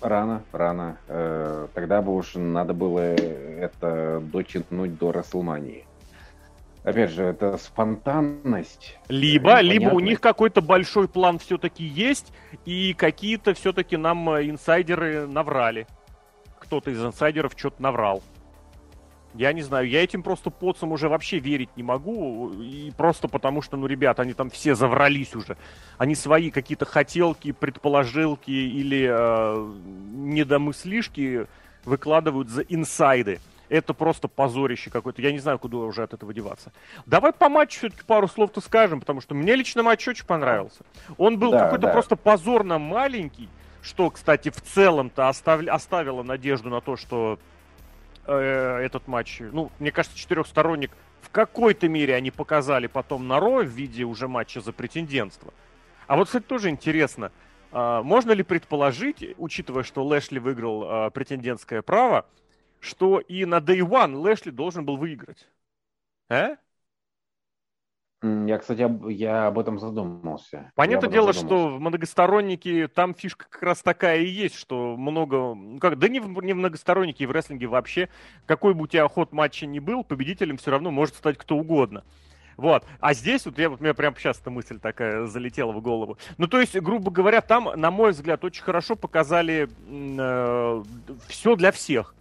Рано, 0.00 0.42
рано. 0.52 0.98
Э, 1.08 1.66
тогда 1.74 2.02
бы 2.02 2.14
уж 2.14 2.34
надо 2.34 2.72
было 2.72 3.00
это 3.00 4.20
дотянуть 4.20 4.96
до 4.96 5.12
Расселмании. 5.12 5.84
Опять 6.84 7.10
же, 7.10 7.24
это 7.24 7.58
спонтанность. 7.58 8.96
Либо, 9.08 9.60
либо 9.60 9.88
у 9.90 10.00
них 10.00 10.20
какой-то 10.20 10.62
большой 10.62 11.08
план 11.08 11.38
все-таки 11.38 11.84
есть, 11.84 12.32
и 12.64 12.94
какие-то 12.94 13.54
все-таки 13.54 13.96
нам 13.96 14.30
э, 14.30 14.48
инсайдеры 14.48 15.26
наврали. 15.26 15.86
Кто-то 16.60 16.90
из 16.90 17.04
инсайдеров 17.04 17.52
что-то 17.56 17.82
наврал. 17.82 18.22
Я 19.34 19.52
не 19.52 19.62
знаю, 19.62 19.88
я 19.88 20.02
этим 20.02 20.22
просто 20.22 20.50
поцам 20.50 20.92
уже 20.92 21.08
вообще 21.08 21.38
верить 21.38 21.68
не 21.76 21.82
могу. 21.82 22.50
И 22.54 22.90
просто 22.96 23.28
потому 23.28 23.62
что, 23.62 23.76
ну, 23.76 23.86
ребят, 23.86 24.20
они 24.20 24.32
там 24.32 24.50
все 24.50 24.74
заврались 24.74 25.34
уже. 25.34 25.56
Они 25.98 26.14
свои 26.14 26.50
какие-то 26.50 26.86
хотелки, 26.86 27.52
предположилки 27.52 28.50
или 28.50 29.08
э, 29.10 29.74
недомыслишки 30.14 31.46
выкладывают 31.84 32.48
за 32.48 32.62
инсайды. 32.62 33.40
Это 33.68 33.92
просто 33.92 34.28
позорище 34.28 34.90
какое-то. 34.90 35.20
Я 35.20 35.30
не 35.30 35.38
знаю, 35.40 35.58
куда 35.58 35.76
уже 35.78 36.02
от 36.02 36.14
этого 36.14 36.32
деваться. 36.32 36.72
Давай 37.04 37.32
по 37.32 37.48
матчу 37.50 37.78
все-таки 37.78 38.02
пару 38.06 38.26
слов-то 38.28 38.60
скажем, 38.60 39.00
потому 39.00 39.20
что 39.20 39.34
мне 39.34 39.54
лично 39.54 39.82
матч 39.82 40.08
очень 40.08 40.24
понравился. 40.24 40.84
Он 41.18 41.38
был 41.38 41.52
да, 41.52 41.64
какой-то 41.64 41.88
да. 41.88 41.92
просто 41.92 42.16
позорно 42.16 42.78
маленький, 42.78 43.48
что, 43.82 44.10
кстати, 44.10 44.48
в 44.48 44.60
целом-то 44.60 45.28
остав... 45.28 45.66
оставило 45.68 46.22
надежду 46.22 46.70
на 46.70 46.80
то, 46.80 46.96
что 46.96 47.38
э, 48.28 48.80
этот 48.84 49.08
матч, 49.08 49.40
ну, 49.40 49.70
мне 49.78 49.90
кажется, 49.90 50.16
четырехсторонник 50.16 50.92
в 51.20 51.30
какой-то 51.30 51.88
мере 51.88 52.14
они 52.14 52.30
показали 52.30 52.86
потом 52.86 53.26
на 53.26 53.40
Ро 53.40 53.62
в 53.62 53.66
виде 53.68 54.04
уже 54.04 54.28
матча 54.28 54.60
за 54.60 54.72
претендентство. 54.72 55.52
А 56.06 56.16
вот, 56.16 56.26
кстати, 56.26 56.44
тоже 56.44 56.70
интересно, 56.70 57.32
э, 57.72 58.00
можно 58.02 58.32
ли 58.32 58.42
предположить, 58.42 59.24
учитывая, 59.36 59.82
что 59.82 60.04
Лэшли 60.04 60.38
выиграл 60.38 61.06
э, 61.06 61.10
претендентское 61.10 61.82
право, 61.82 62.26
что 62.80 63.18
и 63.18 63.44
на 63.44 63.58
Day 63.58 63.80
One 63.80 64.14
Лэшли 64.14 64.50
должен 64.50 64.84
был 64.84 64.96
выиграть? 64.96 65.48
Э? 66.30 66.56
Я, 68.20 68.58
кстати, 68.58 68.84
я 69.12 69.46
об 69.46 69.58
этом 69.60 69.78
задумался. 69.78 70.72
Понятное 70.74 71.08
дело, 71.08 71.32
задумался. 71.32 71.68
что 71.68 71.76
в 71.76 71.80
многостороннике 71.80 72.88
там 72.88 73.14
фишка 73.14 73.46
как 73.48 73.62
раз 73.62 73.80
такая 73.82 74.18
и 74.20 74.26
есть, 74.26 74.56
что 74.56 74.96
много... 74.96 75.54
Ну 75.54 75.78
как, 75.78 75.98
да 75.98 76.08
не 76.08 76.18
в, 76.18 76.42
не 76.42 76.52
в 76.52 76.56
многостороннике, 76.56 77.24
и 77.24 77.26
в 77.28 77.30
рестлинге 77.30 77.68
вообще. 77.68 78.08
Какой 78.44 78.74
бы 78.74 78.84
у 78.84 78.86
тебя 78.88 79.06
ход 79.06 79.32
матча 79.32 79.66
ни 79.66 79.78
был, 79.78 80.02
победителем 80.02 80.56
все 80.56 80.72
равно 80.72 80.90
может 80.90 81.14
стать 81.14 81.38
кто 81.38 81.56
угодно. 81.56 82.02
Вот. 82.56 82.84
А 82.98 83.14
здесь 83.14 83.46
вот 83.46 83.56
я 83.56 83.70
вот 83.70 83.80
у 83.80 83.84
меня 83.84 83.94
прямо 83.94 84.16
сейчас 84.16 84.40
эта 84.40 84.50
мысль 84.50 84.80
такая 84.80 85.26
залетела 85.26 85.70
в 85.70 85.80
голову. 85.80 86.18
Ну, 86.38 86.48
то 86.48 86.58
есть, 86.58 86.76
грубо 86.80 87.12
говоря, 87.12 87.40
там, 87.40 87.70
на 87.76 87.92
мой 87.92 88.10
взгляд, 88.10 88.44
очень 88.44 88.64
хорошо 88.64 88.96
показали 88.96 89.68
э, 89.88 90.82
все 91.28 91.54
для 91.54 91.70
всех 91.70 92.16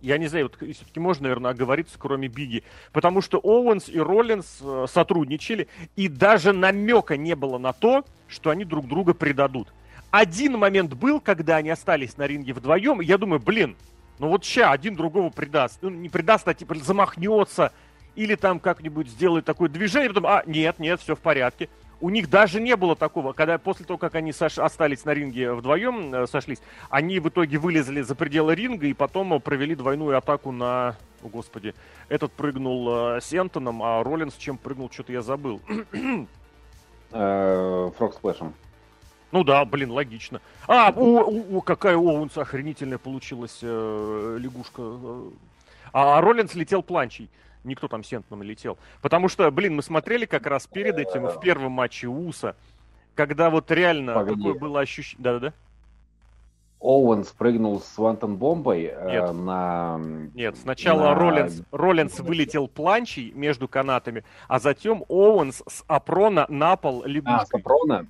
я 0.00 0.18
не 0.18 0.28
знаю, 0.28 0.50
вот 0.50 0.70
все-таки 0.74 1.00
можно, 1.00 1.24
наверное, 1.24 1.50
оговориться, 1.50 1.96
кроме 1.98 2.28
Биги, 2.28 2.62
потому 2.92 3.20
что 3.20 3.38
Оуэнс 3.38 3.88
и 3.88 3.98
Роллинс 3.98 4.58
э, 4.60 4.86
сотрудничали, 4.88 5.68
и 5.96 6.08
даже 6.08 6.52
намека 6.52 7.16
не 7.16 7.34
было 7.34 7.58
на 7.58 7.72
то, 7.72 8.04
что 8.28 8.50
они 8.50 8.64
друг 8.64 8.86
друга 8.86 9.14
предадут. 9.14 9.68
Один 10.10 10.56
момент 10.58 10.94
был, 10.94 11.20
когда 11.20 11.56
они 11.56 11.70
остались 11.70 12.16
на 12.16 12.26
ринге 12.26 12.52
вдвоем, 12.52 13.02
и 13.02 13.04
я 13.04 13.18
думаю, 13.18 13.40
блин, 13.40 13.76
ну 14.18 14.28
вот 14.28 14.44
ща 14.44 14.72
один 14.72 14.94
другого 14.94 15.30
предаст. 15.30 15.78
Ну, 15.82 15.90
не 15.90 16.08
предаст, 16.08 16.48
а 16.48 16.54
типа 16.54 16.74
замахнется, 16.76 17.72
или 18.16 18.34
там 18.34 18.58
как-нибудь 18.58 19.08
сделает 19.08 19.44
такое 19.44 19.68
движение, 19.68 20.08
потом, 20.08 20.26
а, 20.26 20.42
нет, 20.46 20.78
нет, 20.78 21.00
все 21.00 21.14
в 21.14 21.20
порядке 21.20 21.68
у 22.00 22.10
них 22.10 22.30
даже 22.30 22.60
не 22.60 22.76
было 22.76 22.94
такого, 22.94 23.32
когда 23.32 23.58
после 23.58 23.84
того, 23.84 23.98
как 23.98 24.14
они 24.14 24.32
сош... 24.32 24.58
остались 24.58 25.04
на 25.04 25.14
ринге 25.14 25.52
вдвоем, 25.52 26.14
э, 26.14 26.26
сошлись, 26.26 26.60
они 26.90 27.18
в 27.18 27.28
итоге 27.28 27.58
вылезли 27.58 28.02
за 28.02 28.14
пределы 28.14 28.54
ринга 28.54 28.86
и 28.86 28.94
потом 28.94 29.40
провели 29.40 29.74
двойную 29.74 30.16
атаку 30.16 30.52
на... 30.52 30.96
О, 31.22 31.28
господи. 31.28 31.74
Этот 32.08 32.32
прыгнул 32.32 33.16
э, 33.16 33.20
Сентоном, 33.20 33.82
а 33.82 34.02
Роллинс 34.04 34.36
чем 34.36 34.58
прыгнул, 34.58 34.90
что-то 34.90 35.12
я 35.12 35.22
забыл. 35.22 35.60
Фрог 37.10 38.14
сплэшем. 38.14 38.54
Ну 39.32 39.44
да, 39.44 39.64
блин, 39.64 39.90
логично. 39.90 40.40
А, 40.66 40.92
о, 40.94 41.22
о 41.22 41.60
какая 41.60 41.96
Оуэнс 41.96 42.36
охренительная 42.38 42.98
получилась 42.98 43.58
э, 43.62 44.36
лягушка. 44.40 44.82
А, 45.92 46.18
а 46.18 46.20
Роллинс 46.20 46.54
летел 46.54 46.82
планчей 46.82 47.28
никто 47.64 47.88
там 47.88 48.02
сентном 48.02 48.42
летел. 48.42 48.78
Потому 49.02 49.28
что, 49.28 49.50
блин, 49.50 49.76
мы 49.76 49.82
смотрели 49.82 50.24
как 50.24 50.46
раз 50.46 50.66
перед 50.66 50.98
этим 50.98 51.26
в 51.26 51.40
первом 51.40 51.72
матче 51.72 52.08
УСА, 52.08 52.56
когда 53.14 53.50
вот 53.50 53.70
реально 53.70 54.14
Погоди. 54.14 54.42
такое 54.42 54.58
было 54.58 54.80
ощущение... 54.80 55.22
Да-да-да. 55.22 55.52
Оуэн 56.80 57.24
спрыгнул 57.24 57.80
с 57.80 57.98
Вантон 57.98 58.36
бомбой 58.36 58.84
э, 58.84 59.06
Нет. 59.10 59.24
Э, 59.24 59.32
на... 59.32 60.00
Нет, 60.34 60.56
сначала 60.56 61.08
на... 61.08 61.14
Роллинс, 61.14 61.62
Роллинс 61.72 62.20
вылетел 62.20 62.68
планчей 62.68 63.32
между 63.32 63.66
канатами, 63.66 64.22
а 64.46 64.60
затем 64.60 65.04
Оуэнс 65.08 65.64
с 65.66 65.84
Апрона 65.88 66.46
на 66.48 66.76
пол 66.76 67.04
лягушкой. 67.04 67.42
А, 67.42 67.46
с 67.46 67.54
Апрона? 67.54 68.06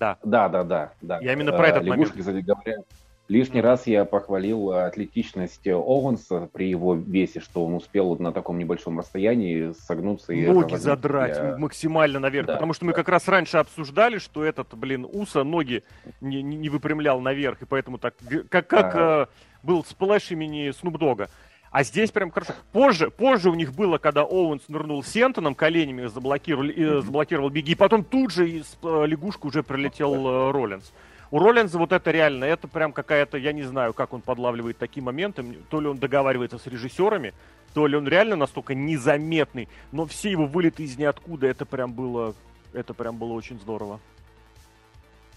Да. 0.00 0.18
Да, 0.24 0.48
да, 0.48 0.64
да. 0.64 0.92
да. 1.00 1.20
Я 1.20 1.32
именно 1.32 1.52
про 1.52 1.68
этот 1.68 1.84
Лягушки, 1.84 2.18
момент. 2.18 2.18
кстати 2.18 2.44
говоря, 2.44 2.82
Лишний 3.28 3.60
раз 3.60 3.86
я 3.86 4.06
похвалил 4.06 4.72
атлетичность 4.72 5.66
Оуэнса 5.66 6.48
при 6.50 6.70
его 6.70 6.94
весе, 6.94 7.40
что 7.40 7.64
он 7.66 7.74
успел 7.74 8.16
на 8.16 8.32
таком 8.32 8.58
небольшом 8.58 8.98
расстоянии 8.98 9.72
согнуться 9.72 10.32
и... 10.32 10.46
Ноги 10.46 10.76
задрать 10.76 11.38
для... 11.38 11.58
максимально 11.58 12.20
наверх, 12.20 12.46
да, 12.46 12.54
потому 12.54 12.72
что 12.72 12.86
мы 12.86 12.94
как 12.94 13.10
раз 13.10 13.28
раньше 13.28 13.58
обсуждали, 13.58 14.16
что 14.16 14.42
этот, 14.42 14.74
блин, 14.74 15.06
Уса 15.10 15.44
ноги 15.44 15.84
не, 16.22 16.42
не 16.42 16.70
выпрямлял 16.70 17.20
наверх, 17.20 17.60
и 17.60 17.66
поэтому 17.66 17.98
так, 17.98 18.14
как, 18.48 18.66
как 18.66 18.94
а... 18.94 19.22
э, 19.24 19.26
был 19.62 19.84
splash 19.84 20.30
имени 20.30 20.70
Снуп 20.70 20.96
Дога. 20.96 21.28
А 21.70 21.84
здесь 21.84 22.10
прям 22.10 22.30
хорошо. 22.30 22.54
Позже, 22.72 23.10
позже 23.10 23.50
у 23.50 23.54
них 23.54 23.74
было, 23.74 23.98
когда 23.98 24.22
Оуэнс 24.22 24.68
нырнул 24.68 25.02
senton 25.02 25.37
ом, 25.37 25.54
коленями 25.54 26.06
заблокировал, 26.06 26.70
э, 26.70 27.02
заблокировал 27.02 27.50
Биг 27.50 27.63
И, 27.63 27.72
и 27.72 27.74
потом 27.74 28.04
тут 28.04 28.32
же 28.32 28.48
из 28.48 28.78
э, 28.82 29.04
лягушки 29.06 29.46
уже 29.46 29.62
прилетел 29.62 30.14
э, 30.14 30.50
Роллинс. 30.50 30.92
У 31.30 31.38
Роллинза 31.38 31.78
вот 31.78 31.92
это 31.92 32.10
реально, 32.10 32.44
это 32.44 32.68
прям 32.68 32.92
какая-то, 32.92 33.36
я 33.36 33.52
не 33.52 33.62
знаю, 33.62 33.92
как 33.92 34.14
он 34.14 34.22
подлавливает 34.22 34.78
такие 34.78 35.02
моменты, 35.02 35.44
то 35.68 35.80
ли 35.80 35.86
он 35.86 35.98
договаривается 35.98 36.58
с 36.58 36.66
режиссерами, 36.66 37.34
то 37.74 37.86
ли 37.86 37.96
он 37.96 38.08
реально 38.08 38.36
настолько 38.36 38.74
незаметный, 38.74 39.68
но 39.92 40.06
все 40.06 40.30
его 40.30 40.46
вылеты 40.46 40.84
из 40.84 40.96
ниоткуда, 40.96 41.46
это 41.46 41.66
прям 41.66 41.92
было, 41.92 42.34
это 42.72 42.94
прям 42.94 43.18
было 43.18 43.34
очень 43.34 43.58
здорово. 43.60 44.00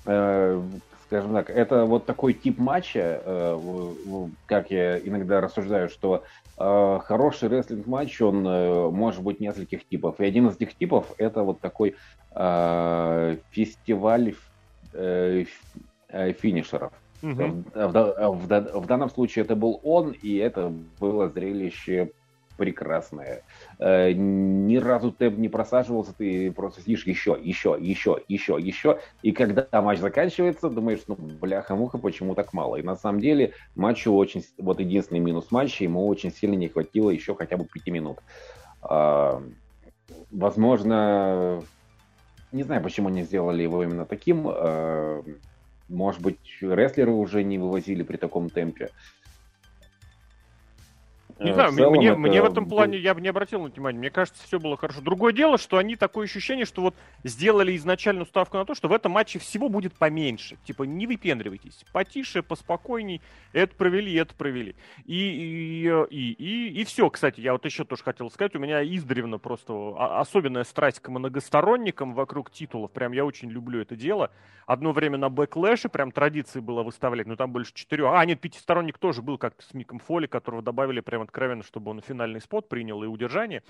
Э, 0.05 0.61
скажем 1.07 1.33
так, 1.33 1.49
это 1.49 1.83
вот 1.83 2.05
такой 2.05 2.33
тип 2.33 2.57
матча, 2.57 3.21
э, 3.25 4.27
как 4.45 4.71
я 4.71 4.97
иногда 4.97 5.41
рассуждаю, 5.41 5.89
что 5.89 6.23
э, 6.57 6.99
хороший 7.03 7.49
рестлинг 7.49 7.85
матч, 7.85 8.21
он 8.21 8.43
может 8.95 9.21
быть 9.21 9.41
нескольких 9.41 9.85
типов. 9.85 10.21
И 10.21 10.25
один 10.25 10.47
из 10.47 10.55
этих 10.55 10.73
типов 10.75 11.11
это 11.17 11.43
вот 11.43 11.59
такой 11.59 11.95
фестиваль 13.51 14.35
э, 14.93 15.45
э, 16.09 16.33
финишеров. 16.33 16.93
Угу. 17.23 17.33
В, 17.73 17.87
в, 17.87 18.47
в, 18.47 18.81
в 18.81 18.85
данном 18.87 19.09
случае 19.09 19.45
это 19.45 19.55
был 19.55 19.79
он, 19.83 20.11
и 20.11 20.37
это 20.37 20.73
было 20.99 21.29
зрелище 21.29 22.11
прекрасное. 22.61 23.41
Э, 23.79 24.11
ни 24.13 24.77
разу 24.77 25.11
темп 25.11 25.39
не 25.39 25.49
просаживался, 25.49 26.13
ты 26.13 26.51
просто 26.51 26.81
сидишь 26.81 27.07
еще, 27.07 27.35
еще, 27.41 27.75
еще, 27.79 28.19
еще, 28.27 28.57
еще. 28.59 28.99
И 29.23 29.31
когда 29.31 29.67
матч 29.81 29.97
заканчивается, 29.97 30.69
думаешь, 30.69 31.01
ну, 31.07 31.15
бляха-муха, 31.15 31.97
почему 31.97 32.35
так 32.35 32.53
мало? 32.53 32.75
И 32.75 32.83
на 32.83 32.95
самом 32.95 33.19
деле 33.19 33.53
матчу 33.75 34.13
очень, 34.13 34.45
вот 34.59 34.79
единственный 34.79 35.19
минус 35.19 35.49
матча, 35.49 35.83
ему 35.83 36.05
очень 36.07 36.31
сильно 36.31 36.53
не 36.53 36.67
хватило 36.67 37.09
еще 37.09 37.33
хотя 37.33 37.57
бы 37.57 37.65
пяти 37.65 37.89
минут. 37.89 38.19
А, 38.83 39.41
возможно, 40.29 41.63
не 42.51 42.63
знаю, 42.63 42.83
почему 42.83 43.09
они 43.09 43.23
сделали 43.23 43.63
его 43.63 43.83
именно 43.83 44.05
таким. 44.05 44.47
А, 44.47 45.23
может 45.87 46.21
быть, 46.21 46.39
рестлеры 46.61 47.11
уже 47.11 47.43
не 47.43 47.57
вывозили 47.57 48.03
при 48.03 48.17
таком 48.17 48.49
темпе. 48.49 48.89
Не 51.41 51.51
э, 51.51 51.53
знаю, 51.53 51.73
целом 51.73 51.93
мне, 51.93 52.07
это... 52.09 52.17
мне 52.17 52.41
в 52.41 52.45
этом 52.45 52.69
плане 52.69 52.97
я 52.99 53.13
бы 53.13 53.21
не 53.21 53.27
обратил 53.27 53.61
на 53.61 53.69
внимание. 53.69 53.99
Мне 53.99 54.11
кажется, 54.11 54.43
все 54.43 54.59
было 54.59 54.77
хорошо. 54.77 55.01
Другое 55.01 55.33
дело, 55.33 55.57
что 55.57 55.77
они 55.77 55.95
такое 55.95 56.25
ощущение, 56.25 56.65
что 56.65 56.81
вот 56.81 56.95
сделали 57.23 57.75
изначальную 57.75 58.25
ставку 58.25 58.57
на 58.57 58.65
то, 58.65 58.75
что 58.75 58.87
в 58.87 58.93
этом 58.93 59.11
матче 59.11 59.39
всего 59.39 59.67
будет 59.69 59.93
поменьше. 59.93 60.57
Типа, 60.63 60.83
не 60.83 61.07
выпендривайтесь. 61.07 61.83
Потише, 61.91 62.43
поспокойней. 62.43 63.21
Это 63.53 63.75
провели, 63.75 64.13
это 64.13 64.35
провели. 64.35 64.75
И, 65.05 65.15
и, 65.15 66.05
и, 66.09 66.31
и, 66.31 66.81
и 66.81 66.83
все. 66.85 67.09
Кстати, 67.09 67.41
я 67.41 67.53
вот 67.53 67.65
еще 67.65 67.85
тоже 67.85 68.03
хотел 68.03 68.29
сказать. 68.29 68.55
У 68.55 68.59
меня 68.59 68.83
издревно 68.83 69.39
просто 69.39 69.95
особенная 70.19 70.63
страсть 70.63 70.99
к 70.99 71.09
многосторонникам 71.09 72.13
вокруг 72.13 72.51
титулов. 72.51 72.91
Прям 72.91 73.13
я 73.13 73.25
очень 73.25 73.49
люблю 73.49 73.81
это 73.81 73.95
дело. 73.95 74.31
Одно 74.67 74.91
время 74.91 75.17
на 75.17 75.29
Backlash 75.29 75.82
е 75.82 75.89
прям 75.89 76.11
традиции 76.11 76.59
было 76.59 76.83
выставлять. 76.83 77.25
Но 77.25 77.35
там 77.35 77.51
больше 77.51 77.73
четырех. 77.73 78.13
А, 78.13 78.23
нет, 78.25 78.39
пятисторонник 78.39 78.99
тоже 78.99 79.21
был 79.21 79.37
как-то 79.37 79.63
с 79.65 79.73
Миком 79.73 79.99
Фоли, 79.99 80.27
которого 80.27 80.61
добавили 80.61 80.99
прямо 80.99 81.25
откровенно, 81.31 81.63
чтобы 81.63 81.91
он 81.91 82.01
финальный 82.01 82.41
spot 82.41 82.67
принял 82.67 83.01
и 83.03 83.07
удержание. 83.07 83.63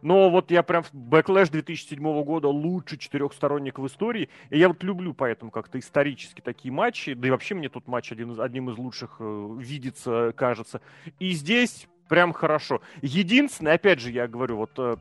Но 0.00 0.30
вот 0.30 0.50
я 0.50 0.62
прям 0.62 0.84
Backlash 0.92 1.50
2007 1.50 2.24
года 2.24 2.48
лучший 2.48 2.98
четырехсторонник 2.98 3.78
в 3.78 3.86
истории. 3.86 4.30
И 4.50 4.58
я 4.58 4.68
вот 4.68 4.82
люблю 4.82 5.14
поэтому 5.14 5.50
как-то 5.50 5.78
исторически 5.78 6.40
такие 6.40 6.72
матчи. 6.72 7.14
Да 7.14 7.28
и 7.28 7.30
вообще 7.30 7.54
мне 7.54 7.68
тут 7.68 7.86
матч 7.86 8.10
один, 8.10 8.40
одним 8.40 8.70
из 8.70 8.78
лучших 8.78 9.16
э, 9.20 9.56
видится, 9.58 10.32
кажется. 10.34 10.80
И 11.20 11.32
здесь 11.32 11.86
прям 12.08 12.32
хорошо. 12.32 12.80
Единственное, 13.02 13.74
опять 13.74 14.00
же, 14.00 14.10
я 14.10 14.26
говорю, 14.26 14.56
вот 14.56 14.72
э, 14.78 14.96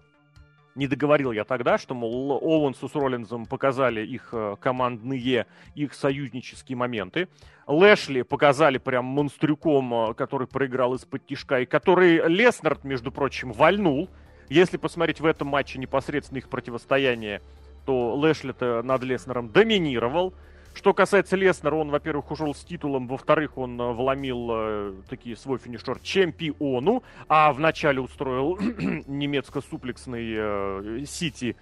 не 0.76 0.88
договорил 0.88 1.32
я 1.32 1.44
тогда, 1.44 1.78
что, 1.78 1.94
мол, 1.94 2.32
Оуэнсу 2.32 2.88
с 2.88 2.96
Роллинзом 2.96 3.46
показали 3.46 4.06
их 4.06 4.30
э, 4.32 4.56
командные, 4.60 5.48
их 5.76 5.94
союзнические 5.94 6.78
моменты. 6.78 7.28
Лэшли 7.68 8.22
показали 8.22 8.78
прям 8.78 9.06
монстрюком, 9.06 9.94
э, 9.94 10.14
который 10.14 10.48
проиграл 10.48 10.96
из-под 10.96 11.26
тишка, 11.26 11.62
и 11.62 11.66
который 11.66 12.28
Леснер, 12.28 12.78
между 12.84 13.12
прочим, 13.12 13.52
вальнул. 13.52 14.10
Если 14.50 14.78
посмотреть 14.78 15.22
в 15.22 15.26
этом 15.26 15.48
матче 15.48 15.80
непосредственно 15.80 16.40
их 16.40 16.50
противостояние, 16.50 17.42
то 17.86 18.16
Лэшли-то 18.16 18.82
над 18.84 19.04
Леснером 19.04 19.50
доминировал. 19.50 20.34
Что 20.74 20.94
касается 20.94 21.36
Леснера, 21.36 21.76
он, 21.76 21.90
во-первых, 21.90 22.32
ушел 22.32 22.56
с 22.56 22.64
титулом, 22.64 23.08
во-вторых, 23.08 23.58
он 23.58 23.80
э, 23.80 23.92
вломил 23.92 24.48
э, 24.52 24.94
такие 25.10 25.36
свой 25.36 25.60
финишер 25.60 26.00
чемпиону, 26.00 27.04
а 27.28 27.52
вначале 27.52 28.00
устроил 28.00 28.58
немецко-суплексный 29.08 30.34
э, 30.34 31.06
Сити. 31.06 31.58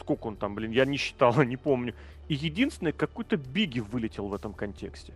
Сколько 0.00 0.26
он 0.26 0.36
там, 0.36 0.54
блин, 0.54 0.72
я 0.72 0.84
не 0.84 0.96
считал, 0.96 1.40
не 1.44 1.56
помню. 1.56 1.94
И 2.28 2.34
единственное, 2.34 2.92
какой-то 2.92 3.36
Биги 3.36 3.80
вылетел 3.80 4.26
в 4.26 4.34
этом 4.34 4.52
контексте. 4.52 5.14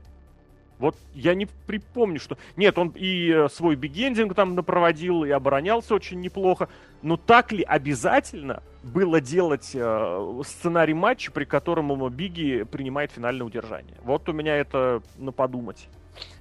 Вот 0.85 0.97
я 1.15 1.35
не 1.35 1.47
припомню, 1.47 2.21
что... 2.21 2.37
Нет, 2.57 2.77
он 2.77 2.93
и 2.95 3.31
э, 3.31 3.49
свой 3.49 3.75
бигендинг 3.75 4.35
там 4.35 4.55
напроводил, 4.55 5.25
и 5.25 5.31
оборонялся 5.31 5.95
очень 5.95 6.21
неплохо. 6.21 6.69
Но 7.01 7.17
так 7.17 7.53
ли 7.53 7.63
обязательно 7.63 8.63
было 8.83 9.19
делать 9.19 9.71
э, 9.73 10.43
сценарий 10.45 10.93
матча, 10.93 11.33
при 11.33 11.47
котором 11.47 12.07
Биги 12.11 12.65
принимает 12.65 13.13
финальное 13.13 13.47
удержание? 13.47 13.97
Вот 14.05 14.29
у 14.29 14.35
меня 14.35 14.59
это 14.59 15.01
на 15.17 15.33
подумать. 15.33 15.89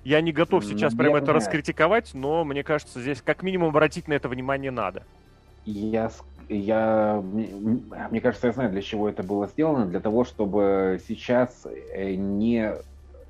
Я 0.04 0.20
не 0.20 0.34
готов 0.34 0.66
сейчас 0.66 0.94
прямо 0.94 1.20
это 1.20 1.32
раскритиковать, 1.32 2.14
но 2.14 2.44
мне 2.44 2.66
кажется, 2.66 3.00
здесь 3.00 3.22
как 3.22 3.44
минимум 3.44 3.70
обратить 3.70 4.10
на 4.10 4.14
это 4.14 4.28
внимание 4.28 4.72
надо. 4.72 5.04
Я, 5.64 6.12
я, 6.50 7.24
мне 7.24 8.20
кажется, 8.20 8.48
я 8.48 8.54
знаю, 8.54 8.72
для 8.72 8.82
чего 8.82 9.08
это 9.08 9.24
было 9.24 9.48
сделано. 9.48 9.86
Для 9.86 10.02
того, 10.02 10.26
чтобы 10.26 11.00
сейчас 11.08 11.66
э, 11.94 12.16
не 12.16 12.74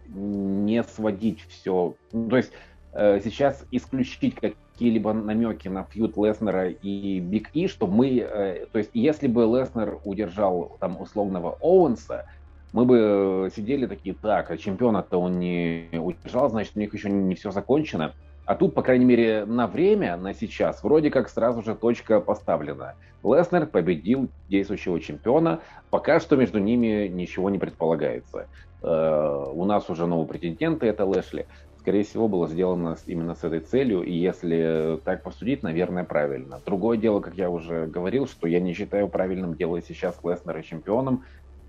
не 0.07 0.83
сводить 0.83 1.45
все. 1.49 1.95
Ну, 2.11 2.29
то 2.29 2.37
есть 2.37 2.51
э, 2.93 3.19
сейчас 3.23 3.65
исключить 3.71 4.35
какие-либо 4.35 5.13
намеки 5.13 5.67
на 5.67 5.83
фьют 5.83 6.17
Леснера 6.17 6.69
и 6.69 7.19
Биг 7.19 7.49
И, 7.53 7.67
что 7.67 7.87
мы, 7.87 8.19
э, 8.19 8.65
то 8.71 8.79
есть 8.79 8.91
если 8.93 9.27
бы 9.27 9.43
Леснер 9.43 9.99
удержал 10.03 10.77
там 10.79 10.99
условного 11.01 11.57
Оуэнса, 11.61 12.25
мы 12.71 12.85
бы 12.85 13.51
сидели 13.55 13.85
такие, 13.85 14.15
так, 14.15 14.49
а 14.49 14.57
чемпиона-то 14.57 15.19
он 15.19 15.39
не 15.39 15.89
удержал, 15.93 16.49
значит, 16.49 16.75
у 16.75 16.79
них 16.79 16.93
еще 16.93 17.09
не 17.09 17.35
все 17.35 17.51
закончено. 17.51 18.13
А 18.45 18.55
тут, 18.55 18.73
по 18.73 18.81
крайней 18.81 19.05
мере, 19.05 19.45
на 19.45 19.67
время, 19.67 20.17
на 20.17 20.33
сейчас, 20.33 20.83
вроде 20.83 21.09
как 21.09 21.29
сразу 21.29 21.61
же 21.61 21.75
точка 21.75 22.19
поставлена. 22.19 22.95
Леснер 23.23 23.67
победил 23.67 24.29
действующего 24.49 24.99
чемпиона. 24.99 25.61
Пока 25.89 26.19
что 26.19 26.35
между 26.35 26.59
ними 26.59 27.07
ничего 27.07 27.49
не 27.49 27.57
предполагается. 27.57 28.47
Э, 28.83 29.45
у 29.51 29.65
нас 29.65 29.89
уже 29.89 30.05
новый 30.05 30.27
претендент, 30.27 30.83
это 30.83 31.05
Лэшли. 31.05 31.47
Скорее 31.79 32.03
всего, 32.03 32.27
было 32.27 32.47
сделано 32.47 32.95
именно 33.07 33.35
с 33.35 33.43
этой 33.43 33.59
целью, 33.59 34.03
и 34.03 34.13
если 34.13 34.99
так 35.03 35.21
посудить, 35.23 35.63
наверное, 35.63 36.05
правильно. 36.05 36.61
Другое 36.65 36.97
дело, 36.97 37.19
как 37.19 37.35
я 37.35 37.49
уже 37.49 37.87
говорил, 37.87 38.25
что 38.25 38.47
я 38.47 38.61
не 38.61 38.73
считаю 38.73 39.09
правильным 39.09 39.55
делать 39.55 39.85
сейчас 39.85 40.17
Леснера 40.23 40.61
чемпионом, 40.61 41.23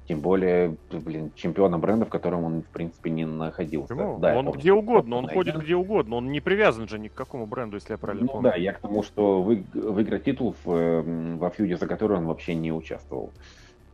тем 0.07 0.21
более, 0.21 0.77
блин, 0.93 1.33
чемпионом 1.35 1.81
бренда, 1.81 2.05
в 2.05 2.11
котором 2.11 2.45
он, 2.45 2.63
в 2.63 2.67
принципе, 2.67 3.11
не 3.11 3.25
находился. 3.25 3.95
Почему? 3.95 4.19
Да, 4.19 4.37
он 4.37 4.51
где 4.53 4.73
угодно, 4.73 5.17
он 5.17 5.29
ходит 5.29 5.57
где 5.57 5.75
угодно, 5.75 6.17
он 6.17 6.31
не 6.31 6.41
привязан 6.41 6.87
же 6.89 6.99
ни 6.99 7.09
к 7.09 7.15
какому 7.15 7.47
бренду, 7.47 7.77
если 7.77 7.95
я 7.95 7.99
правильно 7.99 8.27
ну, 8.27 8.33
помню. 8.33 8.51
да, 8.51 8.57
я 8.57 8.73
к 8.73 8.81
тому, 8.81 9.03
что 9.03 9.43
вы, 9.43 9.65
выиграть 9.73 10.25
титул 10.25 10.55
в, 10.65 11.03
во 11.39 11.51
фьюде, 11.51 11.77
за 11.77 11.87
который 11.87 12.19
он 12.19 12.27
вообще 12.27 12.55
не 12.55 12.71
участвовал. 12.71 13.33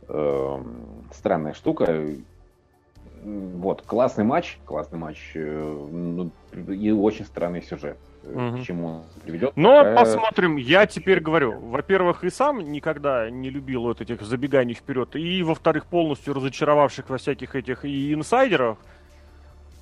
Эм, 0.07 0.75
странная 1.13 1.53
штука. 1.53 2.05
Вот, 3.23 3.83
классный 3.83 4.23
матч, 4.23 4.57
классный 4.65 4.97
матч, 4.97 5.17
э, 5.35 5.87
ну, 5.91 6.31
и 6.67 6.91
очень 6.91 7.25
странный 7.25 7.61
сюжет. 7.61 7.97
Угу. 8.23 8.57
К 8.57 8.63
чему 8.63 8.87
он 8.87 9.03
приведет. 9.23 9.53
Но 9.55 9.79
такая... 9.79 9.95
посмотрим. 9.95 10.55
Я 10.57 10.85
теперь 10.85 11.19
говорю, 11.19 11.59
во-первых, 11.59 12.23
и 12.23 12.29
сам 12.29 12.71
никогда 12.71 13.29
не 13.29 13.49
любил 13.49 13.83
вот 13.83 14.01
этих 14.01 14.21
забеганий 14.21 14.73
вперед, 14.73 15.15
и, 15.15 15.43
во-вторых, 15.43 15.85
полностью 15.85 16.33
разочаровавших 16.33 17.09
во 17.09 17.17
всяких 17.17 17.55
этих 17.55 17.85
и 17.85 18.13
инсайдерах. 18.13 18.77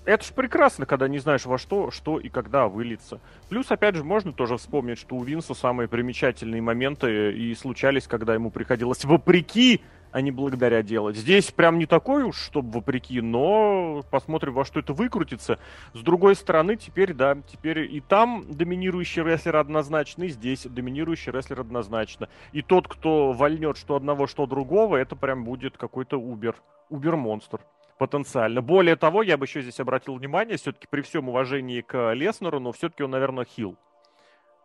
Это 0.05 0.23
ж 0.25 0.29
прекрасно, 0.29 0.85
когда 0.85 1.07
не 1.07 1.19
знаешь 1.19 1.45
во 1.45 1.57
что, 1.57 1.91
что 1.91 2.19
и 2.19 2.29
когда 2.29 2.67
выльется. 2.67 3.19
Плюс, 3.47 3.69
опять 3.69 3.95
же, 3.95 4.03
можно 4.03 4.33
тоже 4.33 4.57
вспомнить, 4.57 4.97
что 4.97 5.15
у 5.15 5.23
Винса 5.23 5.53
самые 5.53 5.87
примечательные 5.87 6.61
моменты 6.61 7.33
и 7.33 7.53
случались, 7.53 8.07
когда 8.07 8.33
ему 8.33 8.49
приходилось 8.49 9.05
вопреки 9.05 9.81
а 10.11 10.21
не 10.21 10.31
благодаря 10.31 10.81
делать. 10.81 11.15
Здесь 11.15 11.51
прям 11.51 11.77
не 11.77 11.85
такой 11.85 12.23
уж, 12.23 12.37
чтобы 12.37 12.71
вопреки, 12.71 13.21
но 13.21 14.03
посмотрим, 14.09 14.53
во 14.53 14.65
что 14.65 14.79
это 14.79 14.93
выкрутится. 14.93 15.59
С 15.93 16.01
другой 16.01 16.35
стороны, 16.35 16.75
теперь, 16.75 17.13
да, 17.13 17.37
теперь 17.47 17.93
и 17.93 18.01
там 18.01 18.45
доминирующий 18.49 19.23
рестлер 19.23 19.57
однозначно, 19.57 20.23
и 20.23 20.29
здесь 20.29 20.65
доминирующий 20.65 21.31
рестлер 21.31 21.59
однозначно. 21.61 22.29
И 22.51 22.61
тот, 22.61 22.87
кто 22.87 23.31
вольнет 23.31 23.77
что 23.77 23.95
одного, 23.95 24.27
что 24.27 24.45
другого, 24.45 24.97
это 24.97 25.15
прям 25.15 25.43
будет 25.43 25.77
какой-то 25.77 26.17
убер, 26.17 26.55
убер-монстр 26.89 27.59
потенциально. 27.97 28.61
Более 28.61 28.95
того, 28.95 29.21
я 29.21 29.37
бы 29.37 29.45
еще 29.45 29.61
здесь 29.61 29.79
обратил 29.79 30.15
внимание, 30.15 30.57
все-таки 30.57 30.87
при 30.89 31.01
всем 31.01 31.29
уважении 31.29 31.81
к 31.81 32.13
Леснеру, 32.13 32.59
но 32.59 32.71
все-таки 32.71 33.03
он, 33.03 33.11
наверное, 33.11 33.45
хил, 33.45 33.75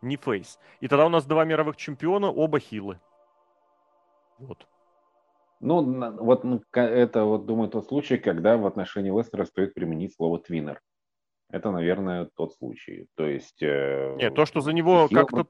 не 0.00 0.16
фейс. 0.16 0.58
И 0.80 0.88
тогда 0.88 1.06
у 1.06 1.10
нас 1.10 1.26
два 1.26 1.44
мировых 1.44 1.76
чемпиона, 1.76 2.30
оба 2.30 2.60
хилы. 2.60 3.00
Вот. 4.38 4.66
Ну, 5.64 6.12
вот 6.22 6.44
это, 6.74 7.24
вот, 7.24 7.46
думаю, 7.46 7.70
тот 7.70 7.86
случай, 7.88 8.18
когда 8.18 8.58
в 8.58 8.66
отношении 8.66 9.10
Лестера 9.10 9.46
стоит 9.46 9.72
применить 9.72 10.14
слово 10.14 10.38
«твиннер». 10.38 10.82
Это, 11.50 11.70
наверное, 11.70 12.28
тот 12.36 12.52
случай. 12.52 13.06
То 13.14 13.26
есть... 13.26 13.62
Э, 13.62 14.14
Нет, 14.16 14.34
то, 14.34 14.44
что 14.44 14.60
за 14.60 14.74
него 14.74 15.08
Хилл... 15.08 15.24
как-то... 15.26 15.46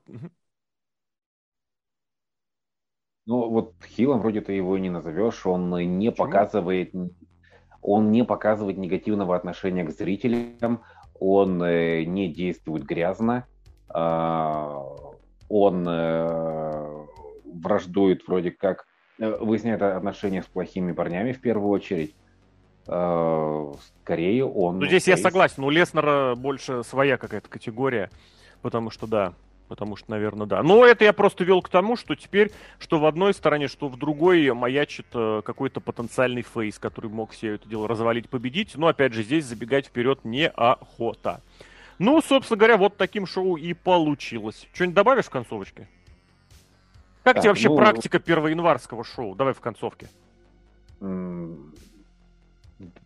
Ну, 3.27 3.49
вот 3.49 3.75
Хилом 3.85 4.21
вроде 4.21 4.41
ты 4.41 4.53
его 4.53 4.79
не 4.79 4.89
назовешь, 4.89 5.45
он 5.47 5.71
не 5.99 6.11
Почему? 6.13 6.27
показывает... 6.27 6.95
Он 7.83 8.13
не 8.13 8.25
показывает 8.25 8.79
негативного 8.79 9.35
отношения 9.35 9.83
к 9.83 9.91
зрителям, 9.91 10.85
он 11.19 11.61
э, 11.61 12.05
не 12.05 12.33
действует 12.33 12.85
грязно, 12.85 13.49
э, 13.93 14.75
он 15.49 15.89
э, 15.89 17.07
враждует 17.45 18.29
вроде 18.29 18.53
как 18.53 18.87
выясняет 19.19 19.83
отношения 19.83 20.43
с 20.43 20.47
плохими 20.47 20.93
парнями 20.93 21.33
в 21.33 21.41
первую 21.41 21.71
очередь. 21.71 22.15
Скорее 22.85 24.45
он... 24.45 24.79
Ну, 24.79 24.87
здесь 24.87 25.09
я 25.09 25.17
согласен, 25.17 25.65
у 25.65 25.71
Леснера 25.71 26.35
больше 26.35 26.83
своя 26.85 27.17
какая-то 27.17 27.49
категория, 27.49 28.11
потому 28.61 28.91
что, 28.91 29.07
да, 29.07 29.33
потому 29.69 29.97
что, 29.97 30.11
наверное, 30.11 30.47
да. 30.47 30.63
Но 30.63 30.85
это 30.85 31.05
я 31.05 31.15
просто 31.15 31.45
вел 31.45 31.63
к 31.63 31.71
тому, 31.71 31.97
что 31.97 32.15
теперь, 32.15 32.53
что 32.79 32.99
в 32.99 33.07
одной 33.07 33.33
стороне, 33.33 33.69
что 33.69 33.89
в 33.89 33.97
другой 33.97 34.53
маячит 34.53 35.07
э, 35.15 35.41
какой-то 35.43 35.81
потенциальный 35.81 36.43
фейс, 36.43 36.79
который 36.79 37.11
мог 37.11 37.31
все 37.31 37.55
это 37.55 37.67
дело 37.67 37.89
развалить, 37.89 38.29
победить. 38.29 38.77
Но, 38.77 38.89
опять 38.89 39.15
же, 39.15 39.23
здесь 39.23 39.47
забегать 39.47 39.87
вперед 39.87 40.21
неохота. 40.25 41.41
Ну, 41.99 42.21
собственно 42.21 42.59
говоря, 42.59 42.77
вот 42.77 42.99
таким 42.99 43.27
шоу 43.27 43.57
и 43.57 43.73
получилось. 43.73 44.69
Что-нибудь 44.75 44.97
добавишь 44.97 45.25
в 45.25 45.31
концовочке? 45.31 45.89
Как 47.25 47.35
так, 47.35 47.43
тебе 47.43 47.51
вообще 47.51 47.69
ну... 47.71 47.77
практика 47.77 48.19
первоянварского 48.19 49.03
шоу? 49.03 49.35
Давай 49.35 49.55
в 49.55 49.61
концовке. 49.61 50.09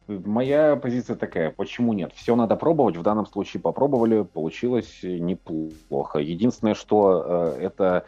Моя 0.08 0.76
позиция 0.76 1.14
такая, 1.14 1.50
почему 1.50 1.92
нет? 1.92 2.12
Все 2.14 2.34
надо 2.34 2.56
пробовать, 2.56 2.96
в 2.96 3.02
данном 3.02 3.26
случае 3.26 3.60
попробовали, 3.60 4.22
получилось 4.22 5.00
неплохо. 5.02 6.18
Единственное, 6.18 6.74
что 6.74 7.54
э, 7.58 7.60
это 7.60 8.04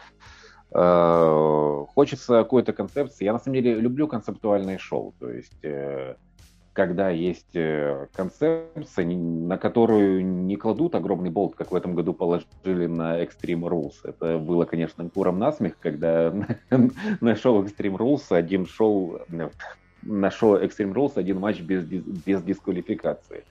э, 0.73 1.85
хочется 1.95 2.43
какой-то 2.43 2.73
концепции. 2.73 3.24
Я 3.24 3.32
на 3.32 3.39
самом 3.39 3.57
деле 3.57 3.74
люблю 3.74 4.09
концептуальные 4.09 4.78
шоу, 4.78 5.15
то 5.20 5.31
есть 5.31 5.62
э, 5.62 6.16
когда 6.81 7.11
есть 7.11 7.55
э, 7.55 8.07
концепция, 8.15 9.05
на 9.05 9.59
которую 9.59 10.24
не 10.24 10.57
кладут 10.57 10.94
огромный 10.94 11.28
болт, 11.28 11.55
как 11.55 11.73
в 11.73 11.74
этом 11.74 11.94
году 11.94 12.15
положили 12.15 12.86
на 12.86 13.23
Extreme 13.23 13.69
Rules. 13.69 13.97
Это 14.02 14.39
было, 14.39 14.65
конечно, 14.65 15.07
куром 15.11 15.39
насмех, 15.39 15.74
когда 15.78 16.32
на 17.20 17.36
шоу 17.36 17.65
Extreme 17.65 17.98
Rules 17.98 18.23
один 18.31 18.65
шоу 18.65 19.20
на 20.01 20.31
шоу 20.31 20.57
Extreme 20.57 20.94
Rules 20.94 21.12
один 21.16 21.39
матч 21.39 21.61
без, 21.61 21.85
без 21.85 22.43
дисквалификации. 22.43 23.44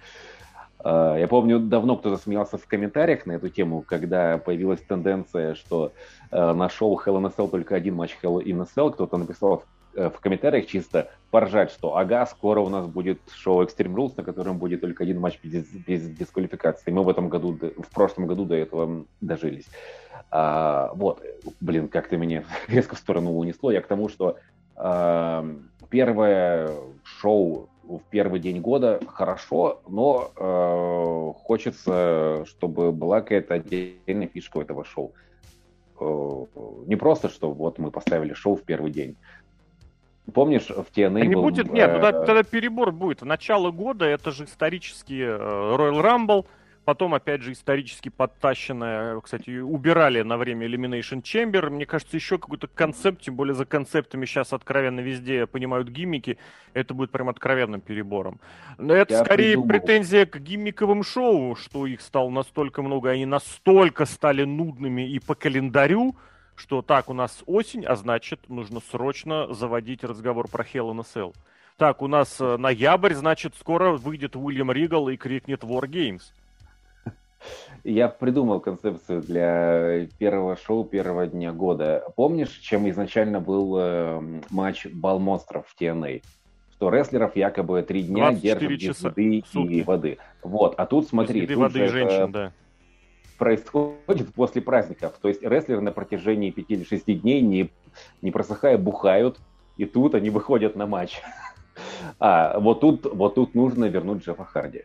А, 0.79 1.15
я 1.15 1.27
помню, 1.27 1.59
давно 1.59 1.97
кто-то 1.97 2.17
смеялся 2.19 2.57
в 2.57 2.65
комментариях 2.65 3.27
на 3.27 3.33
эту 3.33 3.49
тему, 3.49 3.83
когда 3.87 4.39
появилась 4.39 4.81
тенденция, 4.81 5.53
что 5.53 5.91
а, 6.31 6.55
на 6.55 6.67
шоу 6.67 6.99
Hell 6.99 7.21
in 7.21 7.27
a 7.27 7.29
Cell 7.29 7.47
только 7.47 7.75
один 7.75 7.93
матч 7.93 8.17
Hell 8.23 8.43
in 8.43 8.59
a 8.59 8.65
Cell. 8.75 8.91
Кто-то 8.91 9.17
написал 9.17 9.65
в 9.93 10.19
комментариях 10.19 10.67
чисто 10.67 11.09
поржать, 11.31 11.71
что 11.71 11.95
ага, 11.95 12.25
скоро 12.25 12.59
у 12.59 12.69
нас 12.69 12.87
будет 12.87 13.19
шоу 13.33 13.63
Extreme 13.63 13.93
Rules, 13.93 14.13
на 14.17 14.23
котором 14.23 14.57
будет 14.57 14.81
только 14.81 15.03
один 15.03 15.19
матч 15.19 15.39
без, 15.43 15.65
без 15.67 16.09
дисквалификации. 16.09 16.91
Мы 16.91 17.03
в 17.03 17.09
этом 17.09 17.29
году, 17.29 17.57
в 17.57 17.93
прошлом 17.93 18.27
году 18.27 18.45
до 18.45 18.55
этого 18.55 19.05
дожились. 19.21 19.67
А, 20.31 20.91
вот, 20.93 21.23
блин, 21.59 21.87
как-то 21.87 22.17
меня 22.17 22.43
резко 22.67 22.95
в 22.95 22.99
сторону 22.99 23.31
унесло. 23.31 23.71
Я 23.71 23.81
к 23.81 23.87
тому, 23.87 24.09
что 24.09 24.37
а, 24.75 25.45
первое 25.89 26.71
шоу 27.03 27.69
в 27.83 28.01
первый 28.09 28.39
день 28.39 28.61
года 28.61 28.99
хорошо, 29.07 29.81
но 29.87 30.31
э, 30.35 31.33
хочется, 31.43 32.45
чтобы 32.45 32.91
была 32.91 33.21
какая-то 33.21 33.55
отдельная 33.55 34.27
фишка 34.27 34.57
у 34.57 34.61
этого 34.61 34.85
шоу. 34.85 35.13
Э, 35.99 36.45
не 36.85 36.95
просто, 36.95 37.29
что 37.29 37.51
вот 37.51 37.79
мы 37.79 37.89
поставили 37.89 38.33
шоу 38.33 38.55
в 38.55 38.61
первый 38.61 38.91
день. 38.91 39.17
Помнишь, 40.31 40.67
в 40.67 40.87
TNA 40.95 41.21
а 41.21 41.25
не 41.25 41.35
был... 41.35 41.43
будет, 41.43 41.71
нет, 41.71 41.91
тогда, 41.91 42.11
тогда 42.25 42.43
перебор 42.43 42.91
будет. 42.91 43.21
В 43.21 43.25
начало 43.25 43.71
года 43.71 44.05
это 44.05 44.31
же 44.31 44.45
исторический 44.45 45.21
э, 45.21 45.37
Royal 45.37 46.01
Rumble, 46.01 46.45
Потом, 46.89 47.13
опять 47.13 47.43
же, 47.43 47.51
исторически 47.51 48.09
подтащенная, 48.09 49.21
кстати, 49.21 49.59
убирали 49.59 50.23
на 50.23 50.37
время 50.37 50.65
Elimination 50.65 51.21
Chamber. 51.21 51.69
Мне 51.69 51.85
кажется, 51.85 52.15
еще 52.17 52.39
какой-то 52.39 52.67
концепт, 52.67 53.21
тем 53.21 53.35
более 53.35 53.53
за 53.53 53.65
концептами 53.65 54.25
сейчас 54.25 54.53
откровенно 54.53 54.99
везде 54.99 55.45
понимают 55.45 55.89
гиммики, 55.89 56.39
это 56.73 56.95
будет 56.95 57.11
прям 57.11 57.29
откровенным 57.29 57.79
перебором. 57.79 58.39
Но 58.79 58.95
это 58.95 59.13
Я 59.13 59.23
скорее 59.23 59.49
придумал. 59.49 59.67
претензия 59.67 60.25
к 60.25 60.39
гиммиковым 60.39 61.03
шоу, 61.03 61.55
что 61.55 61.85
их 61.85 62.01
стало 62.01 62.31
настолько 62.31 62.81
много, 62.81 63.11
они 63.11 63.27
настолько 63.27 64.05
стали 64.05 64.43
нудными 64.43 65.07
и 65.07 65.19
по 65.19 65.35
календарю, 65.35 66.15
что 66.59 66.81
так, 66.81 67.09
у 67.09 67.13
нас 67.13 67.43
осень, 67.45 67.85
а 67.85 67.95
значит, 67.95 68.49
нужно 68.49 68.81
срочно 68.81 69.51
заводить 69.53 70.03
разговор 70.03 70.47
про 70.47 70.63
Hell 70.63 70.91
in 70.91 70.99
a 70.99 71.03
Cell. 71.03 71.33
Так, 71.77 72.01
у 72.01 72.07
нас 72.07 72.39
э, 72.41 72.57
ноябрь, 72.57 73.13
значит, 73.13 73.55
скоро 73.57 73.93
выйдет 73.93 74.35
Уильям 74.35 74.69
Ригал 74.71 75.07
и 75.07 75.15
крикнет 75.15 75.63
War 75.63 75.83
Games. 75.87 76.21
Я 77.85 78.09
придумал 78.09 78.59
концепцию 78.59 79.21
для 79.21 80.07
первого 80.17 80.57
шоу 80.57 80.83
первого 80.83 81.25
дня 81.25 81.53
года. 81.53 82.03
Помнишь, 82.17 82.49
чем 82.49 82.89
изначально 82.89 83.39
был 83.39 83.77
э, 83.79 84.21
матч 84.49 84.87
Бал 84.87 85.19
монстров 85.19 85.65
в 85.67 85.81
TNA? 85.81 86.21
Что 86.75 86.89
рестлеров 86.89 87.37
якобы 87.37 87.81
три 87.83 88.03
дня 88.03 88.33
держат 88.33 88.69
без 88.69 89.01
еды 89.01 89.43
и 89.53 89.81
воды. 89.83 90.17
Вот, 90.43 90.75
а 90.77 90.85
тут 90.85 91.07
смотри, 91.07 91.47
тут 91.47 91.55
воды 91.55 91.87
же 91.87 91.87
женщин, 91.87 92.31
да. 92.31 92.51
Происходит 93.39 94.31
после 94.35 94.61
праздников. 94.61 95.13
То 95.19 95.29
есть 95.29 95.41
рестлеры 95.41 95.81
на 95.81 95.91
протяжении 95.91 96.51
пяти 96.51 96.75
или 96.75 96.83
шести 96.83 97.15
дней 97.15 97.41
не, 97.41 97.71
не 98.21 98.29
просыхая 98.29 98.77
бухают, 98.77 99.39
и 99.77 99.85
тут 99.85 100.13
они 100.13 100.29
выходят 100.29 100.75
на 100.75 100.85
матч. 100.85 101.19
А 102.19 102.59
вот 102.59 102.81
тут, 102.81 103.05
вот 103.05 103.35
тут 103.35 103.55
нужно 103.55 103.85
вернуть 103.85 104.25
Джеффа 104.25 104.43
Харди. 104.43 104.83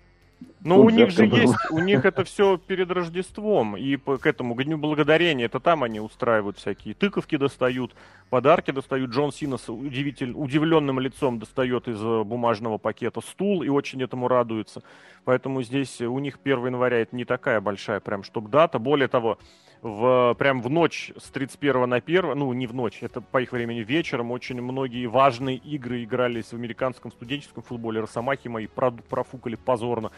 Ну, 0.65 0.81
у 0.81 0.89
них 0.89 1.11
же 1.11 1.27
есть, 1.27 1.55
у 1.71 1.79
них 1.79 2.07
это 2.07 2.25
все 2.25 2.57
перед 2.57 2.91
Рождеством, 2.91 3.77
и 3.77 3.97
по, 3.97 4.17
к 4.17 4.27
этому 4.27 4.55
Дню 4.55 4.79
Благодарения, 4.79 5.45
это 5.45 5.61
там 5.61 5.83
они 5.85 6.01
устраивают 6.01 6.57
всякие 6.57 6.95
тыковки 6.95 7.37
достают, 7.37 7.95
подарки 8.31 8.71
достают. 8.71 9.11
Джон 9.11 9.31
Сина 9.31 9.59
с 9.59 9.69
удивитель, 9.71 10.33
удивленным 10.33 10.99
лицом 11.01 11.39
достает 11.39 11.87
из 11.87 12.03
э, 12.03 12.25
бумажного 12.25 12.79
пакета 12.79 13.21
стул 13.21 13.63
и 13.63 13.69
очень 13.69 14.03
этому 14.03 14.27
радуется. 14.27 14.83
Поэтому 15.27 15.63
здесь 15.63 16.01
у 16.01 16.19
них 16.19 16.39
1 16.43 16.67
января 16.67 16.99
это 16.99 17.15
не 17.15 17.27
такая 17.27 17.61
большая 17.61 18.01
прям, 18.01 18.23
чтобы 18.23 18.49
дата. 18.49 18.79
Более 18.79 19.09
того, 19.09 19.39
в, 19.85 20.35
прям 20.39 20.63
в 20.63 20.71
ночь 20.71 21.13
с 21.15 21.29
31 21.29 21.87
на 21.87 21.97
1, 21.97 22.39
ну 22.39 22.51
не 22.55 22.67
в 22.67 22.75
ночь, 22.75 23.03
это 23.03 23.21
по 23.21 23.43
их 23.43 23.53
времени 23.53 23.81
вечером, 23.81 24.31
очень 24.31 24.61
многие 24.63 25.05
важные 25.05 25.59
игры 25.59 26.03
игрались 26.03 26.47
в 26.47 26.55
американском 26.55 27.13
студенческом 27.13 27.63
футболе. 27.63 28.01
Росомахи 28.01 28.49
мои 28.49 28.67
профукали 28.67 29.57
позорно. 29.57 30.11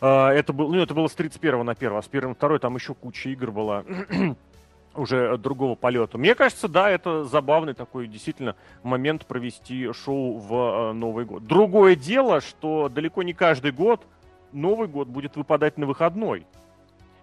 А, 0.00 0.32
это, 0.32 0.52
был, 0.52 0.74
ну, 0.74 0.82
это 0.82 0.94
было 0.94 1.06
с 1.06 1.14
31 1.14 1.64
на 1.64 1.72
1, 1.72 1.92
а 1.92 2.02
с 2.02 2.08
1 2.08 2.30
на 2.30 2.34
2 2.34 2.58
там 2.58 2.74
еще 2.74 2.94
куча 2.94 3.28
игр 3.28 3.52
была 3.52 3.84
уже 4.96 5.38
другого 5.38 5.76
полета. 5.76 6.18
Мне 6.18 6.34
кажется, 6.34 6.66
да, 6.66 6.90
это 6.90 7.22
забавный 7.22 7.74
такой 7.74 8.08
действительно 8.08 8.56
момент 8.82 9.26
провести 9.26 9.92
шоу 9.92 10.38
в 10.38 10.90
э, 10.90 10.92
Новый 10.92 11.24
год. 11.24 11.46
Другое 11.46 11.94
дело, 11.94 12.40
что 12.40 12.88
далеко 12.88 13.22
не 13.22 13.32
каждый 13.32 13.70
год 13.70 14.04
Новый 14.50 14.88
год 14.88 15.06
будет 15.06 15.36
выпадать 15.36 15.78
на 15.78 15.86
выходной. 15.86 16.44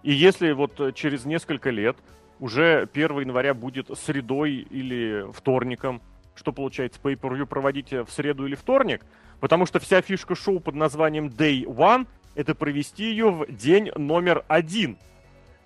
И 0.02 0.12
если 0.12 0.52
вот 0.52 0.94
через 0.94 1.24
несколько 1.24 1.70
лет 1.70 1.96
уже 2.38 2.88
1 2.92 3.20
января 3.20 3.54
будет 3.54 3.90
средой 3.98 4.66
или 4.70 5.26
вторником, 5.32 6.00
что 6.34 6.52
получается, 6.52 6.98
pay-per-view 7.02 7.46
проводить 7.46 7.92
в 7.92 8.08
среду 8.08 8.46
или 8.46 8.54
вторник, 8.54 9.04
потому 9.40 9.66
что 9.66 9.78
вся 9.78 10.00
фишка 10.00 10.34
шоу 10.34 10.58
под 10.60 10.74
названием 10.74 11.26
Day 11.26 11.64
One— 11.64 12.06
это 12.34 12.54
провести 12.54 13.04
ее 13.04 13.30
в 13.30 13.46
день 13.54 13.90
номер 13.94 14.44
один. 14.48 14.96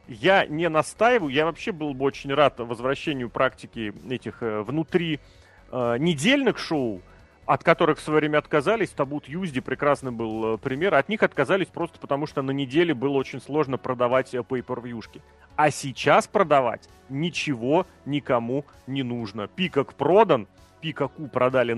Я 0.08 0.46
не 0.46 0.68
настаиваю, 0.68 1.32
я 1.32 1.46
вообще 1.46 1.72
был 1.72 1.94
бы 1.94 2.04
очень 2.04 2.32
рад 2.34 2.58
возвращению 2.58 3.30
практики 3.30 3.94
этих 4.10 4.42
э, 4.42 4.62
внутри 4.62 5.20
э, 5.70 5.96
недельных 5.98 6.58
шоу, 6.58 7.00
от 7.46 7.62
которых 7.62 7.98
в 7.98 8.02
свое 8.02 8.20
время 8.20 8.38
отказались. 8.38 8.90
Табут 8.90 9.28
Юзди 9.28 9.60
прекрасный 9.60 10.12
был 10.12 10.54
э, 10.54 10.58
пример. 10.58 10.94
От 10.94 11.08
них 11.08 11.22
отказались 11.22 11.66
просто 11.66 11.98
потому, 11.98 12.26
что 12.26 12.42
на 12.42 12.50
неделе 12.52 12.94
было 12.94 13.16
очень 13.16 13.40
сложно 13.40 13.78
продавать 13.78 14.34
pay-per-viewшки. 14.34 15.20
А 15.56 15.70
сейчас 15.70 16.26
продавать 16.26 16.88
ничего 17.08 17.86
никому 18.06 18.64
не 18.86 19.02
нужно. 19.02 19.46
Пикок 19.48 19.94
продан, 19.94 20.48
Пикаку 20.80 21.28
продали 21.28 21.72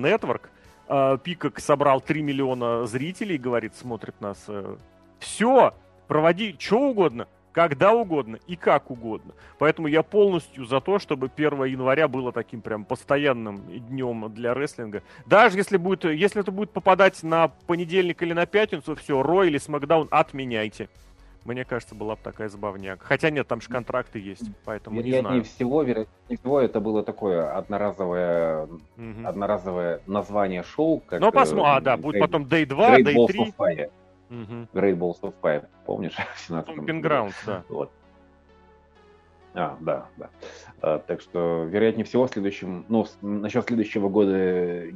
э, 0.89 1.19
Пикок 1.23 1.59
собрал 1.59 2.01
3 2.01 2.23
миллиона 2.23 2.87
зрителей, 2.87 3.39
говорит, 3.39 3.75
смотрит 3.75 4.21
нас. 4.21 4.45
Э, 4.49 4.77
Все, 5.19 5.75
проводи 6.07 6.55
что 6.59 6.81
угодно, 6.91 7.29
когда 7.57 7.95
угодно 7.95 8.39
и 8.47 8.55
как 8.55 8.91
угодно. 8.91 9.33
Поэтому 9.59 9.89
я 9.89 10.03
полностью 10.03 10.67
за 10.67 10.83
то, 10.83 10.99
чтобы 10.99 11.31
1 11.35 11.65
января 11.65 12.07
было 12.07 12.31
таким 12.31 12.61
прям 12.61 12.85
постоянным 12.85 13.63
днем 13.89 14.31
для 14.35 14.53
рестлинга. 14.53 15.03
Даже 15.25 15.57
если, 15.57 15.79
будет, 15.79 16.05
если 16.05 16.43
это 16.43 16.53
будет 16.53 16.71
попадать 16.71 17.23
на 17.23 17.49
понедельник 17.67 18.21
или 18.21 18.35
на 18.35 18.45
пятницу, 18.45 18.95
все, 18.95 19.23
Рой 19.23 19.47
или 19.47 19.57
Смакдаун 19.57 20.07
отменяйте. 20.11 20.91
Мне 21.47 21.65
кажется, 21.65 21.95
была 21.95 22.17
бы 22.17 22.21
такая 22.23 22.51
забавняк. 22.51 23.03
Хотя 23.03 23.31
нет, 23.31 23.49
там 23.49 23.63
же 23.63 23.71
контракты 23.71 24.19
есть, 24.19 24.51
поэтому 24.67 24.97
вероятнее 24.97 25.23
не 25.23 25.29
знаю. 25.29 25.45
всего, 25.45 25.83
вероятнее 25.83 26.39
всего, 26.39 26.61
это 26.61 26.81
было 26.81 27.03
такое 27.05 27.57
одноразовое, 27.57 28.65
угу. 28.65 28.81
одноразовое 29.25 30.03
название 30.07 30.63
шоу. 30.63 31.01
Как, 31.01 31.21
ну, 31.21 31.33
посмотрим. 31.33 31.73
А, 31.73 31.81
да, 31.81 31.97
будет 31.97 32.21
потом 32.21 32.43
Day 32.45 32.67
2, 32.67 32.99
Great 32.99 33.05
Day 33.05 33.55
3. 33.57 33.89
Угу. 34.31 34.69
Great 34.73 34.99
Balls 34.99 35.21
of 35.23 35.35
Fire, 35.41 35.67
помнишь? 35.85 36.17
Pumping 36.49 37.01
Grounds, 37.01 37.35
да. 37.47 37.65
Вот. 37.69 37.91
А, 39.55 39.77
да, 39.81 40.07
да. 40.17 40.31
А, 40.83 40.99
так 40.99 41.23
что, 41.23 41.65
вероятнее 41.65 42.05
всего, 42.05 42.27
в 42.27 42.31
следующем, 42.31 42.85
ну, 42.89 43.07
насчет 43.23 43.65
следующего 43.65 44.09
года, 44.09 44.87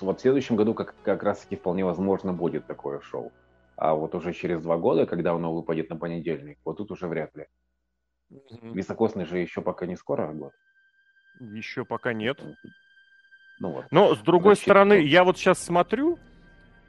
вот 0.00 0.18
в 0.18 0.20
следующем 0.20 0.56
году 0.56 0.74
как, 0.74 0.94
как 1.02 1.22
раз-таки 1.22 1.56
вполне 1.56 1.84
возможно 1.84 2.32
будет 2.32 2.66
такое 2.66 3.00
шоу. 3.00 3.32
А 3.76 3.94
вот 3.94 4.14
уже 4.14 4.34
через 4.34 4.62
два 4.62 4.76
года, 4.76 5.06
когда 5.06 5.32
оно 5.32 5.54
выпадет 5.54 5.88
на 5.88 5.96
понедельник, 5.96 6.58
вот 6.66 6.76
тут 6.76 6.90
уже 6.90 7.06
вряд 7.06 7.34
ли. 7.34 7.46
Mm-hmm. 8.30 8.74
Високосный 8.74 9.24
же 9.24 9.38
еще 9.38 9.62
пока 9.62 9.86
не 9.86 9.96
скоро 9.96 10.30
год. 10.32 10.52
Еще 11.40 11.86
пока 11.86 12.12
нет. 12.12 12.38
Ну, 13.58 13.72
вот. 13.72 13.86
Но, 13.90 14.14
с 14.14 14.18
другой 14.18 14.54
Зачем? 14.54 14.66
стороны, 14.66 15.00
я 15.00 15.24
вот 15.24 15.38
сейчас 15.38 15.58
смотрю, 15.58 16.18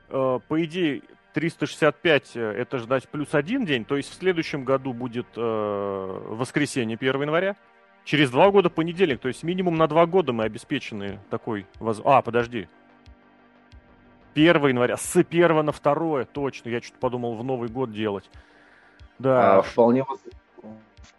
э, 0.10 0.40
по 0.46 0.64
идее, 0.66 1.02
365 1.34 2.32
э, 2.36 2.40
это 2.40 2.78
ждать 2.78 3.08
плюс 3.08 3.34
один 3.34 3.66
день, 3.66 3.86
то 3.86 3.98
есть 3.98 4.10
в 4.10 4.14
следующем 4.16 4.64
году 4.64 4.94
будет 4.94 5.28
э, 5.36 6.20
воскресенье 6.30 6.96
1 6.96 7.22
января. 7.22 7.56
Через 8.04 8.32
два 8.32 8.50
года 8.50 8.70
понедельник, 8.70 9.20
то 9.20 9.28
есть 9.28 9.44
минимум 9.44 9.78
на 9.78 9.88
два 9.88 10.08
года 10.08 10.34
мы 10.34 10.44
обеспечены 10.44 11.20
такой... 11.30 11.68
Воз... 11.80 12.02
А, 12.04 12.22
подожди. 12.22 12.68
1 14.34 14.68
января, 14.68 14.98
с 14.98 15.16
1 15.16 15.66
на 15.66 15.72
2, 15.72 16.26
точно, 16.26 16.70
я 16.70 16.82
что-то 16.82 17.00
подумал 17.00 17.36
в 17.36 17.44
Новый 17.44 17.70
год 17.70 17.92
делать. 17.92 18.30
Да. 19.20 19.58
А, 19.58 19.62
вполне 19.62 20.04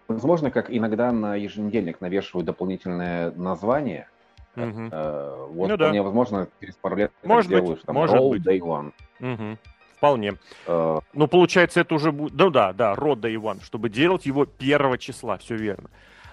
возможно, 0.08 0.50
как 0.50 0.70
иногда 0.70 1.12
на 1.12 1.36
еженедельник 1.36 2.00
навешивают 2.00 2.46
дополнительное 2.46 3.30
название. 3.32 4.08
Угу. 4.56 4.88
Э, 4.92 5.46
вот 5.50 5.68
ну, 5.68 5.76
вполне 5.76 6.00
да. 6.00 6.02
возможно, 6.02 6.48
через 6.60 6.74
пару 6.76 6.96
лет 6.96 7.12
может 7.22 7.50
быть, 7.50 7.82
там, 7.82 7.94
может 7.94 8.16
Roll 8.16 8.30
быть. 8.30 8.46
Day 8.46 8.58
One. 8.58 8.92
Угу. 9.20 9.58
Вполне. 10.02 10.34
Uh... 10.66 11.00
Ну, 11.12 11.28
получается, 11.28 11.78
это 11.78 11.94
уже 11.94 12.10
будет... 12.10 12.34
Ну 12.34 12.50
да, 12.50 12.72
да, 12.72 12.96
Род 12.96 13.20
Day 13.20 13.36
One, 13.36 13.62
чтобы 13.62 13.88
делать 13.88 14.26
его 14.26 14.46
первого 14.46 14.98
числа, 14.98 15.38
все 15.38 15.54
верно. 15.54 15.90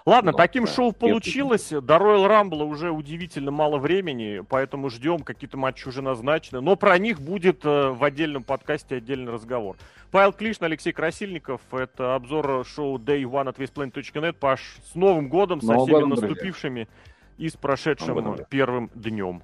Ладно, 0.08 0.32
ну, 0.32 0.38
таким 0.40 0.66
да. 0.66 0.72
шоу 0.72 0.91
получилось. 0.91 1.70
До 1.70 1.98
Royal 1.98 2.28
Rumble 2.28 2.64
уже 2.64 2.90
удивительно 2.90 3.52
мало 3.52 3.78
времени, 3.78 4.41
поэтому 4.50 4.90
ждем, 4.90 5.20
какие-то 5.20 5.56
матчи 5.58 5.88
уже 5.88 6.02
назначены. 6.02 6.62
Но 6.62 6.78
про 6.78 6.98
них 6.98 7.22
будет 7.22 7.64
э, 7.64 7.90
в 7.90 8.04
отдельном 8.04 8.41
подкасте 8.41 8.96
отдельный 8.96 9.32
разговор. 9.32 9.76
Павел 10.10 10.34
Клишин, 10.34 10.66
Алексей 10.66 10.91
Красильников. 10.91 11.62
Это 11.72 12.16
обзор 12.16 12.66
шоу 12.66 12.98
Day 12.98 13.22
One 13.22 13.50
от 13.50 13.60
WestPlanet.net. 13.60 14.34
Паш, 14.34 14.78
с 14.91 14.96
Новым 14.96 15.30
годом, 15.30 15.62
со 15.62 15.74
Новым 15.74 15.86
всеми 15.86 15.94
годом, 15.94 16.10
наступившими 16.10 16.86
друзья. 16.86 17.46
и 17.46 17.50
с 17.50 17.56
прошедшим 17.56 18.36
первым 18.50 18.90
днем. 18.96 19.44